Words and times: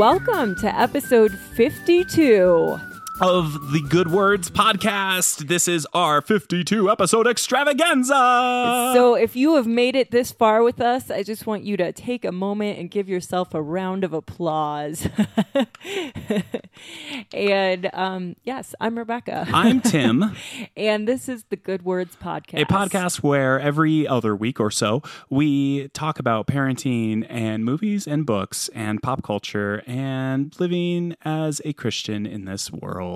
Welcome 0.00 0.54
to 0.54 0.80
episode 0.80 1.30
52. 1.30 2.80
Of 3.20 3.72
the 3.72 3.82
Good 3.82 4.10
Words 4.10 4.50
podcast. 4.50 5.48
This 5.48 5.68
is 5.68 5.86
our 5.92 6.22
52 6.22 6.90
episode 6.90 7.26
extravaganza. 7.26 8.92
So, 8.94 9.14
if 9.14 9.36
you 9.36 9.56
have 9.56 9.66
made 9.66 9.94
it 9.94 10.10
this 10.10 10.32
far 10.32 10.62
with 10.62 10.80
us, 10.80 11.10
I 11.10 11.22
just 11.22 11.46
want 11.46 11.62
you 11.62 11.76
to 11.76 11.92
take 11.92 12.24
a 12.24 12.32
moment 12.32 12.78
and 12.78 12.90
give 12.90 13.10
yourself 13.10 13.52
a 13.52 13.60
round 13.60 14.04
of 14.04 14.14
applause. 14.14 15.06
and 17.34 17.90
um, 17.92 18.36
yes, 18.42 18.74
I'm 18.80 18.96
Rebecca. 18.96 19.46
I'm 19.52 19.82
Tim, 19.82 20.34
and 20.76 21.06
this 21.06 21.28
is 21.28 21.44
the 21.50 21.56
Good 21.56 21.84
Words 21.84 22.16
podcast. 22.16 22.62
a 22.62 22.64
podcast 22.64 23.22
where 23.22 23.60
every 23.60 24.08
other 24.08 24.34
week 24.34 24.58
or 24.58 24.70
so 24.70 25.02
we 25.28 25.88
talk 25.88 26.18
about 26.18 26.46
parenting 26.46 27.26
and 27.28 27.66
movies 27.66 28.06
and 28.06 28.24
books 28.24 28.70
and 28.74 29.02
pop 29.02 29.22
culture 29.22 29.82
and 29.86 30.58
living 30.58 31.16
as 31.22 31.60
a 31.66 31.74
Christian 31.74 32.24
in 32.24 32.46
this 32.46 32.72
world 32.72 33.09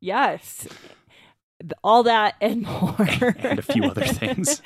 Yes. 0.00 0.68
All 1.82 2.02
that 2.02 2.34
and 2.40 2.62
more. 2.62 2.94
and 3.38 3.58
a 3.58 3.62
few 3.62 3.84
other 3.84 4.04
things. 4.04 4.60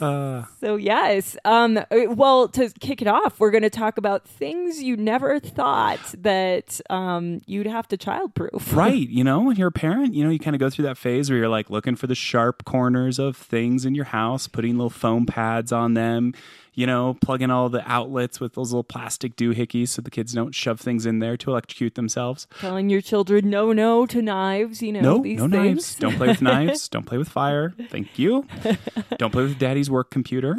Uh, 0.00 0.44
So 0.60 0.76
yes, 0.76 1.36
um, 1.44 1.76
uh, 1.78 1.84
well, 2.10 2.48
to 2.48 2.70
kick 2.80 3.02
it 3.02 3.08
off, 3.08 3.40
we're 3.40 3.50
going 3.50 3.62
to 3.64 3.70
talk 3.70 3.98
about 3.98 4.26
things 4.26 4.82
you 4.82 4.96
never 4.96 5.40
thought 5.40 6.00
that 6.18 6.80
um, 6.90 7.40
you'd 7.46 7.66
have 7.66 7.88
to 7.88 7.96
childproof. 7.96 8.72
right. 8.76 9.08
You 9.08 9.24
know, 9.24 9.40
when 9.40 9.56
you're 9.56 9.68
a 9.68 9.72
parent, 9.72 10.14
you 10.14 10.24
know, 10.24 10.30
you 10.30 10.38
kind 10.38 10.54
of 10.54 10.60
go 10.60 10.70
through 10.70 10.84
that 10.84 10.96
phase 10.96 11.28
where 11.28 11.38
you're 11.40 11.48
like 11.48 11.70
looking 11.70 11.96
for 11.96 12.06
the 12.06 12.14
sharp 12.14 12.64
corners 12.64 13.18
of 13.18 13.36
things 13.36 13.84
in 13.84 13.94
your 13.94 14.06
house, 14.06 14.46
putting 14.46 14.76
little 14.76 14.90
foam 14.90 15.26
pads 15.26 15.72
on 15.72 15.94
them, 15.94 16.34
you 16.74 16.86
know, 16.86 17.16
plugging 17.20 17.50
all 17.50 17.68
the 17.68 17.82
outlets 17.90 18.40
with 18.40 18.54
those 18.54 18.72
little 18.72 18.84
plastic 18.84 19.36
doohickeys 19.36 19.88
so 19.88 20.02
the 20.02 20.10
kids 20.10 20.32
don't 20.32 20.54
shove 20.54 20.80
things 20.80 21.06
in 21.06 21.18
there 21.20 21.36
to 21.36 21.50
electrocute 21.50 21.94
themselves. 21.94 22.46
Telling 22.60 22.88
your 22.90 23.00
children 23.00 23.48
no, 23.50 23.72
no 23.72 24.06
to 24.06 24.20
knives. 24.22 24.82
You 24.82 24.92
know 24.92 25.00
No, 25.00 25.18
these 25.22 25.38
no 25.38 25.48
things. 25.48 25.52
knives. 25.76 25.94
Don't 25.96 26.16
play 26.16 26.28
with 26.28 26.42
knives. 26.42 26.88
Don't 26.88 27.06
play 27.06 27.18
with 27.18 27.28
fire. 27.28 27.72
Thank 27.90 28.18
you. 28.18 28.46
Don't 29.18 29.30
play 29.30 29.44
with 29.44 29.58
daddy's 29.58 29.90
work 29.90 30.10
computer. 30.10 30.56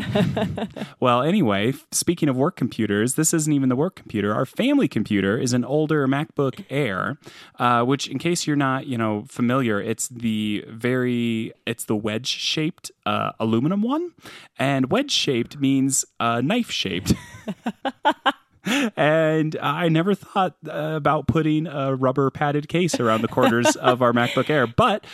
well, 0.99 1.21
anyway, 1.21 1.73
speaking 1.91 2.29
of 2.29 2.37
work 2.37 2.55
computers, 2.55 3.15
this 3.15 3.33
isn't 3.33 3.51
even 3.51 3.69
the 3.69 3.75
work 3.75 3.95
computer. 3.95 4.33
Our 4.33 4.45
family 4.45 4.87
computer 4.87 5.37
is 5.37 5.53
an 5.53 5.65
older 5.65 6.07
MacBook 6.07 6.65
Air, 6.69 7.17
uh, 7.59 7.83
which, 7.83 8.07
in 8.07 8.17
case 8.19 8.47
you're 8.47 8.55
not, 8.55 8.87
you 8.87 8.97
know, 8.97 9.25
familiar, 9.27 9.81
it's 9.81 10.07
the 10.07 10.63
very, 10.69 11.51
it's 11.65 11.85
the 11.85 11.95
wedge 11.95 12.27
shaped 12.27 12.91
uh, 13.05 13.31
aluminum 13.39 13.81
one, 13.81 14.11
and 14.57 14.89
wedge 14.91 15.11
shaped 15.11 15.59
means 15.59 16.04
uh, 16.19 16.41
knife 16.41 16.71
shaped. 16.71 17.13
and 18.97 19.55
I 19.61 19.89
never 19.89 20.15
thought 20.15 20.55
uh, 20.67 20.93
about 20.95 21.27
putting 21.27 21.67
a 21.67 21.95
rubber 21.95 22.29
padded 22.31 22.67
case 22.67 22.99
around 22.99 23.21
the 23.21 23.27
corners 23.27 23.75
of 23.75 24.01
our 24.01 24.13
MacBook 24.13 24.49
Air. 24.49 24.67
But 24.67 25.05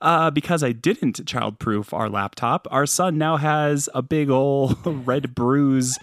uh, 0.00 0.30
because 0.30 0.62
I 0.62 0.72
didn't 0.72 1.24
childproof 1.24 1.92
our 1.92 2.08
laptop, 2.08 2.66
our 2.70 2.86
son 2.86 3.18
now 3.18 3.36
has 3.36 3.88
a 3.94 4.02
big 4.02 4.30
old 4.30 4.78
red 5.06 5.34
bruise 5.34 5.98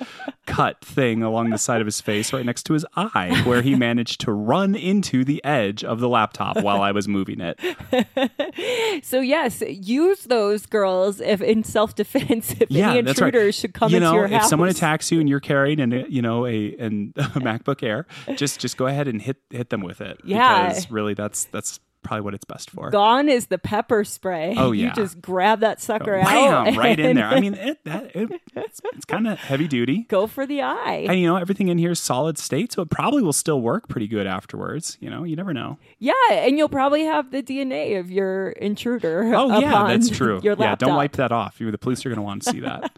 cut 0.46 0.80
thing 0.84 1.24
along 1.24 1.50
the 1.50 1.58
side 1.58 1.82
of 1.82 1.88
his 1.88 2.00
face 2.00 2.32
right 2.32 2.46
next 2.46 2.64
to 2.64 2.74
his 2.74 2.86
eye, 2.96 3.42
where 3.46 3.62
he 3.62 3.76
managed 3.76 4.22
to 4.22 4.32
run 4.32 4.76
into 4.76 5.24
the 5.26 5.44
edge 5.44 5.84
of 5.84 6.00
the 6.00 6.08
laptop 6.10 6.58
while 6.62 6.82
I 6.82 6.92
was 6.92 7.08
moving 7.08 7.42
it. 7.42 7.60
So 9.04 9.20
yes, 9.20 9.62
use 9.68 10.24
those 10.24 10.66
girls 10.66 11.20
if 11.22 11.42
in 11.42 11.64
self 11.64 11.96
defense 11.96 12.52
if 12.60 12.72
Yeah, 12.72 12.92
any 12.92 13.02
that's 13.02 13.22
right. 13.22 13.28
intruders 13.28 13.56
should 13.56 13.74
come 13.74 13.92
you 13.92 13.98
into 13.98 14.08
know, 14.08 14.16
your 14.16 14.26
if 14.26 14.44
someone 14.46 14.70
attacks 14.70 15.12
you 15.12 15.20
and 15.20 15.30
you're 15.30 15.40
carrying 15.40 15.80
an, 15.80 16.06
you 16.10 16.22
know, 16.22 16.46
a, 16.46 16.76
an, 16.78 17.14
a 17.18 17.22
MacBook 17.40 17.84
Air, 17.84 18.08
just 18.36 18.60
just 18.60 18.78
go 18.78 18.88
ahead 18.88 19.08
and 19.08 19.22
hit 19.22 19.38
hit 19.52 19.70
them 19.70 19.82
with 19.82 20.02
it. 20.02 20.20
Yeah. 20.24 20.68
because 20.70 20.90
really, 20.90 21.14
that's 21.14 21.46
that's 21.46 21.80
probably 22.08 22.22
what 22.24 22.34
it's 22.34 22.46
best 22.46 22.70
for. 22.70 22.90
Gone 22.90 23.28
is 23.28 23.48
the 23.48 23.58
pepper 23.58 24.04
spray. 24.04 24.56
Oh, 24.58 24.72
yeah, 24.74 24.86
You 24.88 24.92
just 24.94 25.22
grab 25.22 25.60
that 25.60 25.82
sucker 25.82 26.18
Wham! 26.20 26.68
out. 26.68 26.76
right 26.78 26.98
in 27.00 27.16
there. 27.18 27.28
I 27.28 27.40
mean, 27.42 27.54
it, 27.54 27.80
that 27.86 28.16
it, 28.16 28.30
it's, 28.56 28.82
it's 28.96 29.06
kind 29.06 29.28
of 29.28 29.38
heavy 29.38 29.68
duty. 29.68 30.06
go 30.08 30.26
for 30.26 30.46
the 30.46 30.62
eye. 30.62 31.06
And 31.10 31.20
you 31.20 31.28
know, 31.28 31.36
everything 31.36 31.68
in 31.68 31.78
here 31.78 31.92
is 31.92 32.00
solid 32.00 32.38
state, 32.38 32.72
so 32.72 32.82
it 32.82 32.90
probably 32.90 33.22
will 33.22 33.34
still 33.34 33.62
work 33.62 33.88
pretty 33.90 34.08
good 34.08 34.26
afterwards. 34.26 34.98
You 35.02 35.10
know, 35.10 35.24
you 35.24 35.36
never 35.36 35.54
know. 35.54 35.78
Yeah, 36.00 36.14
and 36.32 36.58
you'll 36.58 36.70
probably 36.70 37.04
have 37.04 37.32
the 37.32 37.44
DNA 37.44 38.00
of 38.00 38.10
your 38.10 38.50
intruder. 38.52 39.34
Oh 39.36 39.60
yeah, 39.60 39.88
that's 39.88 40.10
true. 40.18 40.40
Your 40.42 40.56
yeah, 40.58 40.76
don't 40.76 40.96
wipe 40.96 41.14
that 41.18 41.32
off. 41.32 41.60
You, 41.60 41.70
the 41.72 41.78
police 41.78 42.06
are 42.06 42.10
going 42.10 42.18
to 42.18 42.22
want 42.22 42.44
to 42.44 42.52
see 42.52 42.60
that. 42.62 42.92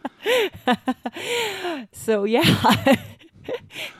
So 1.92 2.24
yeah, 2.24 2.96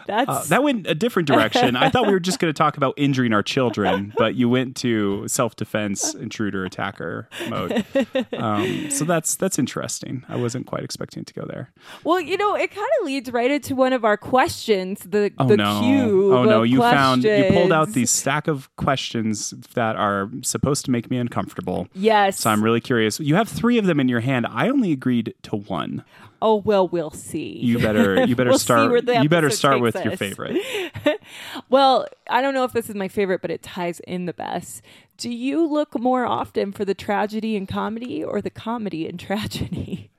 Uh, 0.09 0.43
that 0.47 0.65
went 0.65 0.89
a 0.89 0.95
different 0.95 1.29
direction. 1.29 1.77
I 1.77 1.89
thought 1.89 2.05
we 2.07 2.13
were 2.13 2.19
just 2.19 2.41
going 2.41 2.53
to 2.53 2.59
talk 2.59 2.77
about 2.77 2.95
injuring 2.97 3.33
our 3.33 3.45
children, 3.45 4.13
but 4.19 4.35
you 4.35 4.49
went 4.49 4.75
to 4.79 5.29
self-defense, 5.29 6.15
intruder, 6.15 6.65
attacker 6.65 7.29
mode. 7.49 7.85
Um, 8.33 8.91
so 8.91 9.05
that's 9.05 9.37
that's 9.37 9.57
interesting. 9.57 10.25
I 10.29 10.35
wasn't 10.35 10.67
quite 10.67 10.83
expecting 10.83 11.25
to 11.25 11.33
go 11.33 11.45
there. 11.47 11.71
well, 12.03 12.21
you 12.21 12.37
know, 12.37 12.57
it 12.57 12.73
kind 12.73 12.89
of 13.01 13.07
leads 13.07 13.31
right 13.31 13.53
into 13.53 13.77
one 13.77 13.93
of 13.93 14.05
our 14.05 14.17
questions. 14.17 14.99
The 15.09 15.31
Oh 15.39 15.47
the 15.47 15.57
no! 15.57 15.81
cube. 15.81 16.33
oh 16.33 16.43
no! 16.45 16.63
You 16.65 16.81
found 16.81 17.23
you 17.23 17.45
pulled 17.53 17.71
out 17.73 17.85
questions. 17.87 17.95
these 17.95 18.11
stack 18.11 18.49
of 18.49 18.75
questions 18.75 19.55
that 19.75 19.95
are 19.95 20.29
supposed 20.43 20.85
to 20.87 20.91
make 20.91 21.09
me 21.09 21.19
uncomfortable. 21.19 21.87
Yes. 21.95 22.41
So 22.41 22.51
I'm 22.51 22.65
really 22.65 22.81
curious. 22.81 23.21
You 23.21 23.37
have 23.37 23.49
three 23.49 23.79
of 23.79 23.87
them 23.87 24.01
in 24.01 24.09
your 24.09 24.21
hand. 24.21 24.47
I 24.51 24.69
only 24.69 24.91
agreed 24.91 25.35
to 25.43 25.55
one. 25.57 26.05
Oh 26.43 26.57
well, 26.57 26.89
we'll 26.89 27.11
see. 27.11 27.59
You 27.59 27.79
better 27.79 28.25
you 28.25 28.37
better 28.37 28.51
We'll 28.51 28.59
start 28.59 28.93
you 29.07 29.29
better 29.29 29.51
start 29.51 29.81
with 29.81 29.95
takes 29.95 30.05
your 30.05 30.17
favorite. 30.17 30.61
Well, 31.69 32.07
I 32.29 32.43
don't 32.43 32.55
know 32.55 32.65
if 32.65 32.73
this 32.73 32.89
is 32.89 32.97
my 32.97 33.09
favorite, 33.09 33.41
but 33.41 33.51
it 33.51 33.63
ties 33.63 34.01
in 34.01 34.27
the 34.27 34.33
best. 34.33 34.83
Do 35.17 35.31
you 35.31 35.65
look 35.67 35.99
more 35.99 36.27
often 36.27 36.73
for 36.73 36.85
the 36.85 36.95
tragedy 36.95 37.57
and 37.57 37.69
comedy, 37.69 38.25
or 38.25 38.41
the 38.41 38.51
comedy 38.51 39.07
and 39.07 39.19
tragedy? 39.21 40.11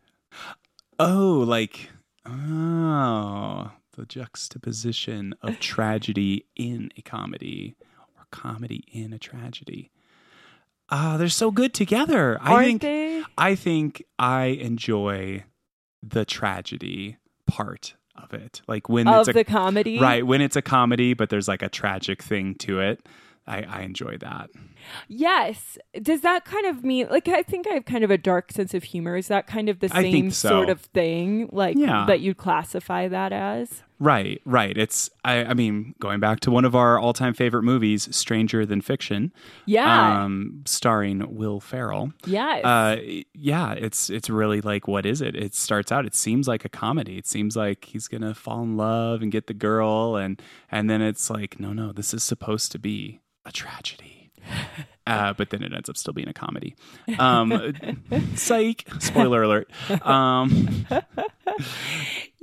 Oh, 1.00 1.44
like 1.46 1.90
oh, 2.26 3.72
the 3.98 4.06
juxtaposition 4.06 5.34
of 5.42 5.60
tragedy 5.60 6.46
in 6.56 6.92
a 6.96 7.02
comedy 7.02 7.76
or 8.18 8.26
comedy 8.32 8.86
in 8.92 9.12
a 9.12 9.20
tragedy. 9.20 9.92
Ah, 10.90 11.18
they're 11.18 11.30
so 11.30 11.52
good 11.52 11.74
together. 11.74 12.38
I 12.42 12.52
Aren't 12.52 12.66
think 12.66 12.82
they? 12.82 13.24
I 13.38 13.56
think 13.56 14.04
I 14.20 14.46
enjoy 14.46 15.44
the 16.04 16.26
tragedy 16.26 17.18
part 17.48 17.96
of 18.16 18.34
it. 18.34 18.62
Like 18.68 18.90
when 18.90 19.08
Of 19.08 19.22
it's 19.22 19.30
a 19.30 19.34
the 19.34 19.44
comedy, 19.44 20.00
right, 20.00 20.26
when 20.26 20.42
it's 20.42 20.56
a 20.56 20.62
comedy 20.62 21.14
but 21.14 21.30
there's 21.30 21.48
like 21.48 21.62
a 21.62 21.70
tragic 21.70 22.22
thing 22.22 22.56
to 22.56 22.80
it. 22.80 23.08
I, 23.48 23.64
I 23.64 23.82
enjoy 23.82 24.18
that. 24.18 24.50
Yes. 25.08 25.78
Does 26.02 26.22
that 26.22 26.46
kind 26.46 26.66
of 26.66 26.84
mean 26.84 27.08
like 27.10 27.28
I 27.28 27.44
think 27.44 27.68
I 27.68 27.74
have 27.74 27.86
kind 27.86 28.04
of 28.04 28.12
a 28.12 28.18
dark 28.18 28.52
sense 28.52 28.74
of 28.74 28.84
humor? 28.84 29.16
Is 29.18 29.28
that 29.28 29.48
kind 29.48 29.70
of 29.70 29.80
the 29.80 29.90
I 29.92 30.02
same 30.04 30.32
so. 30.32 30.50
sort 30.50 30.70
of 30.70 30.82
thing? 30.82 31.50
Like 31.52 31.78
Yeah. 31.78 32.06
that 32.08 32.22
you'd 32.22 32.38
classify 32.38 33.08
that 33.08 33.32
as? 33.34 33.84
Right, 34.00 34.42
right. 34.46 34.76
It's 34.76 35.12
I, 35.24 35.44
I 35.46 35.54
mean, 35.54 35.94
going 36.00 36.20
back 36.20 36.40
to 36.40 36.52
one 36.52 36.66
of 36.66 36.76
our 36.76 36.98
all 36.98 37.14
time 37.14 37.36
favorite 37.36 37.62
movies, 37.62 38.14
Stranger 38.16 38.66
Than 38.66 38.82
Fiction. 38.82 39.32
Yeah. 39.68 40.24
Um, 40.24 40.64
starring 40.66 41.36
Will 41.36 41.60
Ferrell. 41.60 42.12
yes. 42.26 42.66
Uh 42.66 42.98
yeah, 43.36 43.74
it's 43.74 44.10
it's 44.10 44.30
really 44.30 44.60
like 44.62 44.88
what 44.88 45.06
is 45.06 45.22
it? 45.22 45.36
It 45.36 45.54
starts 45.54 45.92
out, 45.92 46.06
it 46.08 46.16
seems 46.16 46.48
like 46.48 46.66
a 46.66 46.70
comedy. 46.70 47.18
It 47.20 47.28
seems 47.28 47.56
like 47.56 47.86
he's 47.86 48.08
gonna 48.08 48.34
fall 48.34 48.64
in 48.64 48.76
love 48.76 49.22
and 49.22 49.32
get 49.32 49.46
the 49.48 49.54
girl 49.54 50.16
and 50.16 50.42
and 50.72 50.90
then 50.90 51.02
it's 51.02 51.30
like, 51.30 51.60
no, 51.60 51.72
no, 51.74 51.92
this 51.92 52.12
is 52.14 52.24
supposed 52.24 52.72
to 52.72 52.80
be 52.80 53.22
a 53.46 53.52
tragedy. 53.52 54.21
Uh, 55.08 55.34
but 55.34 55.50
then 55.50 55.64
it 55.64 55.74
ends 55.74 55.90
up 55.90 55.98
still 55.98 56.14
being 56.14 56.30
a 56.30 56.34
comedy. 56.34 56.76
Um, 57.18 57.74
psych. 58.36 58.88
Spoiler 59.00 59.44
alert. 59.44 59.70
Um, 60.06 60.86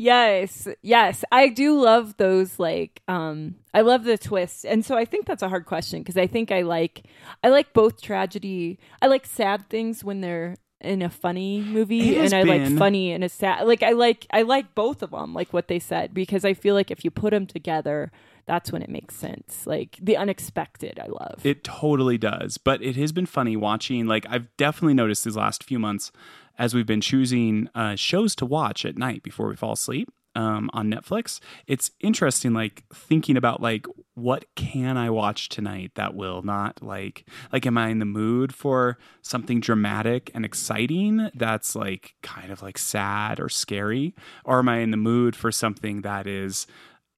Yes, 0.01 0.69
yes. 0.81 1.25
I 1.33 1.49
do 1.49 1.81
love 1.81 2.17
those 2.19 2.59
like 2.61 3.03
um 3.09 3.57
I 3.75 3.81
love 3.81 4.05
the 4.05 4.17
twist. 4.17 4.65
And 4.65 4.85
so 4.85 4.97
I 4.97 5.05
think 5.05 5.27
that's 5.27 5.43
a 5.43 5.49
hard 5.49 5.67
question 5.67 6.01
because 6.01 6.17
I 6.17 6.29
think 6.29 6.53
I 6.53 6.63
like 6.63 7.03
I 7.43 7.49
like 7.49 7.73
both 7.73 8.01
tragedy. 8.01 8.79
I 9.03 9.09
like 9.09 9.27
sad 9.27 9.69
things 9.69 10.05
when 10.05 10.21
they're 10.21 10.57
in 10.81 11.03
a 11.03 11.11
funny 11.11 11.61
movie 11.61 12.17
and 12.17 12.33
I 12.33 12.43
like 12.43 12.79
funny 12.79 13.11
in 13.11 13.25
a 13.25 13.29
sad 13.29 13.67
like 13.67 13.83
I 13.83 13.91
like 13.91 14.29
I 14.33 14.43
like 14.43 14.77
both 14.77 15.03
of 15.03 15.11
them 15.11 15.35
like 15.35 15.53
what 15.53 15.67
they 15.67 15.81
said 15.81 16.15
because 16.15 16.45
I 16.45 16.55
feel 16.55 16.77
like 16.77 16.93
if 16.93 17.05
you 17.05 17.11
put 17.11 17.31
them 17.33 17.47
together 17.49 18.13
that's 18.49 18.73
when 18.73 18.83
it 18.83 18.89
makes 18.89 19.15
sense. 19.15 19.67
Like 19.67 19.99
the 20.03 20.17
unexpected 20.17 20.99
I 20.99 21.07
love. 21.07 21.45
It 21.45 21.63
totally 21.63 22.19
does. 22.19 22.59
But 22.59 22.83
it 22.83 22.97
has 22.97 23.13
been 23.13 23.27
funny 23.27 23.57
watching, 23.57 24.07
like, 24.07 24.27
I've 24.29 24.49
definitely 24.57 24.95
noticed 24.95 25.25
these 25.25 25.37
last 25.37 25.63
few 25.63 25.79
months 25.79 26.11
as 26.59 26.75
we've 26.75 26.87
been 26.87 27.01
choosing 27.01 27.69
uh, 27.75 27.95
shows 27.95 28.35
to 28.37 28.47
watch 28.47 28.85
at 28.85 28.99
night 28.99 29.23
before 29.23 29.49
we 29.49 29.55
fall 29.55 29.75
asleep 29.75 30.09
um, 30.35 30.71
on 30.73 30.91
Netflix. 30.91 31.41
It's 31.67 31.93
interesting, 32.01 32.53
like, 32.55 32.85
thinking 32.93 33.37
about, 33.37 33.61
like, 33.61 33.87
what 34.15 34.47
can 34.57 34.97
I 34.97 35.11
watch 35.11 35.49
tonight 35.49 35.93
that 35.95 36.15
will 36.15 36.43
not, 36.43 36.83
like, 36.83 37.29
like, 37.53 37.67
am 37.67 37.79
I 37.79 37.89
in 37.89 38.01
the 38.01 38.05
mood 38.05 38.55
for 38.55 38.99
something 39.23 39.61
dramatic 39.61 40.31
and 40.35 40.45
exciting 40.45 41.31
that's, 41.35 41.77
like, 41.77 42.15
kind 42.23 42.51
of 42.51 42.63
like 42.63 42.79
sad 42.79 43.39
or 43.39 43.49
scary? 43.49 44.15
Or 44.45 44.59
am 44.59 44.69
I 44.69 44.79
in 44.79 44.91
the 44.91 44.97
mood 44.97 45.37
for 45.37 45.53
something 45.53 46.01
that 46.01 46.27
is, 46.27 46.67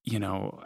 you 0.05 0.19
know, 0.19 0.63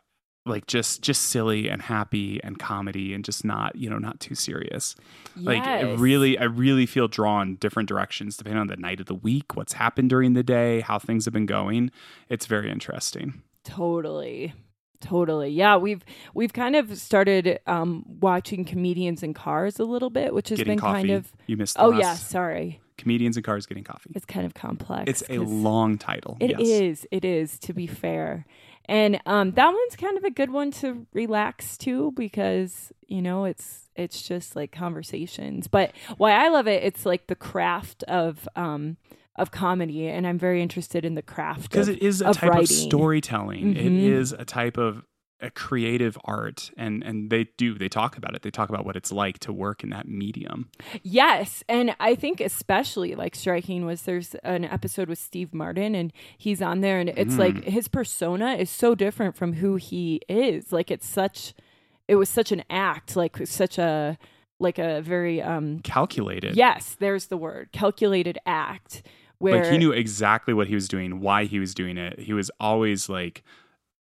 like 0.47 0.67
just 0.67 1.01
just 1.03 1.23
silly 1.23 1.69
and 1.69 1.81
happy 1.83 2.39
and 2.45 2.59
comedy 2.59 3.15
and 3.15 3.25
just 3.25 3.45
not 3.45 3.75
you 3.77 3.89
know 3.89 3.99
not 3.99 4.21
too 4.21 4.35
serious 4.35 4.95
like 5.37 5.65
it 5.67 5.99
really 5.99 6.37
i 6.39 6.45
really 6.45 6.85
feel 6.87 7.09
drawn 7.09 7.57
different 7.57 7.89
directions 7.89 8.37
depending 8.37 8.61
on 8.61 8.67
the 8.67 8.77
night 8.77 9.01
of 9.01 9.07
the 9.07 9.15
week 9.15 9.57
what's 9.57 9.73
happened 9.73 10.11
during 10.11 10.35
the 10.35 10.43
day 10.43 10.81
how 10.81 10.99
things 10.99 11.25
have 11.25 11.33
been 11.33 11.47
going 11.47 11.91
it's 12.29 12.47
very 12.47 12.71
interesting 12.71 13.43
Totally. 13.65 14.53
Totally. 15.01 15.51
Yeah, 15.51 15.77
we've 15.77 16.03
we've 16.33 16.53
kind 16.53 16.77
of 16.77 16.97
started 16.99 17.59
um 17.67 18.05
watching 18.21 18.65
comedians 18.65 19.23
in 19.23 19.35
cars 19.35 19.79
a 19.79 19.85
little 19.85 20.09
bit, 20.11 20.33
which 20.33 20.49
has 20.49 20.59
getting 20.59 20.73
been 20.73 20.79
coffee 20.79 21.09
kind 21.09 21.11
of 21.11 21.33
you 21.47 21.57
missed 21.59 21.77
Oh 21.79 21.89
last 21.89 22.01
yeah, 22.01 22.15
sorry. 22.15 22.81
comedians 22.97 23.37
and 23.37 23.45
cars 23.45 23.67
getting 23.67 23.85
coffee 23.85 24.13
It's 24.15 24.25
kind 24.25 24.47
of 24.47 24.55
complex. 24.55 25.11
it's 25.11 25.23
a 25.29 25.39
long 25.39 25.99
title 25.99 26.37
It 26.41 26.51
yes. 26.59 26.61
is. 26.61 27.09
It 27.11 27.25
is 27.25 27.59
to 27.61 27.75
be 27.75 27.87
fair. 27.87 28.47
And 28.87 29.21
um 29.27 29.53
that 29.53 29.69
one's 29.69 29.97
kind 29.97 30.17
of 30.19 30.25
a 30.25 30.31
good 30.31 30.51
one 30.51 30.71
to 30.73 31.07
relax 31.13 31.77
to 31.79 32.13
because, 32.13 32.93
you 33.07 33.23
know, 33.23 33.45
it's 33.45 33.89
it's 33.97 34.23
just 34.27 34.57
like 34.57 34.73
conversations. 34.73 35.69
But 35.69 35.93
why 36.17 36.33
I 36.33 36.49
love 36.49 36.67
it, 36.67 36.83
it's 36.83 37.07
like 37.07 37.27
the 37.29 37.35
craft 37.35 38.03
of 38.05 38.49
um 38.57 38.97
of 39.37 39.51
comedy 39.51 40.07
and 40.09 40.27
I'm 40.27 40.39
very 40.39 40.63
interested 40.63 41.05
in 41.05 41.15
the 41.15 41.23
craft 41.23 41.63
because 41.71 41.89
it 41.89 42.01
is 42.03 42.21
a 42.21 42.33
type 42.35 42.53
of 42.55 42.69
storytelling 42.69 43.77
it 43.77 43.91
Mhm. 43.93 44.05
is 44.05 44.33
a 44.33 44.45
type 44.45 44.77
of 44.77 45.03
a 45.45 45.51
creative 45.51 46.17
art 46.25 46.71
and 46.77 47.03
and 47.05 47.29
they 47.31 47.45
do 47.57 47.77
they 47.79 47.89
talk 47.89 48.17
about 48.17 48.35
it 48.35 48.43
they 48.43 48.51
talk 48.51 48.69
about 48.69 48.85
what 48.87 48.97
it's 48.97 49.13
like 49.13 49.39
to 49.39 49.53
work 49.53 49.85
in 49.85 49.91
that 49.91 50.09
medium 50.09 50.71
Yes, 51.03 51.63
and 51.69 51.95
I 52.01 52.15
think 52.15 52.41
especially 52.41 53.15
like 53.15 53.35
striking 53.35 53.85
was 53.85 54.03
there's 54.03 54.35
an 54.37 54.65
episode 54.65 55.09
with 55.09 55.19
Steve 55.19 55.53
Martin 55.53 55.95
and 55.95 56.13
he's 56.39 56.63
on 56.63 56.81
there 56.81 56.99
and 56.99 57.11
it's 57.11 57.37
like 57.39 57.55
Mm. 57.57 57.65
his 57.65 57.89
persona 57.89 58.55
is 58.55 58.71
so 58.71 58.95
different 58.95 59.37
from 59.37 59.55
who 59.55 59.77
he 59.77 60.21
is. 60.29 60.73
Like 60.73 60.91
it's 60.91 61.07
such 61.07 61.55
it 62.09 62.17
was 62.17 62.29
such 62.29 62.51
an 62.53 62.63
act, 62.71 63.17
like 63.17 63.47
such 63.47 63.79
a 63.79 64.19
like 64.59 64.79
a 64.79 65.03
very 65.03 65.43
um 65.43 65.81
calculated 65.81 66.57
yes, 66.57 66.97
there's 66.99 67.27
the 67.27 67.37
word, 67.37 67.71
calculated 67.73 68.39
act 68.47 69.03
where 69.39 69.63
like 69.63 69.73
he 69.73 69.79
knew 69.79 69.93
exactly 69.93 70.55
what 70.55 70.69
he 70.69 70.75
was 70.75 70.89
doing 70.89 71.21
why 71.21 71.45
he 71.45 71.59
was 71.59 71.75
doing 71.75 71.99
it 71.99 72.19
he 72.21 72.33
was 72.33 72.51
always 72.61 73.09
like 73.09 73.43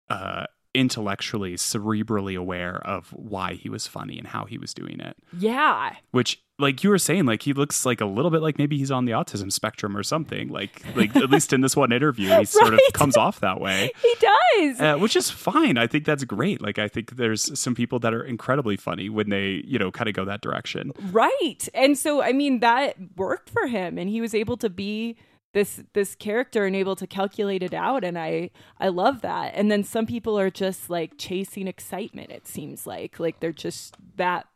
uh 0.09 0.45
intellectually 0.73 1.55
cerebrally 1.55 2.37
aware 2.37 2.77
of 2.85 3.09
why 3.13 3.53
he 3.53 3.69
was 3.69 3.87
funny 3.87 4.17
and 4.17 4.27
how 4.27 4.45
he 4.45 4.57
was 4.57 4.73
doing 4.73 4.99
it. 4.99 5.15
Yeah, 5.37 5.95
which 6.11 6.41
like 6.59 6.83
you 6.83 6.89
were 6.89 6.99
saying 6.99 7.25
like 7.25 7.41
he 7.41 7.51
looks 7.53 7.85
like 7.85 7.99
a 7.99 8.05
little 8.05 8.29
bit 8.29 8.41
like 8.41 8.57
maybe 8.57 8.77
he's 8.77 8.91
on 8.91 9.05
the 9.05 9.11
autism 9.11 9.51
spectrum 9.51 9.97
or 9.97 10.03
something. 10.03 10.49
Like 10.49 10.83
like 10.95 11.15
at 11.15 11.29
least 11.29 11.51
in 11.53 11.61
this 11.61 11.75
one 11.75 11.91
interview 11.91 12.29
he 12.29 12.45
sort 12.59 12.73
of 12.73 12.79
comes 12.93 13.17
off 13.17 13.39
that 13.41 13.59
way. 13.59 13.91
He 14.03 14.15
does. 14.19 14.79
uh, 14.79 14.97
which 14.97 15.15
is 15.15 15.29
fine. 15.29 15.77
I 15.77 15.87
think 15.87 16.05
that's 16.05 16.23
great. 16.23 16.61
Like 16.61 16.77
i 16.77 16.87
think 16.87 17.15
there's 17.15 17.57
some 17.59 17.73
people 17.73 17.99
that 17.99 18.13
are 18.13 18.23
incredibly 18.23 18.77
funny 18.77 19.09
when 19.09 19.29
they 19.29 19.63
you 19.65 19.79
know 19.79 19.91
kind 19.91 20.07
of 20.07 20.13
go 20.15 20.25
that 20.25 20.41
direction. 20.41 20.91
Right. 21.11 21.67
And 21.73 21.97
so 21.97 22.21
I 22.21 22.33
mean 22.33 22.59
that 22.59 22.95
worked 23.15 23.49
for 23.49 23.67
him 23.67 23.97
and 23.97 24.09
he 24.09 24.21
was 24.21 24.33
able 24.35 24.57
to 24.57 24.69
be 24.69 25.17
this 25.53 25.81
this 25.93 26.15
character 26.15 26.65
and 26.65 26.75
able 26.75 26.95
to 26.95 27.07
calculate 27.07 27.63
it 27.63 27.73
out 27.73 28.03
and 28.03 28.17
I 28.17 28.49
I 28.79 28.89
love 28.89 29.21
that. 29.21 29.53
And 29.55 29.71
then 29.71 29.83
some 29.83 30.05
people 30.05 30.37
are 30.37 30.49
just 30.49 30.89
like 30.89 31.13
chasing 31.17 31.67
excitement 31.67 32.31
it 32.31 32.47
seems 32.47 32.85
like. 32.85 33.19
Like 33.19 33.39
they're 33.39 33.51
just 33.53 33.95
that 34.17 34.47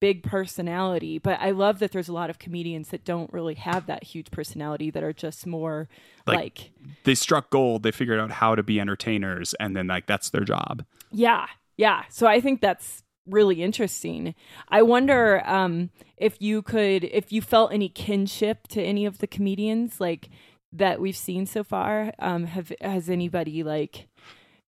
big 0.00 0.22
personality, 0.22 1.18
but 1.18 1.40
I 1.40 1.50
love 1.50 1.80
that 1.80 1.90
there's 1.90 2.06
a 2.08 2.12
lot 2.12 2.30
of 2.30 2.38
comedians 2.38 2.90
that 2.90 3.04
don't 3.04 3.32
really 3.32 3.54
have 3.54 3.86
that 3.86 4.04
huge 4.04 4.30
personality 4.30 4.90
that 4.92 5.02
are 5.02 5.12
just 5.12 5.44
more 5.44 5.88
Like- 6.24 6.36
like 6.36 6.70
they 7.04 7.16
struck 7.16 7.50
gold 7.50 7.82
they 7.82 7.90
figured 7.90 8.20
out 8.20 8.30
how 8.30 8.54
to 8.54 8.62
be 8.62 8.78
entertainers 8.80 9.54
and 9.54 9.76
then 9.76 9.88
like 9.88 10.06
that's 10.06 10.30
their 10.30 10.44
job 10.44 10.84
Yeah, 11.10 11.46
yeah. 11.76 12.04
So 12.10 12.26
I 12.28 12.40
think 12.40 12.60
that's 12.60 13.02
really 13.28 13.62
interesting. 13.62 14.34
I 14.68 14.82
wonder 14.82 15.42
um, 15.46 15.90
if 16.16 16.40
you 16.40 16.62
could, 16.62 17.04
if 17.04 17.32
you 17.32 17.40
felt 17.42 17.72
any 17.72 17.88
kinship 17.88 18.68
to 18.68 18.82
any 18.82 19.06
of 19.06 19.18
the 19.18 19.26
comedians 19.26 20.00
like 20.00 20.28
that 20.72 21.00
we've 21.00 21.16
seen 21.16 21.46
so 21.46 21.64
far. 21.64 22.12
Um, 22.18 22.44
have 22.46 22.72
has 22.80 23.08
anybody 23.08 23.62
like 23.62 24.08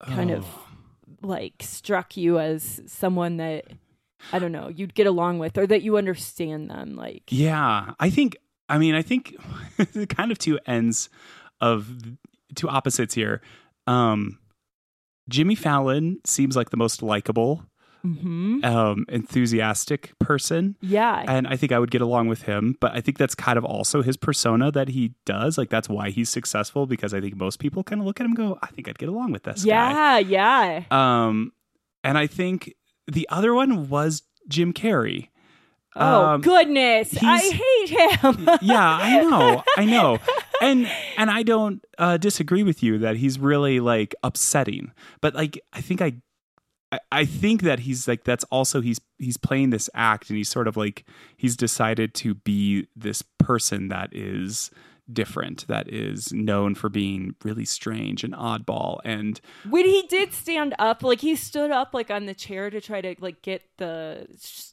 kind 0.07 0.31
of 0.31 0.47
Oh. 0.47 0.67
like 1.23 1.55
struck 1.61 2.17
you 2.17 2.39
as 2.39 2.81
someone 2.87 3.37
that 3.37 3.67
I 4.33 4.39
don't 4.39 4.53
know 4.53 4.69
you'd 4.69 4.95
get 4.95 5.07
along 5.07 5.39
with 5.39 5.59
or 5.59 5.67
that 5.67 5.83
you 5.83 5.97
understand 5.99 6.71
them? 6.71 6.97
Like, 6.97 7.25
Yeah, 7.31 7.93
I 8.01 8.11
think. 8.11 8.37
I 8.69 8.79
mean, 8.79 8.95
I 8.95 9.03
think 9.03 9.37
the 9.93 10.07
kind 10.09 10.31
of 10.31 10.39
two 10.39 10.59
ends 10.65 11.09
of 11.61 11.91
two 12.55 12.69
opposites 12.69 13.15
here. 13.15 13.43
Um, 13.87 14.39
Jimmy 15.29 15.55
Fallon 15.57 16.19
seems 16.25 16.57
like 16.57 16.71
the 16.71 16.77
most 16.77 17.03
likable, 17.03 17.65
hmm 18.03 18.65
um, 18.65 19.05
enthusiastic 19.09 20.13
person. 20.19 20.77
yeah, 20.81 21.25
And 21.27 21.47
I 21.47 21.57
think 21.57 21.73
I 21.73 21.79
would 21.79 21.91
get 21.91 22.01
along 22.01 22.29
with 22.29 22.43
him, 22.43 22.77
but 22.81 22.93
I 22.95 23.01
think 23.01 23.19
that's 23.19 23.35
kind 23.35 23.59
of 23.59 23.65
also 23.65 24.03
his 24.03 24.17
persona 24.17 24.71
that 24.73 24.89
he 24.89 25.15
does. 25.27 25.57
Like 25.59 25.71
that's 25.71 25.89
why 25.89 26.11
he's 26.11 26.29
successful 26.31 26.87
because 26.87 27.15
I 27.15 27.21
think 27.21 27.37
most 27.37 27.59
people 27.59 27.83
kind 27.85 28.01
of 28.01 28.07
look 28.07 28.21
at 28.21 28.25
him 28.25 28.33
and 28.33 28.37
go, 28.37 28.59
I 28.63 28.69
think 28.69 28.89
I'd 28.89 28.99
get 28.99 29.09
along 29.09 29.33
with 29.33 29.43
this 29.45 29.65
guy. 29.65 29.69
yeah, 29.69 30.19
yeah. 30.19 30.85
Um, 30.91 31.53
and 32.05 32.17
I 32.19 32.27
think 32.27 32.75
the 33.07 33.27
other 33.31 33.55
one 33.55 33.89
was 33.89 34.23
Jim 34.49 34.73
Carrey. 34.73 35.29
Oh 35.97 36.25
Um, 36.27 36.41
goodness, 36.41 37.17
I 37.21 37.41
hate 37.41 37.89
him. 38.21 38.49
yeah, 38.63 38.99
I 39.03 39.21
know, 39.23 39.65
I 39.77 39.85
know, 39.85 40.19
and 40.63 40.89
and 41.17 41.29
I 41.29 41.43
don't 41.43 41.85
uh, 41.99 42.17
disagree 42.17 42.63
with 42.63 42.81
you 42.81 42.99
that 42.99 43.17
he's 43.17 43.41
really 43.41 43.81
like 43.81 44.15
upsetting, 44.23 44.93
but 45.21 45.35
like 45.35 45.61
I 45.73 45.81
think 45.81 46.01
I, 46.01 46.13
I, 46.93 46.99
I 47.13 47.25
think 47.25 47.63
that 47.63 47.81
he's 47.81 48.07
like 48.09 48.25
that's 48.25 48.45
also 48.45 48.81
he's 48.81 49.01
he's 49.19 49.37
playing 49.37 49.71
this 49.71 49.89
act 49.95 50.29
and 50.31 50.37
he's 50.37 50.49
sort 50.49 50.69
of 50.69 50.77
like 50.77 51.05
he's 51.37 51.57
decided 51.57 52.15
to 52.15 52.35
be 52.35 52.87
this 52.97 53.23
person 53.39 53.89
that 53.89 54.11
is 54.15 54.71
different 55.13 55.67
that 55.67 55.89
is 55.93 56.33
known 56.33 56.73
for 56.73 56.89
being 56.89 57.35
really 57.43 57.65
strange 57.65 58.23
and 58.23 58.33
oddball 58.33 59.01
and 59.05 59.41
when 59.69 59.85
he 59.85 60.03
did 60.09 60.33
stand 60.33 60.73
up 60.79 61.03
like 61.03 61.21
he 61.21 61.35
stood 61.35 61.73
up 61.73 61.93
like 61.93 62.13
on 62.13 62.27
the 62.27 62.35
chair 62.35 62.71
to 62.71 62.81
try 62.81 63.01
to 63.01 63.17
like 63.19 63.43
get 63.43 63.63
the 63.79 64.25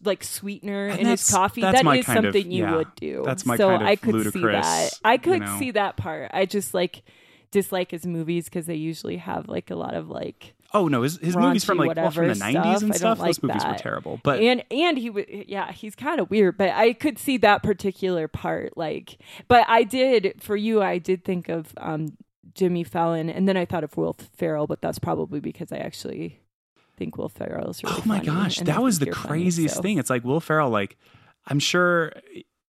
like 0.04 0.24
sweetener 0.24 0.90
And 0.90 1.00
in 1.00 1.08
his 1.08 1.28
coffee. 1.28 1.62
That 1.62 1.74
is 1.76 1.82
kind 1.82 1.98
of- 2.00 2.06
something 2.34 2.52
you 2.52 2.66
yeah, 2.66 2.76
would 2.76 2.94
do. 2.96 3.24
that's 3.26 3.48
my 3.48 3.58
so 3.58 3.70
kind 3.70 3.82
of 3.82 3.88
i 3.88 3.96
could 3.96 4.32
see 4.32 4.42
that. 4.42 4.92
i 5.04 5.14
you 5.14 5.20
could 5.20 5.42
know. 5.42 5.58
see 5.60 5.72
that 5.72 5.98
part. 5.98 6.30
I 6.34 6.46
just 6.46 6.72
like 6.74 7.02
dislike 7.50 7.90
his 7.92 8.06
movies 8.06 8.46
because 8.46 8.66
they 8.68 8.76
usually 8.76 9.18
have 9.18 9.48
like 9.48 9.72
a 9.72 9.76
lot 9.76 9.96
of 9.96 10.08
like 10.10 10.54
oh 10.74 10.88
no 10.88 11.02
his, 11.02 11.18
his 11.18 11.36
movies 11.36 11.64
from 11.64 11.78
like 11.78 11.96
well, 11.96 12.12
from 12.12 12.28
the 12.28 12.34
90s 12.34 12.52
stuff. 12.52 12.82
and 12.84 12.96
stuff 12.96 13.18
don't 13.18 13.28
those 13.28 13.44
like 13.44 13.44
movies 13.44 13.66
were 13.66 13.78
terrible 13.78 14.20
but 14.24 14.40
and 14.42 14.64
and 14.72 14.98
he 14.98 15.10
was 15.10 15.26
yeah 15.30 15.72
he's 15.72 15.96
kind 15.96 16.20
of 16.20 16.30
weird 16.30 16.58
but 16.58 16.70
i 16.72 16.94
could 16.94 17.18
see 17.18 17.38
that 17.38 17.64
particular 17.64 18.28
part 18.28 18.76
like 18.78 19.18
but 19.48 19.66
i 19.70 19.84
did 19.84 20.36
for 20.42 20.56
you 20.56 20.82
i 20.82 20.98
did 20.98 21.24
think 21.24 21.50
of 21.50 21.74
um 21.78 22.18
jimmy 22.54 22.84
fallon 22.84 23.30
and 23.30 23.48
then 23.48 23.56
i 23.56 23.66
thought 23.66 23.84
of 23.84 23.96
will 23.98 24.16
ferrell 24.36 24.68
but 24.68 24.82
that's 24.82 25.00
probably 25.00 25.40
because 25.40 25.72
i 25.72 25.78
actually 25.78 26.40
think 26.98 27.18
will 27.18 27.30
ferrell 27.30 27.70
is 27.70 27.84
really 27.84 27.96
oh 27.96 28.04
my 28.06 28.20
gosh, 28.24 28.58
that 28.60 28.82
was 28.82 29.00
the 29.00 29.06
you're 29.06 29.16
funny, 29.16 29.44
craziest 29.44 29.76
so- 29.76 29.82
thing. 29.82 30.00
It's 30.00 30.10
like 30.10 30.24
Will 30.24 30.40
Ferrell, 30.40 30.72
like 30.72 30.98
I'm 31.46 31.60
sure 31.60 32.12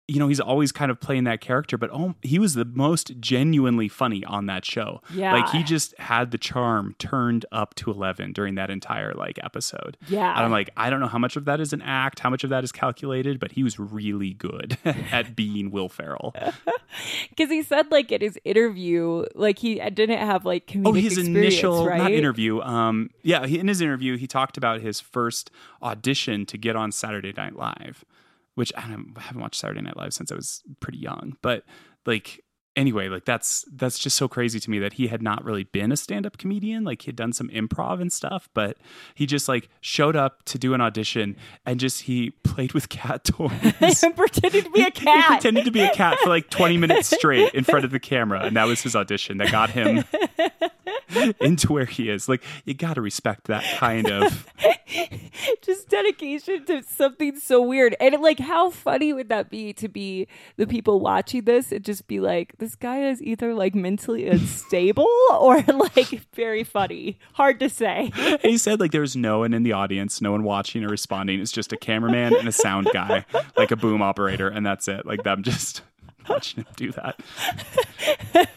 you 0.08 0.18
know 0.18 0.26
he's 0.28 0.40
always 0.40 0.72
kind 0.72 0.90
of 0.90 0.98
playing 1.00 1.24
that 1.24 1.40
character, 1.42 1.76
but 1.76 1.90
oh, 1.92 2.14
he 2.22 2.38
was 2.38 2.54
the 2.54 2.64
most 2.64 3.12
genuinely 3.20 3.88
funny 3.88 4.24
on 4.24 4.46
that 4.46 4.64
show. 4.64 5.02
yeah 5.12 5.34
Like 5.34 5.50
he 5.50 5.62
just 5.62 5.96
had 5.98 6.30
the 6.30 6.38
charm 6.38 6.94
turned 6.98 7.44
up 7.52 7.74
to 7.76 7.90
eleven 7.90 8.32
during 8.32 8.54
that 8.54 8.70
entire 8.70 9.12
like 9.14 9.38
episode. 9.44 9.96
yeah 10.08 10.34
And 10.34 10.44
I'm 10.46 10.50
like, 10.50 10.70
I 10.76 10.88
don't 10.90 11.00
know 11.00 11.08
how 11.08 11.18
much 11.18 11.36
of 11.36 11.44
that 11.44 11.60
is 11.60 11.72
an 11.72 11.82
act, 11.82 12.20
how 12.20 12.30
much 12.30 12.42
of 12.42 12.50
that 12.50 12.64
is 12.64 12.72
calculated, 12.72 13.38
but 13.38 13.52
he 13.52 13.62
was 13.62 13.78
really 13.78 14.32
good 14.32 14.78
at 14.84 15.36
being 15.36 15.70
Will 15.70 15.88
Ferrell. 15.90 16.34
because 17.28 17.50
he 17.50 17.62
said 17.62 17.90
like 17.90 18.10
in 18.10 18.20
his 18.22 18.38
interview 18.44 19.24
like 19.34 19.58
he 19.58 19.74
didn't 19.90 20.18
have 20.18 20.44
like 20.44 20.66
comedic 20.66 20.86
Oh, 20.86 20.92
his 20.94 21.18
initial 21.18 21.86
right? 21.86 21.98
not 21.98 22.12
interview. 22.12 22.60
Um, 22.62 23.10
yeah, 23.22 23.46
he, 23.46 23.58
in 23.58 23.68
his 23.68 23.80
interview, 23.82 24.16
he 24.16 24.26
talked 24.26 24.56
about 24.56 24.80
his 24.80 25.00
first 25.00 25.50
audition 25.82 26.46
to 26.46 26.56
get 26.56 26.76
on 26.76 26.92
Saturday 26.92 27.32
Night 27.36 27.56
Live, 27.56 28.04
which 28.58 28.72
I, 28.76 28.80
haven't 28.80 29.40
watched 29.40 29.60
Saturday 29.60 29.82
Night 29.82 29.96
Live 29.96 30.12
since 30.12 30.32
I 30.32 30.34
was 30.34 30.64
pretty 30.80 30.98
young. 30.98 31.36
But 31.42 31.62
like, 32.06 32.42
anyway, 32.78 33.08
like 33.08 33.24
that's 33.24 33.64
that's 33.72 33.98
just 33.98 34.16
so 34.16 34.28
crazy 34.28 34.60
to 34.60 34.70
me 34.70 34.78
that 34.78 34.94
he 34.94 35.08
had 35.08 35.20
not 35.20 35.44
really 35.44 35.64
been 35.64 35.90
a 35.90 35.96
stand-up 35.96 36.38
comedian. 36.38 36.84
Like 36.84 37.02
he 37.02 37.06
had 37.06 37.16
done 37.16 37.32
some 37.32 37.48
improv 37.48 38.00
and 38.00 38.12
stuff, 38.12 38.48
but 38.54 38.78
he 39.14 39.26
just 39.26 39.48
like 39.48 39.68
showed 39.80 40.14
up 40.14 40.44
to 40.44 40.58
do 40.58 40.72
an 40.74 40.80
audition 40.80 41.36
and 41.66 41.80
just 41.80 42.02
he 42.02 42.30
played 42.44 42.72
with 42.72 42.88
cat 42.88 43.24
toys. 43.24 44.02
and 44.02 44.16
pretended 44.16 44.64
to 44.64 44.70
be 44.70 44.82
a 44.82 44.90
cat. 44.90 44.96
He 44.96 45.04
cat 45.04 45.28
pretended 45.28 45.64
to 45.64 45.70
be 45.72 45.80
a 45.80 45.92
cat 45.92 46.18
for 46.20 46.28
like 46.28 46.48
20 46.48 46.78
minutes 46.78 47.14
straight 47.14 47.52
in 47.52 47.64
front 47.64 47.84
of 47.84 47.90
the 47.90 48.00
camera, 48.00 48.44
and 48.44 48.56
that 48.56 48.64
was 48.64 48.80
his 48.80 48.94
audition 48.94 49.38
that 49.38 49.50
got 49.50 49.70
him 49.70 50.04
into 51.40 51.72
where 51.72 51.84
he 51.84 52.08
is. 52.08 52.28
Like 52.28 52.44
you 52.64 52.74
got 52.74 52.94
to 52.94 53.02
respect 53.02 53.48
that 53.48 53.64
kind 53.78 54.08
of. 54.10 54.46
just 55.62 55.88
dedication 55.88 56.64
to 56.64 56.82
something 56.82 57.38
so 57.38 57.60
weird. 57.60 57.94
And 58.00 58.20
like, 58.20 58.38
how 58.38 58.70
funny 58.70 59.12
would 59.12 59.28
that 59.28 59.50
be 59.50 59.72
to 59.74 59.88
be 59.88 60.26
the 60.56 60.66
people 60.66 61.00
watching 61.00 61.44
this 61.44 61.72
and 61.72 61.84
just 61.84 62.06
be 62.06 62.20
like, 62.20 62.54
this 62.58 62.67
guy 62.74 63.08
is 63.08 63.22
either 63.22 63.54
like 63.54 63.74
mentally 63.74 64.28
unstable 64.28 65.08
or 65.30 65.62
like 65.62 66.20
very 66.34 66.64
funny. 66.64 67.18
Hard 67.34 67.60
to 67.60 67.68
say. 67.68 68.12
he 68.42 68.58
said 68.58 68.80
like 68.80 68.92
there's 68.92 69.16
no 69.16 69.40
one 69.40 69.54
in 69.54 69.62
the 69.62 69.72
audience, 69.72 70.20
no 70.20 70.32
one 70.32 70.42
watching 70.42 70.84
or 70.84 70.88
responding. 70.88 71.40
It's 71.40 71.52
just 71.52 71.72
a 71.72 71.76
cameraman 71.76 72.34
and 72.34 72.48
a 72.48 72.52
sound 72.52 72.88
guy, 72.92 73.24
like 73.56 73.70
a 73.70 73.76
boom 73.76 74.02
operator, 74.02 74.48
and 74.48 74.64
that's 74.64 74.88
it. 74.88 75.06
Like 75.06 75.22
them 75.22 75.42
just 75.42 75.82
watching 76.28 76.64
him 76.64 76.72
do 76.76 76.92
that. 76.92 78.48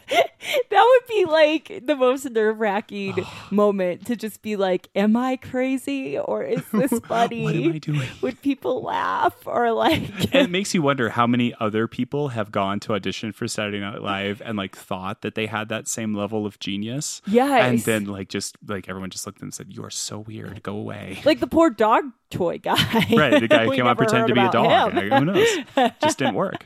that 0.69 0.83
would 1.01 1.07
be 1.07 1.25
like 1.25 1.81
the 1.85 1.95
most 1.95 2.29
nerve 2.29 2.59
wracking 2.59 3.25
moment 3.51 4.05
to 4.07 4.15
just 4.15 4.41
be 4.41 4.55
like, 4.55 4.89
Am 4.95 5.15
I 5.15 5.37
crazy 5.37 6.17
or 6.17 6.43
is 6.43 6.63
this 6.73 6.97
funny? 7.01 7.43
what 7.43 7.55
am 7.55 7.73
I 7.73 7.77
doing? 7.77 8.07
Would 8.21 8.41
people 8.41 8.81
laugh 8.83 9.35
or 9.45 9.71
like 9.71 10.01
And 10.33 10.47
it 10.47 10.49
makes 10.49 10.73
you 10.73 10.81
wonder 10.81 11.09
how 11.09 11.27
many 11.27 11.53
other 11.59 11.87
people 11.87 12.29
have 12.29 12.51
gone 12.51 12.79
to 12.81 12.93
audition 12.93 13.31
for 13.31 13.47
Saturday 13.47 13.79
Night 13.79 14.01
Live 14.01 14.41
and 14.43 14.57
like 14.57 14.75
thought 14.75 15.21
that 15.21 15.35
they 15.35 15.45
had 15.45 15.69
that 15.69 15.87
same 15.87 16.13
level 16.13 16.45
of 16.45 16.59
genius. 16.59 17.21
Yes. 17.27 17.63
And 17.69 17.79
then 17.79 18.05
like 18.05 18.29
just 18.29 18.57
like 18.67 18.89
everyone 18.89 19.09
just 19.09 19.25
looked 19.25 19.37
at 19.37 19.41
them 19.41 19.47
and 19.47 19.53
said, 19.53 19.67
You 19.73 19.83
are 19.83 19.89
so 19.89 20.19
weird. 20.19 20.63
Go 20.63 20.75
away. 20.75 21.21
like 21.25 21.39
the 21.39 21.47
poor 21.47 21.69
dog 21.69 22.05
toy 22.29 22.57
guy. 22.57 22.75
Right. 23.11 23.39
The 23.41 23.47
guy 23.47 23.65
who 23.65 23.75
came 23.75 23.85
out 23.85 23.97
pretending 23.97 24.27
to 24.29 24.33
be 24.33 24.39
a 24.39 24.51
dog. 24.51 24.93
Like, 24.93 25.11
who 25.11 25.25
knows? 25.25 25.91
Just 26.01 26.17
didn't 26.17 26.35
work. 26.35 26.63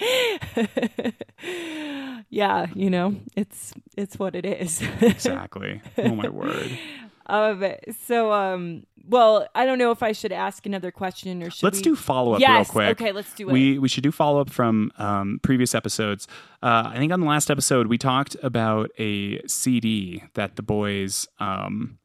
yeah, 2.30 2.66
you 2.74 2.90
know, 2.90 3.16
it's 3.36 3.72
it's 3.96 4.18
what 4.18 4.34
it 4.34 4.44
is. 4.44 4.82
Exactly. 5.00 5.80
Oh 5.96 6.14
my 6.14 6.28
word. 6.28 6.78
um 7.26 7.64
so 8.06 8.32
um 8.32 8.84
well, 9.08 9.46
I 9.54 9.64
don't 9.64 9.78
know 9.78 9.90
if 9.90 10.02
I 10.02 10.12
should 10.12 10.32
ask 10.32 10.66
another 10.66 10.90
question 10.90 11.42
or 11.42 11.50
should 11.50 11.64
Let's 11.64 11.78
we 11.78 11.82
do 11.82 11.96
follow 11.96 12.34
up 12.34 12.40
yes, 12.40 12.68
real 12.68 12.72
quick. 12.72 13.00
Okay, 13.00 13.12
let's 13.12 13.32
do 13.34 13.48
it. 13.48 13.52
We 13.52 13.78
we 13.78 13.88
should 13.88 14.02
do 14.02 14.12
follow 14.12 14.40
up 14.40 14.50
from 14.50 14.92
um, 14.98 15.40
previous 15.42 15.74
episodes. 15.74 16.28
Uh, 16.62 16.90
I 16.92 16.98
think 16.98 17.12
on 17.12 17.20
the 17.20 17.26
last 17.26 17.50
episode 17.50 17.86
we 17.86 17.96
talked 17.96 18.36
about 18.42 18.90
a 18.98 19.40
CD 19.46 20.24
that 20.34 20.56
the 20.56 20.62
boys 20.62 21.26
um, 21.40 21.98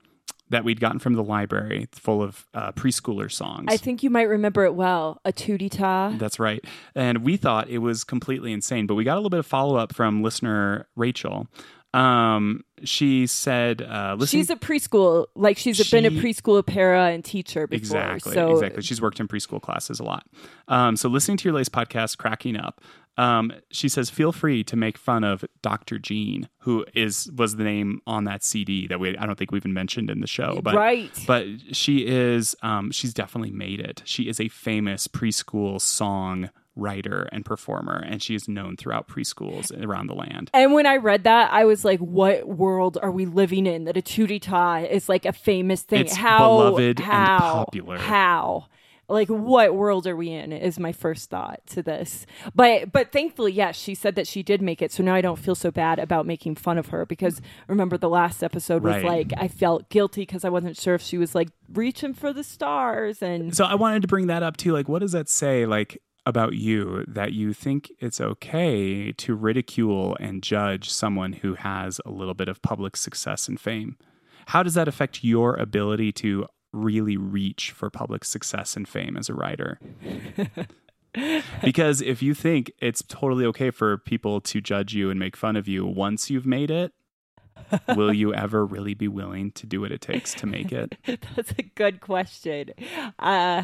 that 0.54 0.64
we'd 0.64 0.80
gotten 0.80 1.00
from 1.00 1.14
the 1.14 1.24
library, 1.24 1.88
full 1.92 2.22
of 2.22 2.46
uh, 2.54 2.72
preschooler 2.72 3.32
songs. 3.32 3.66
I 3.68 3.78
think 3.78 4.04
you 4.04 4.10
might 4.10 4.30
remember 4.30 4.64
it 4.64 4.76
well. 4.76 5.20
A 5.26 5.32
tooty 5.32 5.68
ta. 5.68 6.14
That's 6.18 6.40
right. 6.40 6.64
And 6.96 7.20
we 7.20 7.38
thought 7.38 7.70
it 7.70 7.80
was 7.80 8.04
completely 8.04 8.54
insane, 8.54 8.88
but 8.88 8.96
we 8.96 9.04
got 9.04 9.16
a 9.16 9.20
little 9.20 9.30
bit 9.30 9.40
of 9.40 9.46
follow 9.46 9.76
up 9.76 9.94
from 9.94 10.22
listener 10.22 10.88
Rachel. 10.96 11.48
Um, 11.94 12.64
she 12.84 13.28
said, 13.28 13.82
uh, 13.82 14.16
listen, 14.18 14.40
She's 14.40 14.50
a 14.50 14.56
preschool, 14.56 15.28
like 15.36 15.58
she's 15.58 15.92
been 15.92 16.06
a 16.06 16.12
preschool 16.12 16.66
para 16.66 17.10
and 17.12 17.24
teacher 17.24 17.68
before. 17.68 18.00
Exactly. 18.00 18.34
So 18.34 18.52
exactly. 18.52 18.82
She's 18.82 19.02
worked 19.02 19.20
in 19.20 19.28
preschool 19.28 19.62
classes 19.62 20.00
a 20.00 20.04
lot. 20.04 20.26
Um, 20.68 20.96
so 20.96 21.08
listening 21.08 21.38
to 21.38 21.46
your 21.46 21.54
latest 21.54 21.72
podcast, 21.72 22.18
cracking 22.18 22.58
up. 22.58 22.82
Um, 23.16 23.52
she 23.70 23.90
says, 23.90 24.10
feel 24.10 24.32
free 24.32 24.64
to 24.64 24.76
make 24.76 24.98
fun 24.98 25.24
of 25.24 25.46
Dr. 25.62 26.00
Jean, 26.00 26.50
who 26.60 26.84
is 26.96 27.32
was 27.32 27.58
the 27.58 27.64
name 27.64 28.02
on 28.08 28.24
that 28.24 28.44
CD 28.44 28.88
that 28.88 29.00
we 29.00 29.16
I 29.16 29.28
don't 29.28 29.38
think 29.38 29.52
we've 29.52 29.62
even 29.62 29.74
mentioned 29.74 30.10
in 30.10 30.20
the 30.20 30.28
show. 30.28 30.62
But 30.64 30.74
right. 30.74 31.12
but 31.28 31.46
she 31.74 32.08
is 32.08 32.56
um, 32.64 32.92
she's 32.92 33.14
definitely 33.14 33.52
made 33.52 33.80
it. 33.80 34.02
She 34.06 34.24
is 34.24 34.40
a 34.40 34.48
famous 34.48 35.08
preschool 35.08 35.80
song 35.80 36.50
writer 36.76 37.30
and 37.32 37.46
performer, 37.46 38.04
and 38.06 38.22
she 38.22 38.36
is 38.36 38.48
known 38.48 38.76
throughout 38.78 39.08
preschools 39.08 39.72
around 39.86 40.08
the 40.08 40.16
land. 40.16 40.50
And 40.54 40.74
when 40.74 40.86
I 40.86 40.98
read 40.98 41.24
that, 41.26 41.52
I 41.54 41.66
was 41.66 41.86
like, 41.86 42.00
"What 42.00 42.48
world 42.48 42.98
are 43.02 43.12
we 43.12 43.26
living 43.26 43.66
in? 43.68 43.84
That 43.86 43.98
a 43.98 44.02
tooty 44.02 44.40
ta 44.40 44.78
is 44.78 45.08
like 45.08 45.26
a 45.26 45.34
famous 45.34 45.84
thing? 45.84 46.02
It's 46.02 46.16
how 46.16 46.48
beloved 46.50 47.00
and 47.00 47.00
how 47.00 47.66
popular. 47.66 47.98
How? 48.00 48.66
Like, 49.10 49.28
what 49.28 49.76
world 49.76 50.08
are 50.08 50.16
we 50.16 50.32
in? 50.32 50.54
Is 50.54 50.80
my 50.80 50.94
first 50.94 51.30
thought 51.30 51.60
to 51.68 51.84
this. 51.84 52.26
But 52.56 52.92
but 52.92 53.12
thankfully, 53.12 53.52
yes, 53.52 53.76
she 53.78 53.94
said 53.96 54.16
that 54.16 54.26
she 54.28 54.42
did 54.42 54.62
make 54.62 54.82
it. 54.82 54.92
So 54.94 55.04
now 55.04 55.14
I 55.14 55.20
don't 55.22 55.38
feel 55.38 55.56
so 55.56 55.70
bad 55.72 56.00
about 56.00 56.26
making 56.26 56.56
fun 56.56 56.78
of 56.78 56.88
her 56.88 57.06
because 57.06 57.42
remember 57.68 57.98
the 57.98 58.10
last 58.10 58.42
episode 58.44 58.82
was 58.82 58.96
Right. 58.96 59.06
like 59.06 59.34
I 59.38 59.50
felt 59.50 59.90
guilty 59.90 60.22
because 60.22 60.46
I 60.46 60.50
wasn't 60.50 60.78
sure 60.78 60.96
if 60.96 61.02
she 61.02 61.18
was 61.18 61.36
like 61.36 61.50
reaching 61.74 62.14
for 62.14 62.32
the 62.32 62.46
stars 62.46 63.22
and 63.22 63.54
So 63.56 63.66
I 63.66 63.76
wanted 63.76 64.02
to 64.04 64.08
bring 64.08 64.28
that 64.28 64.42
up 64.42 64.56
too. 64.58 64.72
Like, 64.72 64.88
what 64.88 65.00
does 65.00 65.12
that 65.12 65.28
say? 65.30 65.66
Like 65.66 66.02
about 66.26 66.54
you 66.54 67.04
that 67.08 67.34
you 67.34 67.54
think 67.54 67.92
it's 68.00 68.22
okay 68.22 69.12
to 69.12 69.36
ridicule 69.36 70.16
and 70.20 70.42
judge 70.42 70.90
someone 70.90 71.34
who 71.34 71.56
has 71.56 72.00
a 72.06 72.12
little 72.12 72.34
bit 72.34 72.48
of 72.48 72.62
public 72.62 72.96
success 72.96 73.48
and 73.48 73.60
fame. 73.60 73.98
How 74.48 74.64
does 74.64 74.74
that 74.74 74.88
affect 74.88 75.24
your 75.24 75.56
ability 75.56 76.12
to 76.14 76.46
really 76.72 77.18
reach 77.18 77.72
for 77.72 77.90
public 77.90 78.26
success 78.26 78.76
and 78.76 78.88
fame 78.88 79.18
as 79.18 79.30
a 79.30 79.34
writer? 79.34 79.80
because 81.64 82.02
if 82.02 82.22
you 82.24 82.34
think 82.34 82.72
it's 82.80 83.04
totally 83.08 83.46
okay 83.46 83.70
for 83.70 83.98
people 83.98 84.42
to 84.42 84.62
judge 84.62 84.94
you 84.94 85.10
and 85.10 85.20
make 85.20 85.36
fun 85.36 85.56
of 85.56 85.68
you 85.68 85.86
once 85.86 86.30
you've 86.30 86.46
made 86.46 86.72
it, 86.72 86.94
will 87.96 88.14
you 88.14 88.34
ever 88.34 88.66
really 88.66 88.94
be 88.94 89.08
willing 89.08 89.52
to 89.54 89.66
do 89.66 89.82
what 89.82 89.92
it 89.92 90.02
takes 90.02 90.34
to 90.36 90.46
make 90.46 90.72
it? 90.72 90.96
That's 91.36 91.52
a 91.58 91.64
good 91.76 92.02
question. 92.02 92.72
Uh, 93.20 93.64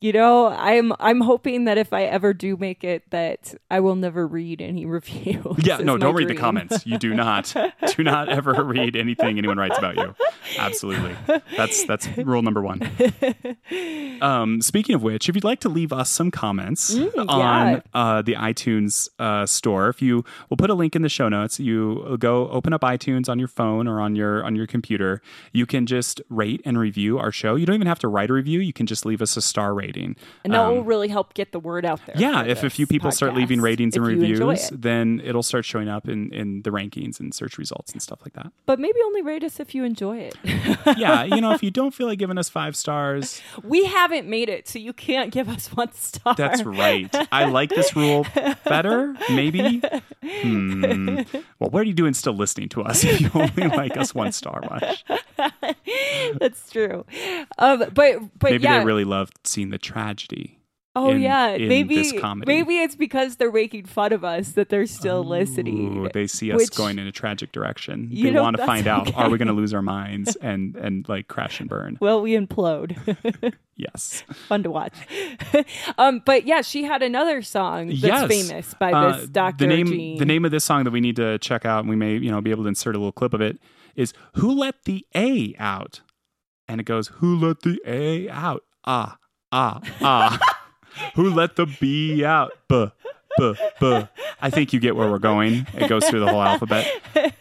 you 0.00 0.12
know, 0.12 0.48
I'm 0.48 0.92
I'm 1.00 1.20
hoping 1.20 1.64
that 1.64 1.78
if 1.78 1.92
I 1.92 2.04
ever 2.04 2.32
do 2.34 2.56
make 2.56 2.84
it, 2.84 3.08
that 3.10 3.54
I 3.70 3.80
will 3.80 3.96
never 3.96 4.26
read 4.26 4.60
any 4.62 4.84
reviews. 4.86 5.44
Yeah, 5.58 5.78
no, 5.78 5.96
don't 5.98 6.14
read 6.14 6.28
the 6.28 6.34
comments. 6.34 6.86
You 6.86 6.98
do 6.98 7.14
not. 7.14 7.54
do 7.96 8.02
not 8.02 8.28
ever 8.28 8.62
read 8.64 8.96
anything 8.96 9.38
anyone 9.38 9.56
writes 9.58 9.78
about 9.78 9.96
you. 9.96 10.14
Absolutely. 10.58 11.14
That's 11.56 11.84
that's 11.84 12.08
rule 12.18 12.42
number 12.42 12.60
1. 12.62 14.18
Um, 14.20 14.60
speaking 14.60 14.94
of 14.94 15.02
which, 15.02 15.28
if 15.28 15.34
you'd 15.34 15.44
like 15.44 15.60
to 15.60 15.68
leave 15.68 15.92
us 15.92 16.10
some 16.10 16.30
comments 16.30 16.94
Mm, 16.94 17.28
on 17.28 17.38
yeah. 17.72 17.80
uh, 17.94 18.22
the 18.22 18.34
iTunes 18.34 19.08
uh, 19.18 19.46
store, 19.46 19.88
if 19.88 20.02
you 20.02 20.24
we'll 20.48 20.56
put 20.56 20.70
a 20.70 20.74
link 20.74 20.94
in 20.96 21.02
the 21.02 21.08
show 21.08 21.28
notes, 21.28 21.58
you 21.60 22.16
go 22.18 22.48
open 22.50 22.72
up 22.72 22.80
iTunes 22.82 23.09
on 23.28 23.38
your 23.38 23.48
phone 23.48 23.86
or 23.88 24.00
on 24.00 24.14
your 24.16 24.44
on 24.44 24.54
your 24.56 24.66
computer. 24.66 25.20
You 25.52 25.66
can 25.66 25.86
just 25.86 26.20
rate 26.28 26.60
and 26.64 26.78
review 26.78 27.18
our 27.18 27.32
show. 27.32 27.54
You 27.56 27.66
don't 27.66 27.74
even 27.74 27.86
have 27.86 27.98
to 28.00 28.08
write 28.08 28.30
a 28.30 28.32
review. 28.32 28.60
You 28.60 28.72
can 28.72 28.86
just 28.86 29.04
leave 29.04 29.20
us 29.22 29.36
a 29.36 29.42
star 29.42 29.74
rating. 29.74 30.16
and 30.44 30.52
that 30.54 30.60
Um, 30.60 30.74
will 30.76 30.84
really 30.84 31.08
help 31.08 31.34
get 31.34 31.52
the 31.52 31.60
word 31.60 31.84
out 31.84 32.00
there. 32.06 32.16
yeah, 32.18 32.44
if 32.44 32.62
a 32.62 32.70
few 32.70 32.86
people 32.86 33.10
start 33.10 33.34
leaving 33.34 33.60
ratings 33.60 33.96
and 33.96 34.04
reviews, 34.06 34.70
it. 34.70 34.80
then 34.82 35.20
it'll 35.24 35.42
start 35.42 35.64
showing 35.64 35.88
up 35.88 36.08
in, 36.08 36.32
in 36.32 36.62
the 36.62 36.70
rankings 36.70 37.20
and 37.20 37.34
search 37.34 37.58
results 37.58 37.92
and 37.92 38.00
stuff 38.02 38.20
like 38.24 38.32
that. 38.34 38.52
But 38.66 38.78
maybe 38.78 38.98
only 39.04 39.22
rate 39.22 39.44
us 39.44 39.60
if 39.60 39.74
you 39.74 39.84
enjoy 39.84 40.18
it. 40.18 40.34
Yeah, 40.96 41.24
you 41.24 41.40
know, 41.40 41.52
if 41.52 41.62
you 41.62 41.70
don't 41.70 41.92
feel 41.94 42.06
like 42.06 42.18
giving 42.18 42.36
us 42.38 42.48
five 42.48 42.74
stars, 42.76 43.40
we 43.62 43.84
haven't 43.84 44.26
made 44.28 44.48
it, 44.48 44.66
so 44.68 44.78
you 44.78 44.92
can't 44.92 45.30
give 45.30 45.48
us 45.48 45.68
one 45.68 45.92
star. 45.92 46.34
that's 46.34 46.62
right. 46.64 47.08
I 47.32 47.44
like 47.46 47.70
this 47.70 47.94
rule 47.94 48.26
better, 48.64 49.14
maybe. 49.30 49.82
Hmm. 50.22 51.20
Well, 51.58 51.70
what 51.70 51.80
are 51.80 51.84
you 51.84 51.92
doing 51.94 52.14
still 52.14 52.34
listening 52.34 52.68
to 52.70 52.82
us 52.82 52.99
if 53.04 53.20
you 53.20 53.30
only 53.34 53.68
like 53.76 53.96
us 53.96 54.14
one 54.14 54.32
star 54.32 54.62
much? 54.70 55.04
That's 56.38 56.70
true. 56.70 57.04
Um, 57.58 57.78
but 57.92 58.20
but 58.38 58.50
Maybe 58.52 58.64
yeah. 58.64 58.78
they 58.80 58.84
really 58.84 59.04
loved 59.04 59.34
seeing 59.44 59.70
the 59.70 59.78
tragedy. 59.78 60.59
Oh 60.96 61.10
in- 61.10 61.20
yeah, 61.20 61.50
in 61.50 61.68
maybe 61.68 61.94
this 61.96 62.12
comedy. 62.20 62.52
maybe 62.52 62.78
it's 62.78 62.96
because 62.96 63.36
they're 63.36 63.52
making 63.52 63.84
fun 63.84 64.12
of 64.12 64.24
us 64.24 64.52
that 64.52 64.70
they're 64.70 64.86
still 64.86 65.22
listening. 65.22 66.08
They 66.12 66.26
see 66.26 66.50
us 66.50 66.56
which- 66.58 66.74
going 66.74 66.98
in 66.98 67.06
a 67.06 67.12
tragic 67.12 67.52
direction. 67.52 68.08
They 68.12 68.32
want 68.32 68.56
to 68.56 68.66
find 68.66 68.88
out: 68.88 69.06
okay. 69.08 69.16
Are 69.16 69.30
we 69.30 69.38
going 69.38 69.48
to 69.48 69.54
lose 69.54 69.72
our 69.72 69.82
minds 69.98 70.34
and 70.36 70.74
and 70.76 71.08
like 71.08 71.28
crash 71.28 71.60
and 71.60 71.68
burn? 71.68 71.96
Well, 72.00 72.20
we 72.22 72.36
implode. 72.36 72.96
Yes. 73.76 74.24
Fun 74.46 74.62
to 74.64 74.70
watch. 74.70 74.92
um, 75.98 76.20
but 76.26 76.44
yeah, 76.44 76.60
she 76.60 76.84
had 76.84 77.02
another 77.02 77.40
song 77.40 77.88
that's 77.88 78.02
yes. 78.02 78.28
famous 78.28 78.74
by 78.74 78.92
Uh, 78.92 79.16
this 79.16 79.28
Doctor 79.30 79.64
The 79.64 79.68
name, 79.74 79.86
Jean. 79.86 80.18
the 80.18 80.26
name 80.26 80.44
of 80.44 80.50
this 80.50 80.66
song 80.66 80.84
that 80.84 80.90
we 80.90 81.00
need 81.00 81.16
to 81.16 81.38
check 81.38 81.64
out, 81.64 81.80
and 81.80 81.88
we 81.88 81.96
may, 81.96 82.18
you 82.18 82.30
know, 82.30 82.42
be 82.42 82.50
able 82.50 82.64
to 82.64 82.68
insert 82.68 82.94
a 82.94 82.98
little 82.98 83.10
clip 83.10 83.32
of 83.32 83.40
it, 83.40 83.58
is 83.96 84.12
"Who 84.34 84.52
Let 84.52 84.84
the 84.84 85.06
A 85.16 85.54
Out," 85.58 86.02
and 86.68 86.78
it 86.78 86.84
goes, 86.84 87.08
"Who 87.08 87.34
let 87.38 87.60
the 87.62 87.80
A 87.86 88.28
out? 88.28 88.64
Ah, 88.84 89.16
ah, 89.50 89.80
ah. 90.02 90.58
Who 91.14 91.30
let 91.30 91.56
the 91.56 91.66
B 91.66 92.24
out? 92.24 92.52
Buh, 92.68 92.90
buh, 93.36 93.54
buh." 93.78 94.06
I 94.40 94.50
think 94.50 94.72
you 94.72 94.80
get 94.80 94.96
where 94.96 95.10
we're 95.10 95.18
going. 95.18 95.66
It 95.74 95.88
goes 95.88 96.08
through 96.08 96.20
the 96.20 96.28
whole 96.30 96.42
alphabet. 96.42 96.86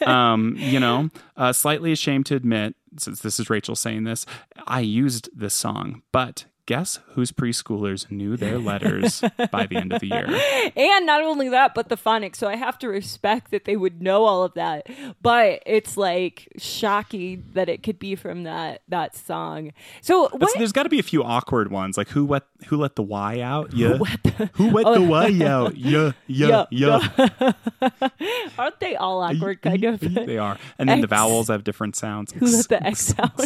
Um, 0.08 0.56
you 0.58 0.80
know, 0.80 1.10
uh, 1.38 1.54
slightly 1.54 1.92
ashamed 1.92 2.26
to 2.28 2.36
admit, 2.36 2.76
since 2.98 3.22
this 3.22 3.40
is 3.40 3.50
Rachel 3.50 3.76
saying 3.76 4.04
this, 4.04 4.26
I 4.68 4.80
used 4.80 5.30
this 5.38 5.54
song, 5.54 6.02
but 6.12 6.46
guess 6.70 7.00
whose 7.14 7.32
preschoolers 7.32 8.12
knew 8.12 8.38
their 8.38 8.60
letters 8.60 9.24
by 9.50 9.66
the 9.66 9.76
end 9.76 9.92
of 9.92 10.00
the 10.02 10.08
year? 10.08 10.28
And 10.76 11.06
not 11.06 11.24
only 11.24 11.50
that, 11.50 11.74
but 11.74 11.90
the 11.90 11.98
phonics. 11.98 12.36
So 12.36 12.48
I 12.48 12.56
have 12.56 12.78
to 12.80 12.88
respect 12.88 13.50
that 13.52 13.66
they 13.66 13.76
would 13.76 14.02
know 14.02 14.26
all 14.26 14.44
of 14.44 14.54
that. 14.54 14.88
But 15.22 15.64
it's 15.66 15.98
like 15.98 16.48
shocking 16.58 17.44
that 17.54 17.70
it 17.70 17.82
could 17.82 17.98
be 17.98 18.16
from 18.16 18.44
that 18.44 18.84
that 18.88 19.16
song. 19.16 19.74
So 20.02 20.30
there's 20.58 20.72
got 20.72 20.84
to 20.84 20.90
be 20.90 21.00
a 21.00 21.04
few 21.04 21.24
awkward 21.24 21.72
ones, 21.72 21.98
like 21.98 22.10
who 22.10 22.24
wet 22.24 22.44
who 22.68 22.78
let 22.78 22.96
the 22.96 23.04
Y 23.04 23.40
out? 23.40 23.74
Yeah. 23.74 23.98
Who 23.98 24.04
let 24.04 24.24
the 24.24 24.50
oh. 24.60 25.02
Y 25.02 25.42
out? 25.44 25.76
Yeah, 25.76 26.12
yeah, 26.28 26.66
yeah. 26.70 27.54
Aren't 28.58 28.80
they 28.80 28.96
all 28.96 29.22
awkward? 29.22 29.62
Kind 29.62 29.84
of. 29.86 30.00
they 30.02 30.38
are. 30.38 30.58
And 30.78 30.88
then 30.88 31.02
the 31.02 31.08
vowels 31.08 31.48
have 31.48 31.64
different 31.64 31.96
sounds. 31.96 32.32
Who 32.34 32.46
let 32.46 32.70
the 32.70 32.86
X 32.86 33.16
out? 33.18 33.38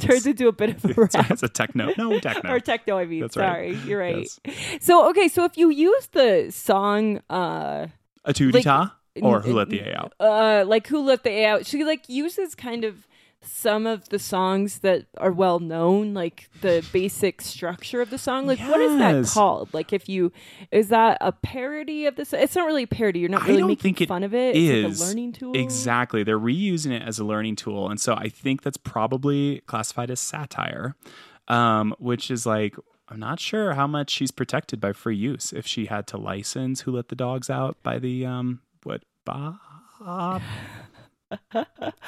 Turns 0.00 0.26
into 0.26 0.48
a 0.48 0.52
bit 0.52 0.70
of 0.70 0.84
a 0.84 0.94
rap. 0.94 1.30
it's 1.30 1.42
a 1.42 1.48
techno. 1.74 1.92
No, 2.10 2.18
techno. 2.20 2.52
or 2.52 2.60
techno. 2.60 2.98
I 2.98 3.04
mean, 3.06 3.20
That's 3.20 3.36
right. 3.36 3.74
you're 3.84 4.00
right. 4.00 4.28
So 4.80 5.08
okay, 5.10 5.28
so 5.28 5.44
if 5.44 5.56
you 5.56 5.70
use 5.70 6.06
the 6.12 6.50
song, 6.50 7.20
uh, 7.30 7.86
a 8.24 8.32
like- 8.32 8.64
ta 8.64 8.94
or 9.20 9.40
who 9.40 9.52
let 9.54 9.68
the 9.68 9.80
A 9.80 9.94
out? 9.96 10.12
uh, 10.20 10.64
like 10.66 10.86
who 10.86 11.00
let 11.04 11.22
the 11.24 11.30
A 11.30 11.46
out, 11.46 11.66
she 11.66 11.84
like 11.84 12.08
uses 12.08 12.54
kind 12.54 12.84
of 12.84 13.06
some 13.40 13.86
of 13.86 14.08
the 14.08 14.18
songs 14.18 14.80
that 14.80 15.06
are 15.16 15.30
well 15.30 15.60
known, 15.60 16.12
like 16.12 16.48
the 16.60 16.84
basic 16.92 17.40
structure 17.40 18.00
of 18.00 18.10
the 18.10 18.18
song. 18.18 18.46
Like 18.48 18.58
what 18.58 18.80
is 18.80 18.98
that 18.98 19.26
called? 19.32 19.72
Like 19.72 19.92
if 19.92 20.08
you 20.08 20.32
is 20.72 20.88
that 20.88 21.18
a 21.20 21.30
parody 21.32 22.06
of 22.06 22.16
this? 22.16 22.32
It's 22.32 22.56
not 22.56 22.66
really 22.66 22.82
a 22.82 22.86
parody. 22.88 23.20
You're 23.20 23.28
not 23.28 23.46
really 23.46 23.62
making 23.62 23.94
fun 24.08 24.24
of 24.24 24.34
it. 24.34 24.56
is. 24.56 24.84
It's 24.84 25.00
like 25.00 25.06
a 25.06 25.08
learning 25.10 25.32
tool. 25.32 25.52
Exactly. 25.56 26.24
They're 26.24 26.38
reusing 26.38 26.90
it 26.92 27.02
as 27.02 27.18
a 27.20 27.24
learning 27.24 27.56
tool. 27.56 27.88
And 27.88 28.00
so 28.00 28.14
I 28.14 28.28
think 28.28 28.62
that's 28.62 28.76
probably 28.76 29.60
classified 29.66 30.10
as 30.10 30.18
satire, 30.20 30.96
um, 31.48 31.94
which 31.98 32.30
is 32.30 32.46
like, 32.46 32.76
I'm 33.08 33.18
not 33.18 33.40
sure 33.40 33.74
how 33.74 33.86
much 33.86 34.10
she's 34.10 34.30
protected 34.30 34.80
by 34.80 34.92
free 34.92 35.16
use. 35.16 35.52
If 35.52 35.66
she 35.66 35.86
had 35.86 36.06
to 36.08 36.16
license 36.18 36.82
Who 36.82 36.92
Let 36.92 37.08
the 37.08 37.16
Dogs 37.16 37.50
Out 37.50 37.76
by 37.82 37.98
the, 37.98 38.24
um, 38.26 38.60
what, 38.82 39.02
Bob? 39.24 39.56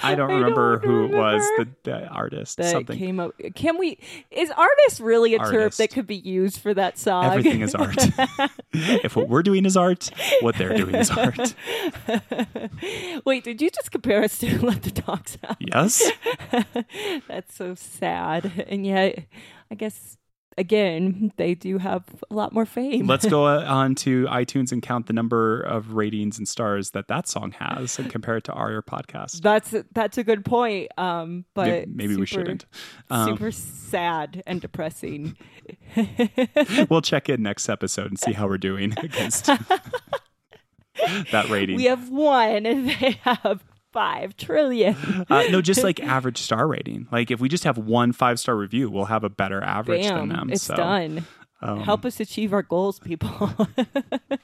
I 0.02 0.14
don't 0.14 0.30
remember 0.30 0.78
don't 0.78 0.88
who 0.88 1.04
it 1.06 1.16
was, 1.16 1.42
the, 1.58 1.68
the 1.82 2.06
artist. 2.08 2.56
that 2.56 2.70
something. 2.70 2.98
came 2.98 3.20
up. 3.20 3.34
Can 3.54 3.78
we? 3.78 3.98
Is 4.30 4.50
artist 4.50 5.00
really 5.00 5.34
a 5.34 5.38
term 5.38 5.70
that 5.76 5.90
could 5.90 6.06
be 6.06 6.16
used 6.16 6.60
for 6.60 6.72
that 6.74 6.98
song? 6.98 7.24
Everything 7.26 7.60
is 7.60 7.74
art. 7.74 7.96
if 8.72 9.16
what 9.16 9.28
we're 9.28 9.42
doing 9.42 9.66
is 9.66 9.76
art, 9.76 10.10
what 10.40 10.56
they're 10.56 10.76
doing 10.76 10.94
is 10.94 11.10
art. 11.10 11.54
Wait, 13.26 13.44
did 13.44 13.60
you 13.60 13.70
just 13.70 13.90
compare 13.90 14.24
us 14.24 14.38
to 14.38 14.58
Let 14.64 14.82
the 14.82 14.90
Dogs 14.90 15.36
Out? 15.46 15.56
Yes? 15.60 16.10
That's 17.28 17.54
so 17.54 17.74
sad. 17.74 18.66
And 18.68 18.86
yet, 18.86 19.24
I 19.70 19.74
guess, 19.74 20.16
again, 20.58 21.32
they 21.36 21.54
do 21.54 21.78
have 21.78 22.04
a 22.30 22.34
lot 22.34 22.52
more 22.52 22.66
fame. 22.66 23.06
Let's 23.06 23.26
go 23.26 23.46
uh, 23.46 23.64
on 23.66 23.94
to 23.96 24.26
iTunes 24.26 24.72
and 24.72 24.82
count 24.82 25.06
the 25.06 25.12
number 25.12 25.60
of 25.60 25.92
ratings 25.94 26.38
and 26.38 26.46
stars 26.46 26.90
that 26.90 27.08
that 27.08 27.28
song 27.28 27.52
has 27.52 27.98
and 27.98 28.10
compare 28.10 28.36
it 28.36 28.44
to 28.44 28.52
our 28.52 28.82
podcast. 28.82 29.40
that's 29.42 29.74
that's 29.92 30.18
a 30.18 30.24
good 30.24 30.44
point. 30.44 30.90
Um, 30.98 31.44
but 31.54 31.66
May- 31.66 31.86
Maybe 31.88 32.16
we 32.16 32.26
shouldn't. 32.26 32.66
Um, 33.10 33.30
super 33.30 33.50
sad 33.52 34.42
and 34.46 34.60
depressing. 34.60 35.36
we'll 36.90 37.02
check 37.02 37.28
in 37.28 37.42
next 37.42 37.68
episode 37.68 38.06
and 38.08 38.18
see 38.18 38.32
how 38.32 38.46
we're 38.46 38.58
doing 38.58 38.94
against 38.98 39.46
that 41.32 41.48
rating. 41.48 41.76
We 41.76 41.84
have 41.84 42.08
one, 42.10 42.66
and 42.66 42.88
they 42.88 43.18
have 43.22 43.62
five 43.92 44.36
trillion. 44.36 44.96
uh, 45.28 45.44
no, 45.50 45.60
just 45.60 45.82
like 45.82 46.00
average 46.04 46.38
star 46.38 46.66
rating. 46.66 47.08
Like 47.10 47.30
if 47.30 47.40
we 47.40 47.48
just 47.48 47.64
have 47.64 47.78
one 47.78 48.12
five 48.12 48.38
star 48.38 48.56
review, 48.56 48.90
we'll 48.90 49.06
have 49.06 49.24
a 49.24 49.28
better 49.30 49.62
average 49.62 50.06
than 50.06 50.28
them. 50.28 50.50
It's 50.50 50.62
so, 50.62 50.76
done. 50.76 51.26
um, 51.62 51.80
Help 51.80 52.04
us 52.04 52.20
achieve 52.20 52.52
our 52.52 52.62
goals, 52.62 52.98
people. 53.00 53.50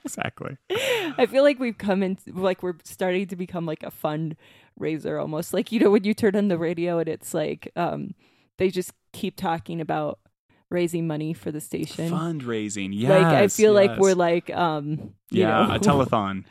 Exactly. 0.05 0.57
I 0.71 1.27
feel 1.27 1.43
like 1.43 1.59
we've 1.59 1.77
come 1.77 2.01
in, 2.03 2.17
like 2.29 2.63
we're 2.63 2.75
starting 2.85 3.27
to 3.27 3.35
become 3.37 3.67
like 3.67 3.83
a 3.83 3.91
fundraiser 3.91 5.21
almost. 5.21 5.53
Like, 5.53 5.73
you 5.73 5.81
know, 5.81 5.91
when 5.91 6.05
you 6.05 6.15
turn 6.15 6.37
on 6.37 6.47
the 6.49 6.59
radio 6.59 6.99
and 6.99 7.09
it's 7.09 7.35
like, 7.35 7.71
um, 7.75 8.15
they 8.59 8.71
just 8.71 8.93
keep 9.13 9.37
talking 9.37 9.81
about 9.81 10.21
raising 10.77 11.07
money 11.07 11.33
for 11.33 11.51
the 11.51 11.61
station. 11.61 12.11
Fundraising. 12.11 12.91
yeah. 12.93 13.09
like, 13.09 13.25
I 13.25 13.49
feel 13.49 13.73
like 13.73 13.99
we're 13.99 14.15
like, 14.15 14.51
um, 14.51 15.15
you 15.31 15.41
yeah, 15.41 15.67
know, 15.67 15.75
a 15.75 15.79
telethon. 15.79 16.45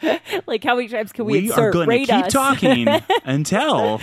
like 0.48 0.64
how 0.64 0.76
many 0.76 0.88
times 0.88 1.12
can 1.12 1.26
we, 1.26 1.34
We, 1.34 1.48
insert 1.50 1.60
are 1.60 1.72
going 1.72 1.88
to 1.88 1.98
keep 2.00 2.26
us? 2.26 2.34
talking 2.34 2.88
until 3.24 4.02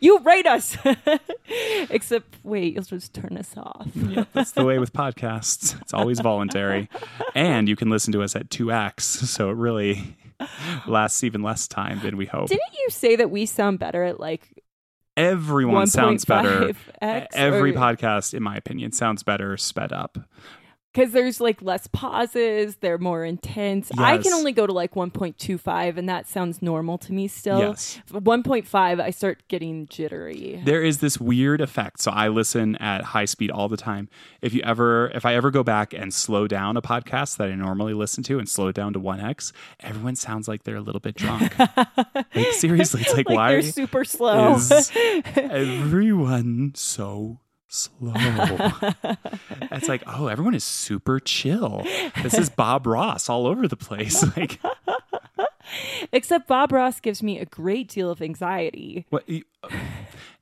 you 0.00 0.18
rate 0.18 0.46
us. 0.46 0.76
Except, 1.88 2.36
wait, 2.42 2.74
you'll 2.74 2.82
just 2.82 3.14
turn 3.14 3.36
us 3.38 3.54
off. 3.56 3.86
Yep, 3.94 4.28
that's 4.32 4.50
the 4.50 4.64
way 4.64 4.80
with 4.80 4.92
podcasts. 4.92 5.80
It's 5.82 5.94
always 5.94 6.18
voluntary. 6.18 6.88
And 7.36 7.68
you 7.68 7.76
can 7.76 7.90
listen 7.90 8.12
to 8.14 8.22
us 8.24 8.34
at 8.34 8.48
2x, 8.48 9.00
so 9.00 9.50
it 9.50 9.56
really 9.56 10.16
lasts 10.88 11.22
even 11.22 11.42
less 11.42 11.68
time 11.68 12.00
than 12.00 12.16
we 12.16 12.26
hope. 12.26 12.48
Didn't 12.48 12.74
you 12.76 12.90
say 12.90 13.14
that 13.14 13.30
we 13.30 13.46
sound 13.46 13.78
better 13.78 14.02
at 14.02 14.18
like 14.18 14.63
Everyone 15.16 15.86
sounds 15.86 16.24
better. 16.24 16.72
1.5x 17.02 17.26
Every 17.34 17.70
or- 17.74 17.78
podcast, 17.78 18.34
in 18.34 18.42
my 18.42 18.56
opinion, 18.56 18.92
sounds 18.92 19.22
better 19.22 19.56
sped 19.56 19.92
up. 19.92 20.18
Because 20.94 21.12
there's 21.12 21.40
like 21.40 21.60
less 21.60 21.86
pauses 21.88 22.76
they're 22.76 22.98
more 22.98 23.24
intense 23.24 23.90
i 23.98 24.16
can 24.18 24.32
only 24.32 24.52
go 24.52 24.66
to 24.66 24.72
like 24.72 24.94
1.25 24.94 25.96
and 25.96 26.08
that 26.08 26.28
sounds 26.28 26.62
normal 26.62 26.96
to 26.98 27.12
me 27.12 27.26
still 27.28 27.58
Yes. 27.58 28.00
1.5 28.10 29.00
i 29.00 29.10
start 29.10 29.42
getting 29.48 29.86
jittery 29.88 30.60
There 30.64 30.82
is 30.82 30.98
this 30.98 31.18
weird 31.20 31.60
effect. 31.60 32.00
So 32.00 32.10
I 32.10 32.28
listen 32.28 32.76
at 32.76 33.02
high 33.02 33.24
speed 33.24 33.50
all 33.50 33.68
the 33.68 33.76
time. 33.76 34.08
If 34.40 34.54
you 34.54 34.60
ever, 34.62 35.10
if 35.14 35.24
I 35.26 35.34
ever 35.34 35.50
go 35.50 35.62
back 35.62 35.92
and 35.92 36.12
slow 36.14 36.46
down 36.46 36.76
a 36.76 36.82
podcast 36.82 37.36
that 37.38 37.48
I 37.48 37.54
normally 37.54 37.94
listen 37.94 38.22
to 38.24 38.38
and 38.38 38.48
slow 38.48 38.68
it 38.68 38.74
down 38.74 38.92
to 38.92 39.00
1x, 39.00 39.52
everyone 39.80 40.16
sounds 40.16 40.46
like 40.48 40.62
they're 40.64 40.76
a 40.76 40.80
little 40.80 41.00
bit 41.00 41.16
drunk. 41.16 41.58
like 41.58 42.52
seriously, 42.52 43.02
it's 43.02 43.14
like, 43.14 43.28
like 43.28 43.36
why 43.36 43.52
they're 43.52 43.62
super 43.62 44.04
slow 44.04 44.58
everyone 45.36 46.72
so 46.74 47.38
slow? 47.74 48.12
it's 49.72 49.88
like, 49.88 50.02
oh, 50.06 50.28
everyone 50.28 50.54
is 50.54 50.64
super 50.64 51.20
chill. 51.20 51.84
This 52.22 52.34
is 52.34 52.48
Bob 52.50 52.86
Ross 52.86 53.28
all 53.28 53.46
over 53.46 53.68
the 53.68 53.76
place. 53.76 54.24
Like, 54.36 54.60
except 56.12 56.46
bob 56.46 56.70
ross 56.72 57.00
gives 57.00 57.22
me 57.22 57.38
a 57.38 57.46
great 57.46 57.88
deal 57.88 58.10
of 58.10 58.20
anxiety 58.20 59.06
what? 59.10 59.28
You, 59.28 59.42
uh, 59.62 59.68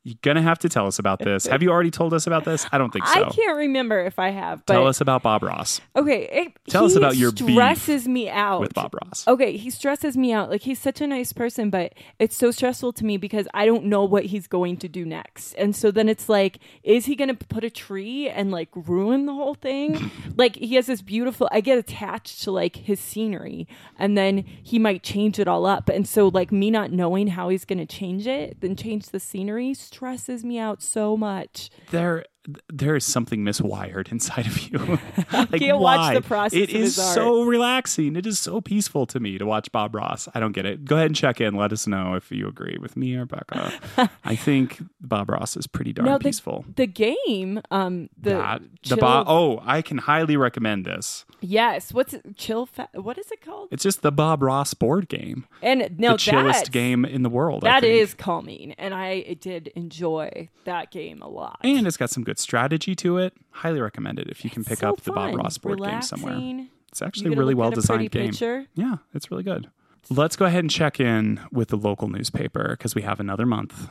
you're 0.04 0.18
gonna 0.22 0.42
have 0.42 0.58
to 0.60 0.68
tell 0.68 0.86
us 0.86 0.98
about 0.98 1.18
this. 1.18 1.46
Have 1.46 1.62
you 1.62 1.70
already 1.70 1.90
told 1.90 2.14
us 2.14 2.26
about 2.26 2.44
this? 2.44 2.66
I 2.72 2.78
don't 2.78 2.92
think 2.92 3.06
so. 3.06 3.24
i 3.24 3.30
can't 3.30 3.56
remember 3.56 4.04
if 4.04 4.18
i 4.18 4.30
have 4.30 4.64
but 4.66 4.74
Tell 4.74 4.86
us 4.86 5.00
about 5.00 5.22
Bob 5.22 5.42
Ross 5.42 5.80
okay 5.96 6.28
it, 6.32 6.52
Tell 6.68 6.84
us 6.84 6.96
about 6.96 7.16
your 7.16 7.30
stresses 7.30 8.08
me 8.08 8.28
out 8.28 8.60
with 8.60 8.74
Bob 8.74 8.94
Ross. 8.94 9.26
Okay, 9.26 9.56
he 9.56 9.70
stresses 9.70 10.16
me 10.16 10.32
out. 10.32 10.50
Like 10.50 10.62
he's 10.62 10.78
such 10.78 11.00
a 11.00 11.06
nice 11.06 11.32
person, 11.32 11.70
but 11.70 11.94
it's 12.18 12.36
so 12.36 12.50
stressful 12.50 12.92
to 12.94 13.04
me 13.04 13.16
because 13.16 13.46
I 13.54 13.66
don't 13.66 13.84
know 13.84 14.04
what 14.04 14.26
he's 14.26 14.46
going 14.46 14.76
to 14.78 14.88
do 14.88 15.04
next. 15.04 15.54
And 15.54 15.74
so 15.74 15.90
then 15.90 16.08
it's 16.08 16.28
like, 16.28 16.58
is 16.82 17.06
he 17.06 17.16
going 17.16 17.34
to 17.34 17.46
put 17.46 17.64
a 17.64 17.70
tree 17.70 18.28
and 18.28 18.50
like 18.50 18.68
ruin 18.74 19.26
the 19.26 19.34
whole 19.34 19.54
thing? 19.54 20.10
like 20.36 20.56
he 20.56 20.74
has 20.76 20.86
this 20.86 21.02
beautiful 21.02 21.48
I 21.52 21.60
get 21.60 21.78
attached 21.78 22.42
to 22.44 22.50
like 22.50 22.76
his 22.76 23.00
scenery 23.00 23.66
and 23.98 24.16
then 24.16 24.38
he 24.62 24.78
might 24.78 25.02
change 25.02 25.38
it 25.38 25.48
all 25.48 25.66
up. 25.66 25.88
And 25.88 26.06
so 26.06 26.28
like 26.28 26.52
me 26.52 26.70
not 26.70 26.92
knowing 26.92 27.28
how 27.28 27.48
he's 27.48 27.64
going 27.64 27.78
to 27.78 27.86
change 27.86 28.26
it, 28.26 28.60
then 28.60 28.76
change 28.76 29.06
the 29.06 29.20
scenery 29.20 29.74
stresses 29.92 30.44
me 30.44 30.58
out 30.58 30.82
so 30.82 31.16
much. 31.16 31.70
There, 31.90 32.24
there 32.72 32.96
is 32.96 33.04
something 33.04 33.44
miswired 33.44 34.10
inside 34.10 34.46
of 34.46 34.58
you. 34.68 34.78
like, 35.32 35.50
can't 35.60 35.78
watch 35.78 35.98
why? 35.98 36.14
the 36.14 36.22
process 36.22 36.58
It 36.58 36.70
is 36.70 36.96
so 36.96 37.42
relaxing. 37.44 38.16
It 38.16 38.26
is 38.26 38.40
so 38.40 38.60
peaceful 38.60 39.06
to 39.06 39.20
me 39.20 39.38
to 39.38 39.46
watch 39.46 39.70
Bob 39.70 39.94
Ross. 39.94 40.28
I 40.34 40.40
don't 40.40 40.52
get 40.52 40.66
it. 40.66 40.84
Go 40.84 40.96
ahead 40.96 41.06
and 41.06 41.16
check 41.16 41.40
in. 41.40 41.54
Let 41.54 41.72
us 41.72 41.86
know 41.86 42.14
if 42.14 42.32
you 42.32 42.48
agree 42.48 42.78
with 42.80 42.96
me 42.96 43.14
or 43.14 43.26
Becca. 43.26 43.72
I 44.24 44.34
think 44.36 44.82
Bob 45.00 45.30
Ross 45.30 45.56
is 45.56 45.66
pretty 45.66 45.92
darn 45.92 46.06
No, 46.06 46.18
the- 46.18 46.24
peaceful. 46.24 46.64
The 46.74 46.86
game, 46.86 47.60
um 47.70 48.08
the 48.20 48.30
that 48.30 48.62
the 48.88 48.96
Bob. 48.96 49.26
Oh, 49.28 49.62
I 49.64 49.82
can 49.82 49.98
highly 49.98 50.36
recommend 50.36 50.84
this. 50.84 51.24
Yes, 51.40 51.92
what's 51.92 52.14
it? 52.14 52.36
Chill 52.36 52.66
fa- 52.66 52.88
what 52.94 53.18
is 53.18 53.30
it 53.30 53.40
called? 53.40 53.68
It's 53.70 53.82
just 53.82 54.02
the 54.02 54.12
Bob 54.12 54.42
Ross 54.42 54.74
board 54.74 55.08
game. 55.08 55.46
And 55.62 55.98
no, 55.98 56.12
the 56.12 56.18
chillest 56.18 56.70
game 56.72 57.04
in 57.04 57.22
the 57.22 57.28
world. 57.30 57.62
That 57.62 57.84
is 57.84 58.14
calming, 58.14 58.72
and 58.78 58.94
I 58.94 59.34
did 59.40 59.68
enjoy 59.76 60.48
that 60.64 60.90
game 60.90 61.20
a 61.22 61.28
lot. 61.28 61.58
and 61.62 61.86
it's 61.86 61.96
got 61.96 62.10
some 62.10 62.22
good 62.24 62.31
strategy 62.38 62.94
to 62.96 63.18
it. 63.18 63.34
Highly 63.50 63.80
recommend 63.80 64.18
it 64.18 64.28
if 64.28 64.44
you 64.44 64.50
can 64.50 64.64
pick 64.64 64.78
So 64.78 64.90
up 64.90 65.00
the 65.02 65.12
Bob 65.12 65.34
Ross 65.34 65.58
board 65.58 65.80
game 65.80 66.02
somewhere. 66.02 66.66
It's 66.88 67.02
actually 67.02 67.34
a 67.34 67.36
really 67.38 67.54
well 67.54 67.68
at 67.68 67.78
a 67.78 67.80
pretty 67.82 68.08
designed 68.08 68.10
game. 68.10 68.30
picture. 68.30 68.66
Yeah, 68.74 68.96
it's 69.14 69.30
really 69.30 69.42
good. 69.42 69.70
Let's 70.10 70.36
go 70.36 70.44
ahead 70.46 70.60
and 70.64 70.70
check 70.70 71.00
in 71.00 71.40
with 71.52 71.68
the 71.68 71.76
local 71.76 72.08
newspaper 72.08 72.70
because 72.70 72.94
we 72.94 73.02
have 73.02 73.20
another 73.20 73.46
month. 73.46 73.88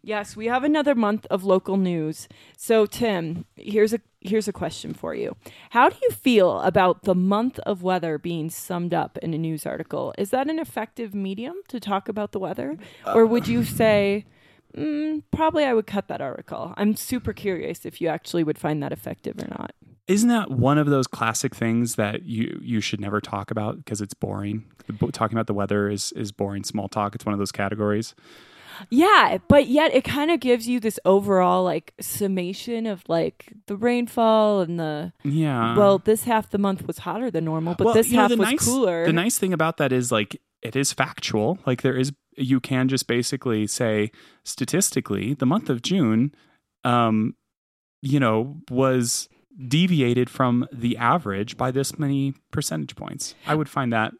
Yes, 0.00 0.36
we 0.36 0.46
have 0.46 0.64
another 0.64 0.94
month 0.94 1.26
of 1.30 1.44
local 1.44 1.78
news. 1.78 2.28
So, 2.58 2.84
Tim, 2.84 3.46
here's 3.56 3.94
a 3.94 4.00
here's 4.20 4.46
a 4.46 4.52
question 4.52 4.92
for 4.92 5.14
you. 5.14 5.34
How 5.70 5.88
do 5.88 5.96
you 6.02 6.10
feel 6.10 6.60
about 6.60 7.04
the 7.04 7.14
month 7.14 7.58
of 7.60 7.82
weather 7.82 8.18
being 8.18 8.50
summed 8.50 8.92
up 8.92 9.18
in 9.22 9.32
a 9.32 9.38
news 9.38 9.64
article? 9.64 10.12
Is 10.18 10.28
that 10.30 10.50
an 10.50 10.58
effective 10.58 11.14
medium 11.14 11.54
to 11.68 11.80
talk 11.80 12.08
about 12.08 12.32
the 12.32 12.38
weather, 12.38 12.76
or 13.06 13.24
would 13.24 13.48
you 13.48 13.64
say 13.64 14.26
mm, 14.76 15.22
probably 15.32 15.64
I 15.64 15.72
would 15.74 15.86
cut 15.86 16.08
that 16.08 16.20
article. 16.20 16.74
I'm 16.76 16.96
super 16.96 17.32
curious 17.32 17.84
if 17.86 18.00
you 18.00 18.08
actually 18.08 18.44
would 18.44 18.58
find 18.58 18.82
that 18.82 18.92
effective 18.92 19.36
or 19.42 19.48
not. 19.48 19.72
Isn't 20.06 20.28
that 20.28 20.50
one 20.50 20.76
of 20.76 20.86
those 20.88 21.06
classic 21.06 21.54
things 21.54 21.94
that 21.94 22.24
you 22.24 22.60
you 22.62 22.80
should 22.82 23.00
never 23.00 23.20
talk 23.20 23.50
about 23.50 23.76
because 23.78 24.00
it's 24.02 24.12
boring? 24.14 24.64
The- 24.86 25.10
Talking 25.12 25.36
about 25.36 25.46
the 25.46 25.54
weather 25.54 25.88
is 25.88 26.12
is 26.12 26.30
boring 26.32 26.62
small 26.64 26.88
talk. 26.88 27.14
It's 27.14 27.24
one 27.24 27.32
of 27.32 27.38
those 27.38 27.52
categories. 27.52 28.14
Yeah, 28.90 29.38
but 29.48 29.68
yet 29.68 29.94
it 29.94 30.02
kind 30.04 30.30
of 30.32 30.40
gives 30.40 30.66
you 30.68 30.80
this 30.80 30.98
overall 31.04 31.62
like 31.64 31.94
summation 32.00 32.86
of 32.86 33.02
like 33.08 33.52
the 33.66 33.76
rainfall 33.76 34.60
and 34.62 34.78
the 34.80 35.12
Yeah. 35.22 35.76
well, 35.76 35.98
this 36.00 36.24
half 36.24 36.50
the 36.50 36.58
month 36.58 36.86
was 36.86 36.98
hotter 36.98 37.30
than 37.30 37.44
normal, 37.44 37.74
but 37.76 37.84
Well, 37.84 37.94
this 37.94 38.08
you 38.08 38.16
know, 38.16 38.22
half 38.22 38.30
was 38.30 38.38
nice, 38.40 38.64
cooler. 38.64 39.06
The 39.06 39.12
nice 39.12 39.38
thing 39.38 39.52
about 39.52 39.76
that 39.78 39.92
is 39.92 40.10
like 40.10 40.40
it 40.60 40.74
is 40.76 40.92
factual. 40.92 41.58
Like 41.66 41.82
there 41.82 41.96
is 41.96 42.12
you 42.36 42.60
can 42.60 42.88
just 42.88 43.06
basically 43.06 43.66
say 43.66 44.10
statistically 44.44 45.34
the 45.34 45.46
month 45.46 45.70
of 45.70 45.82
June 45.82 46.34
um 46.84 47.34
you 48.02 48.20
know 48.20 48.56
was 48.70 49.28
deviated 49.68 50.28
from 50.28 50.66
the 50.72 50.96
average 50.96 51.56
by 51.56 51.70
this 51.70 51.98
many 51.98 52.34
percentage 52.50 52.96
points. 52.96 53.34
I 53.46 53.54
would 53.54 53.68
find 53.68 53.92
that 53.92 54.12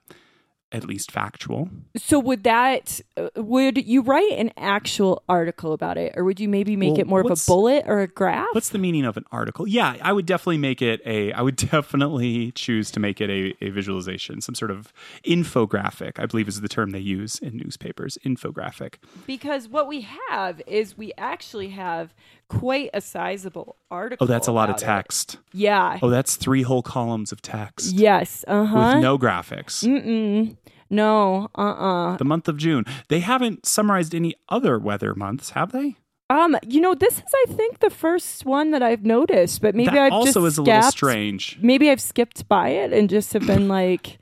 at 0.75 0.85
least 0.85 1.13
factual. 1.13 1.71
so 1.97 2.19
would 2.19 2.43
that 2.43 3.01
uh, 3.17 3.29
would 3.37 3.87
you 3.87 4.03
write 4.03 4.33
an 4.33 4.51
actual 4.59 5.23
article 5.29 5.73
about 5.73 5.97
it 5.97 6.13
or 6.17 6.25
would 6.25 6.41
you 6.41 6.49
maybe 6.49 6.77
make 6.77 6.93
Well, 6.93 7.01
it 7.01 7.07
more 7.07 7.21
of 7.21 7.31
a 7.31 7.37
bullet 7.47 7.85
or 7.87 8.01
a 8.01 8.09
graph? 8.09 8.49
What's 8.53 8.71
the 8.71 8.79
meaning 8.79 9.05
of 9.05 9.17
an 9.17 9.25
article? 9.31 9.69
Yeah, 9.69 9.97
I 10.03 10.13
would 10.13 10.27
definitely 10.27 10.59
make 10.59 10.83
it 10.83 11.01
a. 11.07 11.33
I 11.33 11.43
would 11.43 11.57
definitely 11.71 12.51
choose 12.53 12.91
to 12.91 13.01
make 13.01 13.21
it 13.21 13.31
a, 13.31 13.55
a 13.65 13.71
visualization, 13.71 14.41
some 14.41 14.57
sort 14.57 14.73
of 14.73 14.93
infographic. 15.25 16.19
I 16.19 16.27
believe 16.27 16.49
is 16.49 16.61
the 16.61 16.69
term 16.69 16.91
they 16.91 16.99
use 16.99 17.39
in 17.39 17.57
newspapers. 17.57 18.19
Infographic. 18.25 18.95
because 19.27 19.69
what 19.69 19.87
we 19.87 20.07
have 20.29 20.61
is 20.67 20.99
we 20.99 21.13
actually 21.17 21.69
have 21.69 22.13
quite 22.59 22.91
a 22.95 23.01
sizable 23.01 23.77
article. 23.91 24.25
Oh, 24.25 24.29
that's 24.29 24.47
a 24.49 24.53
lot 24.53 24.71
of 24.71 24.77
about 24.77 24.83
it. 24.83 24.87
text. 24.87 25.39
Yeah. 25.53 25.99
Oh, 26.03 26.11
that's 26.11 26.37
three 26.37 26.63
whole 26.63 26.83
columns 26.83 27.33
of 27.33 27.43
text 27.43 27.93
Yes. 27.95 28.45
Uh 28.49 28.65
huh. 28.65 28.93
with 28.95 29.03
no 29.03 29.19
graphics. 29.19 29.85
Mm-mm. 29.85 30.57
No. 30.91 31.49
Uh-uh. 31.55 32.17
The 32.17 32.25
month 32.25 32.49
of 32.49 32.57
June. 32.57 32.85
They 33.09 33.21
haven't 33.21 33.67
summarized 33.67 34.15
any 34.15 34.35
other 34.49 34.79
weather 34.79 35.15
months, 35.15 35.51
have 35.51 35.73
they? 35.73 35.97
Um, 36.31 36.57
you 36.67 36.81
know, 36.81 36.95
this 36.95 37.15
is 37.19 37.23
I 37.35 37.53
think 37.53 37.81
the 37.81 37.91
first 37.91 38.47
one 38.47 38.71
that 38.71 38.83
I've 38.83 39.05
noticed, 39.05 39.61
but 39.61 39.75
maybe 39.75 39.91
that 39.91 39.99
I've 39.99 40.13
also 40.13 40.43
just 40.45 40.53
is 40.55 40.59
a 40.59 40.63
little 40.63 40.83
strange. 40.91 41.59
Maybe 41.61 41.91
I've 41.91 42.01
skipped 42.01 42.49
by 42.49 42.71
it 42.71 42.93
and 42.93 43.11
just 43.11 43.33
have 43.35 43.47
been 43.47 43.69
like 43.69 44.19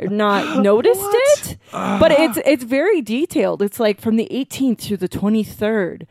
not 0.00 0.62
noticed 0.62 1.00
it. 1.04 1.58
but 1.72 2.10
it's 2.12 2.38
it's 2.44 2.64
very 2.64 3.00
detailed. 3.02 3.62
It's 3.62 3.80
like 3.80 4.00
from 4.00 4.16
the 4.16 4.28
18th 4.30 4.78
to 4.88 4.96
the 4.96 5.08
23rd. 5.08 6.06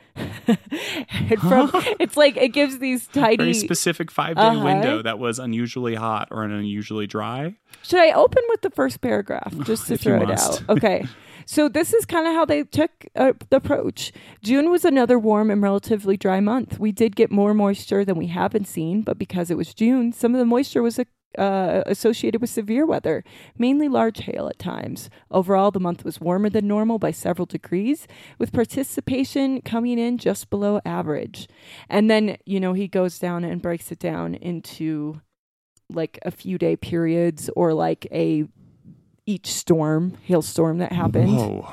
and 0.47 1.39
from 1.41 1.71
it's 1.99 2.17
like 2.17 2.37
it 2.37 2.49
gives 2.49 2.79
these 2.79 3.07
Very 3.07 3.37
tidy 3.37 3.53
specific 3.53 4.11
five 4.11 4.35
day 4.35 4.41
Uh-huh. 4.41 4.63
window 4.65 5.01
that 5.01 5.19
was 5.19 5.39
unusually 5.39 5.95
hot 5.95 6.27
or 6.31 6.43
an 6.43 6.51
unusually 6.51 7.07
dry. 7.07 7.55
Should 7.83 7.99
I 7.99 8.11
open 8.11 8.43
with 8.49 8.61
the 8.61 8.69
first 8.69 9.01
paragraph 9.01 9.53
just 9.65 9.87
to 9.87 9.97
throw 9.97 10.21
it 10.21 10.31
out? 10.31 10.63
Okay. 10.69 11.05
So 11.45 11.67
this 11.67 11.93
is 11.93 12.05
kind 12.05 12.25
of 12.25 12.33
how 12.35 12.45
they 12.45 12.63
took 12.63 12.89
uh, 13.17 13.33
the 13.49 13.57
approach. 13.57 14.13
June 14.43 14.71
was 14.71 14.85
another 14.85 15.19
warm 15.19 15.51
and 15.51 15.61
relatively 15.61 16.15
dry 16.15 16.39
month. 16.39 16.79
We 16.79 16.93
did 16.93 17.17
get 17.17 17.31
more 17.31 17.53
moisture 17.53 18.05
than 18.05 18.15
we 18.15 18.27
haven't 18.27 18.65
seen, 18.65 19.01
but 19.01 19.17
because 19.17 19.51
it 19.51 19.57
was 19.57 19.73
June, 19.73 20.13
some 20.13 20.33
of 20.33 20.39
the 20.39 20.45
moisture 20.45 20.81
was 20.81 20.97
uh, 21.37 21.83
associated 21.85 22.41
with 22.41 22.49
severe 22.49 22.85
weather, 22.85 23.23
mainly 23.57 23.87
large 23.87 24.19
hail 24.19 24.47
at 24.47 24.59
times. 24.59 25.09
Overall, 25.31 25.71
the 25.71 25.79
month 25.79 26.03
was 26.03 26.21
warmer 26.21 26.49
than 26.49 26.67
normal 26.67 26.99
by 26.99 27.11
several 27.11 27.45
degrees, 27.45 28.07
with 28.37 28.53
precipitation 28.53 29.61
coming 29.61 29.99
in 29.99 30.17
just 30.17 30.49
below 30.49 30.79
average. 30.85 31.47
And 31.89 32.09
then, 32.09 32.37
you 32.45 32.59
know, 32.59 32.73
he 32.73 32.87
goes 32.87 33.19
down 33.19 33.43
and 33.43 33.61
breaks 33.61 33.91
it 33.91 33.99
down 33.99 34.35
into 34.35 35.21
like 35.89 36.19
a 36.23 36.31
few 36.31 36.57
day 36.57 36.75
periods 36.75 37.49
or 37.55 37.73
like 37.73 38.07
a 38.11 38.45
each 39.25 39.47
storm 39.47 40.17
hailstorm 40.23 40.79
that 40.79 40.91
happened 40.91 41.35
Whoa. 41.35 41.71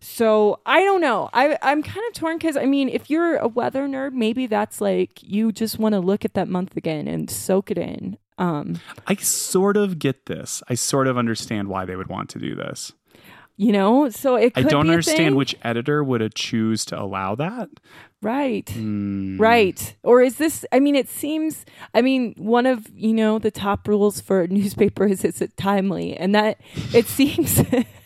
so 0.00 0.60
i 0.66 0.80
don't 0.80 1.00
know 1.00 1.30
I, 1.32 1.56
i'm 1.62 1.82
kind 1.82 2.06
of 2.08 2.12
torn 2.14 2.36
because 2.36 2.56
i 2.56 2.66
mean 2.66 2.88
if 2.88 3.08
you're 3.08 3.36
a 3.36 3.48
weather 3.48 3.86
nerd 3.86 4.12
maybe 4.12 4.46
that's 4.46 4.80
like 4.80 5.22
you 5.22 5.52
just 5.52 5.78
want 5.78 5.94
to 5.94 6.00
look 6.00 6.24
at 6.24 6.34
that 6.34 6.48
month 6.48 6.76
again 6.76 7.08
and 7.08 7.30
soak 7.30 7.70
it 7.70 7.78
in 7.78 8.18
um 8.46 8.66
I 9.06 9.14
sort 9.16 9.76
of 9.76 9.98
get 9.98 10.26
this. 10.26 10.62
I 10.68 10.74
sort 10.74 11.06
of 11.10 11.16
understand 11.16 11.68
why 11.68 11.84
they 11.86 11.96
would 11.96 12.08
want 12.08 12.28
to 12.30 12.38
do 12.38 12.54
this. 12.54 12.92
you 13.56 13.72
know 13.72 14.08
so 14.10 14.28
it 14.36 14.52
I 14.56 14.62
don't 14.62 14.88
understand 14.90 15.36
which 15.36 15.54
editor 15.62 16.02
would 16.02 16.20
have 16.20 16.34
choose 16.34 16.84
to 16.86 16.94
allow 17.04 17.34
that. 17.36 17.68
right 18.22 18.68
Hmm. 18.70 19.36
Right. 19.38 19.80
Or 20.02 20.22
is 20.22 20.36
this, 20.36 20.64
I 20.70 20.78
mean, 20.80 20.94
it 21.02 21.08
seems, 21.08 21.64
I 21.98 22.00
mean, 22.02 22.34
one 22.38 22.66
of, 22.66 22.78
you 22.94 23.12
know, 23.20 23.38
the 23.38 23.50
top 23.50 23.88
rules 23.88 24.20
for 24.20 24.42
a 24.42 24.48
newspaper 24.48 25.04
is 25.06 25.24
is 25.24 25.40
it 25.42 25.56
timely? 25.56 26.16
And 26.16 26.34
that, 26.34 26.54
it 26.94 27.06
seems, 27.06 27.50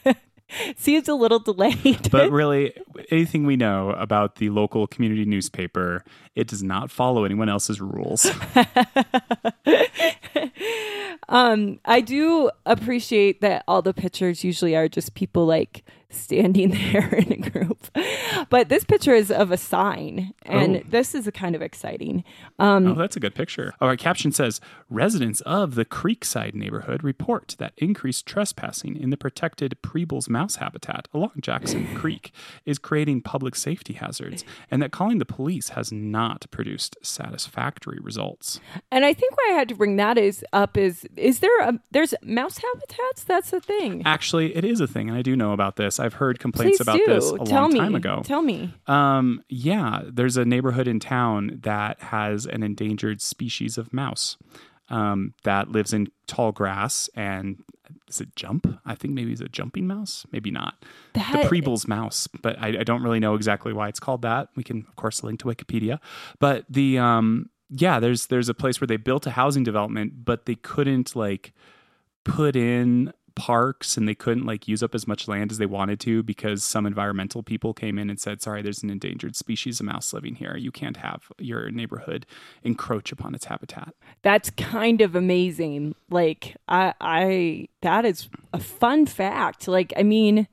seems 0.77 1.09
a 1.09 1.15
little 1.15 1.39
delayed. 1.39 2.11
But 2.11 2.31
really, 2.33 2.73
anything 3.11 3.47
we 3.47 3.57
know 3.57 3.91
about 3.91 4.37
the 4.37 4.51
local 4.51 4.87
community 4.87 5.25
newspaper, 5.25 6.05
it 6.35 6.47
does 6.49 6.63
not 6.63 6.91
follow 6.91 7.25
anyone 7.25 7.49
else's 7.49 7.81
rules. 7.81 8.27
um, 11.29 11.81
I 11.85 12.01
do 12.01 12.51
appreciate 12.65 13.41
that 13.41 13.65
all 13.67 13.83
the 13.83 13.95
pictures 13.95 14.45
usually 14.45 14.77
are 14.77 14.89
just 14.89 15.15
people 15.15 15.47
like 15.47 15.85
standing 16.11 16.71
there 16.93 17.15
in 17.15 17.33
a 17.33 17.51
group. 17.51 17.79
But 18.49 18.69
this 18.69 18.85
picture 18.85 19.15
is 19.15 19.31
of 19.31 19.51
a 19.51 19.57
sign, 19.57 20.33
and 20.43 20.77
Oh. 20.77 20.83
this 20.89 21.15
is 21.15 21.27
a 21.27 21.33
kind 21.33 21.55
of 21.55 21.63
exciting. 21.63 22.23
Um, 22.59 22.87
oh, 22.87 22.95
that's 22.95 23.17
a 23.17 23.21
good 23.21 23.35
picture. 23.35 23.73
All 23.81 23.89
right, 23.89 23.99
caption 23.99 24.33
says 24.33 24.61
Residents 24.89 25.41
of 25.43 25.75
the 25.75 25.85
Creekside 25.85 26.55
neighborhood 26.55 27.03
report 27.03 27.57
that 27.59 27.73
increased 27.77 28.27
trespassing 28.27 28.97
in 28.97 29.11
the 29.11 29.17
protected 29.17 29.77
Preble's 29.83 30.29
mouse 30.29 30.57
habitat 30.57 31.09
along 31.13 31.33
Jackson 31.41 31.87
Creek 31.95 32.33
is 32.65 32.79
creating 32.79 33.23
public 33.23 33.57
safety 33.57 33.95
hazards, 33.95 34.45
and 34.71 34.81
that 34.83 34.93
calling 34.93 35.19
the 35.19 35.25
police 35.25 35.71
has 35.71 35.91
not 35.93 36.47
produced 36.51 36.97
satisfactory 37.03 37.99
results. 38.01 38.61
And 38.91 39.05
I 39.05 39.13
think 39.13 39.37
why 39.37 39.51
I 39.53 39.59
had 39.59 39.69
to 39.69 39.75
bring 39.75 39.97
that 39.97 40.17
is 40.19 40.45
up 40.53 40.77
is 40.77 41.07
is 41.17 41.41
there 41.41 41.61
a 41.61 41.79
there's 41.91 42.15
mouse 42.23 42.59
habitats? 42.59 43.25
That's 43.25 43.53
a 43.53 43.61
thing. 43.61 44.03
Actually, 44.05 44.55
it 44.57 44.65
is 44.65 44.81
a 44.81 44.87
thing, 44.87 45.09
and 45.09 45.19
I 45.19 45.23
do 45.23 45.35
know 45.37 45.53
about 45.53 45.77
this. 45.77 45.96
I've 46.01 46.15
heard 46.15 46.39
complaints 46.39 46.79
Please 46.79 46.83
about 46.83 46.99
do. 46.99 47.07
this 47.07 47.31
a 47.31 47.39
Tell 47.39 47.63
long 47.63 47.73
me. 47.73 47.79
time 47.81 47.95
ago. 47.95 48.23
Tell 48.25 48.43
me. 48.43 48.73
Um, 48.87 49.43
yeah, 49.49 50.03
there's 50.07 50.37
a 50.37 50.45
neighborhood 50.45 50.89
in 50.89 51.01
town 51.01 51.61
that 51.63 52.01
has 52.01 52.47
an 52.47 52.63
endangered 52.63 53.21
species 53.21 53.79
of 53.79 53.93
mouse 53.93 54.37
um, 54.89 55.35
that 55.45 55.69
lives 55.69 55.93
in 55.93 56.09
tall 56.27 56.53
grass 56.53 57.09
and 57.15 57.63
is 58.09 58.21
it 58.21 58.35
jump? 58.37 58.81
I 58.85 58.95
think 58.95 59.15
maybe 59.15 59.33
it's 59.33 59.41
a 59.41 59.49
jumping 59.49 59.87
mouse, 59.87 60.27
maybe 60.31 60.51
not. 60.51 60.85
That 61.15 61.43
the 61.43 61.49
Preble's 61.49 61.89
mouse, 61.89 62.27
but 62.27 62.57
I, 62.61 62.69
I 62.81 62.85
don't 62.85 63.03
really 63.03 63.21
know 63.21 63.35
exactly 63.35 63.73
why 63.73 63.89
it's 63.89 64.01
called 64.01 64.23
that. 64.23 64.49
We 64.55 64.63
can 64.63 64.85
of 64.89 64.97
course 64.97 65.23
link 65.25 65.41
to 65.41 65.47
Wikipedia, 65.47 65.99
but 66.39 66.65
the 66.69 66.99
um, 66.99 67.51
yeah, 67.71 67.99
there's 67.99 68.27
there's 68.27 68.49
a 68.49 68.55
place 68.55 68.81
where 68.81 68.87
they 68.87 68.97
built 68.97 69.27
a 69.27 69.31
housing 69.31 69.65
development, 69.65 70.25
but 70.25 70.47
they 70.47 70.55
couldn't 70.55 71.17
like 71.17 71.53
put 72.25 72.55
in 72.57 73.13
parks 73.37 73.97
and 73.99 74.09
they 74.09 74.15
couldn't 74.15 74.47
like 74.47 74.67
use 74.67 74.83
up 74.83 74.95
as 74.95 75.07
much 75.07 75.29
land 75.29 75.53
as 75.53 75.59
they 75.59 75.67
wanted 75.67 76.01
to 76.01 76.23
because 76.23 76.65
some 76.65 76.87
environmental 76.87 77.43
people 77.43 77.75
came 77.75 77.99
in 77.99 78.09
and 78.09 78.19
said 78.19 78.41
sorry 78.41 78.63
there's 78.63 78.83
an 78.83 78.89
endangered 78.89 79.37
species 79.37 79.79
of 79.79 79.85
mouse 79.87 80.13
living 80.15 80.35
here 80.37 80.57
you 80.57 80.73
can't 80.73 80.97
have 80.97 81.25
your 81.39 81.71
neighborhood 81.71 82.25
encroach 82.65 83.13
upon 83.13 83.35
its 83.35 83.45
habitat 83.45 83.93
that's 84.23 84.51
kind 84.51 85.01
of 85.03 85.15
amazing. 85.15 85.95
Like 86.11 86.57
I 86.67 86.95
I 87.01 87.69
that 87.83 88.05
is 88.05 88.29
a 88.53 88.59
fun 88.59 89.07
fact. 89.07 89.69
Like 89.69 89.93
I 89.97 90.03
mean, 90.03 90.49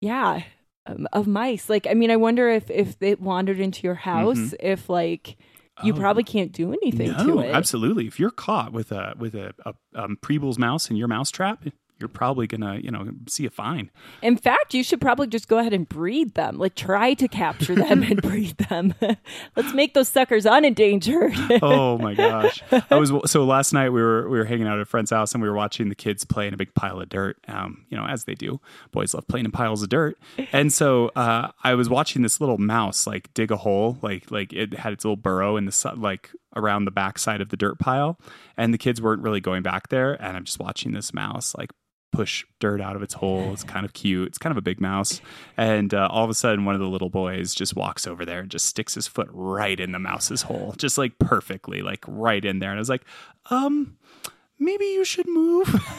yeah, 0.00 0.42
um, 0.86 1.06
of 1.12 1.26
mice. 1.26 1.70
Like 1.70 1.86
I 1.88 1.94
mean, 1.94 2.10
I 2.10 2.16
wonder 2.16 2.48
if 2.50 2.70
if 2.70 3.00
it 3.00 3.20
wandered 3.20 3.60
into 3.60 3.82
your 3.84 3.94
house, 3.94 4.54
if 4.60 4.88
like 4.88 5.36
you 5.82 5.92
Mm-hmm. 5.92 5.98
Oh. 5.98 6.00
probably 6.00 6.22
can't 6.24 6.52
do 6.52 6.72
anything 6.72 7.10
no 7.12 7.24
to 7.24 7.40
it. 7.40 7.50
absolutely 7.52 8.06
if 8.06 8.20
you're 8.20 8.30
caught 8.30 8.72
with 8.72 8.92
a 8.92 9.14
with 9.18 9.34
a, 9.34 9.52
a 9.66 9.74
um, 10.00 10.16
Preble's 10.22 10.56
mouse 10.56 10.88
in 10.88 10.94
your 10.94 11.08
mouse 11.08 11.32
trap 11.32 11.64
you're 12.04 12.08
probably 12.10 12.46
gonna 12.46 12.78
you 12.82 12.90
know 12.90 13.08
see 13.26 13.46
a 13.46 13.50
fine 13.50 13.90
In 14.22 14.36
fact, 14.36 14.74
you 14.74 14.84
should 14.84 15.00
probably 15.00 15.26
just 15.26 15.48
go 15.48 15.58
ahead 15.58 15.72
and 15.72 15.88
breed 15.88 16.34
them. 16.34 16.58
Like 16.58 16.74
try 16.74 17.14
to 17.14 17.28
capture 17.28 17.74
them 17.74 18.02
and 18.02 18.20
breed 18.28 18.56
them. 18.68 18.94
Let's 19.56 19.72
make 19.72 19.94
those 19.94 20.08
suckers 20.08 20.44
unendangered. 20.44 21.58
oh 21.62 21.96
my 21.98 22.14
gosh 22.14 22.62
i 22.90 22.96
was 22.96 23.10
so 23.26 23.44
last 23.44 23.72
night 23.72 23.88
we 23.90 24.02
were 24.02 24.28
we 24.28 24.38
were 24.38 24.44
hanging 24.44 24.66
out 24.66 24.76
at 24.76 24.82
a 24.82 24.84
friend's 24.84 25.10
house 25.10 25.32
and 25.32 25.42
we 25.42 25.48
were 25.48 25.54
watching 25.54 25.88
the 25.88 25.94
kids 25.94 26.24
play 26.24 26.46
in 26.46 26.52
a 26.52 26.56
big 26.56 26.74
pile 26.74 27.00
of 27.00 27.08
dirt 27.08 27.38
um 27.48 27.86
you 27.88 27.96
know 27.96 28.04
as 28.04 28.24
they 28.24 28.34
do 28.34 28.60
boys 28.92 29.14
love 29.14 29.26
playing 29.26 29.44
in 29.46 29.50
piles 29.50 29.82
of 29.82 29.88
dirt 29.88 30.18
and 30.52 30.72
so 30.72 31.08
uh 31.16 31.48
i 31.62 31.74
was 31.74 31.88
watching 31.88 32.22
this 32.22 32.40
little 32.40 32.58
mouse 32.58 33.06
like 33.06 33.32
dig 33.34 33.50
a 33.50 33.56
hole 33.56 33.96
like 34.02 34.30
like 34.30 34.52
it 34.52 34.74
had 34.74 34.92
its 34.92 35.04
little 35.04 35.16
burrow 35.16 35.56
in 35.56 35.64
the 35.64 35.72
su- 35.72 35.94
like 35.96 36.30
around 36.56 36.84
the 36.84 36.90
backside 36.90 37.40
of 37.40 37.48
the 37.48 37.56
dirt 37.56 37.78
pile 37.78 38.18
and 38.56 38.74
the 38.74 38.78
kids 38.78 39.00
weren't 39.00 39.22
really 39.22 39.40
going 39.40 39.62
back 39.62 39.88
there 39.88 40.12
and 40.22 40.36
i'm 40.36 40.44
just 40.44 40.58
watching 40.58 40.92
this 40.92 41.14
mouse 41.14 41.54
like 41.56 41.70
push 42.14 42.44
dirt 42.60 42.80
out 42.80 42.96
of 42.96 43.02
its 43.02 43.14
hole. 43.14 43.52
It's 43.52 43.64
kind 43.64 43.84
of 43.84 43.92
cute. 43.92 44.28
It's 44.28 44.38
kind 44.38 44.52
of 44.52 44.56
a 44.56 44.62
big 44.62 44.80
mouse. 44.80 45.20
And 45.56 45.92
uh, 45.92 46.08
all 46.10 46.24
of 46.24 46.30
a 46.30 46.34
sudden, 46.34 46.64
one 46.64 46.74
of 46.74 46.80
the 46.80 46.88
little 46.88 47.10
boys 47.10 47.54
just 47.54 47.74
walks 47.74 48.06
over 48.06 48.24
there 48.24 48.40
and 48.40 48.50
just 48.50 48.66
sticks 48.66 48.94
his 48.94 49.06
foot 49.06 49.28
right 49.32 49.78
in 49.78 49.92
the 49.92 49.98
mouse's 49.98 50.42
hole, 50.42 50.74
just 50.78 50.96
like 50.96 51.18
perfectly, 51.18 51.82
like 51.82 52.04
right 52.06 52.44
in 52.44 52.60
there. 52.60 52.70
And 52.70 52.78
I 52.78 52.80
was 52.80 52.88
like, 52.88 53.04
um, 53.50 53.96
maybe 54.64 54.84
you 54.86 55.04
should 55.04 55.28
move. 55.28 55.68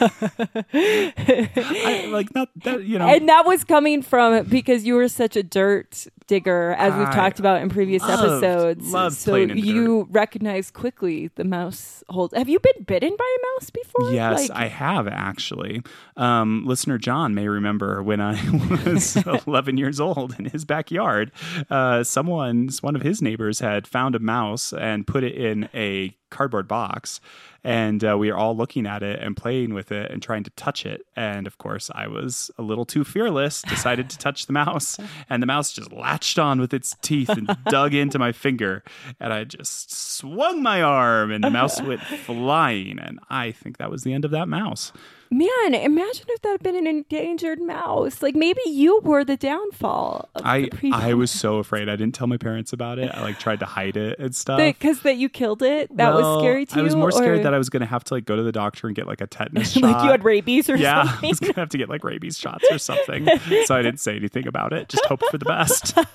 I, 0.74 2.08
like 2.10 2.34
not 2.34 2.48
that 2.64 2.84
you 2.84 2.98
know. 2.98 3.06
And 3.06 3.28
that 3.28 3.46
was 3.46 3.64
coming 3.64 4.02
from 4.02 4.44
because 4.44 4.84
you 4.84 4.94
were 4.94 5.08
such 5.08 5.36
a 5.36 5.42
dirt 5.42 6.06
digger, 6.26 6.72
as 6.72 6.92
we've 6.94 7.06
I 7.08 7.14
talked 7.14 7.38
about 7.38 7.62
in 7.62 7.68
previous 7.68 8.02
loved- 8.02 8.44
episodes. 8.44 8.92
loved 8.92 9.16
so 9.16 9.36
you 9.36 10.08
recognized 10.10 10.74
quickly 10.74 11.28
the 11.36 11.44
mouse 11.44 12.02
hold. 12.08 12.32
Have 12.34 12.48
you 12.48 12.58
been 12.58 12.82
bitten 12.84 13.14
by 13.16 13.36
a 13.38 13.40
mouse 13.54 13.70
before? 13.70 14.12
Yes, 14.12 14.48
Like- 14.48 14.58
I 14.58 14.66
have 14.68 15.06
actually. 15.08 15.82
Um, 16.16 16.64
listener 16.66 16.98
John 16.98 17.34
may 17.34 17.48
remember 17.48 18.02
when 18.02 18.20
I 18.20 18.32
was 18.86 19.16
11 19.46 19.76
years 19.76 20.00
old 20.00 20.34
in 20.38 20.46
his 20.46 20.64
backyard, 20.64 21.30
uh, 21.70 22.02
someone, 22.02 22.70
one 22.80 22.96
of 22.96 23.02
his 23.02 23.22
neighbors, 23.22 23.60
had 23.60 23.86
found 23.86 24.14
a 24.14 24.18
mouse 24.18 24.72
and 24.72 25.06
put 25.06 25.22
it 25.22 25.34
in 25.34 25.68
a 25.74 26.16
cardboard 26.30 26.66
box. 26.66 27.20
And 27.66 28.04
uh, 28.04 28.16
we 28.16 28.30
are 28.30 28.36
all 28.36 28.56
looking 28.56 28.86
at 28.86 29.02
it 29.02 29.18
and 29.20 29.36
playing 29.36 29.74
with 29.74 29.90
it 29.90 30.12
and 30.12 30.22
trying 30.22 30.44
to 30.44 30.50
touch 30.50 30.86
it. 30.86 31.04
And 31.16 31.48
of 31.48 31.58
course, 31.58 31.90
I 31.92 32.06
was 32.06 32.48
a 32.56 32.62
little 32.62 32.84
too 32.84 33.02
fearless, 33.02 33.62
decided 33.62 34.08
to 34.10 34.18
touch 34.18 34.46
the 34.46 34.52
mouse. 34.52 34.96
And 35.28 35.42
the 35.42 35.46
mouse 35.46 35.72
just 35.72 35.90
latched 35.92 36.38
on 36.38 36.60
with 36.60 36.72
its 36.72 36.94
teeth 37.02 37.30
and 37.30 37.48
dug 37.68 37.94
into 37.94 38.18
my 38.18 38.30
finger. 38.32 38.84
And 39.18 39.32
I 39.32 39.42
just 39.44 39.92
swung 39.92 40.62
my 40.62 40.82
arm, 40.82 41.32
and 41.32 41.42
the 41.42 41.50
mouse 41.50 41.82
went 41.82 42.02
flying. 42.02 43.00
And 43.00 43.18
I 43.28 43.50
think 43.50 43.78
that 43.78 43.90
was 43.90 44.02
the 44.02 44.12
end 44.12 44.24
of 44.24 44.30
that 44.30 44.46
mouse. 44.46 44.92
Man, 45.30 45.74
imagine 45.74 46.26
if 46.28 46.42
that 46.42 46.50
had 46.50 46.62
been 46.62 46.76
an 46.76 46.86
endangered 46.86 47.60
mouse. 47.60 48.22
Like 48.22 48.34
maybe 48.36 48.60
you 48.66 49.00
were 49.00 49.24
the 49.24 49.36
downfall. 49.36 50.28
Of 50.34 50.42
I 50.44 50.68
the 50.80 50.90
I 50.92 51.14
was 51.14 51.30
so 51.30 51.56
afraid. 51.56 51.88
I 51.88 51.96
didn't 51.96 52.14
tell 52.14 52.26
my 52.26 52.36
parents 52.36 52.72
about 52.72 52.98
it. 52.98 53.10
I 53.12 53.20
like 53.22 53.38
tried 53.38 53.58
to 53.60 53.66
hide 53.66 53.96
it 53.96 54.18
and 54.18 54.34
stuff. 54.36 54.58
because 54.58 55.00
that 55.02 55.16
you 55.16 55.28
killed 55.28 55.62
it. 55.62 55.94
That 55.96 56.14
Well, 56.14 56.36
was 56.36 56.42
scary 56.44 56.66
to 56.66 56.74
you. 56.76 56.80
I 56.80 56.84
was 56.84 56.94
more 56.94 57.08
or- 57.08 57.12
scared 57.12 57.42
that 57.44 57.52
I 57.54 57.58
was 57.58 57.68
going 57.70 57.80
to 57.80 57.86
have 57.86 58.04
to 58.04 58.14
like 58.14 58.24
go 58.24 58.36
to 58.36 58.42
the 58.42 58.52
doctor 58.52 58.86
and 58.86 58.94
get 58.94 59.06
like 59.06 59.20
a 59.20 59.26
tetanus 59.26 59.72
shot. 59.72 59.82
like 59.82 60.04
you 60.04 60.10
had 60.10 60.24
rabies 60.24 60.70
or 60.70 60.76
yeah, 60.76 61.18
I 61.22 61.26
was 61.26 61.40
gonna 61.40 61.54
have 61.54 61.70
to 61.70 61.78
get 61.78 61.88
like 61.88 62.04
rabies 62.04 62.38
shots 62.38 62.64
or 62.70 62.78
something. 62.78 63.26
so 63.64 63.74
I 63.74 63.82
didn't 63.82 64.00
say 64.00 64.16
anything 64.16 64.46
about 64.46 64.72
it. 64.72 64.88
Just 64.88 65.04
hoped 65.06 65.24
for 65.30 65.38
the 65.38 65.44
best. 65.44 65.96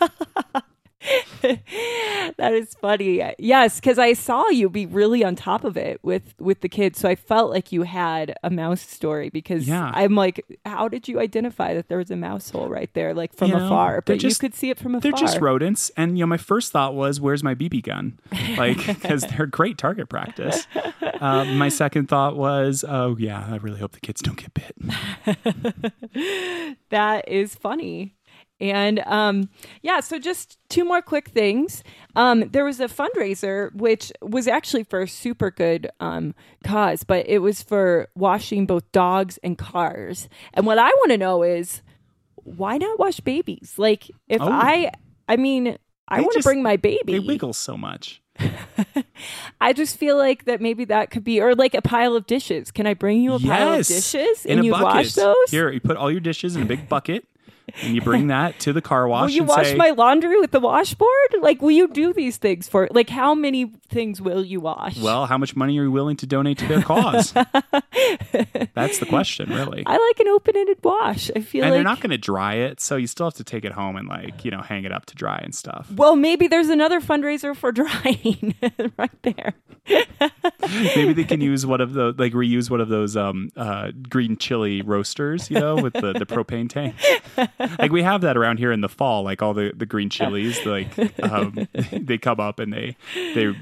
that 1.42 2.54
is 2.54 2.76
funny. 2.76 3.34
Yes, 3.40 3.80
because 3.80 3.98
I 3.98 4.14
saw 4.14 4.48
you 4.50 4.70
be 4.70 4.86
really 4.86 5.24
on 5.24 5.36
top 5.36 5.64
of 5.64 5.76
it 5.78 6.00
with 6.04 6.34
with 6.40 6.62
the 6.62 6.70
kids, 6.70 7.00
so 7.00 7.10
I 7.10 7.16
felt 7.16 7.50
like 7.52 7.72
you 7.72 7.84
had 7.84 8.36
a 8.44 8.50
mouse 8.50 8.82
story. 8.82 9.30
Because 9.30 9.68
Yeah. 9.68 9.92
I'm 9.94 10.16
like, 10.16 10.46
how 10.66 10.88
did 10.88 11.08
you 11.08 11.20
identify 11.20 11.74
that 11.74 11.88
there 11.90 11.98
was 11.98 12.12
a 12.12 12.16
mouse 12.16 12.50
hole 12.50 12.70
right 12.70 12.94
there, 12.94 13.14
like 13.14 13.34
from 13.34 13.50
You 13.50 13.58
know, 13.58 13.66
afar? 13.66 14.02
But 14.06 14.20
just- 14.20 14.42
you 14.42 14.48
could 14.50 14.56
see 14.56 14.70
it 14.70 14.78
from 14.78 14.96
afar. 14.96 15.02
They're 15.02 15.20
just 15.20 15.40
rodents, 15.40 15.92
and 15.98 16.18
you 16.18 16.24
know, 16.24 16.28
my 16.28 16.38
first 16.38 16.72
thought 16.72 16.94
was, 16.94 17.20
"Where's 17.20 17.44
my 17.44 17.56
BB 17.56 17.82
gun?" 17.84 18.20
Like, 18.58 18.86
because 18.86 19.24
they're 19.24 19.46
great 19.48 19.78
target 19.78 20.10
practice. 20.10 20.68
Uh, 21.20 21.46
my 21.46 21.70
second 21.70 22.08
thought 22.10 22.36
was, 22.36 22.84
"Oh 22.88 23.16
yeah, 23.18 23.48
I 23.50 23.56
really 23.58 23.80
hope 23.80 23.94
the 23.94 24.00
kids 24.00 24.22
don't 24.22 24.38
get 24.38 24.54
bit." 24.54 24.76
that 26.90 27.28
is 27.28 27.56
funny. 27.56 28.16
And 28.62 29.00
um, 29.08 29.50
yeah, 29.82 30.00
so 30.00 30.20
just 30.20 30.58
two 30.70 30.86
more 30.86 31.02
quick 31.02 31.30
things. 31.30 31.84
Um, 32.16 32.48
there 32.52 32.64
was 32.64 32.80
a 32.80 32.86
fundraiser 32.88 33.74
which 33.74 34.12
was 34.22 34.48
actually 34.48 34.84
for 34.84 35.02
a 35.02 35.08
super 35.08 35.50
good 35.50 35.90
um, 36.00 36.36
cause, 36.64 37.04
but 37.04 37.28
it 37.28 37.40
was 37.40 37.64
for 37.64 38.08
washing 38.16 38.68
both 38.68 38.90
dogs 38.92 39.40
and 39.44 39.58
cars. 39.58 40.30
And 40.54 40.66
what 40.68 40.78
I 40.78 40.90
want 40.90 41.10
to 41.12 41.18
know 41.18 41.42
is 41.42 41.82
why 42.36 42.78
not 42.78 43.00
wash 43.00 43.20
babies? 43.20 43.74
Like, 43.78 44.10
if 44.28 44.42
Oh. 44.42 44.50
I, 44.50 44.92
I 45.28 45.38
mean, 45.38 45.78
I 46.08 46.22
want 46.22 46.34
to 46.34 46.44
bring 46.44 46.62
my 46.62 46.78
baby. 46.78 47.14
They 47.14 47.20
wiggle 47.20 47.54
so 47.54 47.76
much. 47.78 48.22
I 49.62 49.74
just 49.74 49.98
feel 49.98 50.18
like 50.18 50.46
that 50.46 50.62
maybe 50.62 50.86
that 50.86 51.12
could 51.12 51.24
be, 51.24 51.40
or 51.42 51.56
like 51.56 51.74
a 51.74 51.82
pile 51.82 52.16
of 52.16 52.26
dishes. 52.28 52.72
Can 52.72 52.86
I 52.88 52.94
bring 52.94 53.22
you 53.22 53.34
a 53.34 53.40
pile 53.40 53.74
of 53.80 53.88
dishes 53.88 54.46
in 54.46 54.54
and 54.58 54.62
a 54.62 54.66
you 54.66 54.72
bucket. 54.72 54.86
wash 54.86 55.14
those? 55.14 55.50
Here, 55.50 55.72
you 55.72 55.80
put 55.80 55.98
all 55.98 56.12
your 56.12 56.20
dishes 56.20 56.56
in 56.56 56.64
a 56.64 56.66
big 56.66 56.90
bucket, 56.90 57.26
and 57.82 57.96
you 57.96 58.02
bring 58.02 58.28
that 58.28 58.60
to 58.62 58.74
the 58.74 58.82
car 58.82 59.08
wash. 59.08 59.30
Will 59.30 59.36
you 59.36 59.44
wash 59.44 59.68
say, 59.68 59.76
my 59.76 59.92
laundry 59.92 60.40
with 60.40 60.52
the 60.52 60.60
washboard? 60.60 61.10
Like, 61.42 61.62
will 61.62 61.72
you 61.72 61.88
do 61.88 62.14
these 62.14 62.38
things 62.38 62.68
for? 62.68 62.88
Like, 62.92 63.10
how 63.10 63.34
many 63.36 63.66
things 63.90 64.22
will 64.22 64.44
you 64.44 64.60
wash? 64.60 64.98
Well, 64.98 65.26
how 65.26 65.38
much 65.38 65.56
money 65.56 65.78
are 65.80 65.84
you 65.84 65.92
willing 65.92 66.18
to 66.18 66.28
donate 66.28 66.58
to 66.60 66.68
their 66.68 66.82
cause? 66.82 67.34
That's 68.74 69.00
the 69.00 69.06
question, 69.08 69.50
really. 69.50 69.84
I 69.86 69.98
like 69.98 70.20
an 70.20 70.28
open-ended 70.30 70.84
wash. 70.84 71.32
I 71.36 71.42
feel 71.42 71.64
and 71.64 71.72
like 71.72 71.78
they're 71.78 71.84
not 71.84 72.00
going 72.00 72.12
to 72.12 72.18
dry 72.18 72.56
it, 72.56 72.80
so 72.80 72.96
you 72.96 73.08
still 73.08 73.28
have 73.28 73.36
to 73.36 73.44
take 73.44 73.66
it 73.66 73.72
home 73.72 73.96
and 73.96 74.08
like 74.08 74.46
you 74.46 74.52
know 74.52 74.62
hang 74.62 74.86
it 74.86 74.92
up 74.92 75.06
to 75.08 75.16
dry 75.16 75.40
and 75.44 75.54
stuff. 75.54 75.92
Well, 75.92 76.16
maybe 76.16 76.48
there's 76.48 76.70
another 76.70 77.02
fundraiser 77.02 77.56
for 77.56 77.72
drying 77.82 78.56
right 78.98 79.22
there. 79.24 79.54
Maybe 80.96 81.14
they 81.14 81.24
can 81.24 81.42
use 81.42 81.66
one 81.66 81.82
of 81.82 81.94
the 81.94 82.14
like 82.18 82.34
reuse 82.34 82.70
one 82.70 82.82
of 82.82 82.90
those 82.90 83.18
um 83.18 83.50
uh 83.56 83.92
green 84.10 84.38
chili 84.38 84.82
roasters, 84.82 85.50
you 85.50 85.60
know, 85.60 85.76
with 85.76 85.94
the 85.94 86.14
the 86.14 86.26
propane 86.26 86.70
tank. 86.70 86.96
Like 87.80 87.92
we 87.92 88.04
have 88.04 88.22
that 88.22 88.38
around 88.38 88.58
here 88.58 88.72
in 88.72 88.82
the 88.82 88.90
fall. 88.90 89.24
Like 89.24 89.42
all 89.42 89.54
the 89.54 89.72
the 89.76 89.86
green 89.86 90.10
chilies, 90.10 90.66
like 90.66 90.98
um, 91.24 91.68
they 91.92 92.18
come 92.18 92.40
up 92.40 92.60
and 92.60 92.74
they 92.74 92.96
they. 93.16 93.56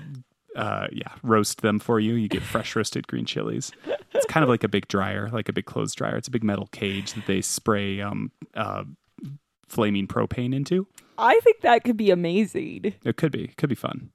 Uh, 0.55 0.87
yeah, 0.91 1.13
roast 1.21 1.61
them 1.61 1.79
for 1.79 1.99
you. 1.99 2.15
You 2.15 2.27
get 2.27 2.41
fresh 2.41 2.75
roasted 2.75 3.07
green 3.07 3.23
chilies. 3.23 3.71
It's 4.13 4.25
kind 4.25 4.43
of 4.43 4.49
like 4.49 4.63
a 4.63 4.67
big 4.67 4.87
dryer, 4.87 5.29
like 5.31 5.47
a 5.47 5.53
big 5.53 5.65
clothes 5.65 5.93
dryer. 5.93 6.17
It's 6.17 6.27
a 6.27 6.31
big 6.31 6.43
metal 6.43 6.67
cage 6.71 7.13
that 7.13 7.27
they 7.27 7.39
spray 7.41 8.01
um, 8.01 8.31
uh, 8.55 8.83
flaming 9.67 10.07
propane 10.07 10.53
into. 10.53 10.87
I 11.17 11.39
think 11.43 11.61
that 11.61 11.83
could 11.83 11.97
be 11.97 12.09
amazing. 12.09 12.95
It 13.05 13.15
could 13.15 13.31
be, 13.31 13.43
It 13.45 13.57
could 13.57 13.69
be 13.69 13.75
fun. 13.75 14.09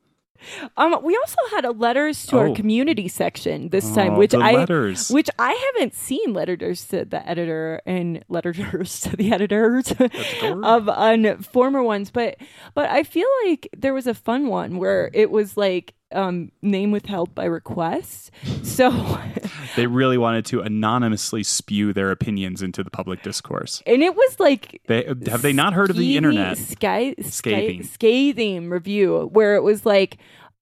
Um, 0.76 0.96
we 1.02 1.16
also 1.16 1.36
had 1.54 1.64
a 1.64 1.70
letters 1.72 2.26
to 2.26 2.38
our 2.38 2.48
Oh. 2.48 2.54
community 2.54 3.08
section 3.08 3.68
this 3.70 3.92
time, 3.94 4.14
Oh, 4.14 4.18
which 4.18 4.34
I 4.34 4.52
letters. 4.52 5.10
which 5.10 5.28
I 5.38 5.52
haven't 5.74 5.94
seen 5.94 6.32
letters 6.32 6.86
to 6.88 7.04
the 7.04 7.26
editor 7.28 7.80
and 7.86 8.24
letters 8.28 9.00
to 9.02 9.16
the 9.16 9.32
editors 9.32 9.92
of 10.42 10.88
on 10.88 11.38
former 11.42 11.82
ones, 11.82 12.10
but 12.10 12.36
but 12.74 12.88
I 12.90 13.02
feel 13.02 13.28
like 13.46 13.68
there 13.76 13.94
was 13.94 14.06
a 14.06 14.14
fun 14.14 14.48
one 14.48 14.78
where 14.78 15.10
it 15.14 15.30
was 15.30 15.56
like 15.56 15.94
um, 16.14 16.52
name 16.62 16.90
withheld 16.90 17.34
by 17.34 17.44
request. 17.44 18.30
So 18.62 18.90
They 19.76 19.86
really 19.86 20.18
wanted 20.18 20.44
to 20.46 20.60
anonymously 20.60 21.42
spew 21.42 21.92
their 21.92 22.10
opinions 22.10 22.62
into 22.62 22.82
the 22.84 22.90
public 22.90 23.22
discourse. 23.22 23.82
and 23.86 24.02
it 24.02 24.14
was 24.14 24.38
like 24.40 24.80
They 24.86 25.04
have 25.04 25.42
they 25.42 25.52
not 25.52 25.72
heard 25.74 25.90
of 25.90 25.96
the 25.96 26.16
internet? 26.16 26.56
Sky, 26.58 27.14
Scathing. 27.20 27.24
scathing. 27.30 27.82
scathing 27.82 28.70
review 28.70 29.28
where 29.32 29.56
it 29.56 29.62
was 29.62 29.84
like 29.84 30.18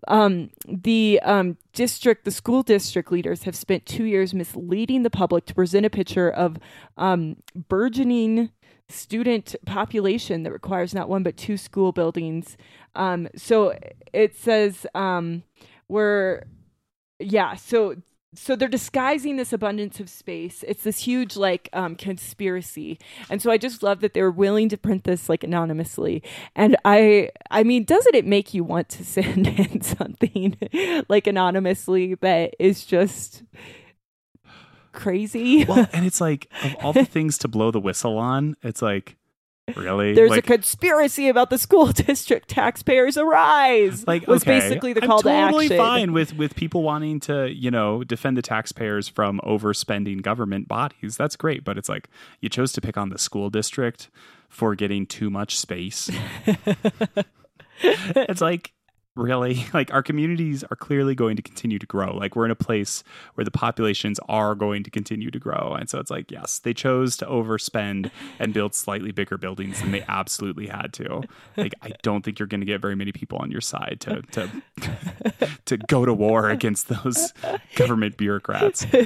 um, 0.08 0.50
the 0.66 1.20
um, 1.22 1.56
district, 1.74 2.24
the 2.24 2.32
school 2.32 2.64
district 2.64 3.12
leaders 3.12 3.44
have 3.44 3.54
spent 3.54 3.86
two 3.86 4.02
years 4.04 4.34
misleading 4.34 5.04
the 5.04 5.10
public 5.10 5.46
to 5.46 5.54
present 5.54 5.86
a 5.86 5.90
picture 5.90 6.28
of 6.28 6.56
um, 6.96 7.36
burgeoning 7.68 8.50
student 8.92 9.56
population 9.66 10.42
that 10.42 10.52
requires 10.52 10.94
not 10.94 11.08
one 11.08 11.22
but 11.22 11.36
two 11.36 11.56
school 11.56 11.92
buildings. 11.92 12.56
Um, 12.94 13.28
so 13.34 13.78
it 14.12 14.36
says 14.36 14.86
um, 14.94 15.42
we're 15.88 16.44
yeah, 17.18 17.54
so 17.54 17.96
so 18.34 18.56
they're 18.56 18.68
disguising 18.68 19.36
this 19.36 19.52
abundance 19.52 20.00
of 20.00 20.08
space. 20.08 20.64
It's 20.66 20.84
this 20.84 21.00
huge 21.00 21.36
like 21.36 21.68
um, 21.72 21.96
conspiracy, 21.96 22.98
and 23.28 23.42
so 23.42 23.50
I 23.50 23.58
just 23.58 23.82
love 23.82 24.00
that 24.00 24.14
they 24.14 24.22
were 24.22 24.30
willing 24.30 24.68
to 24.70 24.78
print 24.78 25.04
this 25.04 25.28
like 25.28 25.44
anonymously. 25.44 26.22
And 26.56 26.76
I, 26.84 27.30
I 27.50 27.62
mean, 27.62 27.84
doesn't 27.84 28.14
it 28.14 28.26
make 28.26 28.54
you 28.54 28.64
want 28.64 28.88
to 28.90 29.04
send 29.04 29.46
in 29.46 29.82
something 29.82 30.56
like 31.08 31.26
anonymously 31.26 32.14
that 32.16 32.54
is 32.58 32.84
just 32.84 33.42
crazy? 34.92 35.64
Well, 35.64 35.88
and 35.92 36.06
it's 36.06 36.20
like 36.20 36.48
of 36.64 36.76
all 36.82 36.92
the 36.92 37.04
things 37.04 37.38
to 37.38 37.48
blow 37.48 37.70
the 37.70 37.80
whistle 37.80 38.18
on, 38.18 38.56
it's 38.62 38.82
like 38.82 39.16
really 39.76 40.12
There's 40.12 40.30
like, 40.30 40.44
a 40.44 40.46
conspiracy 40.46 41.28
about 41.28 41.50
the 41.50 41.58
school 41.58 41.86
district. 41.92 42.48
Taxpayers 42.48 43.16
arise. 43.16 44.06
like 44.06 44.26
was 44.26 44.42
okay, 44.42 44.60
basically 44.60 44.92
the 44.92 45.02
I'm 45.02 45.08
call 45.08 45.22
totally 45.22 45.68
to 45.68 45.74
action. 45.74 45.84
fine 45.84 46.12
with 46.12 46.36
with 46.36 46.54
people 46.54 46.82
wanting 46.82 47.20
to 47.20 47.52
you 47.52 47.70
know 47.70 48.04
defend 48.04 48.36
the 48.36 48.42
taxpayers 48.42 49.08
from 49.08 49.40
overspending 49.44 50.22
government 50.22 50.68
bodies. 50.68 51.16
That's 51.16 51.36
great, 51.36 51.64
but 51.64 51.78
it's 51.78 51.88
like 51.88 52.08
you 52.40 52.48
chose 52.48 52.72
to 52.72 52.80
pick 52.80 52.96
on 52.96 53.08
the 53.10 53.18
school 53.18 53.50
district 53.50 54.10
for 54.48 54.74
getting 54.74 55.06
too 55.06 55.30
much 55.30 55.58
space. 55.58 56.10
it's 57.82 58.40
like 58.40 58.72
really 59.14 59.66
like 59.74 59.92
our 59.92 60.02
communities 60.02 60.64
are 60.64 60.76
clearly 60.76 61.14
going 61.14 61.36
to 61.36 61.42
continue 61.42 61.78
to 61.78 61.86
grow. 61.86 62.16
Like 62.16 62.36
we're 62.36 62.44
in 62.44 62.50
a 62.50 62.56
place 62.56 63.02
where 63.34 63.44
the 63.44 63.50
populations 63.50 64.18
are 64.28 64.54
going 64.54 64.82
to 64.84 64.90
continue 64.90 65.30
to 65.30 65.38
grow. 65.38 65.76
And 65.78 65.88
so 65.88 65.98
it's 65.98 66.10
like 66.10 66.30
yes 66.30 66.58
they 66.58 66.74
chose 66.74 67.16
to 67.18 67.26
overspend 67.26 68.10
and 68.38 68.54
build 68.54 68.74
slightly 68.74 69.12
bigger 69.12 69.38
buildings 69.38 69.80
than 69.80 69.92
they 69.92 70.04
absolutely 70.08 70.66
had 70.66 70.92
to. 70.94 71.22
Like 71.56 71.74
i 71.82 71.92
don't 72.02 72.24
think 72.24 72.38
you're 72.38 72.46
going 72.46 72.60
to 72.60 72.66
get 72.66 72.80
very 72.80 72.96
many 72.96 73.12
people 73.12 73.38
on 73.38 73.50
your 73.50 73.60
side 73.60 73.98
to 74.00 74.22
to 74.32 74.50
to 75.66 75.76
go 75.76 76.04
to 76.04 76.14
war 76.14 76.50
against 76.50 76.88
those 76.88 77.32
government 77.76 78.16
bureaucrats. 78.16 78.86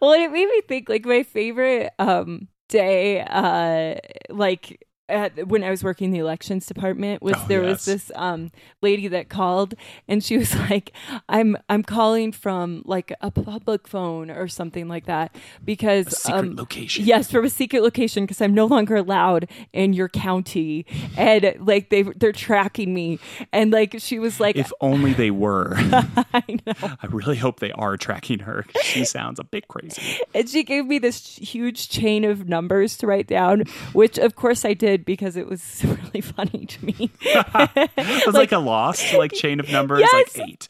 Well 0.00 0.12
it 0.12 0.30
made 0.30 0.48
me 0.48 0.60
think 0.66 0.88
like 0.88 1.04
my 1.04 1.22
favorite 1.22 1.92
um 1.98 2.48
day 2.68 3.20
uh 3.22 3.94
like 4.30 4.86
at, 5.08 5.48
when 5.48 5.64
I 5.64 5.70
was 5.70 5.82
working 5.84 6.06
in 6.06 6.10
the 6.12 6.18
elections 6.18 6.66
department 6.66 7.22
was 7.22 7.34
Oh, 7.36 7.44
there 7.48 7.62
yes. 7.62 7.70
was 7.70 7.84
this 7.84 8.12
um, 8.14 8.50
lady 8.82 9.08
that 9.08 9.28
called 9.28 9.74
and 10.06 10.22
she 10.22 10.36
was 10.42 10.54
like 10.54 10.92
I'm 11.28 11.56
I'm 11.68 11.82
calling 11.82 12.32
from 12.32 12.82
like 12.84 13.12
a 13.20 13.30
public 13.30 13.86
phone 13.88 14.30
or 14.30 14.48
something 14.48 14.88
like 14.88 15.06
that 15.06 15.34
because 15.64 16.06
a 16.08 16.10
secret 16.10 16.38
um, 16.38 16.56
location. 16.56 17.04
Yes, 17.04 17.30
from 17.30 17.44
a 17.44 17.50
secret 17.50 17.82
location 17.82 18.24
because 18.24 18.40
I'm 18.40 18.54
no 18.54 18.66
longer 18.66 18.96
allowed 18.96 19.48
in 19.72 19.92
your 19.92 20.08
county, 20.08 20.86
and 21.16 21.54
like 21.60 21.90
they 21.90 22.02
they're 22.02 22.32
tracking 22.32 22.92
me, 22.94 23.18
and 23.52 23.70
like 23.72 23.96
she 23.98 24.18
was 24.18 24.40
like, 24.40 24.56
if 24.56 24.72
only 24.80 25.12
they 25.12 25.30
were. 25.30 25.74
I 25.76 26.42
know, 26.66 26.74
i 27.02 27.06
really 27.08 27.36
hope 27.36 27.60
they 27.60 27.72
are 27.72 27.96
tracking 27.96 28.40
her. 28.40 28.64
she 28.82 29.04
sounds 29.04 29.38
a 29.38 29.44
bit 29.44 29.68
crazy. 29.68 30.18
And 30.34 30.48
she 30.48 30.62
gave 30.64 30.86
me 30.86 30.98
this 30.98 31.36
huge 31.36 31.88
chain 31.88 32.24
of 32.24 32.48
numbers 32.48 32.96
to 32.98 33.06
write 33.06 33.26
down, 33.26 33.64
which 33.92 34.18
of 34.18 34.36
course 34.36 34.64
I 34.64 34.74
did 34.74 34.97
because 35.04 35.36
it 35.36 35.48
was 35.48 35.84
really 35.84 36.20
funny 36.20 36.66
to 36.66 36.84
me. 36.84 37.10
it 37.20 38.26
was 38.26 38.34
like, 38.34 38.52
a 38.52 38.58
lost 38.58 39.14
like 39.14 39.32
chain 39.32 39.60
of 39.60 39.68
numbers 39.70 40.00
Yes. 40.00 40.36
like 40.36 40.48
8 40.48 40.68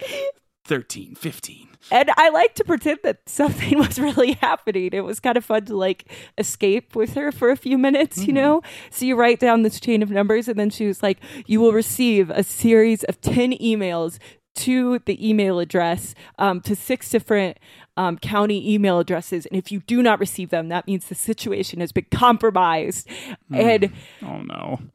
13 0.64 1.14
15 1.14 1.68
and 1.90 2.10
I 2.16 2.28
like 2.30 2.54
to 2.56 2.64
pretend 2.64 3.00
that 3.04 3.20
something 3.26 3.78
was 3.78 3.98
really 3.98 4.32
happening. 4.32 4.90
It 4.92 5.04
was 5.04 5.20
kind 5.20 5.36
of 5.36 5.44
fun 5.44 5.64
to 5.66 5.76
like 5.76 6.10
escape 6.36 6.94
with 6.94 7.14
her 7.14 7.32
for 7.32 7.50
a 7.50 7.56
few 7.56 7.78
minutes, 7.78 8.26
you 8.26 8.32
know? 8.32 8.62
So 8.90 9.06
you 9.06 9.16
write 9.16 9.40
down 9.40 9.62
this 9.62 9.80
chain 9.80 10.02
of 10.02 10.10
numbers, 10.10 10.48
and 10.48 10.58
then 10.58 10.70
she 10.70 10.86
was 10.86 11.02
like, 11.02 11.18
You 11.46 11.60
will 11.60 11.72
receive 11.72 12.30
a 12.30 12.42
series 12.42 13.04
of 13.04 13.20
10 13.20 13.52
emails 13.54 14.18
to 14.56 14.98
the 15.06 15.26
email 15.26 15.60
address 15.60 16.14
um, 16.38 16.60
to 16.62 16.74
six 16.74 17.10
different 17.10 17.58
um, 17.98 18.16
county 18.16 18.72
email 18.72 18.98
addresses. 19.00 19.44
And 19.46 19.58
if 19.58 19.70
you 19.72 19.80
do 19.80 20.02
not 20.02 20.20
receive 20.20 20.50
them, 20.50 20.68
that 20.68 20.86
means 20.86 21.06
the 21.06 21.14
situation 21.16 21.80
has 21.80 21.92
been 21.92 22.06
compromised. 22.10 23.08
And 23.52 23.90
oh 24.22 24.40
no 24.42 24.78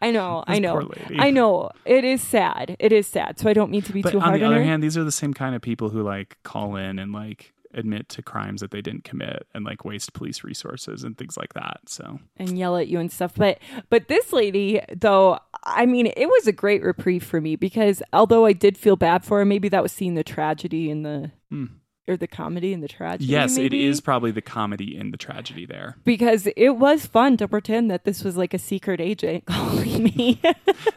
I 0.00 0.10
know, 0.10 0.42
I 0.46 0.58
know. 0.58 0.90
I 1.18 1.30
know. 1.30 1.70
It 1.84 2.04
is 2.04 2.22
sad. 2.22 2.76
It 2.78 2.92
is 2.92 3.06
sad. 3.06 3.38
So 3.38 3.48
I 3.48 3.52
don't 3.52 3.70
mean 3.70 3.82
to 3.82 3.92
be 3.92 4.02
But 4.02 4.12
too 4.12 4.20
hard. 4.20 4.34
on 4.34 4.40
the 4.40 4.46
on 4.46 4.52
other 4.52 4.62
her. 4.62 4.66
hand, 4.66 4.82
these 4.82 4.96
are 4.96 5.04
the 5.04 5.12
same 5.12 5.34
kind 5.34 5.54
of 5.54 5.62
people 5.62 5.90
who 5.90 6.02
like 6.02 6.38
call 6.42 6.76
in 6.76 6.98
and 6.98 7.12
like 7.12 7.52
admit 7.74 8.08
to 8.08 8.22
crimes 8.22 8.62
that 8.62 8.70
they 8.70 8.80
didn't 8.80 9.04
commit 9.04 9.46
and 9.54 9.64
like 9.66 9.84
waste 9.84 10.14
police 10.14 10.42
resources 10.42 11.04
and 11.04 11.18
things 11.18 11.36
like 11.36 11.52
that. 11.52 11.80
So 11.86 12.20
and 12.38 12.56
yell 12.58 12.76
at 12.76 12.88
you 12.88 12.98
and 12.98 13.12
stuff. 13.12 13.34
But 13.36 13.58
but 13.90 14.08
this 14.08 14.32
lady, 14.32 14.80
though, 14.94 15.38
I 15.64 15.84
mean, 15.84 16.06
it 16.16 16.26
was 16.26 16.46
a 16.46 16.52
great 16.52 16.82
reprieve 16.82 17.24
for 17.24 17.40
me 17.42 17.56
because 17.56 18.02
although 18.14 18.46
I 18.46 18.54
did 18.54 18.78
feel 18.78 18.96
bad 18.96 19.24
for 19.24 19.38
her, 19.38 19.44
maybe 19.44 19.68
that 19.68 19.82
was 19.82 19.92
seeing 19.92 20.14
the 20.14 20.24
tragedy 20.24 20.88
in 20.90 21.02
the 21.02 21.30
or 22.08 22.16
the 22.16 22.26
comedy 22.26 22.72
and 22.72 22.82
the 22.82 22.88
tragedy. 22.88 23.26
Yes, 23.26 23.56
it 23.56 23.62
maybe? 23.62 23.84
is 23.84 24.00
probably 24.00 24.30
the 24.30 24.42
comedy 24.42 24.96
and 24.96 25.12
the 25.12 25.16
tragedy 25.16 25.66
there. 25.66 25.96
because 26.04 26.48
it 26.56 26.70
was 26.76 27.06
fun 27.06 27.36
to 27.38 27.48
pretend 27.48 27.90
that 27.90 28.04
this 28.04 28.22
was 28.22 28.36
like 28.36 28.54
a 28.54 28.58
secret 28.58 29.00
agent 29.00 29.44
calling 29.46 30.04
me. 30.04 30.40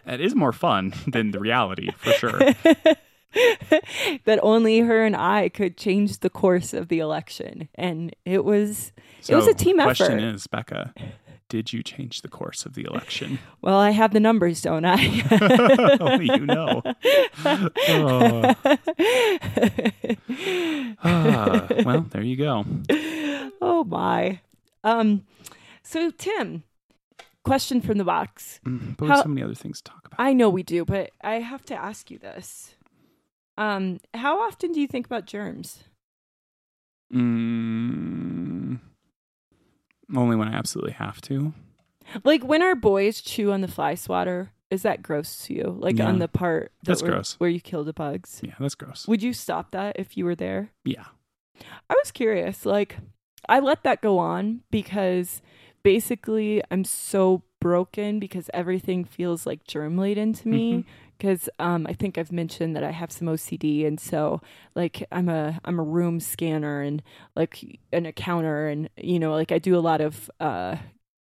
It 0.06 0.22
is 0.22 0.34
more 0.34 0.54
fun 0.54 0.93
than 1.06 1.32
the 1.32 1.39
reality 1.39 1.89
for 1.98 2.12
sure. 2.13 2.39
that 4.26 4.39
only 4.41 4.80
her 4.80 5.06
and 5.06 5.15
I 5.15 5.50
could 5.50 5.78
change 5.78 6.19
the 6.19 6.32
course 6.32 6.74
of 6.74 6.88
the 6.88 6.98
election, 6.98 7.69
and 7.76 8.15
it 8.26 8.43
was 8.43 8.91
it 9.28 9.36
was 9.36 9.45
a 9.45 9.54
team 9.54 9.76
question 9.78 10.06
effort. 10.06 10.13
Question 10.13 10.34
is, 10.34 10.48
Becca, 10.48 10.93
did 11.50 11.74
you 11.74 11.84
change 11.84 12.22
the 12.22 12.30
course 12.30 12.66
of 12.66 12.76
the 12.76 12.84
election? 12.84 13.40
Well, 13.62 13.78
I 13.78 13.90
have 13.90 14.14
the 14.14 14.22
numbers, 14.22 14.62
don't 14.62 14.86
I? 14.86 14.96
You 16.22 16.46
know. 16.46 16.82
Oh. 17.90 18.56
Ah, 21.02 21.68
well, 21.86 22.02
there 22.10 22.24
you 22.24 22.36
go. 22.38 22.66
oh 23.62 23.84
my. 23.86 24.40
Um. 24.84 25.26
So 25.84 26.12
Tim, 26.12 26.64
question 27.44 27.82
from 27.82 27.98
the 27.98 28.04
box. 28.04 28.60
Mm, 28.66 28.98
But 28.98 29.06
we 29.06 29.10
have 29.12 29.24
so 29.24 29.30
many 29.30 29.44
other 29.44 29.56
things 29.56 29.82
to 29.82 29.92
talk 29.92 30.08
about. 30.08 30.20
I 30.20 30.34
know 30.34 30.50
we 30.50 30.64
do, 30.64 30.86
but 30.86 31.12
I 31.24 31.36
have 31.36 31.64
to 31.66 31.76
ask 31.76 32.12
you 32.12 32.18
this. 32.20 32.76
Um, 33.58 34.00
how 34.14 34.40
often 34.42 34.72
do 34.72 34.80
you 34.80 34.88
think 34.88 35.06
about 35.06 35.26
germs? 35.26 35.84
Mm, 37.14 38.80
only 40.15 40.36
when 40.36 40.48
I 40.48 40.54
absolutely 40.54 40.93
have 40.93 41.22
to. 41.22 41.54
Like 42.24 42.43
when 42.43 42.62
our 42.62 42.76
boys 42.76 43.22
chew 43.22 43.52
on 43.52 43.62
the 43.62 43.67
fly 43.67 43.95
swatter, 43.95 44.52
is 44.72 44.82
that 44.84 45.02
gross 45.04 45.45
to 45.45 45.54
you? 45.54 45.76
Like 45.80 45.98
Yeah. 45.98 46.08
on 46.08 46.19
the 46.19 46.28
part 46.28 46.72
that 46.84 46.89
That's 46.91 47.02
where, 47.02 47.12
gross. 47.12 47.36
where 47.39 47.50
you 47.50 47.60
kill 47.62 47.84
the 47.84 47.93
bugs? 47.93 48.41
Yeah, 48.43 48.54
that's 48.60 48.76
gross. 48.76 49.08
Would 49.08 49.22
you 49.24 49.34
stop 49.34 49.72
that 49.72 49.95
if 50.00 50.17
you 50.17 50.26
were 50.26 50.36
there? 50.36 50.72
Yeah. 50.84 51.06
I 51.89 51.93
was 51.95 52.12
curious. 52.12 52.65
Like, 52.65 52.98
I 53.48 53.60
let 53.60 53.84
that 53.84 54.02
go 54.02 54.17
on 54.19 54.62
because 54.72 55.41
basically 55.84 56.62
I'm 56.72 56.84
so 56.84 57.43
broken 57.60 58.19
because 58.19 58.50
everything 58.54 59.04
feels 59.06 59.45
like 59.45 59.65
germ 59.65 59.98
laden 59.98 60.34
to 60.34 60.48
me. 60.48 60.74
Mm-hmm. 60.74 60.89
Because 61.19 61.49
um, 61.60 61.86
I 61.86 61.93
think 61.93 62.17
I've 62.17 62.32
mentioned 62.32 62.75
that 62.75 62.84
I 62.84 62.91
have 62.91 63.12
some 63.12 63.27
OCD, 63.27 63.86
and 63.86 63.99
so 63.99 64.41
like 64.73 65.05
I'm 65.12 65.29
a 65.29 65.60
I'm 65.65 65.77
a 65.79 65.84
room 65.84 66.19
scanner 66.19 66.82
and 66.82 67.03
like 67.36 67.79
an 67.93 68.05
accounter, 68.08 68.67
and 68.67 68.89
you 68.97 69.19
know 69.19 69.34
like 69.34 69.51
I 69.51 69.60
do 69.60 69.75
a 69.77 69.84
lot 69.84 70.01
of 70.01 70.32
uh, 70.39 70.77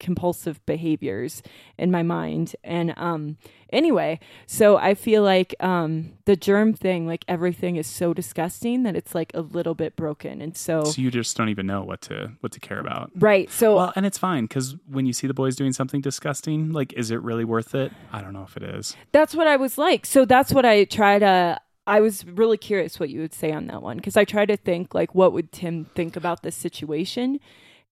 compulsive 0.01 0.65
behaviors 0.67 1.43
in 1.79 1.91
my 1.91 2.03
mind. 2.03 2.57
And 2.65 2.93
um, 2.97 3.37
anyway, 3.73 4.19
so 4.47 4.77
I 4.77 4.95
feel 4.95 5.23
like 5.23 5.55
um, 5.61 6.15
the 6.25 6.35
germ 6.35 6.75
thing, 6.75 7.07
like 7.07 7.25
everything 7.29 7.77
is 7.77 7.87
so 7.87 8.13
disgusting 8.13 8.83
that 8.83 8.97
it's 8.97 9.15
like 9.15 9.31
a 9.35 9.41
little 9.43 9.75
bit 9.75 9.95
broken. 9.95 10.41
And 10.43 10.57
so, 10.57 10.83
So 10.85 11.01
you 11.01 11.11
just 11.11 11.37
don't 11.37 11.49
even 11.51 11.67
know 11.67 11.83
what 11.83 12.01
to 12.03 12.33
what 12.41 12.53
to 12.53 12.61
care 12.61 12.81
about. 12.81 13.11
right. 13.15 13.49
So 13.51 13.77
Well, 13.77 13.93
and 13.95 14.05
it's 14.05 14.19
fine 14.19 14.45
because 14.45 14.75
when 14.89 15.07
you 15.07 15.13
see 15.13 15.27
the 15.27 15.35
boys 15.35 15.55
doing 15.55 15.73
something 15.73 16.01
disgusting, 16.01 16.73
like, 16.73 16.93
is 16.95 17.11
it 17.11 17.23
really 17.23 17.45
worth 17.45 17.75
it? 17.75 17.93
I 18.13 18.21
don't 18.23 18.33
know 18.33 18.45
if 18.49 18.57
it 18.57 18.63
is. 18.65 18.97
that's 19.13 19.35
what 19.35 19.47
I 19.47 19.57
was 19.57 19.79
like. 19.79 20.07
So 20.07 20.25
that's 20.25 20.53
what 20.53 20.65
I 20.65 20.85
try 20.85 21.19
to. 21.21 21.61
I 21.87 22.01
was 22.01 22.25
really 22.25 22.57
curious 22.59 23.01
what 23.01 23.11
you 23.11 23.21
would 23.21 23.35
say 23.35 23.51
on 23.53 23.67
that 23.67 23.83
one 23.83 23.97
because 23.97 24.17
I 24.17 24.25
try 24.25 24.47
to 24.47 24.57
think 24.57 24.95
like, 24.95 25.15
what 25.15 25.33
would 25.33 25.51
Tim 25.51 25.87
think 25.95 26.15
about 26.15 26.43
this 26.43 26.55
situation? 26.55 27.41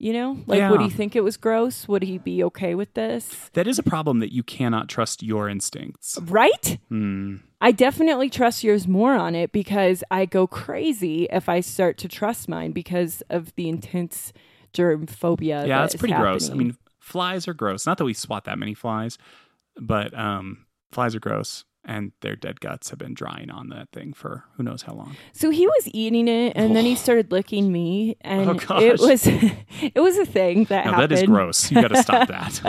You 0.00 0.12
know, 0.12 0.38
like, 0.46 0.70
would 0.70 0.80
Yeah. 0.80 0.86
he 0.86 0.90
think 0.90 1.16
it 1.16 1.24
was 1.24 1.36
gross? 1.36 1.88
Would 1.88 2.04
he 2.04 2.18
be 2.18 2.44
okay 2.44 2.76
with 2.76 2.94
this? 2.94 3.50
That 3.54 3.66
is 3.66 3.80
a 3.80 3.82
problem 3.82 4.20
that 4.20 4.32
you 4.32 4.44
cannot 4.44 4.88
trust 4.88 5.24
your 5.24 5.48
instincts. 5.48 6.16
Right? 6.22 6.78
Hmm. 6.88 7.36
I 7.60 7.72
definitely 7.72 8.30
trust 8.30 8.62
yours 8.62 8.86
more 8.86 9.14
on 9.14 9.34
it 9.34 9.50
because 9.50 10.04
I 10.08 10.24
go 10.24 10.46
crazy 10.46 11.26
if 11.32 11.48
I 11.48 11.58
start 11.58 11.98
to 11.98 12.08
trust 12.08 12.48
mine 12.48 12.70
because 12.70 13.22
of 13.28 13.52
the 13.56 13.68
intense 13.68 14.32
germ 14.72 15.06
phobia. 15.08 15.62
yeah, 15.66 15.78
that 15.78 15.82
that's 15.90 15.96
pretty 15.96 16.14
gross. 16.14 16.48
I 16.48 16.54
mean, 16.54 16.76
flies 17.00 17.48
are 17.48 17.54
gross. 17.54 17.84
Not 17.84 17.98
that 17.98 18.04
we 18.04 18.14
swat 18.14 18.44
that 18.44 18.58
many 18.58 18.74
flies, 18.74 19.18
but 19.76 20.16
um, 20.16 20.66
flies 20.92 21.16
are 21.16 21.20
gross, 21.20 21.64
and 21.88 22.12
their 22.20 22.36
dead 22.36 22.60
guts 22.60 22.90
have 22.90 22.98
been 22.98 23.14
drying 23.14 23.50
on 23.50 23.70
that 23.70 23.88
thing 23.90 24.12
for 24.12 24.44
who 24.56 24.62
knows 24.62 24.82
how 24.82 24.92
long. 24.92 25.16
so 25.32 25.50
he 25.50 25.66
was 25.66 25.88
eating 25.92 26.28
it, 26.28 26.52
and 26.54 26.76
then 26.76 26.84
he 26.84 26.94
started 27.04 27.32
licking 27.32 27.72
me, 27.72 28.16
and 28.20 28.60
Oh, 28.70 28.78
it 28.78 29.00
was 29.00 29.26
it 29.82 29.98
was 29.98 30.18
a 30.18 30.26
thing 30.26 30.64
that 30.64 30.84
No, 30.84 30.92
happened. 30.92 31.10
that 31.10 31.18
is 31.18 31.22
gross. 31.24 31.70
You 31.70 31.80
got 31.82 31.88
to 31.88 32.02
stop 32.02 32.28
that. 32.28 32.60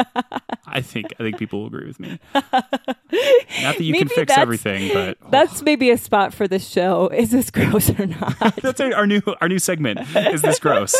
I 0.65 0.81
think 0.81 1.07
I 1.19 1.23
think 1.23 1.37
people 1.37 1.59
will 1.59 1.67
agree 1.67 1.87
with 1.87 1.99
me. 1.99 2.19
Not 2.33 3.75
that 3.77 3.81
you 3.81 3.93
can 3.93 4.07
fix 4.07 4.37
everything, 4.37 4.93
but 4.93 5.17
That's 5.31 5.61
oh. 5.61 5.65
maybe 5.65 5.89
a 5.89 5.97
spot 5.97 6.33
for 6.33 6.47
the 6.47 6.59
show. 6.59 7.07
Is 7.09 7.31
this 7.31 7.49
gross 7.51 7.89
or 7.99 8.05
not? 8.05 8.35
that's 8.61 8.79
our 8.79 8.93
our 8.95 9.07
new 9.07 9.21
our 9.41 9.49
new 9.49 9.59
segment. 9.59 9.99
Is 10.15 10.41
this 10.41 10.59
gross? 10.59 10.95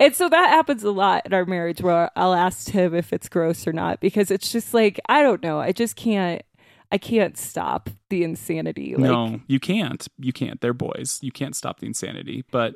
and 0.00 0.14
so 0.14 0.28
that 0.28 0.48
happens 0.50 0.82
a 0.82 0.90
lot 0.90 1.26
in 1.26 1.34
our 1.34 1.44
marriage 1.44 1.80
where 1.80 2.10
I'll 2.16 2.34
ask 2.34 2.70
him 2.70 2.94
if 2.94 3.12
it's 3.12 3.28
gross 3.28 3.66
or 3.66 3.72
not 3.72 4.00
because 4.00 4.30
it's 4.30 4.50
just 4.50 4.74
like 4.74 4.98
I 5.08 5.22
don't 5.22 5.42
know. 5.42 5.60
I 5.60 5.72
just 5.76 5.96
can't. 5.96 6.42
I 6.92 6.98
can't 6.98 7.36
stop 7.36 7.90
the 8.10 8.22
insanity. 8.22 8.94
Like, 8.94 9.10
no, 9.10 9.40
you 9.48 9.58
can't. 9.58 10.06
You 10.18 10.32
can't. 10.32 10.60
They're 10.60 10.72
boys. 10.72 11.18
You 11.20 11.32
can't 11.32 11.56
stop 11.56 11.80
the 11.80 11.86
insanity. 11.86 12.44
But 12.50 12.74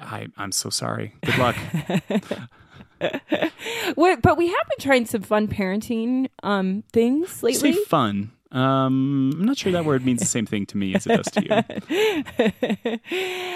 I 0.00 0.28
I'm 0.36 0.52
so 0.52 0.70
sorry. 0.70 1.14
Good 1.24 1.38
luck. 1.38 1.56
But 2.98 4.38
we 4.38 4.46
have 4.46 4.68
been 4.68 4.78
trying 4.80 5.04
some 5.06 5.20
fun 5.22 5.48
parenting 5.48 6.28
um 6.42 6.82
things 6.92 7.30
Say 7.30 7.48
lately. 7.48 7.72
fun. 7.86 8.32
Um, 8.52 9.32
I'm 9.34 9.44
not 9.44 9.58
sure 9.58 9.72
that 9.72 9.84
word 9.84 10.04
means 10.06 10.20
the 10.20 10.26
same 10.26 10.46
thing 10.46 10.64
to 10.66 10.76
me 10.78 10.94
as 10.94 11.06
it 11.06 11.16
does 11.16 11.26
to 11.32 11.42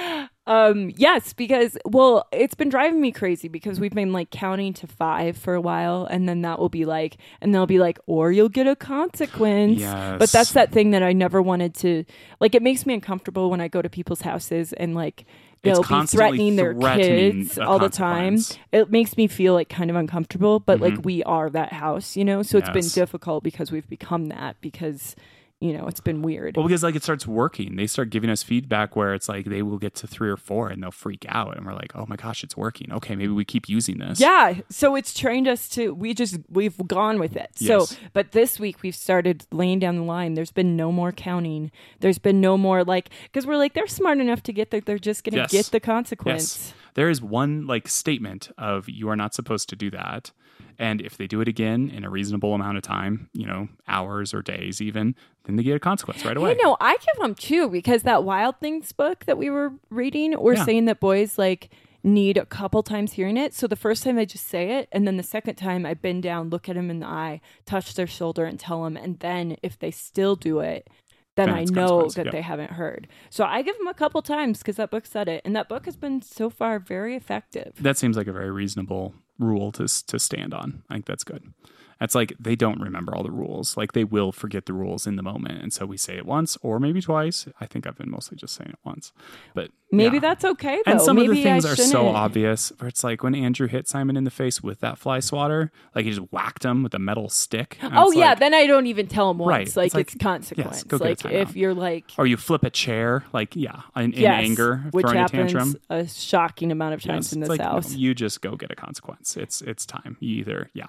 you. 0.03 0.25
Um, 0.51 0.91
yes, 0.97 1.33
because 1.33 1.79
well, 1.85 2.27
it's 2.33 2.57
been 2.57 2.71
driving 2.71 3.01
me 3.01 3.13
crazy 3.13 3.47
because 3.47 3.79
we've 3.79 3.95
been 3.95 4.13
like 4.13 4.31
counting 4.31 4.73
to 4.75 4.89
five 4.89 5.37
for 5.37 5.55
a 5.55 5.61
while, 5.61 6.07
and 6.11 6.29
then 6.29 6.43
that 6.43 6.59
will 6.59 6.69
be 6.69 6.85
like, 6.85 7.19
and 7.41 7.55
they'll 7.55 7.67
be 7.69 7.79
like, 7.79 8.01
or 8.07 8.33
you'll 8.33 8.49
get 8.49 8.67
a 8.67 8.75
consequence. 8.75 9.79
Yes. 9.79 10.19
But 10.19 10.33
that's 10.33 10.51
that 10.55 10.73
thing 10.73 10.91
that 10.91 11.05
I 11.05 11.13
never 11.13 11.41
wanted 11.41 11.75
to. 11.77 12.05
Like, 12.41 12.57
it 12.57 12.63
makes 12.63 12.85
me 12.85 12.95
uncomfortable 12.95 13.49
when 13.49 13.61
I 13.61 13.69
go 13.69 13.81
to 13.81 13.89
people's 13.89 14.23
houses 14.23 14.73
and 14.73 14.93
like 14.93 15.25
they'll 15.63 15.85
be 15.85 16.07
threatening 16.07 16.57
their 16.57 16.75
threatening 16.75 17.45
kids 17.45 17.57
all 17.57 17.79
the 17.79 17.89
time. 17.89 18.39
It 18.73 18.91
makes 18.91 19.17
me 19.17 19.29
feel 19.29 19.55
like 19.55 19.69
kind 19.69 19.89
of 19.89 19.95
uncomfortable, 19.95 20.59
but 20.59 20.81
like 20.81 20.95
Mhm. 20.95 21.05
we 21.05 21.23
are 21.23 21.49
that 21.51 21.73
house, 21.75 22.17
you 22.17 22.25
know. 22.25 22.43
So 22.43 22.59
it's 22.59 22.71
been 22.71 22.89
difficult 22.89 23.45
because 23.45 23.71
we've 23.71 23.89
become 23.89 24.27
that 24.27 24.57
because 24.61 25.15
you 25.61 25.73
know 25.77 25.87
it's 25.87 26.01
been 26.01 26.23
weird. 26.23 26.57
Well, 26.57 26.67
because 26.67 26.83
like 26.83 26.95
it 26.97 27.03
starts 27.03 27.27
working, 27.27 27.77
they 27.77 27.87
start 27.87 28.11
giving 28.11 28.31
us 28.31 28.43
feedback 28.43 28.97
where 28.97 29.13
it's 29.15 29.29
like 29.29 29.47
they 29.47 29.63
will 29.63 29.79
get 29.79 29.95
to 29.97 30.07
three 30.07 30.31
or 30.31 30.37
four 30.37 30.69
and 30.69 30.83
they'll 30.83 30.91
freak 30.91 31.27
out, 31.29 31.57
and 31.57 31.67
we're 31.67 31.75
like, 31.75 31.93
oh 31.95 32.07
my 32.09 32.17
gosh, 32.17 32.43
it's 32.43 32.57
working. 32.57 32.93
Okay, 32.93 33.15
maybe 33.15 33.33
we 33.33 33.45
keep 33.45 33.69
using 33.69 33.99
this. 33.99 34.21
Yeah, 34.21 34.55
so 34.71 34.97
it's 34.97 35.13
trained 35.13 35.47
us 35.49 35.69
to 35.71 35.93
we 35.95 36.15
just 36.15 36.39
we've 36.49 36.77
gone 36.89 37.19
with 37.19 37.37
it. 37.37 37.51
So, 37.57 37.87
but 38.13 38.33
this 38.33 38.59
week 38.59 38.83
we've 38.83 38.95
started 38.97 39.45
laying 39.53 39.79
down 39.79 39.97
the 39.97 40.03
line. 40.03 40.35
There's 40.35 40.53
been 40.53 40.77
no 40.77 40.91
more 40.91 41.13
counting. 41.13 41.71
There's 42.01 42.19
been 42.19 42.41
no 42.41 42.57
more 42.57 42.83
like 42.85 43.11
cuz 43.33 43.47
we're 43.47 43.57
like 43.59 43.75
they're 43.75 43.87
smart 43.87 44.19
enough 44.19 44.43
to 44.45 44.53
get 44.53 44.71
that 44.71 44.87
they're 44.87 44.99
just 44.99 45.25
going 45.25 45.35
to 45.35 45.41
Yes. 45.41 45.53
get 45.53 45.67
the 45.67 45.81
consequence. 45.81 46.73
There 46.95 47.09
is 47.09 47.23
one 47.23 47.67
like 47.67 47.87
statement 47.87 48.51
of 48.59 48.89
you 48.89 49.09
are 49.09 49.17
not 49.17 49.35
supposed 49.35 49.69
to 49.69 49.77
do 49.77 49.91
that. 49.91 50.33
And 50.81 51.03
if 51.03 51.19
they 51.19 51.27
do 51.27 51.43
it 51.43 51.47
again 51.47 51.91
in 51.95 52.05
a 52.05 52.11
reasonable 52.11 52.55
amount 52.55 52.79
of 52.79 52.83
time, 52.83 53.29
you 53.35 53.47
know, 53.47 53.69
hours 53.87 54.33
or 54.33 54.41
days 54.41 54.81
even, 54.81 55.15
then 55.45 55.57
they 55.57 55.63
get 55.63 55.77
a 55.77 55.79
consequence 55.79 56.25
right 56.25 56.35
away. 56.35 56.53
I 56.53 56.55
know, 56.55 56.79
I 56.81 56.97
give 56.97 57.21
them 57.21 57.35
too 57.35 57.69
because 57.69 58.03
that 58.05 58.25
Wild 58.25 58.59
Things 58.61 58.91
book 58.93 59.27
that 59.27 59.37
we 59.37 59.51
were 59.51 59.75
reading, 59.91 60.35
we're 60.41 60.55
Yeah. 60.55 60.65
saying 60.65 60.87
that 60.87 60.99
boys 60.99 61.37
like 61.37 61.69
need 62.03 62.39
a 62.39 62.47
couple 62.47 62.83
times 62.83 63.13
hearing 63.13 63.37
it. 63.37 63.53
So 63.53 63.67
the 63.67 63.77
first 63.77 64.05
time 64.05 64.19
I 64.19 64.25
just 64.25 64.49
say 64.49 64.79
it, 64.79 64.89
and 64.91 65.07
then 65.07 65.19
the 65.19 65.23
second 65.23 65.57
time 65.57 65.85
I 65.85 65.93
bend 65.93 66.23
down, 66.23 66.49
look 66.49 66.67
at 66.67 66.77
them 66.77 66.89
in 66.89 67.01
the 67.01 67.07
eye, 67.07 67.43
touch 67.67 67.93
their 67.95 68.07
shoulder, 68.07 68.47
and 68.47 68.59
tell 68.59 68.83
them. 68.83 68.97
And 68.97 69.19
then 69.21 69.59
if 69.63 69.79
they 69.79 69.91
still 69.91 70.35
do 70.35 70.61
it, 70.61 70.89
then 71.37 71.51
I 71.51 71.65
know 71.65 72.09
that 72.09 72.27
yeah. 72.27 72.33
they 72.33 72.41
haven't 72.41 72.73
heard. 72.73 73.07
So 73.29 73.45
I 73.45 73.61
give 73.61 73.77
them 73.77 73.87
a 73.87 73.95
couple 73.95 74.21
times 74.23 74.59
because 74.59 74.77
that 74.77 74.91
book 74.91 75.05
said 75.05 75.29
it, 75.29 75.43
and 75.45 75.55
that 75.55 75.69
book 75.69 75.85
has 75.85 75.97
been 75.97 76.23
so 76.23 76.49
far 76.49 76.79
very 76.79 77.15
effective. 77.17 77.75
That 77.79 77.99
seems 77.99 78.17
like 78.17 78.27
a 78.27 78.33
very 78.33 78.51
reasonable 78.51 79.15
rule 79.41 79.73
to 79.73 79.87
to 80.07 80.19
stand 80.19 80.55
on. 80.55 80.83
I 80.89 80.95
think 80.95 81.07
that's 81.07 81.25
good. 81.25 81.53
That's 82.01 82.15
like 82.15 82.33
they 82.41 82.57
don't 82.57 82.81
remember 82.81 83.15
all 83.15 83.23
the 83.23 83.31
rules. 83.31 83.77
Like 83.77 83.93
they 83.93 84.05
will 84.05 84.33
forget 84.33 84.67
the 84.67 84.73
rules 84.73 85.07
in 85.07 85.17
the 85.17 85.23
moment, 85.23 85.63
and 85.63 85.73
so 85.73 85.85
we 85.87 85.97
say 85.99 86.17
it 86.17 86.25
once 86.27 86.57
or 86.63 86.81
maybe 86.81 87.01
twice. 87.01 87.47
I 87.61 87.67
think 87.67 87.87
I've 87.87 87.97
been 87.99 88.11
mostly 88.11 88.37
just 88.39 88.55
saying 88.55 88.71
it 88.71 88.79
once, 88.85 89.13
but 89.55 89.71
Maybe 89.93 90.19
yeah. 90.19 90.21
that's 90.21 90.45
okay 90.45 90.81
though. 90.87 90.93
And 90.93 91.01
some 91.01 91.17
Maybe 91.17 91.31
of 91.31 91.35
the 91.35 91.43
things 91.43 91.65
I 91.67 91.73
are 91.73 91.77
so 91.77 91.85
shouldn't. 91.85 92.17
obvious. 92.17 92.73
Where 92.79 92.87
it's 92.89 93.03
like 93.03 93.25
when 93.25 93.35
Andrew 93.35 93.67
hit 93.67 93.89
Simon 93.89 94.17
in 94.17 94.23
the 94.23 94.31
face 94.31 94.63
with 94.63 94.79
that 94.81 94.99
fly 94.99 95.19
swatter, 95.19 95.73
like 95.97 96.05
he 96.05 96.13
just 96.13 96.33
whacked 96.33 96.65
him 96.65 96.85
with 96.85 96.95
a 96.95 97.01
metal 97.01 97.29
stick. 97.29 97.77
Oh 97.83 98.13
yeah, 98.13 98.29
like- 98.31 98.39
then 98.39 98.55
I 98.55 98.67
don't 98.69 98.87
even 98.87 99.09
tell 99.09 99.31
him 99.33 99.39
once. 99.39 99.49
Right. 99.51 99.77
Like 99.77 99.87
It's 99.87 99.95
like, 99.97 100.07
it's 100.15 100.23
consequence. 100.23 100.85
go 100.85 100.97
like 100.97 101.25
if 101.25 101.57
you're 101.57 101.75
like 101.75 102.05
or 102.17 102.27
you 102.29 102.37
flip 102.37 102.63
a 102.63 102.71
chair, 102.71 103.25
like 103.33 103.57
yeah, 103.57 103.81
in, 103.97 104.13
in 104.13 104.21
yes, 104.23 104.45
anger, 104.45 104.77
which 104.93 105.05
throwing 105.05 105.25
a 105.25 105.29
tantrum. 105.29 105.75
a 105.91 106.07
shocking 106.07 106.71
amount 106.71 106.95
of 106.95 107.03
times 107.03 107.27
Yes, 107.27 107.33
in 107.33 107.41
this 107.41 107.49
like, 107.49 107.59
no, 107.59 107.65
house. 107.67 107.93
you 107.93 108.15
just 108.15 108.41
go 108.43 108.55
get 108.55 108.71
a 108.71 108.77
consequence. 108.77 109.37
It's 109.37 109.61
it's 109.61 109.85
time. 109.85 110.17
You 110.21 110.37
either 110.37 110.71
yeah, 110.73 110.87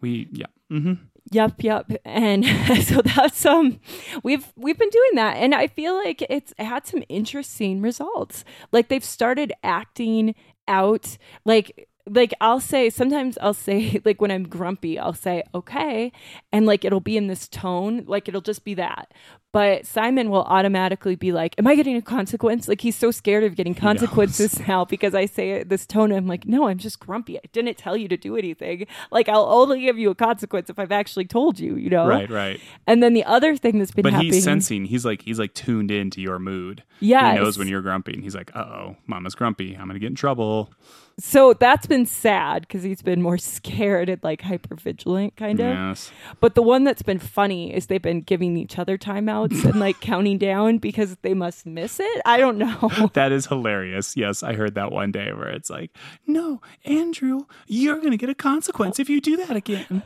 we 0.00 0.28
yeah. 0.32 0.46
Mm-hmm. 0.70 0.94
Yep, 1.32 1.62
yep. 1.62 1.92
And 2.04 2.44
so 2.82 3.02
that's 3.02 3.44
um 3.46 3.80
we've 4.22 4.52
we've 4.56 4.78
been 4.78 4.90
doing 4.90 5.14
that 5.14 5.36
and 5.36 5.54
I 5.54 5.66
feel 5.66 5.94
like 5.94 6.22
it's 6.28 6.52
had 6.58 6.86
some 6.86 7.02
interesting 7.08 7.82
results. 7.82 8.44
Like 8.72 8.88
they've 8.88 9.04
started 9.04 9.52
acting 9.62 10.34
out 10.68 11.18
like 11.44 11.88
like 12.10 12.34
I'll 12.40 12.60
say 12.60 12.90
sometimes 12.90 13.38
I'll 13.40 13.54
say 13.54 14.00
like 14.04 14.20
when 14.20 14.30
I'm 14.30 14.48
grumpy 14.48 14.98
I'll 14.98 15.14
say 15.14 15.42
okay 15.54 16.12
and 16.52 16.66
like 16.66 16.84
it'll 16.84 17.00
be 17.00 17.16
in 17.16 17.28
this 17.28 17.48
tone 17.48 18.04
like 18.06 18.28
it'll 18.28 18.40
just 18.40 18.64
be 18.64 18.74
that. 18.74 19.12
But 19.52 19.84
Simon 19.84 20.30
will 20.30 20.44
automatically 20.44 21.16
be 21.16 21.32
like, 21.32 21.56
"Am 21.58 21.66
I 21.66 21.74
getting 21.74 21.96
a 21.96 22.02
consequence?" 22.02 22.68
Like 22.68 22.80
he's 22.80 22.94
so 22.94 23.10
scared 23.10 23.42
of 23.42 23.56
getting 23.56 23.74
consequences 23.74 24.60
now 24.68 24.84
because 24.84 25.12
I 25.12 25.26
say 25.26 25.50
it 25.50 25.68
this 25.68 25.86
tone. 25.86 26.12
I'm 26.12 26.28
like, 26.28 26.46
"No, 26.46 26.68
I'm 26.68 26.78
just 26.78 27.00
grumpy. 27.00 27.36
I 27.36 27.42
didn't 27.52 27.76
tell 27.76 27.96
you 27.96 28.06
to 28.06 28.16
do 28.16 28.36
anything. 28.36 28.86
Like 29.10 29.28
I'll 29.28 29.46
only 29.46 29.80
give 29.80 29.98
you 29.98 30.10
a 30.10 30.14
consequence 30.14 30.70
if 30.70 30.78
I've 30.78 30.92
actually 30.92 31.24
told 31.24 31.58
you." 31.58 31.74
You 31.74 31.90
know, 31.90 32.06
Right, 32.06 32.30
right. 32.30 32.60
And 32.86 33.02
then 33.02 33.12
the 33.12 33.24
other 33.24 33.56
thing 33.56 33.80
that's 33.80 33.90
been 33.90 34.04
But 34.04 34.12
happening, 34.12 34.34
he's 34.34 34.44
sensing. 34.44 34.84
He's 34.84 35.04
like 35.04 35.22
he's 35.22 35.40
like 35.40 35.52
tuned 35.52 35.90
into 35.90 36.20
your 36.20 36.38
mood. 36.38 36.84
yeah 37.00 37.32
he 37.32 37.38
knows 37.40 37.58
when 37.58 37.66
you're 37.66 37.82
grumpy, 37.82 38.12
and 38.12 38.22
he's 38.22 38.36
like, 38.36 38.54
"Uh 38.54 38.60
oh, 38.60 38.96
Mama's 39.08 39.34
grumpy. 39.34 39.74
I'm 39.74 39.88
gonna 39.88 39.98
get 39.98 40.10
in 40.10 40.14
trouble." 40.14 40.72
So 41.20 41.52
that's 41.52 41.86
been 41.86 42.06
sad 42.06 42.62
because 42.62 42.82
he's 42.82 43.02
been 43.02 43.22
more 43.22 43.38
scared 43.38 44.08
and 44.08 44.22
like 44.22 44.42
hyper 44.42 44.74
vigilant 44.74 45.36
kind 45.36 45.60
of. 45.60 45.66
Yes. 45.66 46.10
But 46.40 46.54
the 46.54 46.62
one 46.62 46.84
that's 46.84 47.02
been 47.02 47.18
funny 47.18 47.74
is 47.74 47.86
they've 47.86 48.00
been 48.00 48.22
giving 48.22 48.56
each 48.56 48.78
other 48.78 48.96
timeouts 48.96 49.64
and 49.64 49.78
like 49.78 50.00
counting 50.00 50.38
down 50.38 50.78
because 50.78 51.16
they 51.22 51.34
must 51.34 51.66
miss 51.66 52.00
it. 52.00 52.22
I 52.24 52.38
don't 52.38 52.58
know. 52.58 52.90
That 53.12 53.32
is 53.32 53.46
hilarious. 53.46 54.16
Yes, 54.16 54.42
I 54.42 54.54
heard 54.54 54.76
that 54.76 54.92
one 54.92 55.10
day 55.10 55.32
where 55.32 55.48
it's 55.48 55.68
like, 55.68 55.90
"No, 56.26 56.60
Andrew, 56.84 57.46
you're 57.66 58.00
gonna 58.00 58.16
get 58.16 58.30
a 58.30 58.34
consequence 58.34 58.98
if 59.00 59.10
you 59.10 59.20
do 59.20 59.36
that 59.38 59.56
again." 59.56 60.02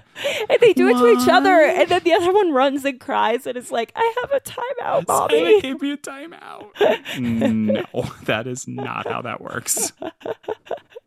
and 0.49 0.59
they 0.61 0.73
do 0.73 0.89
it 0.89 0.95
to 0.95 1.07
each 1.09 1.29
other, 1.29 1.53
and 1.53 1.89
then 1.89 2.03
the 2.03 2.13
other 2.15 2.33
one 2.33 2.53
runs 2.53 2.85
and 2.85 2.99
cries, 2.99 3.47
and 3.47 3.57
it's 3.59 3.71
like, 3.71 3.93
"I 3.95 4.15
have 4.23 4.31
a 4.33 4.41
timeout, 4.41 5.07
Simon 5.07 5.45
mommy." 5.45 5.61
gave 5.61 5.83
me 5.83 5.93
a 5.93 5.97
timeout. 5.97 7.21
no, 7.21 8.03
that 8.25 8.47
is 8.47 8.67
not 8.67 9.07
how 9.07 9.23
that 9.23 9.41
works. 9.41 9.93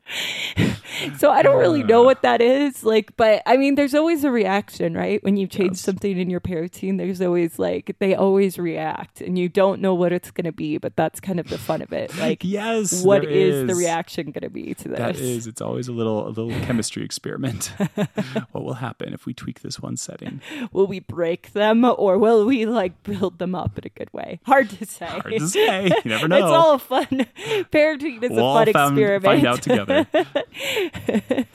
So 1.20 1.30
I 1.30 1.43
don't 1.43 1.60
really 1.60 1.84
know 1.84 2.01
what 2.01 2.24
that 2.24 2.41
is, 2.41 2.84
like, 2.84 3.16
but 3.18 3.43
I 3.45 3.55
mean, 3.55 3.76
there's 3.76 3.93
always 3.93 4.24
a 4.24 4.32
reaction, 4.32 4.95
right? 4.95 5.24
When 5.24 5.38
you 5.38 5.45
change 5.45 5.74
Yes. 5.74 5.82
something 5.82 6.18
in 6.18 6.30
your 6.32 6.39
parenting, 6.39 6.97
there's 6.97 7.22
always 7.22 7.60
like 7.60 7.95
they 7.99 8.16
always 8.16 8.58
react, 8.58 9.22
and 9.22 9.38
you 9.38 9.47
don't 9.47 9.80
know 9.80 9.93
what 9.93 10.12
it's 10.12 10.32
gonna 10.32 10.51
be, 10.51 10.80
but 10.80 10.95
that's 10.95 11.20
kind 11.20 11.39
of 11.39 11.49
the 11.49 11.58
fun 11.60 11.84
of 11.84 11.93
it. 11.93 12.18
Like, 12.18 12.43
Yes, 12.43 13.03
what 13.05 13.22
there 13.22 13.30
is 13.30 13.68
the 13.68 13.76
reaction 13.76 14.32
gonna 14.32 14.49
be 14.49 14.74
to 14.74 14.88
this? 14.89 14.97
That 14.97 15.16
is, 15.18 15.45
it's 15.45 15.62
always 15.62 15.88
a 15.88 15.91
little 15.91 16.26
a 16.28 16.30
little 16.30 16.49
chemistry 16.66 17.03
experiment. 17.05 17.72
what 18.51 18.64
will 18.64 18.76
happen 18.76 19.14
if 19.14 19.28
we 19.28 19.36
tweak 19.36 19.62
this 19.62 19.80
one 19.80 19.97
setting? 19.97 20.41
Will 20.72 20.88
we 20.88 20.99
break 20.99 21.53
them, 21.53 21.86
or 21.86 22.18
will 22.18 22.43
we 22.45 22.66
like 22.66 23.03
build 23.03 23.38
them 23.38 23.53
up 23.53 23.78
in 23.78 23.86
a 23.86 23.89
good 23.89 24.12
way? 24.14 24.39
Hard 24.47 24.72
to 24.72 24.86
say. 24.86 25.05
Hard 25.05 25.32
to 25.38 25.47
say. 25.47 25.86
You 26.03 26.10
never 26.10 26.28
know. 26.28 26.38
It's 26.38 26.43
all 26.45 26.78
fun 26.80 27.28
parenting 27.72 28.24
is 28.24 28.32
we'll 28.32 28.58
a 28.58 28.66
fun 28.66 28.74
found- 28.74 28.97
experiment. 28.97 29.24
find 29.26 29.45
out 29.45 29.62
together. 29.62 29.97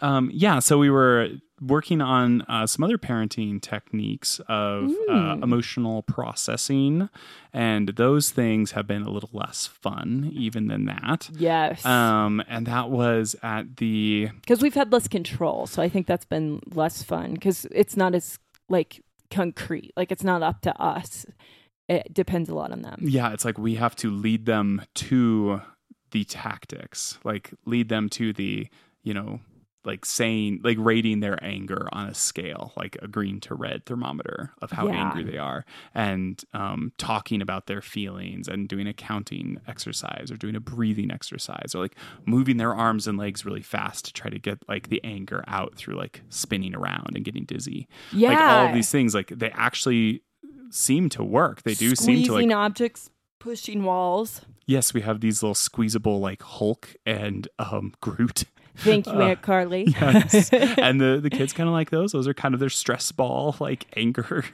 um, 0.00 0.30
yeah, 0.32 0.58
so 0.58 0.78
we 0.78 0.90
were 0.90 1.28
working 1.60 2.00
on 2.00 2.42
uh, 2.42 2.66
some 2.66 2.82
other 2.82 2.98
parenting 2.98 3.62
techniques 3.62 4.40
of 4.48 4.90
uh, 5.08 5.36
Hmm. 5.36 5.42
emotional 5.44 6.02
processing, 6.02 7.08
and 7.52 7.90
those 7.90 8.30
things 8.30 8.72
have 8.72 8.88
been 8.88 9.02
a 9.02 9.10
little 9.10 9.30
less 9.32 9.68
fun, 9.68 10.28
even 10.34 10.66
than 10.66 10.86
that. 10.86 11.30
Yes. 11.38 11.86
Um, 11.86 12.42
and 12.48 12.66
that 12.66 12.90
was 12.90 13.36
at 13.44 13.76
the 13.76 14.30
because 14.40 14.60
we've 14.60 14.74
had 14.74 14.90
less 14.92 15.06
control 15.08 15.66
so 15.66 15.82
i 15.82 15.88
think 15.88 16.06
that's 16.06 16.24
been 16.24 16.60
less 16.74 17.02
fun 17.02 17.34
because 17.34 17.66
it's 17.70 17.96
not 17.96 18.14
as 18.14 18.38
like 18.68 19.00
concrete 19.30 19.92
like 19.96 20.10
it's 20.12 20.24
not 20.24 20.42
up 20.42 20.60
to 20.62 20.82
us 20.82 21.24
it 21.88 22.12
depends 22.12 22.48
a 22.48 22.54
lot 22.54 22.72
on 22.72 22.82
them 22.82 22.98
yeah, 23.02 23.32
it's 23.32 23.44
like 23.44 23.58
we 23.58 23.74
have 23.76 23.94
to 23.96 24.10
lead 24.10 24.46
them 24.46 24.82
to 24.94 25.60
the 26.12 26.24
tactics, 26.24 27.18
like 27.24 27.52
lead 27.66 27.88
them 27.88 28.08
to 28.10 28.32
the, 28.32 28.68
you 29.02 29.12
know, 29.14 29.40
like 29.84 30.04
saying, 30.04 30.60
like 30.62 30.76
rating 30.78 31.18
their 31.18 31.42
anger 31.42 31.88
on 31.90 32.06
a 32.06 32.14
scale, 32.14 32.72
like 32.76 32.96
a 33.02 33.08
green 33.08 33.40
to 33.40 33.52
red 33.52 33.84
thermometer 33.84 34.52
of 34.62 34.70
how 34.70 34.86
Yeah. 34.86 34.94
angry 34.94 35.24
they 35.28 35.38
are, 35.38 35.64
and 35.92 36.40
um, 36.54 36.92
talking 36.98 37.42
about 37.42 37.66
their 37.66 37.82
feelings 37.82 38.46
and 38.46 38.68
doing 38.68 38.86
a 38.86 38.92
counting 38.92 39.60
exercise 39.66 40.30
or 40.30 40.36
doing 40.36 40.54
a 40.54 40.60
breathing 40.60 41.10
exercise 41.10 41.74
or 41.74 41.80
like 41.82 41.96
moving 42.24 42.58
their 42.58 42.72
arms 42.72 43.08
and 43.08 43.18
legs 43.18 43.44
really 43.44 43.60
fast 43.62 44.04
to 44.04 44.12
try 44.12 44.30
to 44.30 44.38
get 44.38 44.58
like 44.68 44.88
the 44.88 45.00
anger 45.02 45.42
out 45.48 45.74
through 45.74 45.96
like 45.96 46.22
spinning 46.28 46.76
around 46.76 47.16
and 47.16 47.24
getting 47.24 47.44
dizzy. 47.44 47.88
yeah 48.12 48.28
Like 48.28 48.38
all 48.38 48.66
of 48.68 48.74
these 48.74 48.90
things, 48.90 49.16
like 49.16 49.28
they 49.36 49.50
actually 49.50 50.22
seem 50.70 51.08
to 51.08 51.24
work. 51.24 51.62
They 51.62 51.74
do 51.74 51.96
seem 51.96 52.22
to 52.22 52.32
like 52.34 52.42
Squeezing 52.42 52.52
objects 52.52 53.10
pushing 53.40 53.82
walls 53.82 54.42
Yes, 54.66 54.94
we 54.94 55.00
have 55.00 55.20
these 55.20 55.42
little 55.42 55.54
squeezable 55.54 56.20
like 56.20 56.42
Hulk 56.42 56.94
and 57.04 57.48
um, 57.58 57.92
Groot 58.00 58.44
Thank 58.76 59.06
you, 59.06 59.12
Aunt 59.20 59.42
Carly. 59.42 59.84
Yes. 60.00 60.50
and 60.52 61.00
the, 61.00 61.20
the 61.22 61.30
kids 61.30 61.52
kind 61.52 61.68
of 61.68 61.72
like 61.72 61.90
those. 61.90 62.12
Those 62.12 62.26
are 62.26 62.34
kind 62.34 62.54
of 62.54 62.60
their 62.60 62.68
stress 62.70 63.12
ball, 63.12 63.54
like 63.60 63.86
anger 63.96 64.44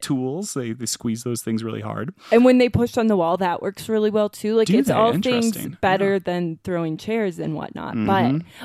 tools. 0.00 0.54
They, 0.54 0.72
they 0.72 0.86
squeeze 0.86 1.24
those 1.24 1.42
things 1.42 1.62
really 1.64 1.80
hard. 1.80 2.14
And 2.30 2.44
when 2.44 2.58
they 2.58 2.68
push 2.68 2.96
on 2.96 3.06
the 3.08 3.16
wall, 3.16 3.36
that 3.38 3.62
works 3.62 3.88
really 3.88 4.10
well 4.10 4.28
too. 4.28 4.54
Like 4.56 4.68
Do 4.68 4.78
it's 4.78 4.88
they? 4.88 4.94
all 4.94 5.12
things 5.18 5.56
better 5.80 6.14
Yeah. 6.14 6.18
than 6.20 6.58
throwing 6.64 6.96
chairs 6.96 7.38
and 7.38 7.54
whatnot. 7.54 7.94
Mhm. 7.94 8.06
But 8.06 8.22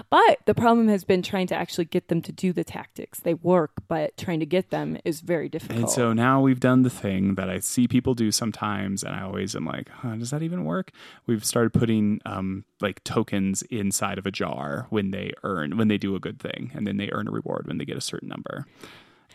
but 0.09 0.37
the 0.45 0.53
problem 0.55 0.87
has 0.89 1.03
been 1.03 1.21
trying 1.21 1.47
to 1.47 1.55
actually 1.55 1.85
get 1.85 2.07
them 2.07 2.21
to 2.23 2.31
do 2.31 2.53
the 2.53 2.63
tactics. 2.63 3.19
They 3.19 3.33
work, 3.35 3.71
but 3.87 4.17
trying 4.17 4.39
to 4.39 4.45
get 4.45 4.69
them 4.69 4.97
is 5.05 5.21
very 5.21 5.49
difficult. 5.49 5.79
And 5.79 5.89
so 5.89 6.13
now 6.13 6.41
we've 6.41 6.59
done 6.59 6.83
the 6.83 6.89
thing 6.89 7.35
that 7.35 7.49
I 7.49 7.59
see 7.59 7.87
people 7.87 8.13
do 8.13 8.31
sometimes, 8.31 9.03
and 9.03 9.15
I 9.15 9.21
always 9.23 9.55
am 9.55 9.65
like, 9.65 9.89
huh, 9.89 10.15
does 10.15 10.31
that 10.31 10.41
even 10.43 10.65
work? 10.65 10.91
We've 11.25 11.43
started 11.45 11.73
putting 11.73 12.21
um, 12.25 12.65
like 12.81 13.03
tokens 13.03 13.61
inside 13.63 14.17
of 14.17 14.25
a 14.25 14.31
jar 14.31 14.66
when 14.89 15.11
they 15.11 15.33
earn, 15.43 15.77
when 15.77 15.87
they 15.87 15.97
do 15.97 16.15
a 16.15 16.19
good 16.19 16.39
thing, 16.39 16.71
and 16.73 16.85
then 16.85 16.97
they 16.97 17.09
earn 17.11 17.27
a 17.27 17.31
reward 17.31 17.67
when 17.67 17.77
they 17.77 17.85
get 17.85 17.97
a 17.97 18.01
certain 18.01 18.29
number. 18.29 18.65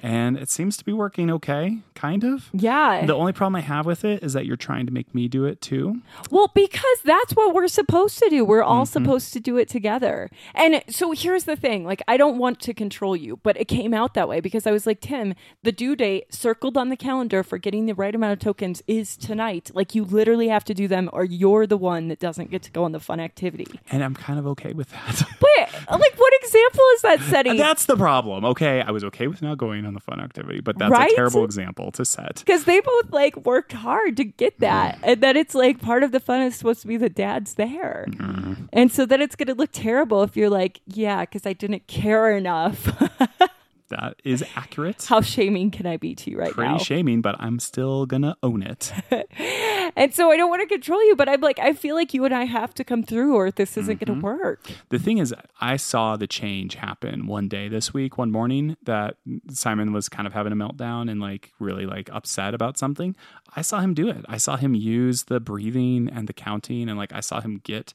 And 0.03 0.37
it 0.37 0.51
seems 0.51 0.77
to 0.79 0.85
be 0.85 0.93
working 0.93 1.31
okay, 1.31 1.79
kind 1.95 2.25
of. 2.25 2.51
yeah. 2.53 3.07
The 3.07 3.15
only 3.15 3.33
problem 3.33 3.55
I 3.57 3.61
have 3.61 3.87
with 3.87 4.05
it 4.05 4.23
is 4.23 4.33
that 4.33 4.47
you're 4.47 4.57
trying 4.57 4.85
to 4.87 4.93
make 4.93 5.15
me 5.15 5.29
do 5.29 5.45
it 5.45 5.61
too. 5.61 6.03
Well, 6.31 6.51
because 6.55 6.99
that's 7.05 7.35
what 7.35 7.55
we're 7.55 7.69
supposed 7.69 8.19
to 8.19 8.29
do. 8.29 8.45
We're 8.45 8.63
all 8.63 8.83
Mm-hmm. 8.85 9.05
supposed 9.05 9.33
to 9.35 9.41
do 9.41 9.57
it 9.59 9.69
together. 9.69 10.29
And 10.57 10.83
so 10.89 11.13
here's 11.13 11.45
the 11.45 11.55
thing 11.55 11.85
like, 11.85 12.03
I 12.09 12.17
don't 12.17 12.37
want 12.37 12.59
to 12.63 12.75
control 12.75 13.15
you, 13.15 13.39
but 13.45 13.57
it 13.57 13.67
came 13.67 13.95
out 13.95 14.15
that 14.15 14.29
way 14.29 14.41
because 14.41 14.67
I 14.67 14.73
was 14.73 14.87
like, 14.87 15.01
Tim, 15.01 15.35
the 15.63 15.71
due 15.71 15.95
date 15.95 16.35
circled 16.35 16.77
on 16.77 16.89
the 16.89 16.97
calendar 16.97 17.43
for 17.45 17.59
getting 17.59 17.87
the 17.87 17.95
right 17.95 18.15
amount 18.15 18.33
of 18.33 18.39
tokens 18.41 18.83
is 18.89 19.17
tonight. 19.17 19.71
Like, 19.73 19.95
you 19.95 20.05
literally 20.05 20.49
have 20.49 20.65
to 20.65 20.75
do 20.75 20.89
them, 20.89 21.09
or 21.13 21.25
you're 21.25 21.67
the 21.67 21.77
one 21.77 22.09
that 22.09 22.19
doesn't 22.19 22.51
get 22.51 22.63
to 22.63 22.71
go 22.73 22.83
on 22.83 22.91
the 22.93 22.99
fun 23.01 23.21
activity. 23.21 23.67
And 23.93 24.03
I'm 24.03 24.15
kind 24.15 24.39
of 24.39 24.47
okay 24.49 24.73
with 24.73 24.91
that. 24.91 25.23
But, 25.41 25.73
like, 26.01 26.15
what 26.19 26.33
example 26.43 26.85
is 26.97 27.03
that 27.03 27.21
setting? 27.31 27.57
That's 27.57 27.87
the 27.87 27.97
problem. 27.97 28.45
Okay, 28.47 28.81
I 28.83 28.91
was 28.91 29.05
okay 29.05 29.29
with 29.29 29.43
not 29.43 29.59
going 29.59 29.85
on 29.87 29.92
the 29.95 30.01
fun 30.01 30.21
activity, 30.21 30.61
but 30.61 30.79
that's 30.79 30.91
Right? 30.91 31.11
a 31.13 31.15
terrible 31.17 31.45
example 31.45 31.91
to 31.93 32.05
set. 32.05 32.43
because 32.45 32.65
they 32.65 32.81
both 32.81 33.11
like 33.11 33.37
worked 33.45 33.73
hard 33.73 34.17
to 34.17 34.25
get 34.25 34.59
that 34.61 34.99
and 35.03 35.21
then 35.23 35.37
it's 35.37 35.55
like 35.55 35.81
part 35.81 36.03
of 36.03 36.13
the 36.13 36.21
fun 36.21 36.41
is 36.43 36.55
supposed 36.57 36.81
to 36.83 36.87
be 36.89 36.97
the 36.97 37.09
dad's 37.09 37.55
there 37.55 38.07
Mm-hmm. 38.09 38.55
and 38.73 38.91
so 38.93 39.05
then 39.07 39.21
it's 39.23 39.37
going 39.37 39.49
to 39.49 39.55
look 39.55 39.71
terrible 39.73 40.23
if 40.23 40.37
you're 40.37 40.51
like 40.51 40.81
yeah 40.87 41.21
because 41.23 41.47
i 41.47 41.53
didn't 41.53 41.87
care 41.87 42.37
enough 42.37 42.89
That 43.93 44.17
is 44.25 44.45
accurate. 44.57 45.05
how 45.09 45.21
shaming 45.21 45.71
can 45.71 45.87
i 45.87 45.97
be 45.97 46.15
to 46.17 46.31
you 46.31 46.39
right 46.39 46.53
Pretty 46.53 46.69
now 46.69 46.77
Pretty 46.77 46.85
shaming, 46.85 47.21
but 47.23 47.37
I'm 47.39 47.59
still 47.59 48.07
gonna 48.07 48.37
own 48.43 48.63
it. 48.63 48.93
and 49.97 50.15
so 50.15 50.31
i 50.31 50.37
don't 50.37 50.49
want 50.51 50.63
to 50.63 50.67
control 50.67 51.03
you 51.07 51.15
but 51.17 51.29
i'm 51.29 51.41
like 51.41 51.59
i 51.59 51.73
feel 51.73 51.95
like 51.95 52.15
you 52.15 52.25
and 52.25 52.35
i 52.35 52.45
have 52.45 52.73
to 52.75 52.85
come 52.85 53.03
through 53.03 53.35
or 53.35 53.51
this 53.51 53.77
isn't 53.77 53.93
Mm-hmm. 54.01 54.21
to 54.21 54.21
work 54.21 54.71
The 54.89 54.99
thing 54.99 55.19
is, 55.19 55.35
I 55.61 55.77
saw 55.77 56.17
the 56.17 56.27
change 56.27 56.77
happen 56.77 57.27
one 57.27 57.47
day 57.49 57.69
this 57.69 57.93
week, 57.93 58.17
one 58.17 58.31
morning 58.33 58.77
that 58.85 59.17
Simon 59.51 59.93
was 59.93 60.09
kind 60.09 60.27
of 60.27 60.33
having 60.33 60.53
a 60.53 60.57
meltdown 60.57 61.11
and 61.11 61.21
like 61.21 61.53
really 61.59 61.85
like 61.87 62.09
upset 62.13 62.55
about 62.55 62.79
something. 62.79 63.15
I 63.55 63.61
saw 63.63 63.81
him 63.81 63.93
do 63.93 64.09
it. 64.09 64.25
I 64.29 64.39
saw 64.39 64.57
him 64.57 64.75
use 64.75 65.25
the 65.25 65.41
breathing 65.41 66.09
and 66.11 66.27
the 66.27 66.33
counting 66.33 66.89
and 66.89 66.97
like 66.99 67.13
I 67.13 67.21
saw 67.21 67.41
him 67.41 67.61
get 67.63 67.93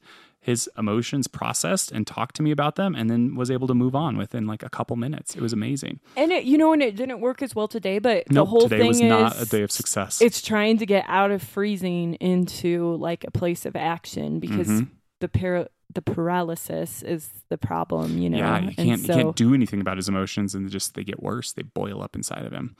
his 0.47 0.67
emotions 0.77 1.27
processed 1.27 1.91
and 1.91 2.07
talked 2.07 2.35
to 2.37 2.41
me 2.41 2.51
about 2.51 2.75
them 2.75 2.95
and 2.95 3.09
then 3.11 3.35
was 3.35 3.51
able 3.51 3.67
to 3.67 3.73
move 3.75 3.95
on 3.95 4.17
within 4.17 4.47
like 4.47 4.63
a 4.63 4.69
couple 4.69 4.95
minutes. 4.95 5.35
It 5.35 5.41
was 5.41 5.53
amazing. 5.53 5.99
and 6.15 6.31
it 6.31 6.45
you 6.45 6.57
know 6.57 6.73
and 6.73 6.81
it 6.81 6.95
didn't 6.95 7.19
work 7.21 7.41
as 7.41 7.53
well 7.53 7.67
today 7.67 7.99
but 7.99 8.23
the 8.29 8.45
whole 8.45 8.61
today 8.61 8.79
thing 8.79 8.87
was 8.87 8.97
is 9.01 9.03
not 9.03 9.41
a 9.41 9.45
day 9.45 9.61
of 9.61 9.71
success. 9.71 10.21
it's 10.21 10.41
trying 10.41 10.77
to 10.79 10.85
get 10.85 11.05
out 11.07 11.31
of 11.31 11.43
freezing 11.43 12.15
into 12.15 12.95
like 12.95 13.23
a 13.25 13.31
place 13.31 13.65
of 13.65 13.75
action 13.75 14.39
because 14.39 14.67
Mm-hmm. 14.67 14.85
the 15.19 15.27
para- 15.27 15.69
the 15.93 16.01
paralysis 16.01 17.01
is 17.03 17.29
the 17.49 17.57
problem, 17.57 18.17
you 18.19 18.29
know. 18.29 18.37
Yeah, 18.37 18.59
you 18.59 18.75
can't 18.75 19.01
so, 19.05 19.15
you 19.17 19.23
can't 19.23 19.35
do 19.35 19.53
anything 19.53 19.79
about 19.81 19.97
his 19.97 20.07
emotions, 20.09 20.53
and 20.53 20.69
just 20.69 20.93
they 20.95 21.03
get 21.03 21.23
worse. 21.23 21.53
They 21.53 21.63
boil 21.63 22.03
up 22.03 22.15
inside 22.15 22.45
of 22.45 22.51
him. 22.51 22.75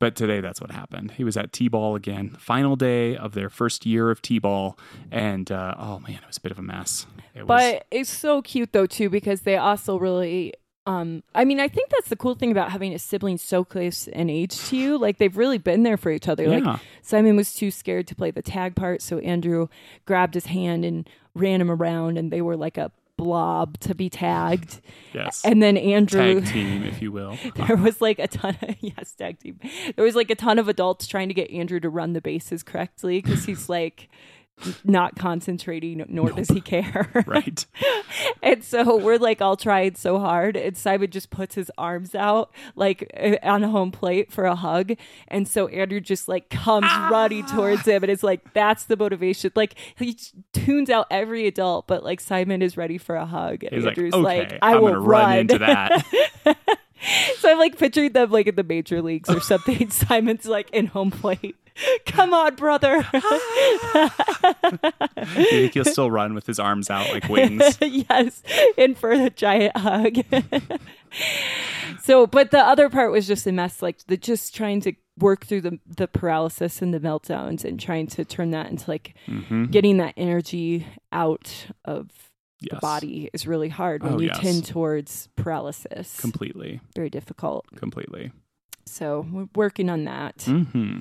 But 0.00 0.16
today, 0.16 0.40
that's 0.40 0.62
what 0.62 0.70
happened. 0.70 1.12
He 1.12 1.24
was 1.24 1.36
at 1.36 1.52
T-ball 1.52 1.94
again, 1.94 2.30
final 2.38 2.74
day 2.74 3.16
of 3.16 3.34
their 3.34 3.50
first 3.50 3.84
year 3.84 4.10
of 4.10 4.22
T-ball, 4.22 4.78
and 5.12 5.52
uh, 5.52 5.74
oh 5.78 6.00
man, 6.00 6.14
it 6.22 6.26
was 6.26 6.38
a 6.38 6.40
bit 6.40 6.50
of 6.50 6.58
a 6.58 6.62
mess. 6.62 7.06
It 7.34 7.46
was, 7.46 7.48
But 7.48 7.86
it's 7.90 8.10
so 8.10 8.40
cute 8.40 8.72
though 8.72 8.86
too 8.86 9.10
because 9.10 9.42
they 9.42 9.56
also 9.56 9.98
really. 9.98 10.54
Um, 10.86 11.22
I 11.34 11.44
mean, 11.44 11.60
I 11.60 11.68
think 11.68 11.90
that's 11.90 12.08
the 12.08 12.16
cool 12.16 12.34
thing 12.34 12.50
about 12.50 12.72
having 12.72 12.94
a 12.94 12.98
sibling 12.98 13.36
so 13.36 13.62
close 13.62 14.08
in 14.08 14.30
age 14.30 14.58
to 14.70 14.76
you. 14.76 14.96
Like 14.96 15.18
they've 15.18 15.36
really 15.36 15.58
been 15.58 15.82
there 15.82 15.98
for 15.98 16.10
each 16.10 16.26
other. 16.26 16.44
Yeah. 16.44 16.58
Like 16.58 16.80
Simon 17.02 17.36
was 17.36 17.52
too 17.52 17.70
scared 17.70 18.06
to 18.08 18.14
play 18.14 18.30
the 18.30 18.42
tag 18.42 18.74
part, 18.74 19.02
so 19.02 19.18
Andrew 19.18 19.68
grabbed 20.06 20.32
his 20.32 20.46
hand 20.46 20.86
and 20.86 21.08
ran 21.34 21.60
him 21.60 21.70
around, 21.70 22.16
and 22.16 22.32
they 22.32 22.40
were 22.40 22.56
like 22.56 22.78
a 22.78 22.90
blob 23.24 23.78
to 23.80 23.94
be 23.94 24.08
tagged. 24.08 24.80
yes, 25.12 25.42
And 25.44 25.62
then 25.62 25.76
Andrew, 25.76 26.40
tag 26.40 26.46
team, 26.50 26.82
if 26.84 27.02
you 27.02 27.12
will. 27.12 27.36
there 27.54 27.76
was 27.76 28.00
like 28.00 28.18
a 28.18 28.26
ton 28.28 28.56
of 28.62 28.76
yes 28.80 29.12
tag 29.12 29.38
team 29.38 29.58
there 29.96 30.04
was 30.04 30.14
like 30.16 30.30
a 30.30 30.34
ton 30.34 30.58
of 30.58 30.68
adults 30.68 31.06
trying 31.06 31.28
to 31.28 31.34
get 31.34 31.50
andrew 31.50 31.78
to 31.80 31.88
run 31.88 32.12
the 32.12 32.20
bases 32.20 32.62
correctly 32.62 33.20
because 33.20 33.44
he's 33.44 33.68
like 33.68 34.08
not 34.84 35.16
concentrating 35.16 36.04
nor 36.08 36.30
does 36.30 36.48
he 36.48 36.60
care. 36.60 37.08
Right. 37.26 37.64
and 38.42 38.64
so 38.64 38.96
we're 38.96 39.18
like 39.18 39.40
all 39.40 39.56
trying 39.56 39.94
so 39.94 40.18
hard 40.18 40.56
and 40.56 40.76
simon 40.76 41.10
just 41.10 41.30
puts 41.30 41.54
his 41.54 41.70
arms 41.78 42.14
out 42.14 42.50
like 42.74 43.10
uh, 43.18 43.36
on 43.42 43.62
home 43.62 43.90
plate 43.92 44.32
for 44.32 44.44
a 44.44 44.54
hug 44.54 44.92
and 45.28 45.46
so 45.46 45.68
andrew 45.68 46.00
just 46.00 46.28
like 46.28 46.48
comes 46.50 46.86
running 47.10 47.46
towards 47.46 47.84
him 47.86 48.02
and 48.02 48.10
it's 48.10 48.22
like 48.22 48.52
that's 48.52 48.84
the 48.84 48.96
motivation. 48.96 49.52
Like 49.54 49.74
he 49.96 50.16
tunes 50.52 50.90
out 50.90 51.06
every 51.10 51.46
adult 51.46 51.86
but 51.86 52.02
like 52.04 52.20
simon 52.20 52.62
is 52.62 52.76
ready 52.76 52.98
for 52.98 53.16
a 53.16 53.26
hug 53.26 53.62
and 53.64 53.72
He's 53.74 53.84
like, 53.84 53.96
andrew's 53.96 54.14
okay, 54.14 54.22
like 54.22 54.58
i 54.62 54.74
I'm 54.74 54.82
will 54.82 54.88
gonna 54.88 55.00
run. 55.00 55.38
into 55.38 55.58
that. 55.58 56.06
so 57.38 57.50
I'm 57.50 57.58
like 57.58 57.78
picturing 57.78 58.12
them 58.12 58.30
like 58.30 58.46
in 58.46 58.54
the 58.54 58.64
major 58.64 59.02
leagues 59.02 59.28
or 59.28 59.40
something. 59.40 59.90
Simon's 59.90 60.46
like 60.46 60.70
in 60.70 60.86
home 60.86 61.10
plate. 61.10 61.56
Come 62.06 62.34
on, 62.34 62.56
brother. 62.56 63.02
he'll 65.72 65.84
still 65.84 66.10
run 66.10 66.34
with 66.34 66.46
his 66.46 66.58
arms 66.58 66.90
out 66.90 67.10
like 67.10 67.28
wings? 67.28 67.78
yes, 67.80 68.42
in 68.76 68.94
for 68.94 69.12
a 69.12 69.30
giant 69.30 69.76
hug. 69.76 70.18
so, 72.02 72.26
but 72.26 72.50
the 72.50 72.58
other 72.58 72.90
part 72.90 73.12
was 73.12 73.26
just 73.26 73.46
a 73.46 73.52
mess, 73.52 73.80
like 73.80 73.98
the 74.06 74.16
just 74.16 74.54
trying 74.54 74.80
to 74.82 74.92
work 75.18 75.44
through 75.44 75.60
the 75.60 75.78
the 75.86 76.08
paralysis 76.08 76.80
and 76.80 76.94
the 76.94 77.00
meltdowns 77.00 77.64
and 77.64 77.78
trying 77.78 78.06
to 78.06 78.24
turn 78.24 78.50
that 78.50 78.70
into 78.70 78.90
like 78.90 79.14
hmm 79.26 79.64
getting 79.66 79.98
that 79.98 80.14
energy 80.16 80.86
out 81.12 81.66
of 81.84 82.29
the 82.60 82.76
body 82.80 83.30
is 83.32 83.46
really 83.46 83.68
hard 83.68 84.02
when 84.02 84.14
Oh, 84.14 84.18
you 84.20 84.26
yes. 84.28 84.38
tend 84.40 84.64
towards 84.66 85.28
paralysis. 85.36 86.18
completely, 86.20 86.80
Very 86.94 87.10
difficult. 87.10 87.66
completely. 87.76 88.32
So 88.86 89.26
we're 89.30 89.48
working 89.54 89.88
on 89.88 90.04
that. 90.04 90.42
hmm 90.42 90.98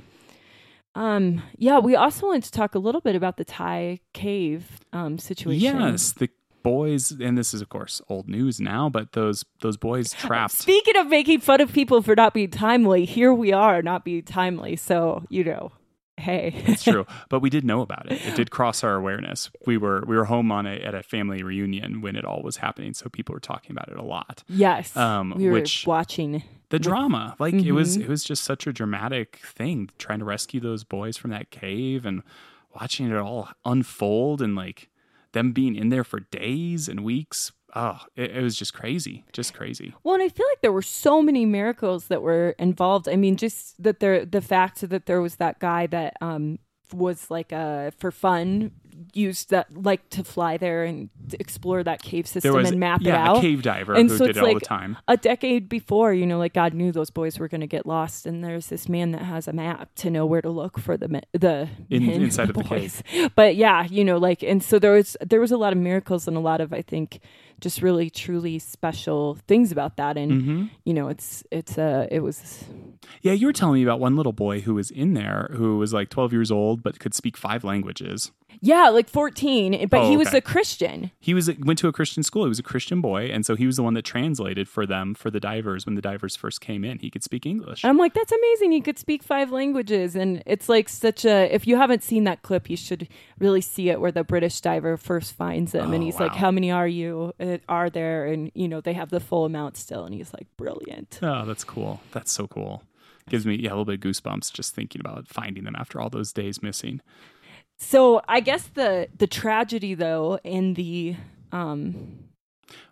Um, 0.95 1.41
yeah, 1.57 1.79
we 1.79 1.95
also 1.95 2.27
wanted 2.27 2.43
to 2.43 2.51
talk 2.51 2.75
a 2.75 2.79
little 2.79 3.01
bit 3.01 3.15
about 3.15 3.37
the 3.37 3.45
Thai 3.45 3.99
cave 4.13 4.79
um, 4.91 5.17
situation. 5.17 5.79
Yes, 5.79 6.11
the 6.13 6.29
boys, 6.63 7.11
and 7.11 7.37
this 7.37 7.53
is 7.53 7.61
of 7.61 7.69
course 7.69 8.01
old 8.09 8.27
news 8.27 8.59
now, 8.59 8.89
but 8.89 9.13
those 9.13 9.45
those 9.61 9.77
boys 9.77 10.11
trapped. 10.19 10.53
Speaking 10.53 10.97
of 10.97 11.07
making 11.07 11.39
fun 11.39 11.61
of 11.61 11.71
people 11.71 12.01
for 12.01 12.15
not 12.15 12.33
being 12.33 12.49
timely, 12.51 13.05
here 13.05 13.33
we 13.33 13.53
are 13.53 13.81
not 13.81 14.03
being 14.03 14.23
timely. 14.23 14.75
So 14.75 15.23
you 15.29 15.43
know, 15.43 15.71
hey, 16.19 16.53
It's 16.67 16.83
true, 16.83 17.05
but 17.29 17.39
we 17.39 17.49
did 17.49 17.63
know 17.65 17.81
about 17.81 18.11
it. 18.11 18.23
It 18.25 18.35
did 18.35 18.51
cross 18.51 18.83
our 18.83 18.95
awareness. 18.95 19.49
We 19.65 19.77
were 19.77 20.03
we 20.07 20.15
were 20.15 20.25
home 20.25 20.51
on 20.51 20.65
a 20.67 20.75
at 20.75 20.93
a 20.93 21.01
family 21.01 21.41
reunion 21.43 22.01
when 22.01 22.15
it 22.15 22.25
all 22.25 22.41
was 22.43 22.57
happening, 22.57 22.93
so 22.93 23.09
people 23.09 23.33
were 23.33 23.39
talking 23.39 23.71
about 23.71 23.89
it 23.89 23.97
a 23.97 24.03
lot. 24.03 24.43
yes, 24.47 24.95
Um, 24.95 25.33
we 25.35 25.45
were 25.47 25.53
which- 25.53 25.85
watching. 25.87 26.43
The 26.69 26.77
drama, 26.77 27.35
like 27.39 27.55
it 27.55 27.71
was, 27.71 27.97
Mhm. 27.97 28.01
it 28.03 28.09
was 28.09 28.23
just 28.23 28.43
such 28.43 28.67
a 28.67 28.71
dramatic 28.71 29.39
thing 29.43 29.89
trying 29.97 30.19
to 30.19 30.25
rescue 30.25 30.59
those 30.59 30.83
boys 30.83 31.17
from 31.17 31.31
that 31.31 31.49
cave 31.49 32.05
and 32.05 32.21
watching 32.79 33.09
it 33.09 33.15
all 33.17 33.49
unfold 33.65 34.39
and 34.39 34.55
like 34.55 34.89
them 35.31 35.51
being 35.51 35.75
in 35.75 35.89
there 35.89 36.03
for 36.03 36.19
days 36.19 36.87
and 36.87 36.99
weeks. 36.99 37.51
Oh, 37.75 37.99
it, 38.15 38.31
it 38.37 38.41
was 38.41 38.55
just 38.55 38.73
crazy, 38.73 39.25
just 39.33 39.53
crazy. 39.53 39.93
Well, 40.03 40.15
and 40.15 40.23
I 40.23 40.29
feel 40.29 40.45
like 40.49 40.61
there 40.61 40.71
were 40.71 40.81
so 40.81 41.21
many 41.21 41.45
miracles 41.45 42.07
that 42.07 42.21
were 42.21 42.55
involved. 42.57 43.07
I 43.07 43.15
mean, 43.15 43.35
just 43.35 43.81
that 43.83 43.99
there, 43.99 44.25
the 44.25 44.41
fact 44.41 44.87
that 44.89 45.05
there 45.05 45.21
was 45.21 45.35
that 45.35 45.59
guy 45.59 45.87
that 45.87 46.15
um 46.21 46.59
was 46.91 47.29
like 47.29 47.53
uh 47.53 47.91
for 47.99 48.09
fun 48.11 48.71
used 49.13 49.51
that 49.51 49.67
like 49.85 50.09
to 50.09 50.23
fly 50.23 50.57
there 50.57 50.83
and 50.83 51.09
explore 51.39 51.83
that 51.83 52.01
cave 52.01 52.27
system 52.27 52.53
was 52.53 52.69
and 52.71 52.79
map 52.79 52.99
yeah, 53.01 53.13
it 53.23 53.27
out. 53.29 53.37
a 53.37 53.41
cave 53.41 53.61
diver 53.61 53.93
And 53.93 54.09
who 54.09 54.17
so 54.17 54.25
did 54.25 54.31
it's 54.31 54.37
it 54.39 54.41
all 54.41 54.47
like 54.47 54.59
the 54.59 54.65
time. 54.65 54.97
a 55.07 55.15
decade 55.15 55.69
before, 55.69 56.13
you 56.13 56.25
know, 56.25 56.37
like 56.37 56.53
God 56.53 56.73
knew 56.73 56.91
those 56.91 57.09
boys 57.09 57.39
were 57.39 57.47
going 57.47 57.61
to 57.61 57.67
get 57.67 57.85
lost, 57.85 58.25
and 58.25 58.43
there's 58.43 58.67
this 58.67 58.89
man 58.89 59.11
that 59.11 59.21
has 59.21 59.47
a 59.47 59.53
map 59.53 59.93
to 59.97 60.09
know 60.09 60.25
where 60.25 60.41
to 60.41 60.49
look 60.49 60.77
for 60.79 60.97
the 60.97 61.21
the 61.31 61.69
In- 61.89 62.07
men, 62.07 62.21
inside 62.23 62.49
of 62.49 62.55
the 62.55 62.63
boys. 62.63 63.01
But 63.35 63.55
yeah, 63.55 63.85
you 63.89 64.03
know, 64.03 64.17
like, 64.17 64.43
and 64.43 64.61
so 64.61 64.79
there 64.79 64.93
was 64.93 65.15
there 65.25 65.39
was 65.39 65.51
a 65.51 65.57
lot 65.57 65.71
of 65.71 65.79
miracles 65.79 66.27
and 66.27 66.35
a 66.35 66.41
lot 66.41 66.59
of 66.59 66.73
I 66.73 66.81
think 66.81 67.19
just 67.59 67.81
really 67.81 68.09
truly 68.09 68.59
special 68.59 69.37
things 69.47 69.71
about 69.71 69.97
that 69.97 70.17
and 70.17 70.41
hmm 70.41 70.63
you 70.85 70.93
know 70.93 71.07
it's 71.09 71.43
it's 71.51 71.77
uh 71.77 72.07
it 72.11 72.21
was 72.21 72.63
Yeah, 73.21 73.33
you 73.33 73.47
were 73.47 73.53
telling 73.53 73.75
me 73.75 73.83
about 73.83 73.99
one 73.99 74.15
little 74.15 74.33
boy 74.33 74.61
who 74.61 74.75
was 74.75 74.91
in 74.91 75.13
there 75.13 75.49
who 75.53 75.77
was 75.77 75.93
like 75.93 76.09
12 76.09 76.31
years 76.33 76.51
old 76.51 76.81
but 76.83 76.99
could 76.99 77.13
speak 77.13 77.35
five 77.37 77.63
languages. 77.63 78.31
yeah 78.61 78.89
like 78.89 79.09
14 79.09 79.87
but 79.89 79.99
Oh, 80.01 80.09
he 80.09 80.17
was 80.17 80.29
okay. 80.29 80.37
a 80.37 80.41
christian 80.41 81.11
He 81.19 81.33
was 81.33 81.49
went 81.59 81.79
to 81.79 81.87
a 81.87 81.93
Christian 81.93 82.23
school. 82.23 82.43
He 82.45 82.49
was 82.49 82.59
a 82.59 82.63
Christian 82.63 82.99
boy, 83.01 83.25
and 83.33 83.45
so 83.45 83.55
he 83.55 83.65
was 83.65 83.75
the 83.75 83.83
one 83.83 83.93
that 83.95 84.05
translated 84.05 84.67
for 84.67 84.85
them 84.85 85.13
for 85.13 85.29
the 85.29 85.39
divers 85.39 85.85
when 85.85 85.95
the 85.95 86.01
divers 86.01 86.35
first 86.35 86.59
came 86.61 86.83
in. 86.89 86.99
He 86.99 87.09
could 87.13 87.23
speak 87.23 87.45
English. 87.45 87.83
i'm 87.85 87.97
like 87.97 88.13
that's 88.13 88.31
amazing 88.41 88.71
he 88.71 88.81
could 88.81 88.99
speak 88.99 89.21
five 89.23 89.51
languages 89.51 90.15
and 90.15 90.41
it's 90.45 90.67
like 90.75 90.87
such 90.89 91.21
a 91.25 91.53
if 91.53 91.67
you 91.67 91.75
haven't 91.77 92.03
seen 92.03 92.23
that 92.29 92.41
clip 92.41 92.69
you 92.69 92.77
should 92.77 93.07
really 93.39 93.61
see 93.61 93.89
it 93.89 93.99
where 94.01 94.11
the 94.11 94.23
british 94.23 94.59
diver 94.61 94.97
first 94.97 95.33
finds 95.33 95.73
and 95.73 95.93
Oh, 95.93 95.99
he's 95.99 96.19
like 96.19 96.35
how 96.35 96.51
many 96.51 96.71
are 96.71 96.87
you 96.87 97.33
uh, 97.39 97.57
are 97.67 97.89
there 97.89 98.25
and 98.25 98.51
you 98.53 98.67
know 98.67 98.81
they 98.81 98.93
have 98.93 99.09
the 99.09 99.19
full 99.19 99.45
amount 99.45 99.77
still 99.77 100.03
and 100.05 100.13
he's 100.13 100.33
like 100.33 100.47
brilliant 100.57 101.19
Oh, 101.21 101.45
that's 101.45 101.63
cool. 101.63 102.01
That's 102.11 102.31
so 102.31 102.47
cool. 102.47 102.83
Gives 103.29 103.45
me 103.45 103.55
yeah 103.55 103.69
a 103.69 103.71
little 103.71 103.85
bit 103.85 103.95
of 103.95 104.01
goosebumps 104.01 104.51
just 104.53 104.75
thinking 104.75 105.01
about 105.01 105.27
finding 105.27 105.63
them 105.63 105.75
after 105.75 105.99
all 106.01 106.09
those 106.09 106.33
days 106.33 106.61
missing. 106.63 107.01
So 107.77 108.21
I 108.27 108.39
guess 108.41 108.67
the 108.73 109.07
the 109.17 109.27
tragedy 109.27 109.93
though 109.93 110.39
in 110.43 110.73
the 110.73 111.15
um 111.51 112.19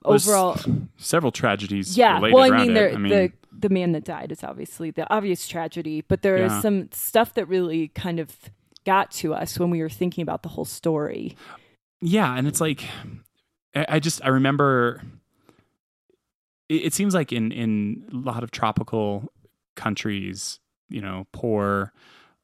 there's 0.08 0.28
overall 0.28 0.58
several 0.98 1.32
tragedies. 1.32 1.98
yeah 1.98 2.16
related 2.16 2.34
well 2.36 2.44
I 2.54 2.66
mean, 2.66 2.78
I 2.78 2.98
mean, 2.98 3.10
the 3.10 3.32
the 3.52 3.70
man 3.70 3.92
that 3.94 4.04
died 4.04 4.32
is 4.32 4.44
obviously 4.44 4.92
the 4.92 5.12
obvious 5.14 5.48
tragedy 5.48 6.02
but 6.02 6.22
there 6.22 6.38
is 6.38 6.52
Yeah. 6.52 6.62
some 6.62 6.90
stuff 6.92 7.34
that 7.34 7.48
really 7.48 7.90
kind 7.90 8.20
of 8.20 8.36
got 8.88 9.12
to 9.12 9.34
us 9.34 9.60
when 9.60 9.70
we 9.70 9.82
were 9.82 9.90
thinking 9.90 10.22
about 10.24 10.42
the 10.42 10.50
whole 10.50 10.66
story 10.66 11.36
yeah, 12.02 12.36
and 12.36 12.48
it's 12.48 12.62
like 12.62 12.84
I, 13.76 14.00
just 14.00 14.24
I 14.24 14.30
remember. 14.30 15.02
It 16.70 16.94
seems 16.94 17.14
like 17.14 17.32
in 17.32 17.52
in 17.52 18.08
a 18.12 18.18
lot 18.18 18.44
of 18.44 18.52
tropical 18.52 19.32
countries, 19.76 20.60
you 20.90 21.02
know, 21.02 21.28
poor, 21.32 21.94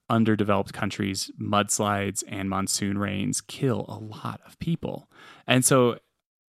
underdeveloped 0.09 0.73
countries, 0.73 1.29
mudslides 1.39 2.23
and 2.27 2.49
monsoon 2.49 2.97
rains 2.97 3.41
kill 3.41 3.85
a 3.89 3.99
lot 3.99 4.41
of 4.45 4.57
people, 4.59 5.09
and 5.45 5.63
so 5.63 5.97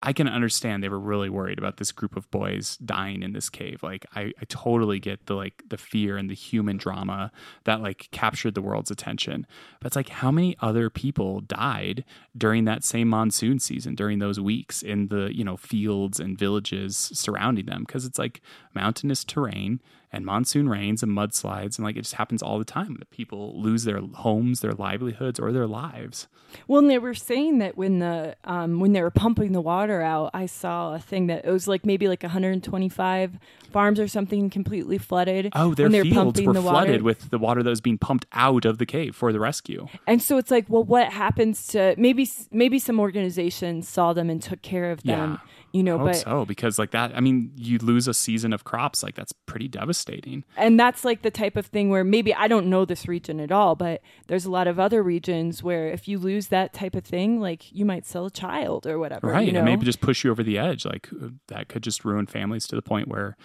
I 0.05 0.11
can 0.11 0.27
understand 0.27 0.83
they 0.83 0.89
were 0.89 0.99
really 0.99 1.29
worried 1.29 1.57
about 1.57 1.77
this 1.77 1.93
group 1.93 2.17
of 2.17 2.29
boys 2.29 2.75
dying 2.83 3.23
in 3.23 3.31
this 3.31 3.49
cave. 3.49 3.81
Like 3.81 4.05
I, 4.13 4.33
I 4.39 4.45
totally 4.49 4.99
get 4.99 5.25
the 5.27 5.33
like 5.33 5.63
the 5.69 5.77
fear 5.77 6.17
and 6.17 6.29
the 6.29 6.35
human 6.35 6.75
drama 6.75 7.31
that 7.63 7.81
like 7.81 8.09
captured 8.11 8.53
the 8.53 8.61
world's 8.61 8.91
attention. 8.91 9.47
But 9.79 9.87
it's 9.87 9.95
like 9.95 10.09
how 10.09 10.29
many 10.29 10.57
other 10.59 10.89
people 10.89 11.39
died 11.39 12.03
during 12.37 12.65
that 12.65 12.83
same 12.83 13.07
monsoon 13.07 13.59
season, 13.59 13.95
during 13.95 14.19
those 14.19 14.41
weeks 14.41 14.81
in 14.81 15.07
the, 15.07 15.33
you 15.33 15.45
know, 15.45 15.55
fields 15.55 16.19
and 16.19 16.37
villages 16.37 16.97
surrounding 17.13 17.65
them. 17.65 17.85
Cause 17.85 18.05
it's 18.05 18.19
like 18.19 18.41
mountainous 18.75 19.23
terrain 19.23 19.79
and 20.13 20.25
monsoon 20.25 20.69
rains 20.69 21.03
and 21.03 21.11
mudslides 21.11 21.77
and 21.77 21.83
like 21.85 21.97
it 21.97 22.03
just 22.03 22.13
happens 22.15 22.41
all 22.41 22.57
the 22.59 22.63
time 22.65 22.95
that 22.99 23.09
people 23.09 23.59
lose 23.59 23.83
their 23.83 23.99
homes, 23.99 24.61
their 24.61 24.71
livelihoods, 24.73 25.39
or 25.39 25.51
their 25.51 25.67
lives. 25.67 26.27
well 26.67 26.79
and 26.79 26.89
they 26.89 26.99
were 26.99 27.15
saying 27.15 27.57
that 27.57 27.75
when 27.75 27.97
the 27.99 28.35
um 28.45 28.79
when 28.79 28.93
they 28.93 29.01
were 29.01 29.09
pumping 29.11 29.51
the 29.53 29.61
water 29.61 30.01
out 30.01 30.29
I 30.33 30.45
saw 30.45 30.93
a 30.93 30.99
thing 30.99 31.27
that 31.27 31.43
it 31.45 31.51
was 31.51 31.67
like 31.67 31.83
maybe 31.85 32.07
like 32.07 32.21
125 32.23 33.39
farms 33.71 33.99
or 33.99 34.07
something 34.07 34.49
completely 34.51 34.97
flooded 34.99 35.49
Oh, 35.55 35.73
their 35.73 35.89
they 35.89 35.99
were 35.99 36.03
fields 36.03 36.15
pumping 36.15 36.45
were 36.47 36.53
the 36.53 36.61
flooded 36.61 37.01
with 37.01 37.29
the 37.31 37.39
water 37.39 37.63
that 37.63 37.69
was 37.69 37.81
being 37.81 37.97
pumped 37.97 38.25
out 38.33 38.65
of 38.65 38.77
the 38.77 38.85
cave 38.85 39.15
for 39.15 39.33
the 39.33 39.39
rescue. 39.39 39.87
And 40.05 40.21
so 40.21 40.37
it's 40.37 40.51
like, 40.51 40.65
well, 40.69 40.83
what 40.83 41.11
happens 41.11 41.65
to 41.67 41.95
maybe 41.97 42.29
maybe 42.51 42.77
some 42.79 42.99
organizations 42.99 43.87
saw 43.89 44.13
them 44.13 44.29
and 44.29 44.41
took 44.41 44.61
care 44.61 44.91
of 44.91 45.01
them, 45.03 45.31
Yeah. 45.31 45.37
You 45.73 45.83
know, 45.83 45.95
I 45.95 45.97
hope 45.97 46.07
but 46.07 46.15
so 46.15 46.45
because 46.45 46.79
like 46.79 46.91
that. 46.91 47.15
I 47.15 47.19
mean, 47.19 47.51
you 47.55 47.79
lose 47.79 48.07
a 48.07 48.13
season 48.13 48.53
of 48.53 48.63
crops, 48.63 49.03
like 49.03 49.15
that's 49.15 49.33
pretty 49.47 49.67
devastating. 49.67 50.43
and 50.55 50.79
that's 50.79 51.03
like 51.03 51.23
the 51.23 51.31
type 51.31 51.55
of 51.57 51.65
thing 51.65 51.89
where 51.89 52.03
maybe 52.03 52.33
I 52.33 52.47
don't 52.47 52.67
know 52.67 52.85
this 52.85 53.07
region 53.07 53.39
at 53.39 53.51
all, 53.51 53.75
but 53.75 54.01
there's 54.27 54.45
a 54.45 54.51
lot 54.51 54.67
of 54.67 54.79
other 54.79 55.01
regions 55.01 55.63
where 55.63 55.87
if 55.89 56.07
you 56.07 56.19
lose 56.19 56.47
that 56.47 56.73
type 56.73 56.95
of 56.95 57.03
thing, 57.03 57.41
like 57.41 57.71
you 57.71 57.85
might 57.85 58.05
sell 58.05 58.27
a 58.27 58.31
child 58.31 58.85
or 58.85 58.99
whatever, 58.99 59.27
right 59.27 59.45
You 59.47 59.51
know? 59.51 59.59
and 59.59 59.65
maybe 59.65 59.83
just 59.83 59.99
push 59.99 60.23
you 60.23 60.31
over 60.31 60.43
the 60.43 60.57
edge 60.59 60.85
like 60.85 61.09
uh, 61.21 61.29
that 61.47 61.67
could 61.69 61.81
just 61.83 62.05
ruin 62.05 62.27
families 62.27 62.67
to 62.67 62.75
the 62.75 62.81
point 62.83 63.07
where 63.07 63.35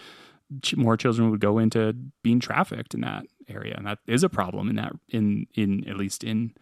ch- 0.61 0.75
more 0.77 0.95
children 0.97 1.31
would 1.31 1.39
go 1.39 1.57
into 1.57 1.93
being 2.23 2.39
trafficked 2.39 2.93
in 2.93 3.01
that 3.01 3.25
area 3.47 3.73
and 3.75 3.87
that 3.87 3.97
is 4.05 4.23
a 4.23 4.29
problem 4.29 4.69
in 4.69 4.75
that 4.75 4.91
in 5.09 5.47
in 5.55 5.87
at 5.89 5.97
least 5.97 6.23
in 6.23 6.53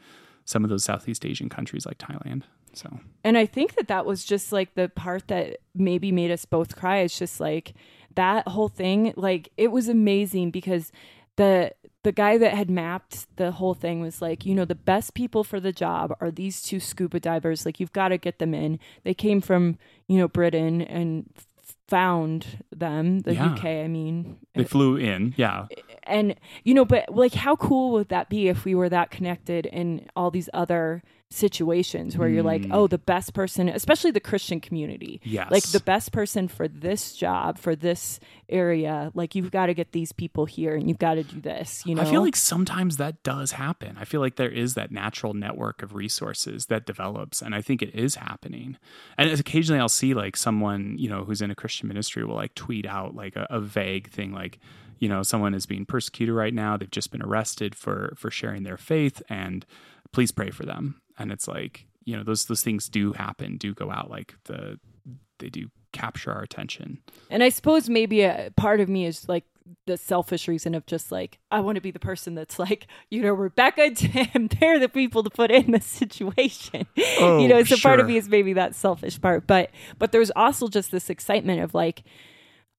some 0.45 0.63
of 0.63 0.69
those 0.69 0.85
southeast 0.85 1.25
asian 1.25 1.49
countries 1.49 1.85
like 1.85 1.97
thailand 1.97 2.43
so 2.77 2.99
And 3.23 3.37
I 3.37 3.45
think 3.45 3.75
that 3.75 3.87
that 3.87 4.05
was 4.05 4.23
just 4.23 4.51
like 4.51 4.75
the 4.75 4.89
part 4.89 5.27
that 5.27 5.57
maybe 5.75 6.11
made 6.11 6.31
us 6.31 6.45
both 6.45 6.75
cry. 6.75 6.97
It's 6.99 7.17
just 7.19 7.39
like 7.39 7.73
that 8.15 8.47
whole 8.47 8.69
thing, 8.69 9.13
like 9.17 9.49
it 9.57 9.71
was 9.71 9.87
amazing 9.89 10.51
because 10.51 10.91
the 11.35 11.71
the 12.03 12.11
guy 12.13 12.37
that 12.37 12.53
had 12.53 12.69
mapped 12.69 13.25
the 13.35 13.51
whole 13.51 13.73
thing 13.73 13.99
was 14.01 14.21
like, 14.21 14.45
you 14.45 14.55
know, 14.55 14.63
the 14.65 14.75
best 14.75 15.13
people 15.13 15.43
for 15.43 15.59
the 15.59 15.73
job 15.73 16.15
are 16.21 16.31
these 16.31 16.61
two 16.61 16.79
scuba 16.79 17.19
divers. 17.19 17.65
Like 17.65 17.79
you've 17.81 17.91
got 17.91 18.09
to 18.09 18.17
get 18.17 18.39
them 18.39 18.53
in. 18.53 18.79
They 19.03 19.13
came 19.13 19.41
from, 19.41 19.77
you 20.07 20.17
know, 20.17 20.27
Britain 20.29 20.81
and 20.81 21.29
found 21.87 22.63
them, 22.75 23.19
the 23.21 23.33
Yeah. 23.33 23.53
UK, 23.53 23.65
I 23.65 23.87
mean. 23.87 24.37
they 24.55 24.63
flew 24.63 24.95
in 24.97 25.33
yeah 25.37 25.67
And 26.03 26.35
you 26.63 26.73
know, 26.73 26.85
but 26.85 27.13
like 27.13 27.33
how 27.33 27.55
cool 27.55 27.91
would 27.93 28.09
that 28.09 28.29
be 28.29 28.47
if 28.47 28.65
we 28.65 28.73
were 28.75 28.89
that 28.89 29.09
connected 29.11 29.65
in 29.65 30.07
all 30.15 30.31
these 30.31 30.49
other 30.53 31.03
situations 31.29 32.17
where 32.17 32.29
you're 32.29 32.43
like, 32.43 32.61
Mm. 32.61 32.69
oh, 32.73 32.87
the 32.87 32.97
best 32.97 33.33
person, 33.33 33.67
especially 33.67 34.11
the 34.11 34.19
Christian 34.19 34.59
community. 34.61 35.19
yes 35.23 35.51
Like 35.51 35.63
the 35.63 35.79
best 35.81 36.11
person 36.11 36.47
for 36.47 36.67
this 36.67 37.13
job, 37.15 37.57
for 37.57 37.75
this 37.75 38.19
area, 38.47 39.11
like 39.13 39.35
you've 39.35 39.51
got 39.51 39.65
to 39.65 39.73
get 39.73 39.91
these 39.91 40.11
people 40.13 40.45
here 40.45 40.73
and 40.75 40.87
you've 40.87 40.99
got 40.99 41.15
to 41.15 41.23
do 41.23 41.41
this, 41.41 41.85
you 41.85 41.95
know. 41.95 42.01
I 42.01 42.05
feel 42.05 42.21
like 42.21 42.35
sometimes 42.37 42.97
that 42.97 43.23
does 43.23 43.51
happen. 43.51 43.97
I 43.99 44.05
feel 44.05 44.21
like 44.21 44.37
there 44.37 44.49
is 44.49 44.73
that 44.75 44.91
natural 44.91 45.33
network 45.33 45.81
of 45.83 45.93
resources 45.93 46.67
that 46.67 46.85
develops, 46.85 47.41
and 47.41 47.53
I 47.53 47.61
think 47.61 47.81
it 47.81 47.93
is 47.93 48.15
happening. 48.15 48.77
And 49.17 49.29
occasionally, 49.37 49.81
I'll 49.81 49.89
see 49.89 50.13
like 50.13 50.37
someone 50.37 50.95
you 50.97 51.09
know 51.09 51.25
who's 51.25 51.41
in 51.41 51.51
a 51.51 51.55
Christian 51.55 51.87
ministry 51.89 52.23
will 52.23 52.35
like 52.35 52.55
tweet 52.55 52.85
out 52.85 53.15
like 53.15 53.35
a, 53.35 53.45
a 53.49 53.59
vague 53.59 54.09
thing 54.09 54.31
like, 54.31 54.59
you 54.99 55.09
know, 55.09 55.23
someone 55.23 55.53
is 55.53 55.65
being 55.65 55.85
persecuted 55.85 56.33
right 56.33 56.53
now. 56.53 56.77
They've 56.77 56.89
just 56.89 57.11
been 57.11 57.21
arrested 57.21 57.75
for 57.75 58.13
for 58.15 58.31
sharing 58.31 58.63
their 58.63 58.77
faith, 58.77 59.21
and 59.29 59.65
please 60.13 60.31
pray 60.31 60.51
for 60.51 60.65
them. 60.65 61.01
And 61.17 61.31
it's 61.31 61.47
like 61.47 61.87
you 62.05 62.15
know 62.15 62.23
those 62.23 62.45
those 62.45 62.63
things 62.63 62.89
do 62.89 63.13
happen, 63.13 63.57
do 63.57 63.73
go 63.73 63.91
out 63.91 64.09
like 64.09 64.35
the 64.45 64.79
they 65.39 65.49
do 65.49 65.69
capture 65.91 66.31
our 66.31 66.41
attention. 66.41 66.99
And 67.29 67.43
I 67.43 67.49
suppose 67.49 67.89
maybe 67.89 68.21
a 68.21 68.51
part 68.55 68.79
of 68.79 68.89
me 68.89 69.05
is 69.05 69.27
like 69.27 69.45
the 69.85 69.97
selfish 69.97 70.47
reason 70.47 70.73
of 70.75 70.85
just 70.85 71.11
like 71.11 71.39
I 71.51 71.59
want 71.59 71.75
to 71.75 71.81
be 71.81 71.91
the 71.91 71.99
person 71.99 72.35
that's 72.35 72.57
like 72.57 72.87
you 73.09 73.21
know 73.21 73.33
Rebecca 73.33 73.81
and 73.83 73.97
Tim 73.97 74.49
they're 74.59 74.79
the 74.79 74.89
people 74.89 75.23
to 75.23 75.29
put 75.29 75.51
in 75.51 75.71
this 75.71 75.85
situation. 75.85 76.87
Oh, 77.19 77.39
you 77.39 77.47
know 77.47 77.63
so 77.63 77.77
part 77.77 77.99
of 77.99 78.07
me 78.07 78.17
is 78.17 78.29
maybe 78.29 78.53
that 78.53 78.75
selfish 78.75 79.19
part. 79.19 79.47
But 79.47 79.71
but 79.99 80.11
there's 80.11 80.31
also 80.35 80.67
just 80.67 80.91
this 80.91 81.09
excitement 81.09 81.61
of 81.61 81.73
like 81.73 82.03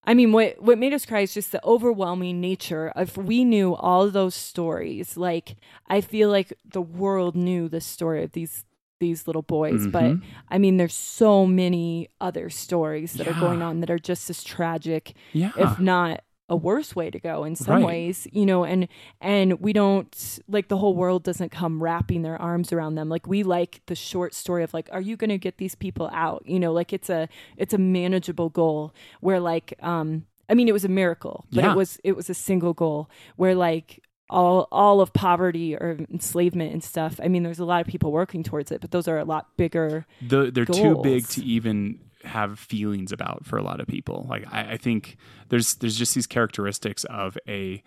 I 0.08 0.14
mean 0.14 0.32
what 0.32 0.60
what 0.62 0.78
made 0.78 0.94
us 0.94 1.04
cry 1.04 1.20
is 1.20 1.34
just 1.34 1.52
the 1.52 1.62
overwhelming 1.64 2.40
nature 2.40 2.88
of 2.96 3.16
we 3.18 3.44
knew 3.44 3.74
all 3.74 4.08
those 4.10 4.34
stories. 4.34 5.16
Like 5.18 5.56
I 5.86 6.00
feel 6.00 6.30
like 6.30 6.50
the 6.64 6.80
world 6.80 7.36
knew 7.36 7.68
the 7.68 7.80
story 7.82 8.24
of 8.24 8.32
these 8.32 8.64
these 9.00 9.26
little 9.28 9.42
boys 9.42 9.86
but 9.86 10.10
Mhm. 10.16 10.22
I 10.48 10.58
mean 10.58 10.76
there's 10.78 10.94
so 10.94 11.46
many 11.46 12.08
other 12.20 12.50
stories 12.50 13.12
that 13.12 13.28
are 13.28 13.38
going 13.46 13.62
on 13.62 13.80
that 13.80 13.90
are 13.90 13.98
just 13.98 14.28
as 14.30 14.42
tragic 14.42 15.14
Yeah, 15.32 15.52
if 15.56 15.78
not 15.78 16.24
a 16.48 16.56
worse 16.56 16.96
way 16.96 17.10
to 17.10 17.18
go 17.18 17.44
in 17.44 17.54
some 17.54 17.74
Right. 17.76 17.84
ways 17.84 18.26
you 18.32 18.46
know 18.46 18.64
and 18.64 18.88
and 19.20 19.60
we 19.60 19.72
don't 19.72 20.38
like 20.48 20.68
the 20.68 20.78
whole 20.78 20.94
world 20.94 21.22
doesn't 21.22 21.50
come 21.50 21.82
wrapping 21.82 22.22
their 22.22 22.40
arms 22.40 22.72
around 22.72 22.94
them 22.94 23.08
like 23.08 23.26
we 23.26 23.42
like 23.42 23.82
the 23.86 23.94
short 23.94 24.32
story 24.34 24.64
of 24.64 24.72
like 24.72 24.88
are 24.92 25.00
you 25.00 25.16
going 25.16 25.30
to 25.30 25.38
get 25.38 25.58
these 25.58 25.74
people 25.74 26.08
out 26.12 26.42
you 26.46 26.58
know 26.58 26.72
like 26.72 26.92
it's 26.92 27.10
a 27.10 27.28
it's 27.56 27.74
a 27.74 27.78
manageable 27.78 28.48
goal 28.48 28.94
where 29.20 29.40
like 29.40 29.74
um 29.82 30.24
i 30.48 30.54
mean 30.54 30.68
it 30.68 30.72
was 30.72 30.84
a 30.84 30.88
miracle 30.88 31.44
but 31.52 31.64
Yeah. 31.64 31.72
it 31.72 31.76
was 31.76 32.00
it 32.02 32.16
was 32.16 32.30
a 32.30 32.34
single 32.34 32.72
goal 32.72 33.10
where 33.36 33.54
like 33.54 34.02
all 34.30 34.68
all 34.72 35.00
of 35.00 35.12
poverty 35.12 35.74
or 35.74 35.98
enslavement 36.10 36.72
and 36.72 36.82
stuff 36.84 37.20
i 37.22 37.28
mean 37.28 37.42
there's 37.42 37.58
a 37.58 37.64
lot 37.64 37.80
of 37.82 37.86
people 37.86 38.10
working 38.12 38.42
towards 38.42 38.70
it 38.72 38.80
but 38.80 38.90
those 38.90 39.06
are 39.08 39.18
a 39.18 39.24
lot 39.24 39.56
bigger 39.56 40.06
the, 40.26 40.50
they're 40.50 40.64
too 40.66 41.00
big 41.02 41.26
to 41.28 41.42
even 41.44 41.98
have 42.24 42.58
feelings 42.58 43.12
about 43.12 43.46
for 43.46 43.56
a 43.56 43.62
lot 43.62 43.80
of 43.80 43.86
people. 43.86 44.26
Like 44.28 44.44
I, 44.52 44.72
I 44.72 44.76
think 44.76 45.16
there's 45.48 45.74
there's 45.76 45.96
just 45.96 46.14
these 46.14 46.26
characteristics 46.26 47.04
of 47.04 47.38
a 47.46 47.82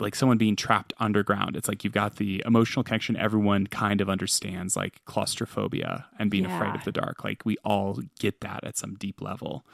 like 0.00 0.14
someone 0.14 0.38
being 0.38 0.56
trapped 0.56 0.92
underground. 0.98 1.56
It's 1.56 1.68
like 1.68 1.82
you've 1.82 1.92
got 1.92 2.16
the 2.16 2.42
emotional 2.46 2.84
connection 2.84 3.16
everyone 3.16 3.66
kind 3.66 4.00
of 4.00 4.08
understands, 4.08 4.76
like 4.76 5.04
claustrophobia 5.04 6.06
and 6.18 6.30
being 6.30 6.46
afraid 6.46 6.74
of 6.74 6.84
the 6.84 6.92
dark. 6.92 7.24
Like 7.24 7.44
we 7.44 7.56
all 7.64 8.00
get 8.18 8.40
that 8.40 8.64
at 8.64 8.76
some 8.76 8.94
deep 8.94 9.20
level. 9.20 9.66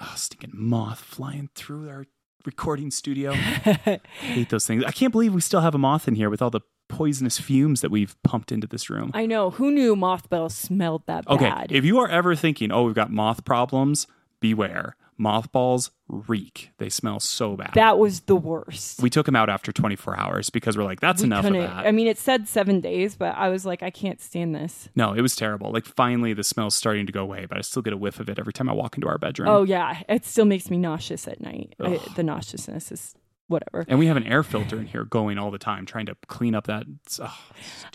Oh, 0.00 0.12
stinking 0.14 0.52
moth 0.54 1.00
flying 1.00 1.48
through 1.54 1.88
our 1.88 2.06
recording 2.44 2.90
studio. 2.90 3.32
I 3.34 4.00
hate 4.20 4.50
those 4.50 4.66
things. 4.66 4.84
I 4.84 4.92
can't 4.92 5.10
believe 5.10 5.34
we 5.34 5.40
still 5.40 5.62
have 5.62 5.74
a 5.74 5.78
moth 5.78 6.06
in 6.06 6.14
here 6.14 6.30
with 6.30 6.42
all 6.42 6.50
the 6.50 6.60
poisonous 6.88 7.38
fumes 7.38 7.80
that 7.80 7.90
we've 7.90 8.16
pumped 8.22 8.52
into 8.52 8.66
this 8.66 8.88
room. 8.90 9.10
I 9.14 9.26
know. 9.26 9.50
Who 9.50 9.70
knew 9.70 9.96
mothballs 9.96 10.54
smelled 10.54 11.02
that 11.06 11.26
Okay, 11.28 11.48
bad? 11.48 11.72
if 11.72 11.84
you 11.84 11.98
are 11.98 12.08
ever 12.08 12.34
thinking, 12.34 12.70
"Oh, 12.72 12.84
we've 12.84 12.94
got 12.94 13.10
moth 13.10 13.44
problems," 13.44 14.06
beware. 14.40 14.96
Mothballs 15.18 15.90
reek. 16.08 16.72
They 16.76 16.90
smell 16.90 17.20
so 17.20 17.56
bad. 17.56 17.70
that 17.74 17.98
was 17.98 18.20
the 18.20 18.36
worst. 18.36 19.00
we 19.02 19.08
took 19.08 19.24
them 19.24 19.34
out 19.34 19.48
after 19.48 19.72
24 19.72 20.14
hours 20.20 20.50
because 20.50 20.76
we're 20.76 20.84
like, 20.84 21.00
"That's 21.00 21.22
We 21.22 21.26
enough 21.26 21.46
of 21.46 21.54
that." 21.54 21.86
I 21.86 21.90
mean, 21.90 22.06
it 22.06 22.18
said 22.18 22.46
seven 22.46 22.80
days, 22.82 23.16
but 23.16 23.34
I 23.34 23.48
was 23.48 23.64
like, 23.64 23.82
I 23.82 23.88
can't 23.90 24.20
stand 24.20 24.54
this. 24.54 24.90
no, 24.94 25.14
it 25.14 25.22
was 25.22 25.34
terrible. 25.34 25.72
Like 25.72 25.86
finally, 25.86 26.34
the 26.34 26.44
smell's 26.44 26.74
starting 26.74 27.06
to 27.06 27.12
go 27.12 27.22
away, 27.22 27.46
but 27.48 27.56
I 27.56 27.62
still 27.62 27.80
get 27.82 27.94
a 27.94 27.96
whiff 27.96 28.20
of 28.20 28.28
it 28.28 28.38
every 28.38 28.52
time 28.52 28.68
I 28.68 28.74
walk 28.74 28.96
into 28.96 29.08
our 29.08 29.16
bedroom. 29.16 29.48
Oh 29.48 29.62
yeah, 29.62 30.02
it 30.08 30.26
still 30.26 30.44
makes 30.44 30.68
me 30.70 30.76
nauseous 30.76 31.26
at 31.26 31.40
night. 31.40 31.74
I, 31.80 31.98
the 32.14 32.22
nauseousness 32.22 32.92
is 32.92 33.14
whatever. 33.48 33.84
And 33.88 33.98
we 33.98 34.06
have 34.06 34.16
an 34.16 34.24
air 34.24 34.42
filter 34.42 34.78
in 34.78 34.86
here 34.86 35.04
going 35.04 35.38
all 35.38 35.50
the 35.50 35.58
time, 35.58 35.86
trying 35.86 36.06
to 36.06 36.16
clean 36.26 36.54
up 36.54 36.66
that. 36.66 36.84
Oh, 37.20 37.38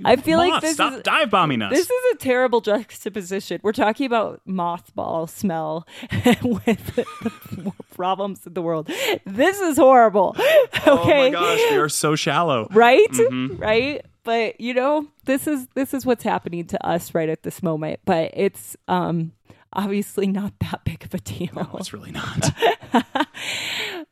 I 0.06 0.16
feel 0.16 0.38
like 0.38 0.62
this 0.62 0.76
stop 0.76 0.94
is- 0.94 1.02
dive 1.04 1.30
bombing 1.30 1.62
us. 1.62 1.72
This 1.72 1.90
is 1.90 2.14
a 2.14 2.18
terrible 2.18 2.62
juxtaposition. 2.62 3.60
We're 3.64 3.72
talking 3.74 4.06
about 4.06 4.42
mothball 4.48 5.30
smell 5.30 5.86
with 6.44 6.96
the 6.96 7.74
problems 7.96 8.46
in 8.46 8.54
the 8.54 8.62
world. 8.62 8.90
This 9.26 9.60
is 9.60 9.78
horrible. 9.78 10.36
Okay. 10.38 10.80
oh 10.88 11.06
my 11.06 11.30
gosh, 11.30 11.60
we 11.72 11.78
are 11.78 11.90
so 11.90 12.16
shallow. 12.16 12.68
right? 12.72 13.10
Mm-hmm. 13.12 13.58
Right? 13.58 14.06
But 14.24 14.62
you 14.62 14.74
know, 14.74 15.08
this 15.26 15.48
is 15.48 15.68
this 15.74 15.94
is 15.94 16.06
what's 16.06 16.24
happening 16.24 16.66
to 16.68 16.86
us 16.86 17.14
right 17.16 17.28
at 17.30 17.44
this 17.44 17.64
moment. 17.64 18.00
But 18.06 18.32
it's 18.36 18.78
um 18.88 19.32
obviously 19.74 20.28
not 20.28 20.54
that 20.60 20.84
big 20.84 21.04
of 21.04 21.14
a 21.14 21.18
deal. 21.20 21.50
No, 21.56 21.70
it's 21.80 21.92
really 21.94 22.12
not. 22.12 22.52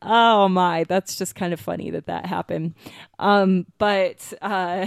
Oh 0.01 0.47
my, 0.47 0.85
that's 0.85 1.17
just 1.17 1.35
kind 1.35 1.53
of 1.53 1.59
funny 1.59 1.89
that 1.91 2.05
that 2.05 2.25
happened. 2.25 2.75
Um, 3.17 3.65
but 3.77 4.33
uh, 4.41 4.85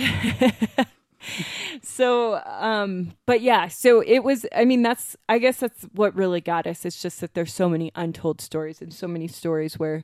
so, 1.83 2.41
um, 2.47 3.13
but 3.27 3.43
yeah, 3.43 3.69
so 3.69 4.01
it 4.01 4.21
was. 4.21 4.47
I 4.55 4.65
mean, 4.65 4.83
that's. 4.83 5.17
I 5.29 5.39
guess 5.39 5.59
that's 5.59 5.83
what 5.93 6.15
really 6.15 6.41
got 6.41 6.67
us. 6.67 6.85
It's 6.85 7.01
just 7.01 7.21
that 7.21 7.35
there's 7.35 7.53
so 7.53 7.69
many 7.69 7.93
untold 7.95 8.41
stories 8.41 8.81
and 8.81 8.93
so 8.93 9.07
many 9.07 9.29
stories 9.29 9.79
where, 9.79 10.03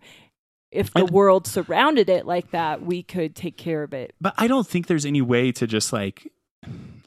if 0.70 0.92
the 0.92 1.06
world 1.06 1.46
surrounded 1.46 2.08
it 2.10 2.26
like 2.26 2.50
that, 2.50 2.82
we 2.82 3.02
could 3.02 3.34
take 3.34 3.56
care 3.56 3.82
of 3.82 3.94
it. 3.94 4.14
But 4.20 4.34
I 4.36 4.46
don't 4.46 4.66
think 4.66 4.86
there's 4.86 5.06
any 5.06 5.22
way 5.22 5.52
to 5.52 5.66
just 5.66 5.92
like. 5.92 6.30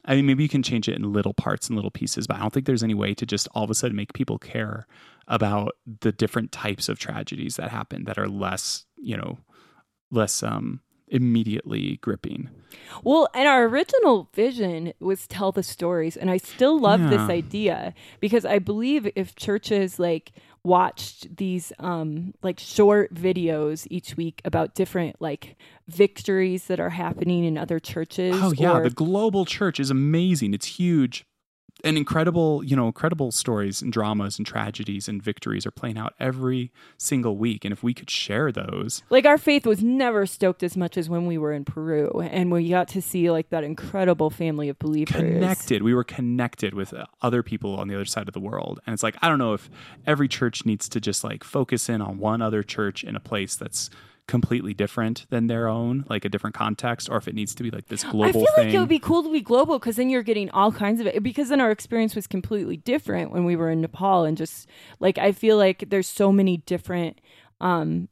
I 0.06 0.16
mean, 0.16 0.26
maybe 0.26 0.44
you 0.44 0.50
can 0.50 0.64
change 0.64 0.90
it 0.90 0.96
in 0.96 1.14
little 1.14 1.34
parts 1.34 1.68
and 1.68 1.76
little 1.76 1.92
pieces, 1.92 2.28
but 2.28 2.38
I 2.38 2.40
don't 2.40 2.52
think 2.52 2.66
there's 2.66 2.84
any 2.84 2.94
way 2.94 3.14
to 3.14 3.26
just 3.26 3.48
all 3.54 3.64
of 3.64 3.70
a 3.70 3.76
sudden 3.76 3.96
make 3.96 4.14
people 4.14 4.40
care 4.40 4.88
about 5.28 5.76
the 6.02 6.12
different 6.12 6.52
types 6.52 6.90
of 6.90 6.98
tragedies 6.98 7.56
that 7.58 7.70
happen 7.70 8.06
that 8.06 8.18
are 8.18 8.28
less, 8.28 8.86
you 8.98 9.16
know, 9.16 9.38
less 10.10 10.44
um 10.44 10.82
immediately 11.12 11.98
gripping. 11.98 12.50
Well, 13.04 13.28
and 13.34 13.48
our 13.48 13.66
original 13.66 14.30
vision 14.34 14.94
was 15.00 15.28
tell 15.28 15.52
the 15.52 15.62
stories, 15.62 16.16
and 16.16 16.32
I 16.32 16.38
still 16.38 16.80
love 16.80 17.02
this 17.10 17.20
idea 17.30 17.94
because 18.22 18.46
I 18.46 18.60
believe 18.60 19.10
if 19.16 19.36
churches 19.36 20.00
like 20.00 20.32
watched 20.64 21.38
these 21.38 21.74
um 21.80 22.34
like 22.44 22.60
short 22.60 23.14
videos 23.14 23.88
each 23.90 24.16
week 24.16 24.42
about 24.46 24.76
different 24.76 25.16
like 25.20 25.56
victories 25.88 26.66
that 26.68 26.80
are 26.80 26.92
happening 26.92 27.44
in 27.44 27.58
other 27.58 27.80
churches. 27.80 28.36
Oh 28.40 28.54
yeah, 28.54 28.78
or- 28.78 28.84
the 28.84 28.90
global 28.92 29.46
church 29.46 29.80
is 29.80 29.90
amazing. 29.90 30.54
It's 30.54 30.66
huge. 30.68 31.26
And 31.84 31.98
incredible, 31.98 32.64
you 32.64 32.76
know, 32.76 32.88
incredible 32.88 33.32
stories 33.32 33.82
and 33.82 33.92
dramas 33.92 34.38
and 34.38 34.46
tragedies 34.46 35.08
and 35.08 35.22
victories 35.22 35.66
are 35.66 35.72
playing 35.72 35.98
out 35.98 36.14
every 36.20 36.72
single 36.98 37.38
week. 37.38 37.66
And 37.66 37.72
if 37.72 37.84
we 37.84 37.94
could 37.94 38.10
share 38.10 38.52
those, 38.52 39.04
like 39.10 39.26
our 39.26 39.38
faith 39.38 39.66
was 39.66 39.84
never 39.84 40.26
stoked 40.26 40.64
as 40.64 40.78
much 40.78 40.98
as 40.98 41.10
when 41.10 41.26
we 41.26 41.38
were 41.38 41.54
in 41.54 41.66
Peru 41.66 42.22
and 42.22 42.52
we 42.52 42.70
got 42.70 42.88
to 42.90 43.02
see 43.02 43.32
like 43.32 43.50
that 43.50 43.64
incredible 43.64 44.30
family 44.30 44.70
of 44.70 44.78
believers. 44.80 45.16
connected, 45.16 45.84
we 45.84 45.94
were 45.94 46.04
connected 46.04 46.74
with 46.74 46.94
uh, 46.94 47.06
other 47.22 47.44
people 47.44 47.76
on 47.76 47.88
the 47.88 47.96
other 47.96 48.06
side 48.06 48.28
of 48.28 48.34
the 48.34 48.40
world. 48.40 48.80
And 48.86 48.94
it's 48.94 49.04
like, 49.04 49.16
I 49.22 49.30
don't 49.30 49.40
know 49.40 49.54
if 49.54 49.70
every 50.06 50.28
church 50.28 50.66
needs 50.66 50.88
to 50.90 51.00
just 51.00 51.24
like 51.24 51.44
focus 51.44 51.90
in 51.90 52.02
on 52.02 52.18
one 52.18 52.42
other 52.42 52.64
church 52.64 53.04
in 53.04 53.16
a 53.16 53.20
place 53.20 53.56
that's 53.56 53.90
completely 54.32 54.74
different 54.74 55.26
than 55.30 55.48
their 55.48 55.68
own, 55.68 56.06
like 56.08 56.24
a 56.24 56.30
different 56.30 56.56
context, 56.56 57.10
or 57.10 57.18
if 57.18 57.28
it 57.28 57.36
needs 57.36 57.54
to 57.54 57.64
be 57.64 57.70
like 57.70 57.88
this 57.90 58.02
global 58.06 58.30
I 58.30 58.32
feel 58.32 58.46
thing. 58.56 58.66
like 58.68 58.74
it 58.74 58.80
would 58.80 58.88
be 58.88 58.98
cool 58.98 59.24
to 59.24 59.32
be 59.32 59.42
global 59.42 59.78
because 59.78 59.98
then 59.98 60.10
you're 60.10 60.24
getting 60.24 60.50
all 60.52 60.72
kinds 60.72 61.02
of 61.02 61.08
it. 61.08 61.22
Because 61.22 61.50
then 61.50 61.60
our 61.60 61.70
experience 61.70 62.16
was 62.16 62.28
completely 62.28 62.78
different 62.78 63.34
when 63.34 63.44
we 63.44 63.58
were 63.58 63.70
in 63.70 63.82
Nepal, 63.82 64.24
and 64.24 64.38
just 64.38 64.70
like 65.02 65.18
I 65.18 65.34
feel 65.34 65.58
like 65.58 65.90
there's 65.90 66.08
so 66.08 66.32
many 66.32 66.56
different 66.56 67.20
um, 67.60 68.08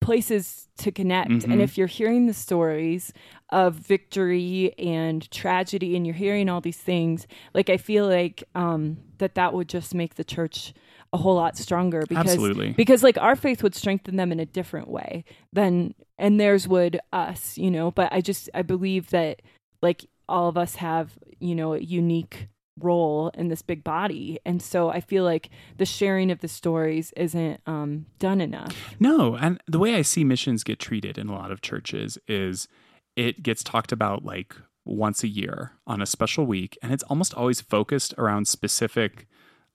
places 0.00 0.68
to 0.78 0.92
connect. 0.92 1.30
Mhm. 1.30 1.50
And 1.50 1.60
if 1.60 1.76
you're 1.76 1.88
hearing 1.88 2.28
the 2.28 2.32
stories 2.32 3.12
of 3.50 3.74
victory 3.74 4.78
and 4.78 5.28
tragedy, 5.32 5.96
and 5.96 6.06
you're 6.06 6.14
hearing 6.14 6.48
all 6.48 6.60
these 6.60 6.78
things, 6.78 7.26
like 7.52 7.68
I 7.68 7.78
feel 7.78 8.06
like 8.06 8.44
um, 8.54 8.98
that 9.18 9.34
that 9.34 9.54
would 9.54 9.68
just 9.68 9.92
make 9.92 10.14
the 10.14 10.24
church 10.24 10.72
a 11.12 11.16
whole 11.16 11.34
lot 11.34 11.56
stronger 11.56 12.04
because 12.08 12.32
Absolutely. 12.32 12.72
because 12.72 13.02
like 13.02 13.18
our 13.18 13.36
faith 13.36 13.62
would 13.62 13.74
strengthen 13.74 14.16
them 14.16 14.32
in 14.32 14.40
a 14.40 14.46
different 14.46 14.88
way 14.88 15.24
than 15.52 15.94
and 16.18 16.40
theirs 16.40 16.66
would 16.68 17.00
us 17.12 17.56
you 17.58 17.70
know? 17.70 17.90
But 17.90 18.12
i 18.12 18.20
just 18.20 18.50
i 18.54 18.62
believe 18.62 19.10
that 19.10 19.42
like 19.82 20.06
all 20.28 20.48
of 20.48 20.56
us 20.56 20.76
have 20.76 21.18
you 21.38 21.54
know 21.54 21.74
a 21.74 21.78
unique 21.78 22.48
role 22.78 23.30
in 23.32 23.48
this 23.48 23.62
big 23.62 23.82
body. 23.82 24.38
And 24.44 24.60
so 24.60 24.90
i 24.90 25.00
feel 25.00 25.24
like 25.24 25.48
the 25.78 25.86
sharing 25.86 26.30
of 26.30 26.40
the 26.40 26.48
stories 26.48 27.12
isn't 27.16 27.60
um 27.66 28.06
done 28.18 28.40
enough. 28.40 28.94
No, 29.00 29.36
and 29.36 29.60
the 29.66 29.78
way 29.78 29.94
I 29.94 30.02
see 30.02 30.24
missions 30.24 30.64
get 30.64 30.78
treated 30.78 31.18
in 31.18 31.28
a 31.28 31.34
lot 31.34 31.50
of 31.50 31.62
churches 31.62 32.18
is 32.28 32.68
it 33.16 33.42
gets 33.42 33.62
talked 33.62 33.92
about 33.92 34.24
like 34.24 34.54
once 34.84 35.24
a 35.24 35.28
year 35.28 35.72
on 35.86 36.00
a 36.00 36.06
special 36.06 36.46
week, 36.46 36.78
and 36.82 36.92
it's 36.92 37.02
almost 37.04 37.34
always 37.34 37.60
focused 37.60 38.14
around 38.18 38.46
specific 38.46 39.26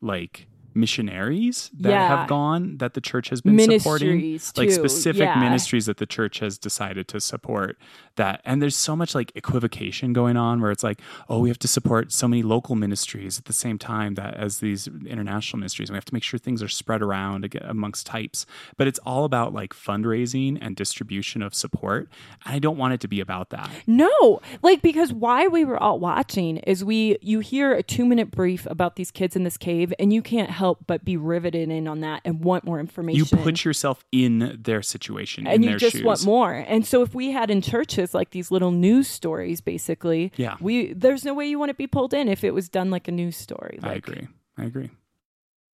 like 0.02 0.48
missionaries 0.74 1.70
that 1.80 1.90
Yeah. 1.90 2.08
have 2.08 2.28
gone 2.28 2.78
that 2.78 2.94
the 2.94 3.02
church 3.02 3.30
has 3.30 3.42
been 3.42 3.58
supporting 3.60 4.18
ministries 4.18 4.54
like 4.58 4.72
specific 4.72 5.22
yeah. 5.22 5.40
ministries 5.40 5.86
that 5.86 5.98
the 5.98 6.06
church 6.06 6.40
has 6.40 6.58
decided 6.58 7.08
to 7.10 7.20
support 7.20 7.78
that. 8.16 8.42
And 8.46 8.62
there's 8.62 8.76
so 8.76 8.96
much 8.96 9.16
like 9.16 9.32
equivocation 9.36 10.14
going 10.14 10.38
on 10.38 10.62
where 10.62 10.72
it's 10.72 10.84
like 10.84 11.02
oh 11.30 11.40
we 11.40 11.50
have 11.50 11.60
to 11.60 11.68
support 11.68 12.12
so 12.12 12.28
many 12.28 12.44
local 12.44 12.76
ministries 12.76 13.38
at 13.40 13.46
the 13.46 13.54
same 13.54 13.78
time 13.78 14.16
that 14.16 14.34
as 14.36 14.60
these 14.60 14.88
international 15.06 15.60
ministries 15.60 15.90
and 15.90 15.94
we 15.94 15.98
have 15.98 16.06
to 16.06 16.14
make 16.14 16.24
sure 16.24 16.38
things 16.38 16.62
are 16.62 16.68
spread 16.68 17.02
around 17.02 17.56
amongst 17.62 18.06
types. 18.06 18.46
But 18.78 18.88
it's 18.88 19.00
all 19.00 19.26
about 19.26 19.54
like 19.54 19.74
fundraising 19.74 20.58
and 20.62 20.76
distribution 20.76 21.42
of 21.42 21.54
support. 21.54 22.10
And 22.46 22.56
i 22.56 22.60
don't 22.60 22.78
want 22.78 22.94
it 22.94 23.00
to 23.02 23.08
be 23.08 23.20
about 23.20 23.50
that. 23.50 23.70
No, 23.88 24.42
like 24.62 24.82
because 24.82 25.12
why 25.14 25.48
we 25.48 25.66
were 25.66 25.82
all 25.82 26.00
watching 26.00 26.58
is 26.58 26.84
we 26.84 27.18
you 27.22 27.40
hear 27.40 27.74
a 27.74 27.84
two 27.84 28.06
minute 28.06 28.32
brief 28.32 28.66
about 28.70 28.96
these 28.96 29.12
kids 29.12 29.36
in 29.36 29.44
this 29.44 29.58
cave 29.58 29.94
and 30.00 30.14
you 30.14 30.22
can't 30.22 30.50
help 30.50 30.61
but 30.88 31.04
be 31.06 31.18
riveted 31.18 31.70
in 31.70 31.88
on 31.88 32.02
that 32.02 32.22
and 32.26 32.44
want 32.44 32.64
more 32.64 32.80
information. 32.80 33.18
you 33.18 33.44
put 33.44 33.64
yourself 33.66 34.04
in 34.12 34.58
their 34.62 34.82
situation 34.82 35.48
and 35.48 35.64
you 35.66 35.78
just 35.78 35.98
shoes 35.98 36.04
want 36.04 36.26
more. 36.26 36.54
And 36.54 36.86
so 36.86 37.02
if 37.02 37.14
we 37.16 37.32
had 37.32 37.50
in 37.50 37.62
churches 37.62 38.14
like 38.14 38.30
these 38.32 38.52
little 38.52 38.72
news 38.72 39.08
stories, 39.08 39.62
basically, 39.62 40.32
Yeah. 40.38 40.56
we 40.62 40.94
there's 40.94 41.26
no 41.26 41.34
way 41.34 41.46
you 41.48 41.60
want 41.60 41.70
to 41.70 41.74
be 41.76 41.88
pulled 41.88 42.14
in 42.14 42.28
if 42.28 42.44
it 42.44 42.54
was 42.54 42.70
done 42.70 42.90
like 42.92 43.08
a 43.08 43.12
news 43.12 43.36
story. 43.38 43.80
i 43.84 43.94
agree 43.94 44.28
i 44.58 44.64
agree 44.64 44.90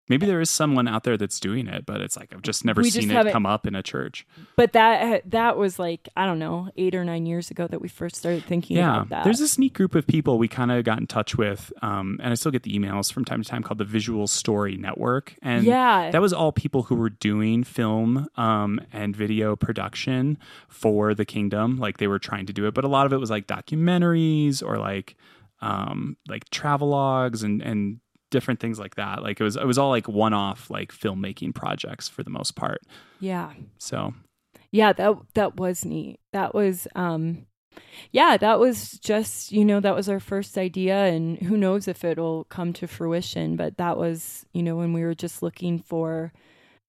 maybe 0.09 0.25
there 0.27 0.41
is 0.41 0.51
someone 0.51 0.87
out 0.89 1.03
there 1.05 1.17
that's 1.17 1.41
doing 1.41 1.67
it 1.67 1.85
but 1.87 2.01
it's 2.01 2.17
like 2.17 2.33
i've 2.35 2.43
just 2.43 2.65
never 2.65 2.81
We 2.81 2.91
just 2.91 3.07
seen 3.09 3.11
it 3.17 3.33
come 3.33 3.47
up 3.47 3.67
in 3.67 3.75
a 3.75 3.83
church 3.83 4.27
But 4.57 4.73
that 4.73 5.29
that 5.31 5.57
was 5.57 5.79
like 5.79 6.09
I 6.17 6.27
don't 6.27 6.39
know 6.39 6.69
eight 6.77 6.95
or 6.95 7.05
nine 7.05 7.27
years 7.27 7.51
ago 7.51 7.67
that 7.67 7.81
we 7.81 7.89
first 7.89 8.17
started 8.17 8.45
thinking 8.45 8.77
yeah 8.77 8.97
about 8.97 9.09
that. 9.11 9.25
there's 9.25 9.39
this 9.39 9.59
neat 9.59 9.75
group 9.75 9.95
of 9.95 10.07
people 10.07 10.39
we 10.39 10.49
kind 10.49 10.71
of 10.71 10.85
got 10.85 10.99
in 10.99 11.07
touch 11.07 11.37
with 11.37 11.73
um, 11.83 12.19
and 12.23 12.31
i 12.31 12.35
still 12.35 12.53
get 12.53 12.63
the 12.63 12.77
emails 12.79 13.13
from 13.13 13.25
time 13.25 13.43
to 13.43 13.49
time 13.49 13.63
called 13.63 13.79
the 13.79 13.85
visual 13.85 14.27
story 14.27 14.77
network 14.77 15.35
and 15.43 15.65
Yeah. 15.65 16.11
that 16.11 16.21
was 16.21 16.33
all 16.33 16.53
people 16.53 16.85
who 16.85 16.95
were 16.97 17.11
doing 17.11 17.65
film 17.65 18.29
um, 18.37 18.81
and 18.93 19.15
video 19.17 19.57
production 19.57 20.39
for 20.69 21.15
the 21.15 21.25
kingdom 21.25 21.77
like 21.79 21.99
they 21.99 22.07
were 22.07 22.19
trying 22.19 22.47
to 22.47 22.53
do 22.53 22.67
it 22.67 22.75
but 22.75 22.85
a 22.85 22.89
lot 22.89 23.07
of 23.07 23.13
it 23.13 23.17
was 23.19 23.31
like 23.31 23.47
documentaries 23.47 24.63
or 24.63 24.79
like 24.79 25.17
um, 25.63 26.17
like 26.29 26.49
travelogues 26.51 27.43
and 27.43 27.63
and 27.63 27.99
different 28.31 28.61
things 28.61 28.79
like 28.79 28.97
that 28.97 29.23
like 29.23 29.41
it 29.41 29.45
was 29.45 29.57
it 29.57 29.67
was 29.67 29.79
all 29.79 29.91
like 29.91 30.09
one-off 30.09 30.69
like 30.71 30.93
filmmaking 30.93 31.55
projects 31.55 32.09
for 32.09 32.23
the 32.23 32.31
most 32.31 32.57
part 32.57 32.81
yeah. 33.21 33.53
so 33.79 34.13
Yeah, 34.71 34.93
that 34.93 35.17
that 35.35 35.57
was 35.57 35.85
neat. 35.85 36.21
That 36.33 36.55
was 36.55 36.87
um 36.95 37.47
yeah, 38.11 38.39
that 38.39 38.59
was 38.59 38.93
just, 38.93 39.53
you 39.53 39.65
know, 39.65 39.81
that 39.81 39.95
was 39.95 40.09
our 40.09 40.21
first 40.21 40.57
idea 40.57 41.05
and 41.07 41.39
who 41.39 41.59
knows 41.59 41.87
if 41.89 42.05
it'll 42.05 42.45
come 42.45 42.73
to 42.75 42.87
fruition, 42.87 43.57
but 43.57 43.77
that 43.77 43.99
was, 43.99 44.47
you 44.55 44.63
know, 44.63 44.77
when 44.77 44.95
we 44.95 45.03
were 45.03 45.15
just 45.15 45.43
looking 45.43 45.79
for 45.79 46.33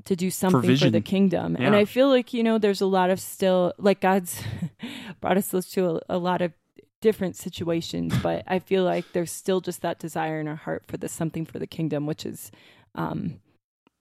to 0.06 0.16
do 0.16 0.32
something 0.32 0.78
for, 0.78 0.90
the 0.90 1.02
kingdom. 1.02 1.58
And 1.60 1.76
I 1.76 1.84
feel 1.84 2.08
like, 2.08 2.34
you 2.34 2.42
know, 2.42 2.58
there's 2.58 2.80
a 2.80 2.86
lot 2.86 3.10
of 3.10 3.20
still 3.20 3.74
like 3.78 4.00
God's 4.00 4.42
brought 5.22 5.38
us 5.38 5.50
to 5.50 5.98
a, 5.98 6.16
a 6.16 6.18
lot 6.18 6.42
of 6.42 6.54
different 7.02 7.36
situations, 7.36 8.14
but 8.24 8.44
I 8.48 8.60
feel 8.60 8.84
like 8.84 9.06
there's 9.14 9.32
still 9.32 9.62
just 9.62 9.82
that 9.82 10.00
desire 10.00 10.40
in 10.40 10.48
our 10.48 10.56
heart 10.56 10.84
for 10.88 10.98
the 10.98 11.08
something 11.08 11.46
for 11.46 11.60
the 11.60 11.68
kingdom, 11.68 12.06
which 12.06 12.26
is 12.26 12.52
um 12.96 13.40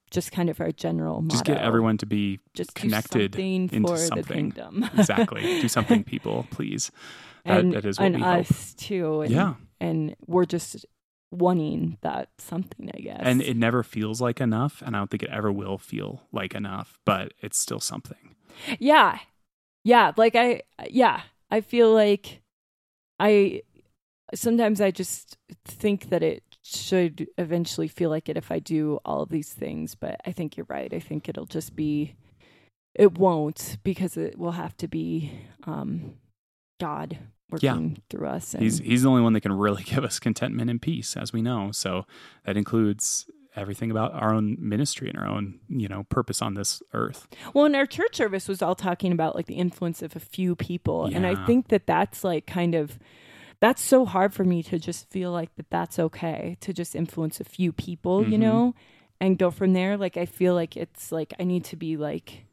just 0.09 0.31
kind 0.31 0.49
of 0.49 0.59
our 0.61 0.71
general 0.71 1.21
motto. 1.21 1.33
Just 1.33 1.45
get 1.45 1.57
everyone 1.57 1.97
to 1.97 2.05
be 2.05 2.39
just 2.53 2.73
do 2.73 2.81
connected 2.81 3.33
something 3.33 3.69
into 3.73 3.87
for 3.89 3.97
something. 3.97 4.23
the 4.23 4.33
kingdom. 4.33 4.89
exactly. 4.97 5.41
Do 5.61 5.67
something, 5.67 6.03
people, 6.13 6.47
please. 6.51 6.91
That, 7.45 7.59
and 7.59 7.73
that 7.73 7.85
is 7.85 7.99
what 7.99 8.05
and 8.07 8.15
we 8.15 8.21
hope. 8.21 8.39
us 8.39 8.73
too. 8.73 9.21
And, 9.21 9.31
Yeah. 9.31 9.53
and 9.81 10.15
we're 10.25 10.45
just 10.45 10.85
wanting 11.31 11.97
that 12.01 12.29
something, 12.37 12.89
I 12.95 12.99
guess. 13.01 13.19
And 13.21 13.41
it 13.41 13.57
never 13.57 13.83
feels 13.83 14.21
like 14.21 14.39
enough. 14.39 14.81
And 14.85 14.95
I 14.95 14.99
don't 14.99 15.11
think 15.11 15.23
it 15.23 15.29
ever 15.29 15.51
will 15.51 15.77
feel 15.77 16.23
like 16.31 16.55
enough, 16.55 16.99
but 17.05 17.33
it's 17.41 17.57
still 17.59 17.81
something. 17.81 18.35
yeah, 18.79 19.19
yeah. 19.83 20.13
Like 20.15 20.35
I, 20.35 20.61
yeah, 20.89 21.21
I 21.51 21.59
feel 21.61 21.93
like 21.93 22.41
I 23.19 23.61
sometimes 24.33 24.81
I 24.81 24.91
just 24.91 25.37
think 25.65 26.09
that 26.09 26.21
it 26.23 26.43
should 26.63 27.27
eventually 27.37 27.87
feel 27.87 28.09
like 28.09 28.27
it 28.29 28.37
if 28.37 28.51
I 28.51 28.59
do 28.59 28.99
all 29.05 29.21
of 29.21 29.29
these 29.29 29.53
things. 29.53 29.95
But 29.95 30.19
I 30.25 30.31
think 30.31 30.57
you're 30.57 30.65
right. 30.69 30.93
I 30.93 30.99
think 30.99 31.29
it'll 31.29 31.45
just 31.45 31.75
be. 31.75 32.15
It 32.93 33.17
won't 33.17 33.77
because 33.83 34.17
it 34.17 34.37
will 34.39 34.51
have 34.53 34.75
to 34.77 34.87
be 34.87 35.31
um, 35.65 36.15
God 36.79 37.17
Yeah. 37.59 37.73
working 37.73 38.01
through 38.09 38.27
us. 38.27 38.53
And, 38.55 38.63
He's 38.63 38.79
he's 38.79 39.03
the 39.03 39.09
only 39.09 39.21
one 39.21 39.33
that 39.33 39.41
can 39.41 39.53
really 39.53 39.83
give 39.91 40.03
us 40.03 40.19
contentment 40.19 40.69
and 40.71 40.81
peace, 40.81 41.15
as 41.15 41.31
we 41.31 41.41
know. 41.43 41.71
So 41.71 42.05
that 42.45 42.57
includes 42.57 43.29
everything 43.57 43.91
about 43.91 44.13
our 44.13 44.33
own 44.33 44.55
ministry 44.59 45.09
and 45.09 45.17
our 45.17 45.27
own, 45.27 45.59
you 45.67 45.87
know, 45.87 46.03
purpose 46.09 46.41
on 46.41 46.53
this 46.53 46.81
earth. 46.93 47.27
Well, 47.53 47.65
and 47.65 47.75
our 47.75 47.85
church 47.85 48.15
service 48.15 48.47
was 48.47 48.61
all 48.61 48.75
talking 48.75 49.11
about 49.11 49.35
like 49.35 49.47
the 49.47 49.55
influence 49.55 50.01
of 50.01 50.15
a 50.15 50.19
few 50.19 50.55
people, 50.55 51.05
and 51.05 51.25
I 51.25 51.35
think 51.45 51.67
that 51.69 51.87
that's 51.87 52.23
like 52.23 52.45
kind 52.47 52.75
of 52.75 52.99
that's 53.59 53.81
so 53.83 54.05
hard 54.05 54.33
for 54.33 54.43
me 54.43 54.61
to 54.63 54.77
just 54.79 55.09
feel 55.09 55.31
like 55.31 55.53
that 55.55 55.69
that's 55.71 55.97
okay 55.97 56.57
to 56.61 56.71
just 56.73 56.95
influence 56.95 57.39
a 57.39 57.43
few 57.43 57.71
people, 57.73 58.23
you 58.23 58.37
Mhm. 58.37 58.41
know, 58.41 58.75
and 59.19 59.37
go 59.37 59.49
from 59.51 59.73
there. 59.73 59.97
Like 59.97 60.15
I 60.17 60.25
feel 60.25 60.53
like 60.53 60.77
it's 60.77 61.11
like 61.11 61.33
I 61.39 61.43
need 61.43 61.63
to 61.65 61.75
be 61.75 61.97
like 61.97 62.45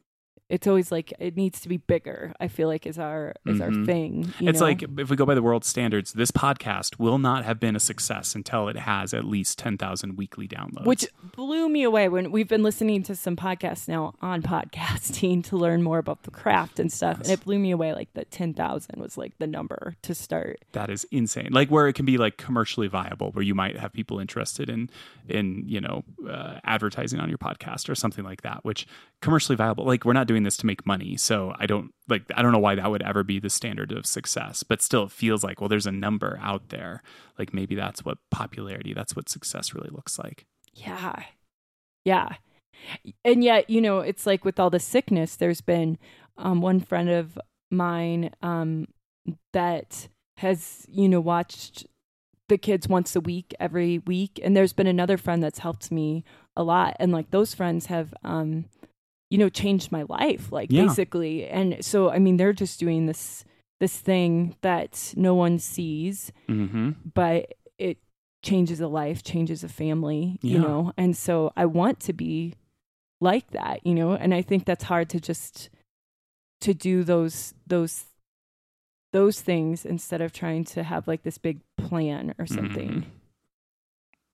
it's 0.47 0.67
always 0.67 0.91
like 0.91 1.11
it 1.19 1.35
needs 1.35 1.59
to 1.61 1.69
be 1.69 1.77
bigger. 1.77 2.33
I 2.39 2.47
feel 2.47 2.67
like 2.67 2.85
is 2.85 2.99
our 2.99 3.33
is 3.47 3.59
our 3.61 3.69
Mhm. 3.69 3.85
thing. 3.85 4.33
you 4.39 4.49
it's 4.49 4.59
know? 4.59 4.65
like 4.67 4.83
if 4.99 5.09
we 5.09 5.15
go 5.15 5.25
by 5.25 5.33
the 5.33 5.41
world 5.41 5.65
standards, 5.65 6.13
this 6.13 6.29
podcast 6.31 6.99
will 6.99 7.17
not 7.17 7.45
have 7.45 7.59
been 7.59 7.75
a 7.75 7.79
success 7.79 8.35
until 8.35 8.67
it 8.67 8.75
has 8.77 9.13
at 9.13 9.23
least 9.25 9.57
10,000 9.57 10.17
weekly 10.17 10.47
downloads. 10.47 10.85
which 10.85 11.07
blew 11.35 11.67
me 11.67 11.81
away 11.83 12.07
when 12.09 12.31
we've 12.31 12.47
been 12.47 12.61
listening 12.63 13.01
to 13.03 13.15
some 13.15 13.35
podcasts 13.35 13.87
now 13.87 14.13
on 14.21 14.41
podcasting 14.43 15.43
to 15.45 15.57
learn 15.57 15.81
more 15.81 15.97
about 15.97 16.23
the 16.23 16.31
craft 16.31 16.79
and 16.79 16.91
stuff 16.91 17.19
and 17.21 17.29
it 17.29 17.43
blew 17.43 17.57
me 17.59 17.71
away 17.71 17.93
like 17.93 18.13
that 18.13 18.29
10,000 18.31 18.99
was 18.99 19.17
like 19.17 19.37
the 19.39 19.47
number 19.47 19.95
to 20.03 20.13
start 20.13 20.59
that 20.73 20.89
is 20.89 21.05
insane. 21.11 21.49
Like 21.51 21.69
where 21.69 21.87
it 21.87 21.93
can 21.93 22.05
be 22.05 22.17
like 22.17 22.37
commercially 22.37 22.87
viable, 22.87 23.31
where 23.31 23.43
you 23.43 23.55
might 23.55 23.77
have 23.77 23.93
people 23.93 24.19
interested 24.19 24.69
in 24.69 24.89
in 25.27 25.63
you 25.67 25.81
know 25.81 26.03
uh, 26.29 26.59
advertising 26.63 27.19
on 27.19 27.29
your 27.29 27.37
podcast 27.37 27.89
or 27.89 27.95
something 27.95 28.23
like 28.23 28.41
that. 28.43 28.63
Which 28.63 28.85
commercially 29.21 29.55
viable, 29.55 29.85
like 29.85 30.05
we're 30.05 30.13
not 30.13 30.27
doing 30.27 30.34
this 30.43 30.57
to 30.57 30.65
make 30.65 30.85
money, 30.85 31.17
so 31.17 31.53
I 31.57 31.65
don't 31.65 31.91
like 32.07 32.23
I 32.35 32.41
don't 32.41 32.51
know 32.51 32.59
why 32.59 32.75
that 32.75 32.89
would 32.89 33.03
ever 33.03 33.23
be 33.23 33.39
the 33.39 33.49
standard 33.49 33.91
of 33.91 34.05
success. 34.05 34.63
But 34.63 34.81
still, 34.81 35.03
it 35.03 35.11
feels 35.11 35.43
like 35.43 35.59
well, 35.59 35.69
there's 35.69 35.87
a 35.87 35.91
number 35.91 36.39
out 36.41 36.69
there. 36.69 37.01
Like 37.37 37.53
maybe 37.53 37.75
that's 37.75 38.03
what 38.03 38.17
popularity, 38.31 38.93
that's 38.93 39.15
what 39.15 39.29
success 39.29 39.73
really 39.73 39.89
looks 39.91 40.19
like. 40.19 40.45
Yeah. 40.73 41.23
Yeah. 42.03 42.35
And 43.23 43.43
yet, 43.43 43.69
you 43.69 43.81
know, 43.81 43.99
it's 43.99 44.25
like 44.25 44.45
with 44.45 44.59
all 44.59 44.69
the 44.69 44.79
sickness, 44.79 45.35
there's 45.35 45.61
been 45.61 45.97
um, 46.37 46.61
one 46.61 46.79
friend 46.79 47.09
of 47.09 47.37
mine 47.71 48.31
um, 48.41 48.87
that 49.53 50.07
has, 50.37 50.85
you 50.89 51.09
know, 51.09 51.21
watched 51.21 51.85
the 52.47 52.57
kids 52.57 52.87
once 52.87 53.15
a 53.15 53.21
week, 53.21 53.55
every 53.59 53.99
week. 53.99 54.39
And 54.43 54.55
there's 54.55 54.73
been 54.73 54.87
another 54.87 55.17
friend 55.17 55.41
that's 55.41 55.59
helped 55.59 55.91
me 55.91 56.23
a 56.55 56.63
lot. 56.63 56.95
And 56.99 57.11
like 57.11 57.31
those 57.31 57.53
friends 57.53 57.87
have, 57.87 58.13
um, 58.23 58.65
you 59.29 59.37
know, 59.37 59.49
changed 59.49 59.91
my 59.91 60.03
life, 60.03 60.51
like 60.51 60.71
Yeah. 60.71 60.85
basically. 60.85 61.47
And 61.47 61.83
so, 61.83 62.09
I 62.11 62.19
mean, 62.19 62.37
they're 62.37 62.53
just 62.53 62.79
doing 62.79 63.05
this 63.07 63.43
this 63.79 63.97
thing 63.97 64.55
that 64.61 65.13
no 65.17 65.33
one 65.35 65.59
sees 65.59 66.31
Mm-hmm. 66.47 66.91
but 67.13 67.53
it 67.77 67.97
changes 68.41 68.79
a 68.79 68.87
life, 68.87 69.21
changes 69.23 69.63
a 69.63 69.67
family, 69.67 70.39
you 70.41 70.59
know? 70.59 70.93
And 70.97 71.17
so 71.17 71.51
I 71.57 71.65
want 71.65 71.99
to 72.01 72.13
be 72.13 72.53
like 73.19 73.51
that, 73.51 73.85
you 73.85 73.93
know? 73.95 74.13
And 74.13 74.33
I 74.33 74.41
think 74.41 74.63
that's 74.65 74.85
hard 74.85 75.09
to 75.09 75.19
just 75.19 75.69
to 76.61 76.73
do 76.73 77.03
those 77.03 77.53
those 77.67 78.05
those 79.11 79.41
things 79.41 79.85
instead 79.85 80.21
of 80.21 80.31
trying 80.33 80.63
to 80.65 80.83
have 80.83 81.07
like 81.07 81.23
this 81.23 81.37
big 81.37 81.59
plan 81.77 82.33
or 82.37 82.45
something. 82.45 82.89
Mhm. 82.91 83.05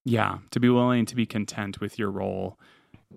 Yeah, 0.04 0.39
to 0.52 0.60
be 0.60 0.70
willing 0.70 1.06
to 1.06 1.16
be 1.16 1.26
content 1.26 1.80
with 1.80 2.00
your 2.00 2.10
role, 2.10 2.58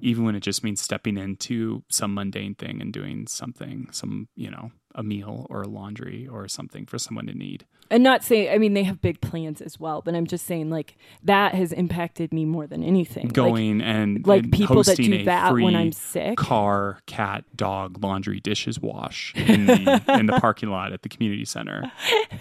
even 0.00 0.24
when 0.24 0.34
it 0.34 0.40
just 0.40 0.64
means 0.64 0.80
stepping 0.80 1.16
into 1.16 1.82
some 1.90 2.14
mundane 2.14 2.54
thing 2.54 2.80
and 2.80 2.92
doing 2.92 3.26
something, 3.26 3.88
some, 3.90 4.28
you 4.34 4.50
know, 4.50 4.70
a 4.94 5.02
meal 5.02 5.46
or 5.50 5.64
laundry 5.64 6.26
or 6.30 6.46
something 6.48 6.86
for 6.86 6.98
someone 6.98 7.28
in 7.28 7.38
need. 7.38 7.64
And 7.90 8.02
not 8.02 8.24
saying 8.24 8.50
I 8.52 8.56
mean 8.58 8.72
they 8.72 8.82
have 8.84 9.02
big 9.02 9.20
plans 9.20 9.60
as 9.60 9.78
well, 9.78 10.00
but 10.00 10.14
I'm 10.14 10.26
just 10.26 10.46
saying 10.46 10.70
like 10.70 10.96
that 11.22 11.54
has 11.54 11.70
impacted 11.70 12.32
me 12.32 12.46
more 12.46 12.66
than 12.66 12.82
anything. 12.82 13.24
Like- 13.26 13.34
Going 13.34 13.82
and 13.82 14.26
like, 14.26 14.44
and 14.44 14.52
people 14.52 14.82
that 14.82 14.96
do 14.96 15.24
that 15.24 15.52
when 15.52 15.76
I'm 15.76 15.92
sick. 15.92 16.38
car, 16.38 16.98
cat, 17.06 17.44
dog, 17.54 18.02
laundry, 18.02 18.40
dishes 18.40 18.80
wash 18.80 19.34
in 19.36 19.66
the 19.66 20.02
in 20.18 20.26
the 20.26 20.40
parking 20.40 20.70
lot 20.70 20.92
at 20.94 21.02
the 21.02 21.08
community 21.10 21.44
center. 21.44 21.92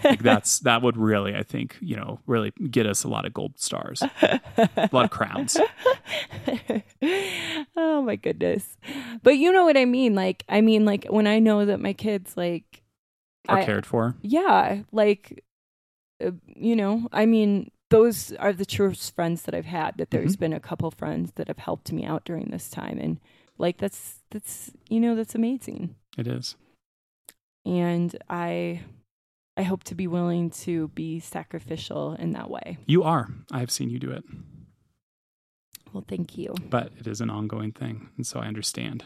Like 0.03 0.23
that's 0.23 0.59
that 0.59 0.81
would 0.81 0.95
really, 0.95 1.35
I 1.35 1.43
think, 1.43 1.77
you 1.81 1.97
know, 1.97 2.19
really 2.25 2.51
get 2.71 2.85
us 2.85 3.03
a 3.03 3.09
lot 3.09 3.25
of 3.25 3.33
gold 3.33 3.59
stars, 3.59 4.01
a 4.21 4.89
lot 4.93 5.03
of 5.05 5.11
crowns. 5.11 5.57
oh 7.75 8.01
my 8.01 8.15
goodness. 8.15 8.77
But 9.23 9.37
you 9.37 9.51
know 9.51 9.65
what 9.65 9.77
I 9.77 9.85
mean? 9.85 10.15
Like, 10.15 10.43
I 10.49 10.61
mean, 10.61 10.85
like 10.85 11.05
when 11.09 11.27
I 11.27 11.39
know 11.39 11.65
that 11.65 11.79
my 11.79 11.93
kids, 11.93 12.35
like, 12.37 12.42
Are 13.49 13.59
I- 13.59 13.65
cared 13.65 13.85
for. 13.85 14.15
yeah, 14.21 14.83
like, 14.91 15.43
uh, 16.23 16.31
you 16.45 16.75
know, 16.75 17.07
I 17.11 17.25
mean, 17.25 17.71
those 17.89 18.31
are 18.33 18.53
the 18.53 18.65
truest 18.65 19.13
friends 19.15 19.43
that 19.43 19.53
I've 19.55 19.65
had. 19.65 19.97
That 19.97 20.11
there's 20.11 20.35
Mhm. 20.35 20.39
been 20.39 20.53
a 20.53 20.59
couple 20.59 20.89
friends 20.91 21.31
that 21.35 21.47
have 21.47 21.59
helped 21.59 21.91
me 21.91 22.05
out 22.05 22.23
during 22.25 22.45
this 22.51 22.69
time, 22.69 22.97
and 22.99 23.19
like 23.57 23.77
that's 23.77 24.21
that's 24.31 24.71
you 24.89 24.99
know 24.99 25.15
that's 25.15 25.35
amazing. 25.35 25.95
It 26.17 26.27
is. 26.27 26.55
And 27.65 28.15
I, 28.29 28.81
I 29.57 29.63
hope 29.63 29.83
to 29.85 29.95
be 29.95 30.07
willing 30.07 30.49
to 30.65 30.89
be 30.89 31.19
sacrificial 31.19 32.13
in 32.13 32.31
that 32.31 32.49
way. 32.49 32.77
You 32.85 33.03
are. 33.03 33.29
I 33.51 33.59
have 33.59 33.71
seen 33.71 33.89
you 33.89 33.99
do 33.99 34.11
it. 34.11 34.23
Well, 35.93 36.03
thank 36.07 36.37
you. 36.37 36.55
but 36.69 36.91
it 36.99 37.05
is 37.07 37.21
an 37.21 37.29
ongoing 37.29 37.71
thing 37.71 38.09
and 38.17 38.25
so 38.25 38.39
i 38.39 38.47
understand 38.47 39.03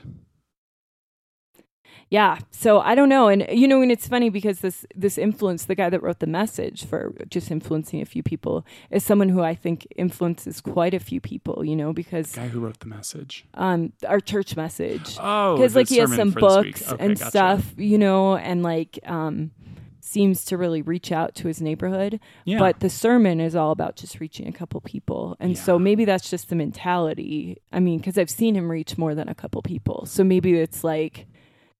Yeah. 2.10 2.40
So 2.52 2.80
I 2.80 2.96
don't 2.96 3.10
know. 3.10 3.28
And 3.28 3.46
you 3.52 3.68
know, 3.68 3.82
and 3.82 3.92
it's 3.92 4.08
funny 4.08 4.30
because 4.30 4.60
this 4.60 4.86
this 4.96 5.18
influence, 5.18 5.66
the 5.66 5.76
guy 5.76 5.90
that 5.90 6.02
wrote 6.02 6.20
the 6.20 6.28
message 6.28 6.86
for 6.86 7.14
just 7.30 7.52
influencing 7.52 8.02
a 8.02 8.06
few 8.06 8.24
people 8.24 8.66
is 8.92 9.04
someone 9.04 9.30
who 9.30 9.42
I 9.42 9.56
think 9.56 9.86
influences 9.98 10.62
quite 10.62 10.94
a 10.94 11.00
few 11.00 11.20
people, 11.20 11.66
you 11.66 11.76
know, 11.76 11.92
because 11.94 12.32
the 12.32 12.40
guy 12.42 12.48
who 12.48 12.60
wrote 12.62 12.80
the 12.80 12.88
message 12.88 13.46
um 13.56 13.92
our 14.08 14.20
church 14.22 14.56
message. 14.56 15.18
oh 15.20 15.58
Because 15.58 15.76
like 15.76 15.90
he 15.90 15.98
has 15.98 16.14
some 16.16 16.32
for 16.32 16.42
this 16.42 16.56
week. 16.64 16.66
books 16.80 16.92
Okay, 16.94 17.06
and 17.06 17.18
gotcha. 17.20 17.30
stuff, 17.30 17.74
you 17.78 17.98
know, 17.98 18.38
and 18.38 18.64
like 18.64 19.00
um 19.06 19.52
seems 20.00 20.46
to 20.46 20.56
really 20.56 20.82
reach 20.82 21.12
out 21.12 21.36
to 21.36 21.50
his 21.50 21.62
neighborhood. 21.62 22.18
yeah 22.46 22.60
But 22.60 22.80
the 22.80 22.90
sermon 22.90 23.42
is 23.42 23.58
all 23.58 23.72
about 23.72 23.98
just 23.98 24.22
reaching 24.22 24.48
a 24.48 24.54
couple 24.54 24.80
people. 24.80 25.36
And 25.42 25.58
so 25.58 25.78
maybe 25.78 26.06
that's 26.06 26.30
just 26.30 26.48
the 26.48 26.56
mentality. 26.56 27.58
I 27.74 27.82
mean, 27.82 27.98
because 27.98 28.18
I've 28.18 28.30
seen 28.30 28.56
him 28.56 28.72
reach 28.72 28.98
more 28.98 29.14
than 29.14 29.28
a 29.28 29.36
couple 29.36 29.62
people. 29.62 30.06
So 30.06 30.24
maybe 30.24 30.54
it's 30.54 30.82
like 30.82 31.28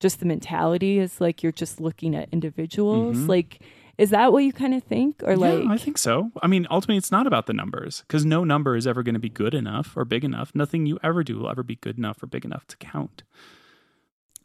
just 0.00 0.20
the 0.20 0.26
mentality 0.26 0.98
is 0.98 1.20
like 1.20 1.42
you're 1.42 1.52
just 1.52 1.80
looking 1.80 2.14
at 2.14 2.28
individuals. 2.32 3.16
Mhm. 3.16 3.28
Like, 3.28 3.60
is 3.98 4.10
that 4.10 4.32
what 4.32 4.44
you 4.44 4.52
kind 4.52 4.74
of 4.74 4.84
think? 4.84 5.22
Or 5.24 5.36
like, 5.36 5.64
I 5.66 5.76
think 5.76 5.98
so. 5.98 6.30
I 6.42 6.46
mean, 6.46 6.66
ultimately, 6.70 6.98
it's 6.98 7.10
not 7.10 7.26
about 7.26 7.46
the 7.46 7.52
numbers 7.52 8.02
because 8.06 8.24
no 8.24 8.44
number 8.44 8.76
is 8.76 8.86
ever 8.86 9.02
going 9.02 9.14
to 9.16 9.18
be 9.20 9.28
good 9.28 9.54
enough 9.54 9.96
or 9.96 10.04
big 10.04 10.24
enough. 10.24 10.54
Nothing 10.54 10.86
you 10.86 10.98
ever 11.02 11.24
do 11.24 11.38
will 11.38 11.50
ever 11.50 11.62
be 11.64 11.74
good 11.76 11.98
enough 11.98 12.22
or 12.22 12.26
big 12.26 12.44
enough 12.44 12.66
to 12.68 12.76
count. 12.76 13.24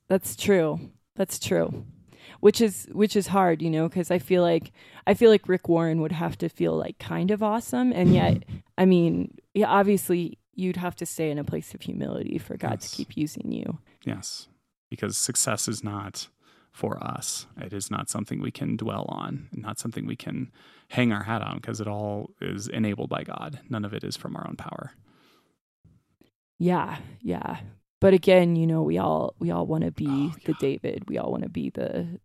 That's 0.08 0.36
true. 0.36 0.80
That's 1.16 1.40
true. 1.40 1.86
Which 2.40 2.62
is 2.62 2.88
which 2.92 3.16
is 3.16 3.28
hard, 3.28 3.62
you 3.62 3.70
know, 3.70 3.88
because 3.88 4.10
I 4.10 4.18
feel 4.20 4.42
like 4.42 4.72
I 5.06 5.14
feel 5.14 5.30
like 5.30 5.48
Rick 5.48 5.68
Warren 5.70 6.02
would 6.02 6.12
have 6.14 6.38
to 6.40 6.50
feel 6.50 6.76
like 6.76 6.98
kind 6.98 7.32
of 7.32 7.44
awesome, 7.44 7.92
and 7.94 8.14
yet, 8.14 8.44
I 8.78 8.86
mean, 8.86 9.38
yeah, 9.54 9.68
obviously 9.68 10.38
you'd 10.56 10.78
have 10.78 10.96
to 10.98 11.06
stay 11.06 11.30
in 11.32 11.38
a 11.38 11.44
place 11.44 11.74
of 11.74 11.82
humility 11.82 12.38
for 12.38 12.56
God 12.58 12.78
Yes. 12.82 12.92
to 12.92 12.98
keep 12.98 13.18
using 13.18 13.52
you. 13.52 13.80
Yes, 14.06 14.48
because 14.94 15.18
success 15.18 15.68
is 15.68 15.84
not 15.84 16.28
for 16.72 17.04
us. 17.04 17.48
It 17.58 17.74
is 17.74 17.90
not 17.90 18.10
something 18.10 18.40
we 18.42 18.52
can 18.52 18.78
dwell 18.78 19.06
on, 19.10 19.50
not 19.52 19.80
something 19.80 20.06
we 20.06 20.16
can 20.16 20.52
hang 20.90 21.12
our 21.12 21.24
hat 21.24 21.42
on 21.42 21.56
because 21.56 21.82
it 21.82 21.88
all 21.88 22.30
is 22.40 22.68
enabled 22.68 23.10
by 23.10 23.24
God. 23.24 23.60
None 23.70 23.86
of 23.86 23.94
it 23.94 24.04
is 24.04 24.16
from 24.16 24.36
our 24.36 24.48
own 24.48 24.56
power. 24.56 24.92
Yeah, 26.60 26.98
yeah. 27.22 27.58
But 28.00 28.14
again, 28.14 28.56
you 28.56 28.68
know, 28.68 28.84
we 28.84 28.98
all 28.98 29.34
we 29.40 29.50
all 29.52 29.66
want 29.66 29.84
to 29.84 29.92
be 29.92 30.06
Oh, 30.08 30.36
the. 30.46 30.54
David. 30.60 31.04
We 31.08 31.18
all 31.18 31.32
want 31.32 31.44
to 31.44 31.50
be 31.50 31.70
the 31.70 32.20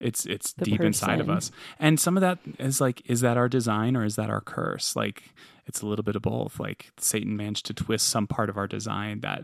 It's 0.00 0.26
it's 0.26 0.52
The 0.52 0.64
deep 0.64 0.80
inside 0.80 1.20
of 1.20 1.30
us. 1.30 1.50
And 1.78 1.98
some 1.98 2.16
of 2.16 2.20
that 2.20 2.38
is 2.58 2.80
like, 2.80 3.02
is 3.08 3.20
that 3.22 3.36
our 3.36 3.48
design 3.48 3.96
or 3.96 4.04
is 4.04 4.16
that 4.16 4.30
our 4.30 4.40
curse? 4.40 4.94
Like 4.94 5.22
it's 5.66 5.80
a 5.80 5.86
little 5.86 6.02
bit 6.02 6.16
of 6.16 6.22
both. 6.22 6.60
Like 6.60 6.90
Satan 6.98 7.36
managed 7.36 7.66
to 7.66 7.74
twist 7.74 8.08
some 8.08 8.26
part 8.26 8.50
of 8.50 8.56
our 8.56 8.66
design 8.66 9.20
that 9.20 9.42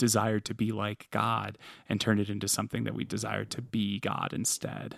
desired 0.00 0.44
to 0.46 0.54
be 0.54 0.72
like 0.72 1.06
God 1.12 1.56
and 1.88 2.00
turn 2.00 2.18
it 2.18 2.28
into 2.30 2.48
something 2.48 2.84
that 2.84 2.94
we 2.94 3.04
desire 3.04 3.44
to 3.44 3.62
be 3.62 4.00
God 4.00 4.32
instead. 4.32 4.96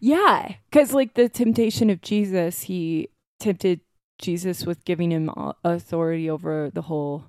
Yeah, 0.00 0.56
because 0.68 0.92
like 0.92 1.14
the 1.14 1.28
temptation 1.28 1.88
of 1.88 2.02
Jesus, 2.02 2.62
he 2.62 3.08
tempted 3.38 3.80
Jesus 4.18 4.66
with 4.66 4.84
giving 4.84 5.10
him 5.12 5.30
authority 5.64 6.28
over 6.28 6.68
the 6.74 6.82
whole 6.82 7.24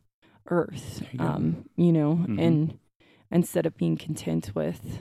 earth. 0.49 1.03
You 1.13 1.19
um, 1.19 1.65
you 1.78 1.93
know, 1.93 2.15
Mhm. 2.28 2.39
and 2.41 2.80
instead 3.30 3.65
of 3.65 3.78
being 3.78 3.95
content 3.95 4.51
with 4.55 4.99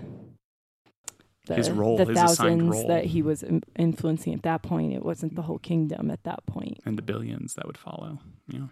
the, 1.46 1.56
His 1.56 1.70
role, 1.70 1.96
the 1.96 2.04
his 2.04 2.18
assigned 2.18 2.38
thousands 2.60 2.70
role. 2.70 2.86
that 2.88 3.06
he 3.06 3.22
was 3.22 3.42
influencing 3.76 4.34
at 4.34 4.42
that 4.42 4.62
point, 4.62 4.92
it 4.92 5.02
wasn't 5.04 5.34
the 5.34 5.42
whole 5.42 5.58
kingdom 5.58 6.10
at 6.10 6.22
that. 6.24 6.40
And 6.84 6.96
the 6.98 7.02
billions 7.02 7.54
that 7.54 7.66
would 7.66 7.78
follow. 7.78 8.18
Yeah. 8.46 8.68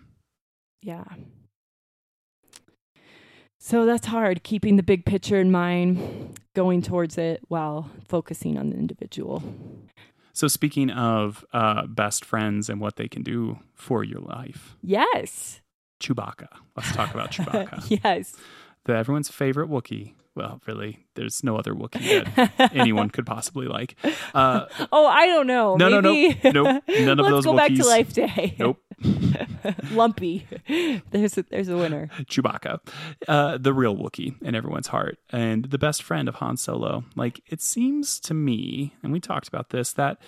Yeah. 0.82 1.04
So 3.58 3.86
that's 3.86 4.06
hard, 4.06 4.42
keeping 4.44 4.76
the 4.76 4.82
big 4.82 5.04
picture 5.04 5.38
in 5.40 5.50
mind, 5.50 6.38
going 6.54 6.80
towards 6.82 7.18
it 7.18 7.40
while 7.48 7.90
focusing 8.08 8.56
on 8.56 8.70
the 8.70 8.76
individual. 8.76 9.42
So 10.32 10.46
speaking 10.46 10.90
of 10.90 11.44
uh, 11.52 11.86
best 11.86 12.24
friends 12.24 12.68
and 12.70 12.80
what 12.80 12.96
they 12.96 13.08
can 13.08 13.22
do 13.22 13.58
for 13.74 14.04
your 14.04 14.20
life, 14.20 14.76
Yes. 14.82 15.60
Chewbacca. 16.00 16.46
Let's 16.76 16.92
talk 16.92 17.12
about 17.12 17.32
Chewbacca. 17.32 18.00
yes. 18.04 18.32
the 18.84 18.94
everyone's 18.94 19.28
favorite 19.28 19.68
Wookiee. 19.68 20.12
Well, 20.38 20.60
really, 20.68 21.04
there's 21.16 21.42
no 21.42 21.56
other 21.56 21.74
Wookiee 21.74 22.32
that 22.36 22.72
anyone 22.72 23.10
could 23.10 23.26
possibly 23.26 23.66
like. 23.66 23.96
Uh, 24.32 24.66
oh, 24.92 25.04
I 25.04 25.26
don't 25.26 25.48
know. 25.48 25.74
No, 25.74 25.88
no, 25.88 25.98
no. 25.98 26.12
Maybe. 26.12 26.40
Nope. 26.44 26.84
None 26.86 27.18
of 27.18 27.18
Let's 27.18 27.28
those 27.28 27.44
go 27.44 27.56
back 27.56 27.74
to 27.74 27.84
Life 27.84 28.12
Day. 28.12 28.54
nope. 28.56 28.80
Lumpy. 29.90 30.46
There's 31.10 31.38
a, 31.38 31.42
there's 31.42 31.68
a 31.68 31.76
winner. 31.76 32.08
Chewbacca, 32.26 32.78
uh, 33.26 33.58
the 33.58 33.72
real 33.72 33.96
Wookiee 33.96 34.40
in 34.40 34.54
everyone's 34.54 34.86
heart, 34.86 35.18
and 35.32 35.64
the 35.64 35.78
best 35.78 36.04
friend 36.04 36.28
of 36.28 36.36
Han 36.36 36.56
Solo. 36.56 37.02
Like 37.16 37.40
it 37.48 37.60
seems 37.60 38.20
to 38.20 38.32
me, 38.32 38.94
and 39.02 39.12
we 39.12 39.18
talked 39.18 39.48
about 39.48 39.70
this, 39.70 39.92
that 39.94 40.18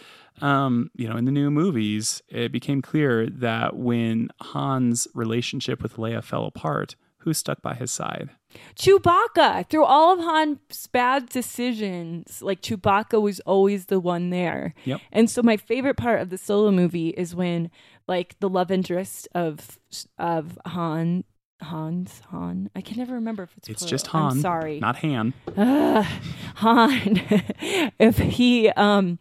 um, 0.40 0.90
you 0.96 1.08
know, 1.08 1.16
in 1.16 1.24
the 1.24 1.30
new 1.30 1.52
movies, 1.52 2.20
it 2.28 2.50
became 2.50 2.82
clear 2.82 3.28
that 3.28 3.76
when 3.76 4.30
Han's 4.54 5.06
relationship 5.14 5.84
with 5.84 5.98
Leia 5.98 6.24
fell 6.24 6.46
apart, 6.46 6.96
who 7.18 7.32
stuck 7.32 7.62
by 7.62 7.74
his 7.74 7.92
side? 7.92 8.30
Chewbacca. 8.76 9.68
Through 9.68 9.84
all 9.84 10.12
of 10.12 10.20
Han's 10.20 10.86
bad 10.88 11.28
decisions, 11.28 12.42
like 12.42 12.62
Chewbacca 12.62 13.20
was 13.20 13.40
always 13.40 13.86
the 13.86 14.00
one 14.00 14.30
there. 14.30 14.74
Yep. 14.84 15.00
And 15.12 15.28
so 15.30 15.42
my 15.42 15.56
favorite 15.56 15.96
part 15.96 16.20
of 16.20 16.30
the 16.30 16.38
solo 16.38 16.70
movie 16.70 17.10
is 17.10 17.34
when 17.34 17.70
like 18.08 18.38
the 18.40 18.48
love 18.48 18.70
interest 18.70 19.28
of 19.34 19.78
of 20.18 20.58
Han 20.66 21.24
Hans 21.62 22.22
Han. 22.30 22.70
I 22.74 22.80
can 22.80 22.96
never 22.96 23.14
remember 23.14 23.42
if 23.42 23.56
it's 23.56 23.68
It's 23.68 23.80
plural. 23.82 23.90
just 23.90 24.06
Han. 24.08 24.32
I'm 24.32 24.40
sorry. 24.40 24.80
not 24.80 24.96
Han. 24.96 25.34
Ugh, 25.56 26.06
Han, 26.56 27.20
if 27.98 28.16
he 28.18 28.70
um 28.70 29.18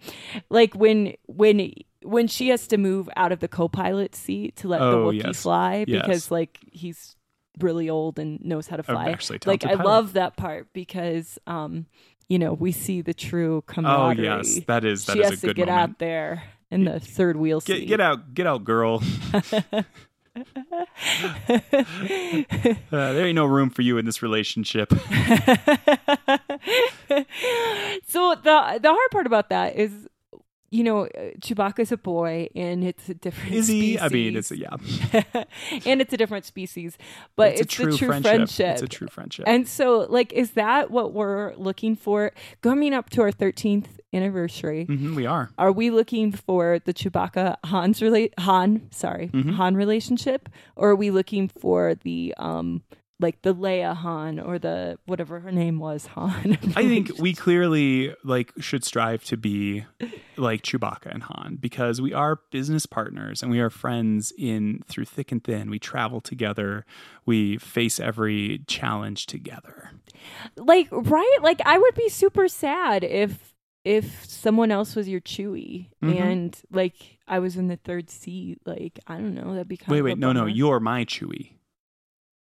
like 0.50 0.74
when 0.74 1.14
when 1.28 1.74
when 2.04 2.28
she 2.28 2.48
has 2.48 2.66
to 2.68 2.78
move 2.78 3.10
out 3.18 3.34
of 3.34 3.42
the 3.42 3.50
co-pilot 3.50 4.16
seat 4.16 4.56
to 4.56 4.70
let 4.70 4.80
the 4.80 4.86
Oh, 4.86 5.08
Wookiee 5.12 5.26
yes. 5.26 5.42
fly 5.42 5.84
Yes. 5.86 6.02
because 6.02 6.32
like 6.32 6.60
he's 6.72 7.18
really 7.62 7.90
old 7.90 8.20
and 8.20 8.44
knows 8.44 8.68
how 8.68 8.78
to 8.78 8.84
Oh, 8.88 8.94
fly. 8.94 9.16
like 9.46 9.66
I 9.66 9.76
pilot. 9.76 9.86
love 9.86 10.14
that 10.14 10.36
part 10.38 10.72
because 10.74 11.38
um 11.48 11.86
you 12.28 12.40
know 12.40 12.54
we 12.54 12.72
see 12.72 13.02
the 13.02 13.14
true 13.14 13.64
Oh 13.78 14.10
yes, 14.12 14.60
that 14.68 14.84
is 14.86 15.06
that 15.06 15.14
she 15.14 15.20
is 15.22 15.30
has 15.30 15.42
to 15.42 15.54
get 15.54 15.68
moment. 15.68 15.92
out 15.92 16.00
there 16.00 16.44
in 16.72 16.86
the 16.86 17.00
third 17.00 17.36
wheel 17.38 17.60
seat. 17.62 17.80
Get, 17.82 17.88
get 17.88 18.02
out, 18.02 18.34
get 18.34 18.46
out, 18.48 18.64
girl. 18.64 19.02
Uh, 22.92 23.14
there 23.14 23.26
ain't 23.26 23.36
no 23.36 23.46
room 23.46 23.70
for 23.70 23.82
you 23.82 23.98
in 23.98 24.06
this 24.06 24.22
relationship. 24.22 24.90
so 24.94 24.98
the 28.36 28.80
the 28.82 28.90
hard 28.90 29.12
part 29.12 29.26
about 29.26 29.50
that 29.50 29.76
is, 29.76 30.08
you 30.72 30.84
know, 30.84 31.06
uh, 31.06 31.32
Chewbacca's 31.40 31.92
a 31.92 31.98
boy, 31.98 32.50
and 32.56 32.84
it's 32.84 33.10
a 33.10 33.14
different. 33.14 33.56
Is 33.56 33.68
he? 33.68 34.00
I 34.00 34.10
mean, 34.10 34.36
it's 34.36 34.52
a, 34.52 34.58
yeah. 34.58 34.76
and 35.86 36.02
it's 36.02 36.14
a 36.14 36.18
different 36.18 36.46
species, 36.46 36.98
but 37.36 37.54
it's, 37.54 37.62
it's, 37.62 37.74
a 37.74 37.76
true, 37.76 37.92
the 37.92 37.98
true 37.98 38.08
friendship. 38.08 38.32
friendship. 38.32 38.74
It's 38.74 38.82
a 38.82 38.88
true 38.88 39.08
friendship. 39.08 39.46
And 39.48 39.68
so, 39.68 40.06
like, 40.10 40.32
is 40.34 40.52
that 40.52 40.92
what 40.92 41.14
we're 41.14 41.56
looking 41.56 41.96
for? 41.96 42.32
Coming 42.62 42.94
up 42.94 43.10
to 43.12 43.22
our 43.22 43.32
13th 43.32 43.88
anniversary, 44.14 44.86
Mhm, 44.88 45.16
we 45.16 45.26
are. 45.26 45.50
are 45.58 45.72
we 45.72 45.90
looking 45.92 46.32
for 46.32 46.80
the 46.86 46.94
Chewbacca 46.94 47.58
Han's 47.66 48.02
relate 48.02 48.34
Han? 48.40 48.88
Sorry, 48.92 49.30
Mhm. 49.34 49.54
Han 49.54 49.76
relationship, 49.76 50.50
or 50.76 50.90
are 50.92 50.96
we 50.96 51.12
looking 51.12 51.48
for 51.48 51.96
the 51.96 52.34
um 52.38 52.84
like 53.22 53.42
the 53.42 53.54
Leia 53.54 53.96
Han 53.96 54.40
or 54.40 54.58
the 54.60 54.98
whatever 55.06 55.40
her 55.42 55.52
name 55.52 55.80
was 55.80 56.06
Han? 56.08 56.58
I 56.76 56.88
think 56.88 57.18
we 57.20 57.34
clearly 57.46 58.16
like 58.24 58.52
should 58.60 58.84
strive 58.86 59.24
to 59.26 59.38
be 59.38 59.86
like 60.38 60.62
Chewbacca 60.64 61.08
and 61.14 61.24
Han 61.24 61.58
because 61.60 62.00
we 62.02 62.14
are 62.14 62.40
business 62.52 62.86
partners 62.86 63.42
and 63.44 63.52
we 63.52 63.60
are 63.60 63.70
friends 63.70 64.32
in 64.38 64.84
through 64.88 65.06
thick 65.06 65.32
and 65.32 65.44
thin. 65.44 65.70
We 65.70 65.80
travel 65.80 66.22
together. 66.22 66.86
We 67.26 67.58
face 67.58 68.00
every 68.00 68.64
challenge 68.68 69.26
together. 69.26 69.92
like 70.58 70.88
right 70.92 71.38
like 71.42 71.62
i 71.66 71.78
would 71.78 71.96
be 71.96 72.10
super 72.10 72.48
sad 72.48 73.04
if 73.04 73.54
if 73.86 74.26
someone 74.26 74.72
else 74.72 74.96
was 74.96 75.08
your 75.08 75.22
Chewie 75.22 75.88
Mhm. 76.04 76.20
and 76.22 76.62
like 76.72 76.96
i 77.28 77.40
was 77.40 77.56
in 77.56 77.68
the 77.68 77.78
third 77.78 78.10
seat 78.10 78.60
like 78.66 79.00
i 79.08 79.14
don't 79.16 79.34
know 79.36 79.54
that'd 79.54 79.68
be 79.70 79.78
kind 79.78 79.92
Wait, 79.92 80.00
of 80.00 80.06
wait, 80.06 80.18
no, 80.18 80.32
no, 80.34 80.46
you're 80.46 80.80
my 80.82 81.06
Chewie. 81.06 81.54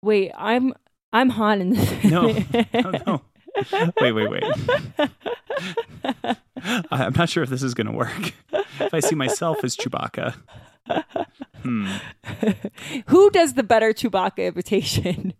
Wait 0.01 0.31
i'm 0.37 0.73
i'm 1.13 1.29
han 1.29 1.61
in 1.61 1.69
this 1.71 2.03
No, 2.03 2.27
no, 2.73 2.91
no. 3.05 3.21
Wait, 3.99 4.13
wait, 4.13 4.29
wait. 4.29 4.43
I'm 6.89 7.13
not 7.13 7.29
sure 7.29 7.43
if 7.43 7.49
this 7.49 7.63
is 7.63 7.73
going 7.73 7.87
to 7.87 7.93
work. 7.93 8.33
If 8.79 8.93
I 8.93 9.01
see 9.01 9.13
myself 9.13 9.61
as 9.63 9.75
Chewbacca, 9.75 10.35
hmm. 11.61 11.91
who 13.07 13.29
does 13.31 13.55
the 13.55 13.63
better 13.63 13.93
chewbacca 13.93 14.47
imitation 14.47 15.33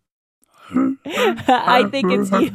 I 1.06 1.88
think 1.92 2.12
it's 2.12 2.32
you. 2.32 2.52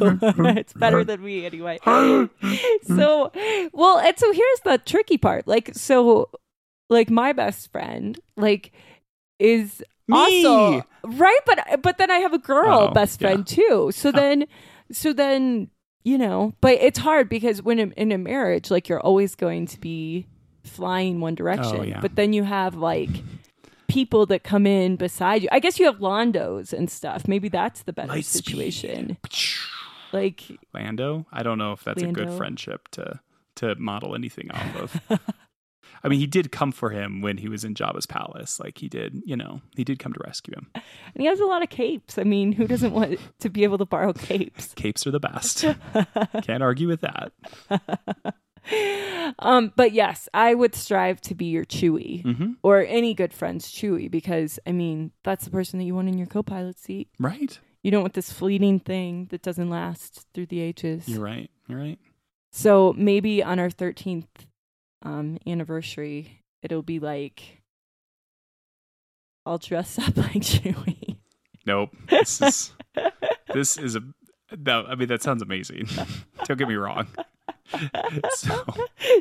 it's 0.57 0.73
better 0.73 1.05
than 1.05 1.23
me 1.23 1.45
anyway. 1.45 1.79
so, 1.85 3.31
well, 3.73 3.99
and 3.99 4.19
so 4.19 4.33
here's 4.33 4.61
the 4.65 4.81
tricky 4.85 5.19
part. 5.19 5.47
Like, 5.47 5.73
so, 5.75 6.31
like 6.89 7.11
my 7.11 7.33
best 7.33 7.71
friend, 7.71 8.19
like, 8.37 8.73
is 9.39 9.83
Me! 10.09 10.17
also 10.45 10.85
right, 11.05 11.41
but 11.47 11.83
but 11.83 11.99
then 11.99 12.11
I 12.11 12.19
have 12.19 12.33
a 12.33 12.39
girl 12.39 12.89
Oh, 12.91 12.93
best 12.93 13.21
yeah. 13.21 13.29
friend 13.29 13.47
too. 13.47 13.91
So 13.93 14.13
then, 14.13 14.47
so 14.93 15.13
then 15.13 15.69
you 16.05 16.17
know, 16.19 16.53
but 16.61 16.75
it's 16.75 16.99
hard 17.01 17.29
because 17.29 17.63
when 17.63 17.79
in, 17.81 17.93
in 17.93 18.13
a 18.13 18.19
marriage, 18.19 18.71
like 18.71 18.89
you're 18.89 19.01
always 19.01 19.35
going 19.35 19.67
to 19.67 19.81
be 19.81 20.27
flying 20.65 21.21
one 21.21 21.35
direction, 21.35 21.77
Oh, 21.79 21.83
yeah. 21.83 22.01
but 22.01 22.15
then 22.17 22.33
you 22.33 22.45
have 22.45 22.77
like 22.77 23.11
people 23.89 24.27
that 24.27 24.45
come 24.45 24.67
in 24.67 24.97
beside 24.97 25.43
you. 25.43 25.49
I 25.51 25.59
guess 25.59 25.79
you 25.81 25.87
have 25.87 25.97
Landos 25.99 26.73
and 26.73 26.91
stuff. 26.91 27.27
Maybe 27.27 27.49
that's 27.49 27.83
the 27.83 27.93
better 27.93 28.09
Light 28.09 28.25
speed. 28.25 28.45
situation. 28.45 29.17
Like, 30.13 30.45
Lando. 30.73 31.27
I 31.33 31.43
don't 31.43 31.59
know 31.59 31.73
if 31.73 31.83
that's 31.83 32.03
a 32.03 32.07
good 32.13 32.31
friendship 32.31 32.89
to 32.93 33.19
to 33.57 33.75
model 33.77 34.15
anything 34.15 34.51
off 34.53 34.77
of. 35.11 35.21
I 36.07 36.09
mean, 36.09 36.21
he 36.21 36.27
did 36.29 36.53
come 36.53 36.71
for 36.71 36.91
him 36.91 37.21
when 37.21 37.37
he 37.37 37.49
was 37.49 37.65
in 37.65 37.75
Jabba's 37.75 38.07
palace. 38.07 38.61
Like 38.61 38.79
he 38.79 38.89
did, 38.89 39.23
you 39.27 39.37
know, 39.37 39.61
he 39.77 39.83
did 39.83 39.99
come 39.99 40.13
to 40.13 40.21
rescue 40.25 40.55
him. 40.55 40.71
and 40.75 40.85
he 41.17 41.25
has 41.27 41.41
a 41.41 41.45
lot 41.45 41.65
of 41.65 41.69
capes. 41.69 42.17
I 42.17 42.23
mean, 42.23 42.53
who 42.53 42.69
doesn't 42.69 42.93
want 42.93 43.19
to 43.41 43.51
be 43.51 43.65
able 43.65 43.79
to 43.79 43.85
borrow 43.85 44.13
capes? 44.13 44.73
Capes 44.77 45.05
are 45.07 45.11
the 45.11 45.19
best. 45.19 45.65
Can't 46.43 46.63
argue 46.63 46.87
with 46.87 47.01
that. 47.01 47.33
um, 49.41 49.73
but 49.75 49.93
yes, 49.93 50.29
I 50.33 50.55
would 50.55 50.75
strive 50.77 51.21
to 51.23 51.35
be 51.35 51.47
your 51.47 51.65
Chewie 51.65 52.23
hmm 52.23 52.53
or 52.63 52.85
any 52.87 53.13
good 53.15 53.33
friend's 53.33 53.67
Chewie 53.69 54.11
because 54.11 54.59
I 54.67 54.73
mean 54.73 55.11
that's 55.25 55.45
the 55.45 55.51
person 55.51 55.79
that 55.81 55.85
you 55.85 55.95
want 55.95 56.09
in 56.09 56.19
your 56.19 56.27
co-pilot 56.29 56.79
seat. 56.79 57.09
Right. 57.19 57.59
You 57.83 57.91
don't 57.91 58.03
want 58.03 58.15
this 58.15 58.33
fleeting 58.33 58.81
thing 58.81 59.27
that 59.31 59.43
doesn't 59.43 59.71
last 59.71 60.27
through 60.35 60.47
the 60.47 60.61
ages. 60.61 61.09
You're 61.09 61.21
right. 61.23 61.51
You're 61.69 61.79
right. 61.79 61.99
So 62.53 62.95
maybe 62.97 63.43
on 63.43 63.59
our 63.59 63.71
thirteenth 63.71 64.47
um, 65.03 65.39
anniversary, 65.47 66.43
it'll 66.63 66.83
be 66.83 66.99
like 66.99 67.63
I'll 69.47 69.59
dress 69.59 69.99
up 70.01 70.17
like 70.17 70.43
Chewie. 70.43 71.17
Nope. 71.65 71.97
This 72.11 72.43
is 72.43 72.73
this 73.55 73.79
is 73.79 73.97
a. 73.97 74.01
No, 74.57 74.85
I 74.85 74.95
mean 74.95 75.09
that 75.09 75.23
sounds 75.23 75.43
amazing. 75.43 75.89
Don't 76.45 76.59
get 76.59 76.69
me 76.69 76.75
wrong. 76.75 77.07
So 78.37 78.65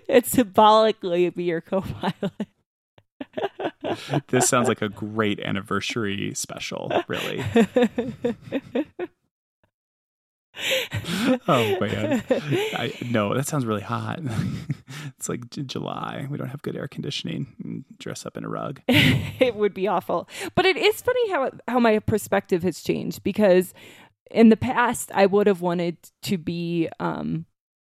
it's 0.07 0.29
symbolically 0.29 1.27
be 1.31 1.45
your 1.45 1.61
co-pilot. 1.61 2.47
this 4.27 4.47
sounds 4.47 4.67
like 4.67 4.83
a 4.83 4.89
great 4.89 5.39
anniversary 5.39 6.31
special. 6.35 6.91
Really. 7.07 7.43
Oh 11.47 11.77
man, 11.79 12.23
I, 12.29 12.93
no, 13.09 13.33
that 13.33 13.47
sounds 13.47 13.65
really 13.65 13.81
hot. 13.81 14.19
it's 15.17 15.29
like 15.29 15.49
J- 15.49 15.63
July. 15.63 16.27
We 16.29 16.37
don't 16.37 16.49
have 16.49 16.61
good 16.61 16.75
air 16.75 16.87
conditioning. 16.87 17.83
Dress 17.99 18.25
up 18.25 18.37
in 18.37 18.45
a 18.45 18.49
rug. 18.49 18.81
it 18.87 19.55
would 19.55 19.73
be 19.73 19.87
awful. 19.87 20.29
But 20.55 20.65
it 20.65 20.77
is 20.77 21.01
funny 21.01 21.29
how 21.31 21.51
how 21.67 21.79
my 21.79 21.99
perspective 21.99 22.63
has 22.63 22.81
changed 22.81 23.23
because 23.23 23.73
in 24.31 24.49
the 24.49 24.57
past 24.57 25.11
I 25.13 25.25
would 25.25 25.47
have 25.47 25.61
wanted 25.61 25.97
to 26.23 26.37
be 26.37 26.89
um 26.99 27.45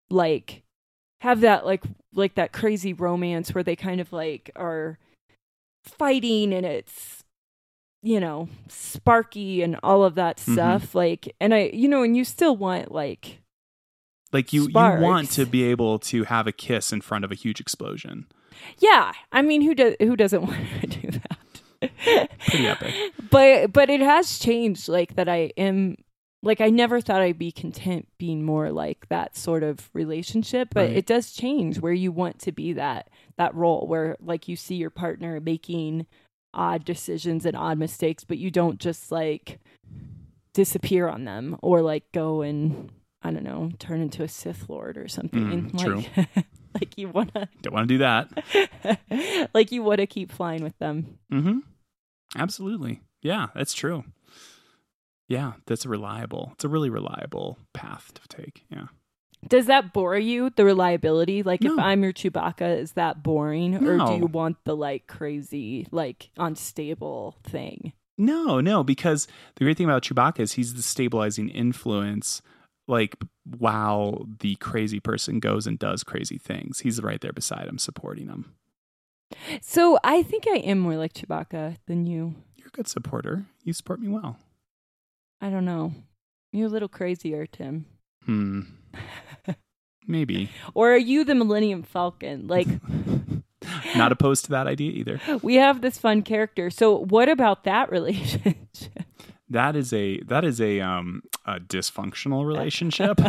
like 0.09 0.64
have 1.22 1.41
that 1.41 1.66
like 1.66 1.84
like 2.14 2.36
that 2.36 2.51
crazy 2.51 2.93
romance 2.93 3.53
where 3.53 3.64
they 3.64 3.76
kind 3.76 3.99
of 4.01 4.14
like 4.14 4.51
are 4.55 4.99
fighting 5.84 6.53
and 6.53 6.66
it's 6.66 7.22
you 8.06 8.20
know 8.20 8.47
sparky 8.68 9.62
and 9.64 9.80
all 9.82 10.04
of 10.04 10.16
that 10.16 10.38
Mhm. 10.38 10.54
stuff 10.54 10.93
like 10.93 11.34
and 11.39 11.54
I 11.54 11.70
you 11.74 11.88
know 11.88 12.04
and 12.04 12.16
you 12.18 12.24
still 12.26 12.56
want 12.56 12.91
like 12.91 13.39
Like 14.34 14.51
you, 14.51 14.64
you 14.68 14.74
want 14.74 15.32
to 15.32 15.45
be 15.45 15.64
able 15.64 15.99
to 15.99 16.24
have 16.26 16.45
a 16.47 16.51
kiss 16.51 16.91
in 16.91 17.01
front 17.01 17.24
of 17.26 17.32
a 17.32 17.36
huge 17.36 17.60
explosion. 17.62 18.26
yeah 18.80 19.14
I 19.32 19.41
mean 19.41 19.62
who 19.62 19.74
does 19.74 19.95
who 19.99 20.16
doesn't 20.16 20.41
want 20.47 20.58
to 20.82 20.88
do 20.88 21.10
that 21.12 22.30
Pretty 22.47 22.68
epic. 22.68 22.93
but 23.32 23.72
but 23.74 23.89
it 23.89 23.99
has 24.01 24.39
changed 24.39 24.88
like 24.88 25.16
that 25.16 25.28
i 25.28 25.51
am 25.58 25.97
like 26.41 26.62
i 26.62 26.70
never 26.70 27.01
thought 27.01 27.22
i'd 27.22 27.38
be 27.38 27.51
content 27.51 28.08
being 28.18 28.43
more 28.43 28.72
like 28.72 29.08
that 29.10 29.36
sort 29.36 29.64
of 29.64 29.89
relationship 29.93 30.70
but 30.74 30.88
Right. 30.88 30.97
it 30.97 31.06
does 31.06 31.34
change 31.34 31.80
where 31.82 31.91
you 31.93 32.12
want 32.12 32.39
to 32.39 32.51
be 32.54 32.74
that 32.74 33.10
that 33.38 33.54
role 33.56 33.86
where 33.88 34.16
like 34.22 34.47
you 34.47 34.56
see 34.56 34.76
your 34.76 34.89
partner 34.91 35.39
making 35.41 36.06
odd 36.54 36.84
decisions 36.86 37.45
and 37.45 37.56
odd 37.56 37.78
mistakes 37.78 38.24
but 38.24 38.38
you 38.38 38.51
don't 38.51 38.80
just 38.80 39.12
like 39.12 39.60
disappear 40.54 41.08
on 41.08 41.26
them 41.26 41.58
or 41.62 41.82
like 41.82 42.04
go 42.12 42.41
and 42.41 42.91
i 43.24 43.32
don't 43.32 43.43
know 43.43 43.72
turn 43.80 44.01
into 44.01 44.22
a 44.24 44.28
sith 44.28 44.70
lord 44.70 44.97
or 44.97 45.08
something 45.08 45.72
Mm, 45.72 45.80
true. 45.84 46.04
like 46.26 46.45
like 46.76 46.97
you 46.97 47.08
want 47.10 47.34
to 47.34 47.47
Don't 47.62 47.74
want 47.74 47.88
to 47.88 47.93
do 47.93 47.97
that. 47.99 49.49
like 49.54 49.72
you 49.72 49.84
want 49.84 49.99
to 49.99 50.08
keep 50.08 50.32
flying 50.32 50.64
with 50.64 50.78
them 50.80 51.18
Mm-hmm. 51.32 51.60
Absolutely. 52.36 53.01
Yeah, 53.22 53.47
that's 53.56 53.74
true. 53.76 54.04
Yeah, 55.28 55.54
that's 55.68 55.86
reliable. 55.86 56.49
It's 56.54 56.64
a 56.64 56.68
really 56.70 56.89
reliable 56.89 57.58
path 57.74 58.12
to 58.16 58.28
take. 58.28 58.66
Yeah. 58.70 58.88
Does 59.48 59.68
that 59.68 59.94
bore 59.94 60.18
you, 60.18 60.50
the 60.50 60.66
reliability? 60.66 61.44
Like, 61.44 61.64
if 61.64 61.78
I'm 61.78 62.04
your 62.04 62.14
Chewbacca, 62.14 62.80
is 62.80 62.94
that 62.94 63.24
boring? 63.24 63.76
Or 63.76 63.98
do 64.06 64.16
you 64.16 64.26
want 64.26 64.58
the, 64.64 64.76
like, 64.76 65.08
crazy, 65.08 65.88
like, 65.91 66.30
unstable 66.38 67.38
thing? 67.44 67.94
No, 68.18 68.62
no, 68.62 68.84
because 68.84 69.28
the 69.56 69.66
great 69.66 69.78
thing 69.78 69.88
about 69.88 70.04
Chewbacca 70.04 70.39
is 70.39 70.54
he's 70.54 70.76
the 70.76 70.82
stabilizing 70.82 71.50
influence. 71.50 72.41
Like 72.88 73.16
while 73.58 74.26
the 74.39 74.56
crazy 74.56 75.00
person 75.00 75.39
goes 75.39 75.66
and 75.66 75.80
does 75.80 76.04
crazy 76.04 76.38
things, 76.38 76.82
he's 76.82 77.02
right 77.02 77.20
there 77.22 77.34
beside 77.34 77.68
him, 77.68 77.78
supporting 77.78 78.28
him. 78.28 78.54
So 79.62 79.98
I 80.04 80.22
think 80.22 80.48
I 80.48 80.58
am 80.58 80.80
more 80.80 80.96
like 80.96 81.14
Chewbacca 81.14 81.78
than 81.88 82.06
you. 82.06 82.36
You're 82.56 82.68
a 82.68 82.72
good 82.72 82.88
supporter. 82.88 83.46
You 83.64 83.74
support 83.74 84.00
me 84.00 84.10
well. 84.10 84.38
I 85.41 85.50
don't 85.50 85.66
know. 85.66 85.94
You're 86.52 86.68
a 86.68 86.72
little 86.72 86.88
crazier, 86.89 87.46
Tim. 87.48 87.86
Hmm. 88.26 88.62
Maybe. 90.08 90.49
Or 90.74 90.93
are 90.93 90.97
you 90.97 91.24
the 91.24 91.36
Millennium 91.36 91.84
Falcon? 91.84 92.47
Like, 92.47 92.68
Not 93.95 94.12
opposed 94.12 94.45
to 94.45 94.51
that 94.51 94.68
idea 94.68 94.91
either. 94.91 95.20
we 95.41 95.56
have 95.56 95.82
this 95.82 95.97
fun 95.97 96.22
character. 96.22 96.70
So 96.70 96.97
what 96.97 97.30
about 97.30 97.64
that 97.64 97.91
relationship? 97.91 98.58
That 99.49 99.76
is 99.76 99.93
a 99.93 100.20
that 100.22 100.43
is 100.43 100.60
a 100.60 100.80
um 100.80 101.22
a 101.45 101.60
dysfunctional 101.60 102.45
relationship. 102.45 103.20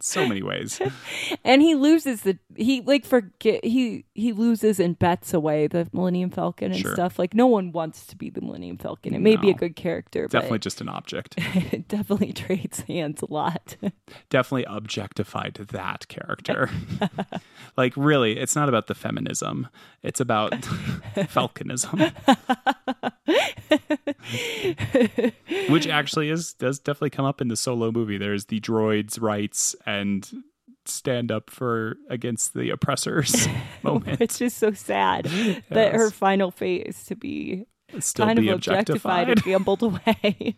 So 0.00 0.26
many 0.26 0.42
ways. 0.42 0.80
and 1.44 1.60
he 1.62 1.74
loses 1.74 2.22
the 2.22 2.38
he 2.56 2.80
like 2.82 3.04
forget 3.04 3.64
he 3.64 4.04
he 4.14 4.32
loses 4.32 4.78
and 4.78 4.98
bets 4.98 5.34
away 5.34 5.66
the 5.66 5.88
Millennium 5.92 6.30
Falcon 6.30 6.72
and 6.72 6.80
Sure. 6.80 6.92
stuff. 6.94 7.18
Like 7.18 7.34
no 7.34 7.46
one 7.46 7.72
wants 7.72 8.06
to 8.06 8.16
be 8.16 8.30
the 8.30 8.40
Millennium 8.40 8.78
Falcon. 8.78 9.14
It 9.14 9.20
may 9.20 9.36
be 9.36 9.50
a 9.50 9.54
good 9.54 9.76
character, 9.76 10.26
Definitely 10.28 10.60
just 10.60 10.80
an 10.80 10.88
object. 10.88 11.34
it 11.38 11.88
definitely 11.88 12.32
trades 12.34 12.80
hands 12.82 13.22
a 13.22 13.32
lot. 13.32 13.76
Definitely 14.28 14.64
objectified 14.64 15.54
that 15.54 16.06
character. 16.08 16.70
like 17.76 17.92
really, 17.96 18.38
it's 18.38 18.54
not 18.54 18.68
about 18.68 18.86
the 18.86 18.94
feminism. 18.94 19.68
It's 20.02 20.20
about 20.20 20.52
falconism. 20.52 22.12
Which 25.68 25.86
actually 25.86 26.30
is 26.30 26.52
does 26.54 26.78
definitely 26.78 27.10
come 27.10 27.24
up 27.24 27.40
in 27.40 27.48
the 27.48 27.56
solo 27.56 27.90
movie. 27.90 28.18
There's 28.18 28.46
the 28.46 28.60
droids' 28.60 29.20
rights 29.20 29.74
and 29.86 30.28
stand 30.86 31.30
up 31.30 31.50
for 31.50 31.96
against 32.08 32.54
the 32.54 32.70
oppressors 32.70 33.46
moment. 33.82 34.18
Which 34.20 34.40
is 34.40 34.54
so 34.54 34.72
sad 34.72 35.24
that 35.70 35.92
her 35.94 36.10
final 36.10 36.50
fate 36.50 36.86
is 36.86 37.04
to 37.06 37.16
be 37.16 37.66
Still 37.98 38.26
kind 38.26 38.38
be 38.40 38.48
of 38.48 38.56
objectified, 38.56 39.28
objectified. 39.28 39.28
and 39.28 39.42
gambled 39.44 39.82
away. 39.82 40.56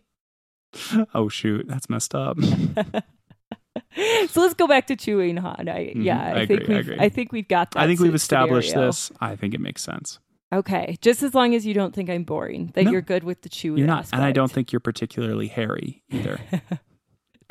oh 1.14 1.28
shoot, 1.28 1.66
that's 1.68 1.88
messed 1.90 2.14
up. 2.14 2.38
so 4.28 4.40
let's 4.40 4.54
go 4.54 4.66
back 4.66 4.86
to 4.86 4.96
chewing 4.96 5.36
Han. 5.38 5.68
I 5.68 5.92
yeah, 5.96 6.32
Mhm. 6.32 6.36
I, 6.36 6.40
I 6.42 6.46
think 6.46 6.60
agree, 6.62 6.74
I 6.74 6.78
we've 6.78 6.88
agree. 6.90 7.08
think 7.08 7.32
we've 7.32 7.48
got 7.48 7.70
that. 7.72 7.80
I 7.80 7.86
think 7.86 8.00
we've 8.00 8.14
established 8.14 8.70
scenario. 8.70 8.88
this. 8.88 9.12
I 9.20 9.36
think 9.36 9.54
it 9.54 9.60
makes 9.60 9.82
sense. 9.82 10.18
Okay, 10.52 10.98
just 11.00 11.22
as 11.22 11.34
long 11.34 11.54
as 11.54 11.64
you 11.64 11.72
don't 11.72 11.94
think 11.94 12.10
I'm 12.10 12.24
boring, 12.24 12.70
that 12.74 12.84
No. 12.84 12.90
you're 12.90 13.00
good 13.00 13.24
with 13.24 13.40
the 13.40 13.48
chewing. 13.48 13.78
You're 13.78 13.86
not, 13.86 14.08
and 14.12 14.22
I 14.22 14.32
don't 14.32 14.50
think 14.52 14.70
you're 14.72 14.80
particularly 14.80 15.48
hairy 15.48 16.02
either. 16.10 16.38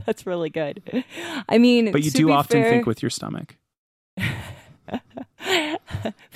that's 0.06 0.26
really 0.26 0.50
good. 0.50 1.04
I 1.50 1.58
mean, 1.58 1.92
But 1.92 2.04
you 2.04 2.12
do 2.12 2.32
often 2.32 2.62
fair- 2.62 2.70
think 2.72 2.86
with 2.86 3.02
your 3.02 3.10
stomach. 3.10 3.58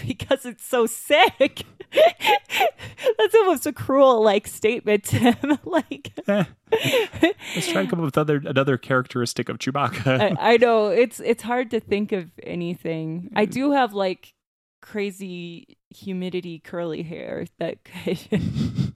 because 0.07 0.45
it's 0.45 0.65
so 0.65 0.85
sick. 0.85 1.63
That's 3.17 3.35
almost 3.35 3.65
a 3.65 3.73
cruel 3.73 4.23
like 4.23 4.47
statement, 4.47 5.03
Tim. 5.03 5.35
like 5.63 6.11
Eh, 6.27 6.43
let's 6.71 7.67
try 7.71 7.83
to 7.83 7.89
come 7.89 7.99
up 7.99 8.05
with 8.05 8.17
other 8.17 8.41
another 8.45 8.77
characteristic 8.77 9.49
of 9.49 9.59
Chewbacca. 9.59 10.37
I, 10.39 10.53
I 10.53 10.57
know 10.57 10.87
it's 10.87 11.19
it's 11.19 11.43
hard 11.43 11.71
to 11.71 11.79
think 11.79 12.11
of 12.11 12.31
anything. 12.43 13.31
I 13.35 13.45
do 13.45 13.71
have 13.71 13.93
like 13.93 14.33
crazy 14.81 15.77
humidity 15.89 16.59
curly 16.59 17.03
hair 17.03 17.45
that 17.59 17.77
could 17.83 18.93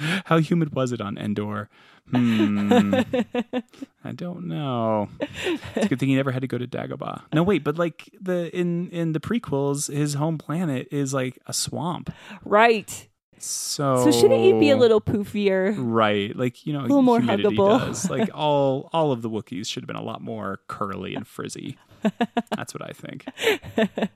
How 0.26 0.38
humid 0.38 0.74
was 0.74 0.92
it 0.92 1.00
on 1.00 1.16
Endor? 1.18 1.68
Hmm, 2.10 2.94
I 4.04 4.12
don't 4.12 4.46
know. 4.48 5.08
It's 5.20 5.86
a 5.86 5.88
good 5.88 6.00
thing 6.00 6.08
he 6.08 6.16
never 6.16 6.32
had 6.32 6.42
to 6.42 6.48
go 6.48 6.58
to 6.58 6.66
Dagobah. 6.66 7.22
No, 7.32 7.42
wait, 7.42 7.62
but 7.62 7.78
like 7.78 8.10
the 8.20 8.54
in 8.56 8.88
in 8.90 9.12
the 9.12 9.20
prequels, 9.20 9.92
his 9.92 10.14
home 10.14 10.36
planet 10.38 10.88
is 10.90 11.14
like 11.14 11.38
a 11.46 11.52
swamp. 11.52 12.12
right. 12.44 13.06
So 13.42 14.04
So 14.04 14.12
shouldn't 14.12 14.40
he 14.42 14.52
be 14.52 14.68
a 14.70 14.76
little 14.76 15.00
poofier? 15.00 15.74
right? 15.78 16.36
Like 16.36 16.66
you 16.66 16.72
know, 16.74 16.80
a 16.80 16.82
little 16.82 17.00
more 17.02 17.20
humidity 17.20 17.56
huggable. 17.56 17.78
does. 17.78 18.10
Like 18.10 18.28
all 18.34 18.90
all 18.92 19.12
of 19.12 19.22
the 19.22 19.30
Wookiees 19.30 19.66
should 19.66 19.82
have 19.82 19.86
been 19.88 19.96
a 19.96 20.02
lot 20.02 20.20
more 20.20 20.60
curly 20.68 21.14
and 21.14 21.26
frizzy. 21.26 21.78
That's 22.56 22.74
what 22.74 22.82
I 22.82 22.92
think. 22.92 23.24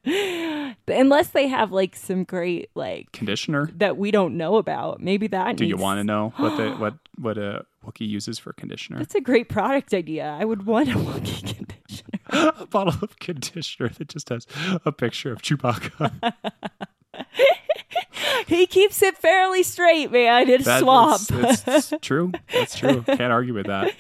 Unless 0.89 1.29
they 1.29 1.49
have 1.49 1.73
like 1.73 1.97
some 1.97 2.25
great 2.25 2.71
like 2.75 3.13
Conditioner. 3.13 3.71
that 3.77 3.97
we 3.97 4.11
don't 4.11 4.37
know 4.37 4.57
about. 4.57 5.01
Maybe 5.01 5.27
that 5.29 5.57
Do 5.57 5.65
you 5.67 5.77
want 5.77 5.99
to 6.01 6.05
know 6.05 6.33
what 6.37 6.57
the 6.57 6.71
what 6.79 6.95
what 7.17 7.39
a 7.39 7.65
Wookiee 7.87 8.09
uses 8.09 8.39
for 8.39 8.53
conditioner? 8.55 8.99
That's 8.99 9.15
a 9.15 9.21
great 9.21 9.49
product 9.49 9.93
idea. 9.95 10.25
I 10.39 10.45
would 10.45 10.67
want 10.67 10.89
a 10.91 10.95
Wookiee 10.95 11.57
conditioner. 11.57 12.53
a 12.61 12.67
bottle 12.67 12.95
of 13.03 13.19
conditioner 13.19 13.89
that 13.91 14.09
just 14.09 14.29
has 14.31 14.47
a 14.85 14.93
picture 14.93 15.33
of 15.33 15.43
Chewbacca. 15.43 16.33
he 18.47 18.67
keeps 18.67 19.03
it 19.03 19.17
fairly 19.19 19.63
straight, 19.63 20.11
man, 20.11 20.49
a 20.51 20.59
That- 20.59 20.81
swamp. 20.81 21.23
It's, 21.31 21.65
it's 21.67 21.93
true. 22.03 22.33
That's 22.53 22.77
true. 22.77 23.03
Can't 23.03 23.21
argue 23.33 23.55
with 23.55 23.67
that. 23.67 23.93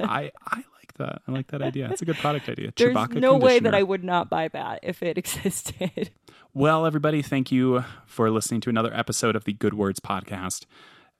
I 0.00 0.30
I 0.46 0.64
like 0.98 1.08
that. 1.08 1.22
I 1.26 1.32
like 1.32 1.46
that 1.48 1.62
idea. 1.62 1.88
It's 1.90 2.02
a 2.02 2.04
good 2.04 2.16
product 2.16 2.48
idea. 2.48 2.72
There's 2.76 2.94
Chewbacca 2.94 3.20
no 3.20 3.36
way 3.36 3.58
that. 3.60 3.74
I 3.74 3.82
would 3.82 4.04
not 4.04 4.30
buy 4.30 4.48
that 4.48 4.80
if 4.82 5.02
it 5.02 5.18
existed. 5.18 6.10
Well, 6.52 6.86
everybody, 6.86 7.22
thank 7.22 7.50
you 7.50 7.84
for 8.06 8.30
listening 8.30 8.60
to 8.62 8.70
another 8.70 8.94
episode 8.94 9.36
of 9.36 9.44
the 9.44 9.52
Good 9.52 9.74
Words 9.74 10.00
podcast. 10.00 10.66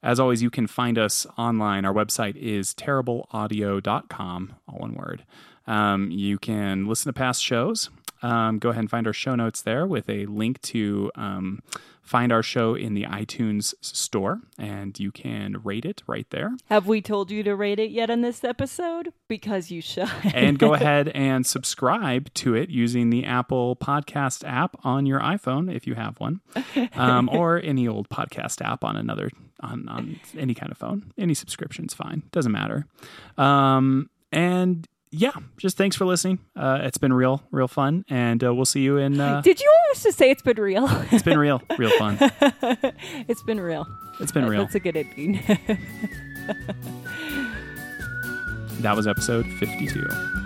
As 0.03 0.21
always, 0.21 0.43
you 0.43 0.51
can 0.51 0.67
find 0.67 0.99
us 0.99 1.27
online. 1.39 1.85
Our 1.85 1.95
website 1.95 2.37
is 2.37 2.75
terribleaudio.com, 2.75 4.55
all 4.69 4.79
one 4.79 4.95
word. 4.95 5.25
Um, 5.67 6.11
you 6.11 6.39
can 6.39 6.87
listen 6.87 7.09
to 7.09 7.19
past 7.19 7.43
shows. 7.43 7.89
Um, 8.23 8.59
go 8.59 8.69
ahead 8.69 8.81
and 8.81 8.91
find 8.91 9.07
our 9.07 9.13
show 9.13 9.35
notes 9.35 9.63
there 9.63 9.87
with 9.87 10.09
a 10.09 10.27
link 10.27 10.61
to 10.63 11.11
um, 11.15 11.63
find 12.05 12.31
our 12.33 12.43
show 12.43 12.75
in 12.75 12.95
the 12.95 13.05
iTunes 13.05 13.75
store 13.81 14.41
and 14.59 15.01
you 15.01 15.11
can 15.11 15.57
rate 15.65 15.85
it 15.85 16.03
right 16.07 16.27
there. 16.31 16.53
Have 16.69 16.87
we 16.87 17.01
told 17.01 17.31
you 17.31 17.43
to 17.43 17.57
rate 17.57 17.79
it 17.79 17.91
yet 17.91 18.11
in 18.11 18.21
this 18.21 18.45
episode? 18.45 19.13
Because 19.27 19.71
you 19.71 19.81
should. 19.81 20.09
and 20.23 20.59
go 20.59 20.75
ahead 20.75 21.09
and 21.09 21.47
subscribe 21.47 22.33
to 22.35 22.55
it 22.55 22.69
using 22.69 23.11
the 23.11 23.25
Apple 23.25 23.75
Podcast 23.77 24.47
app 24.47 24.77
on 24.85 25.07
your 25.07 25.21
iPhone 25.21 25.75
if 25.75 25.87
you 25.87 25.95
have 25.95 26.21
one, 26.21 26.41
um, 26.95 27.29
or 27.33 27.59
any 27.65 27.89
old 27.89 28.09
podcast 28.09 28.65
app 28.65 28.85
on 28.85 28.97
another 28.97 29.31
on 29.61 29.89
on 29.89 30.21
any 30.37 30.55
kind 30.55 30.71
of 30.71 30.79
phone. 30.79 31.13
Any 31.17 31.35
subscription's 31.35 31.95
fine. 31.95 32.23
Doesn't 32.33 32.53
matter. 32.53 32.87
Um, 33.39 34.11
and 34.31 34.87
yeah, 35.17 35.33
just 35.57 35.77
thanks 35.77 35.95
for 35.97 36.05
listening. 36.05 36.41
Uh, 36.57 36.81
it's 36.83 36.99
been 36.99 37.13
real, 37.13 37.43
real 37.51 37.69
fun, 37.69 38.05
and 38.09 38.43
uh, 38.43 38.53
we'll 38.55 38.65
see 38.65 38.81
you 38.81 38.97
in. 38.97 39.21
Uh, 39.21 39.41
Did 39.43 39.61
you 39.61 39.73
always 39.85 40.03
just 40.03 40.19
say 40.19 40.31
it's 40.31 40.43
been 40.43 40.57
real? 40.57 40.89
it's 41.13 41.23
been 41.23 41.39
real, 41.39 41.63
real 41.79 41.97
fun. 41.99 42.19
it's 43.29 43.43
been 43.45 43.61
real. 43.61 43.87
It's 44.21 44.33
been 44.33 44.47
real. 44.47 44.63
That's 44.63 44.75
a 44.75 44.81
good 44.81 44.97
ending. 44.97 45.35
that 48.81 48.97
was 48.97 49.07
episode 49.07 49.47
fifty-two. 49.47 50.44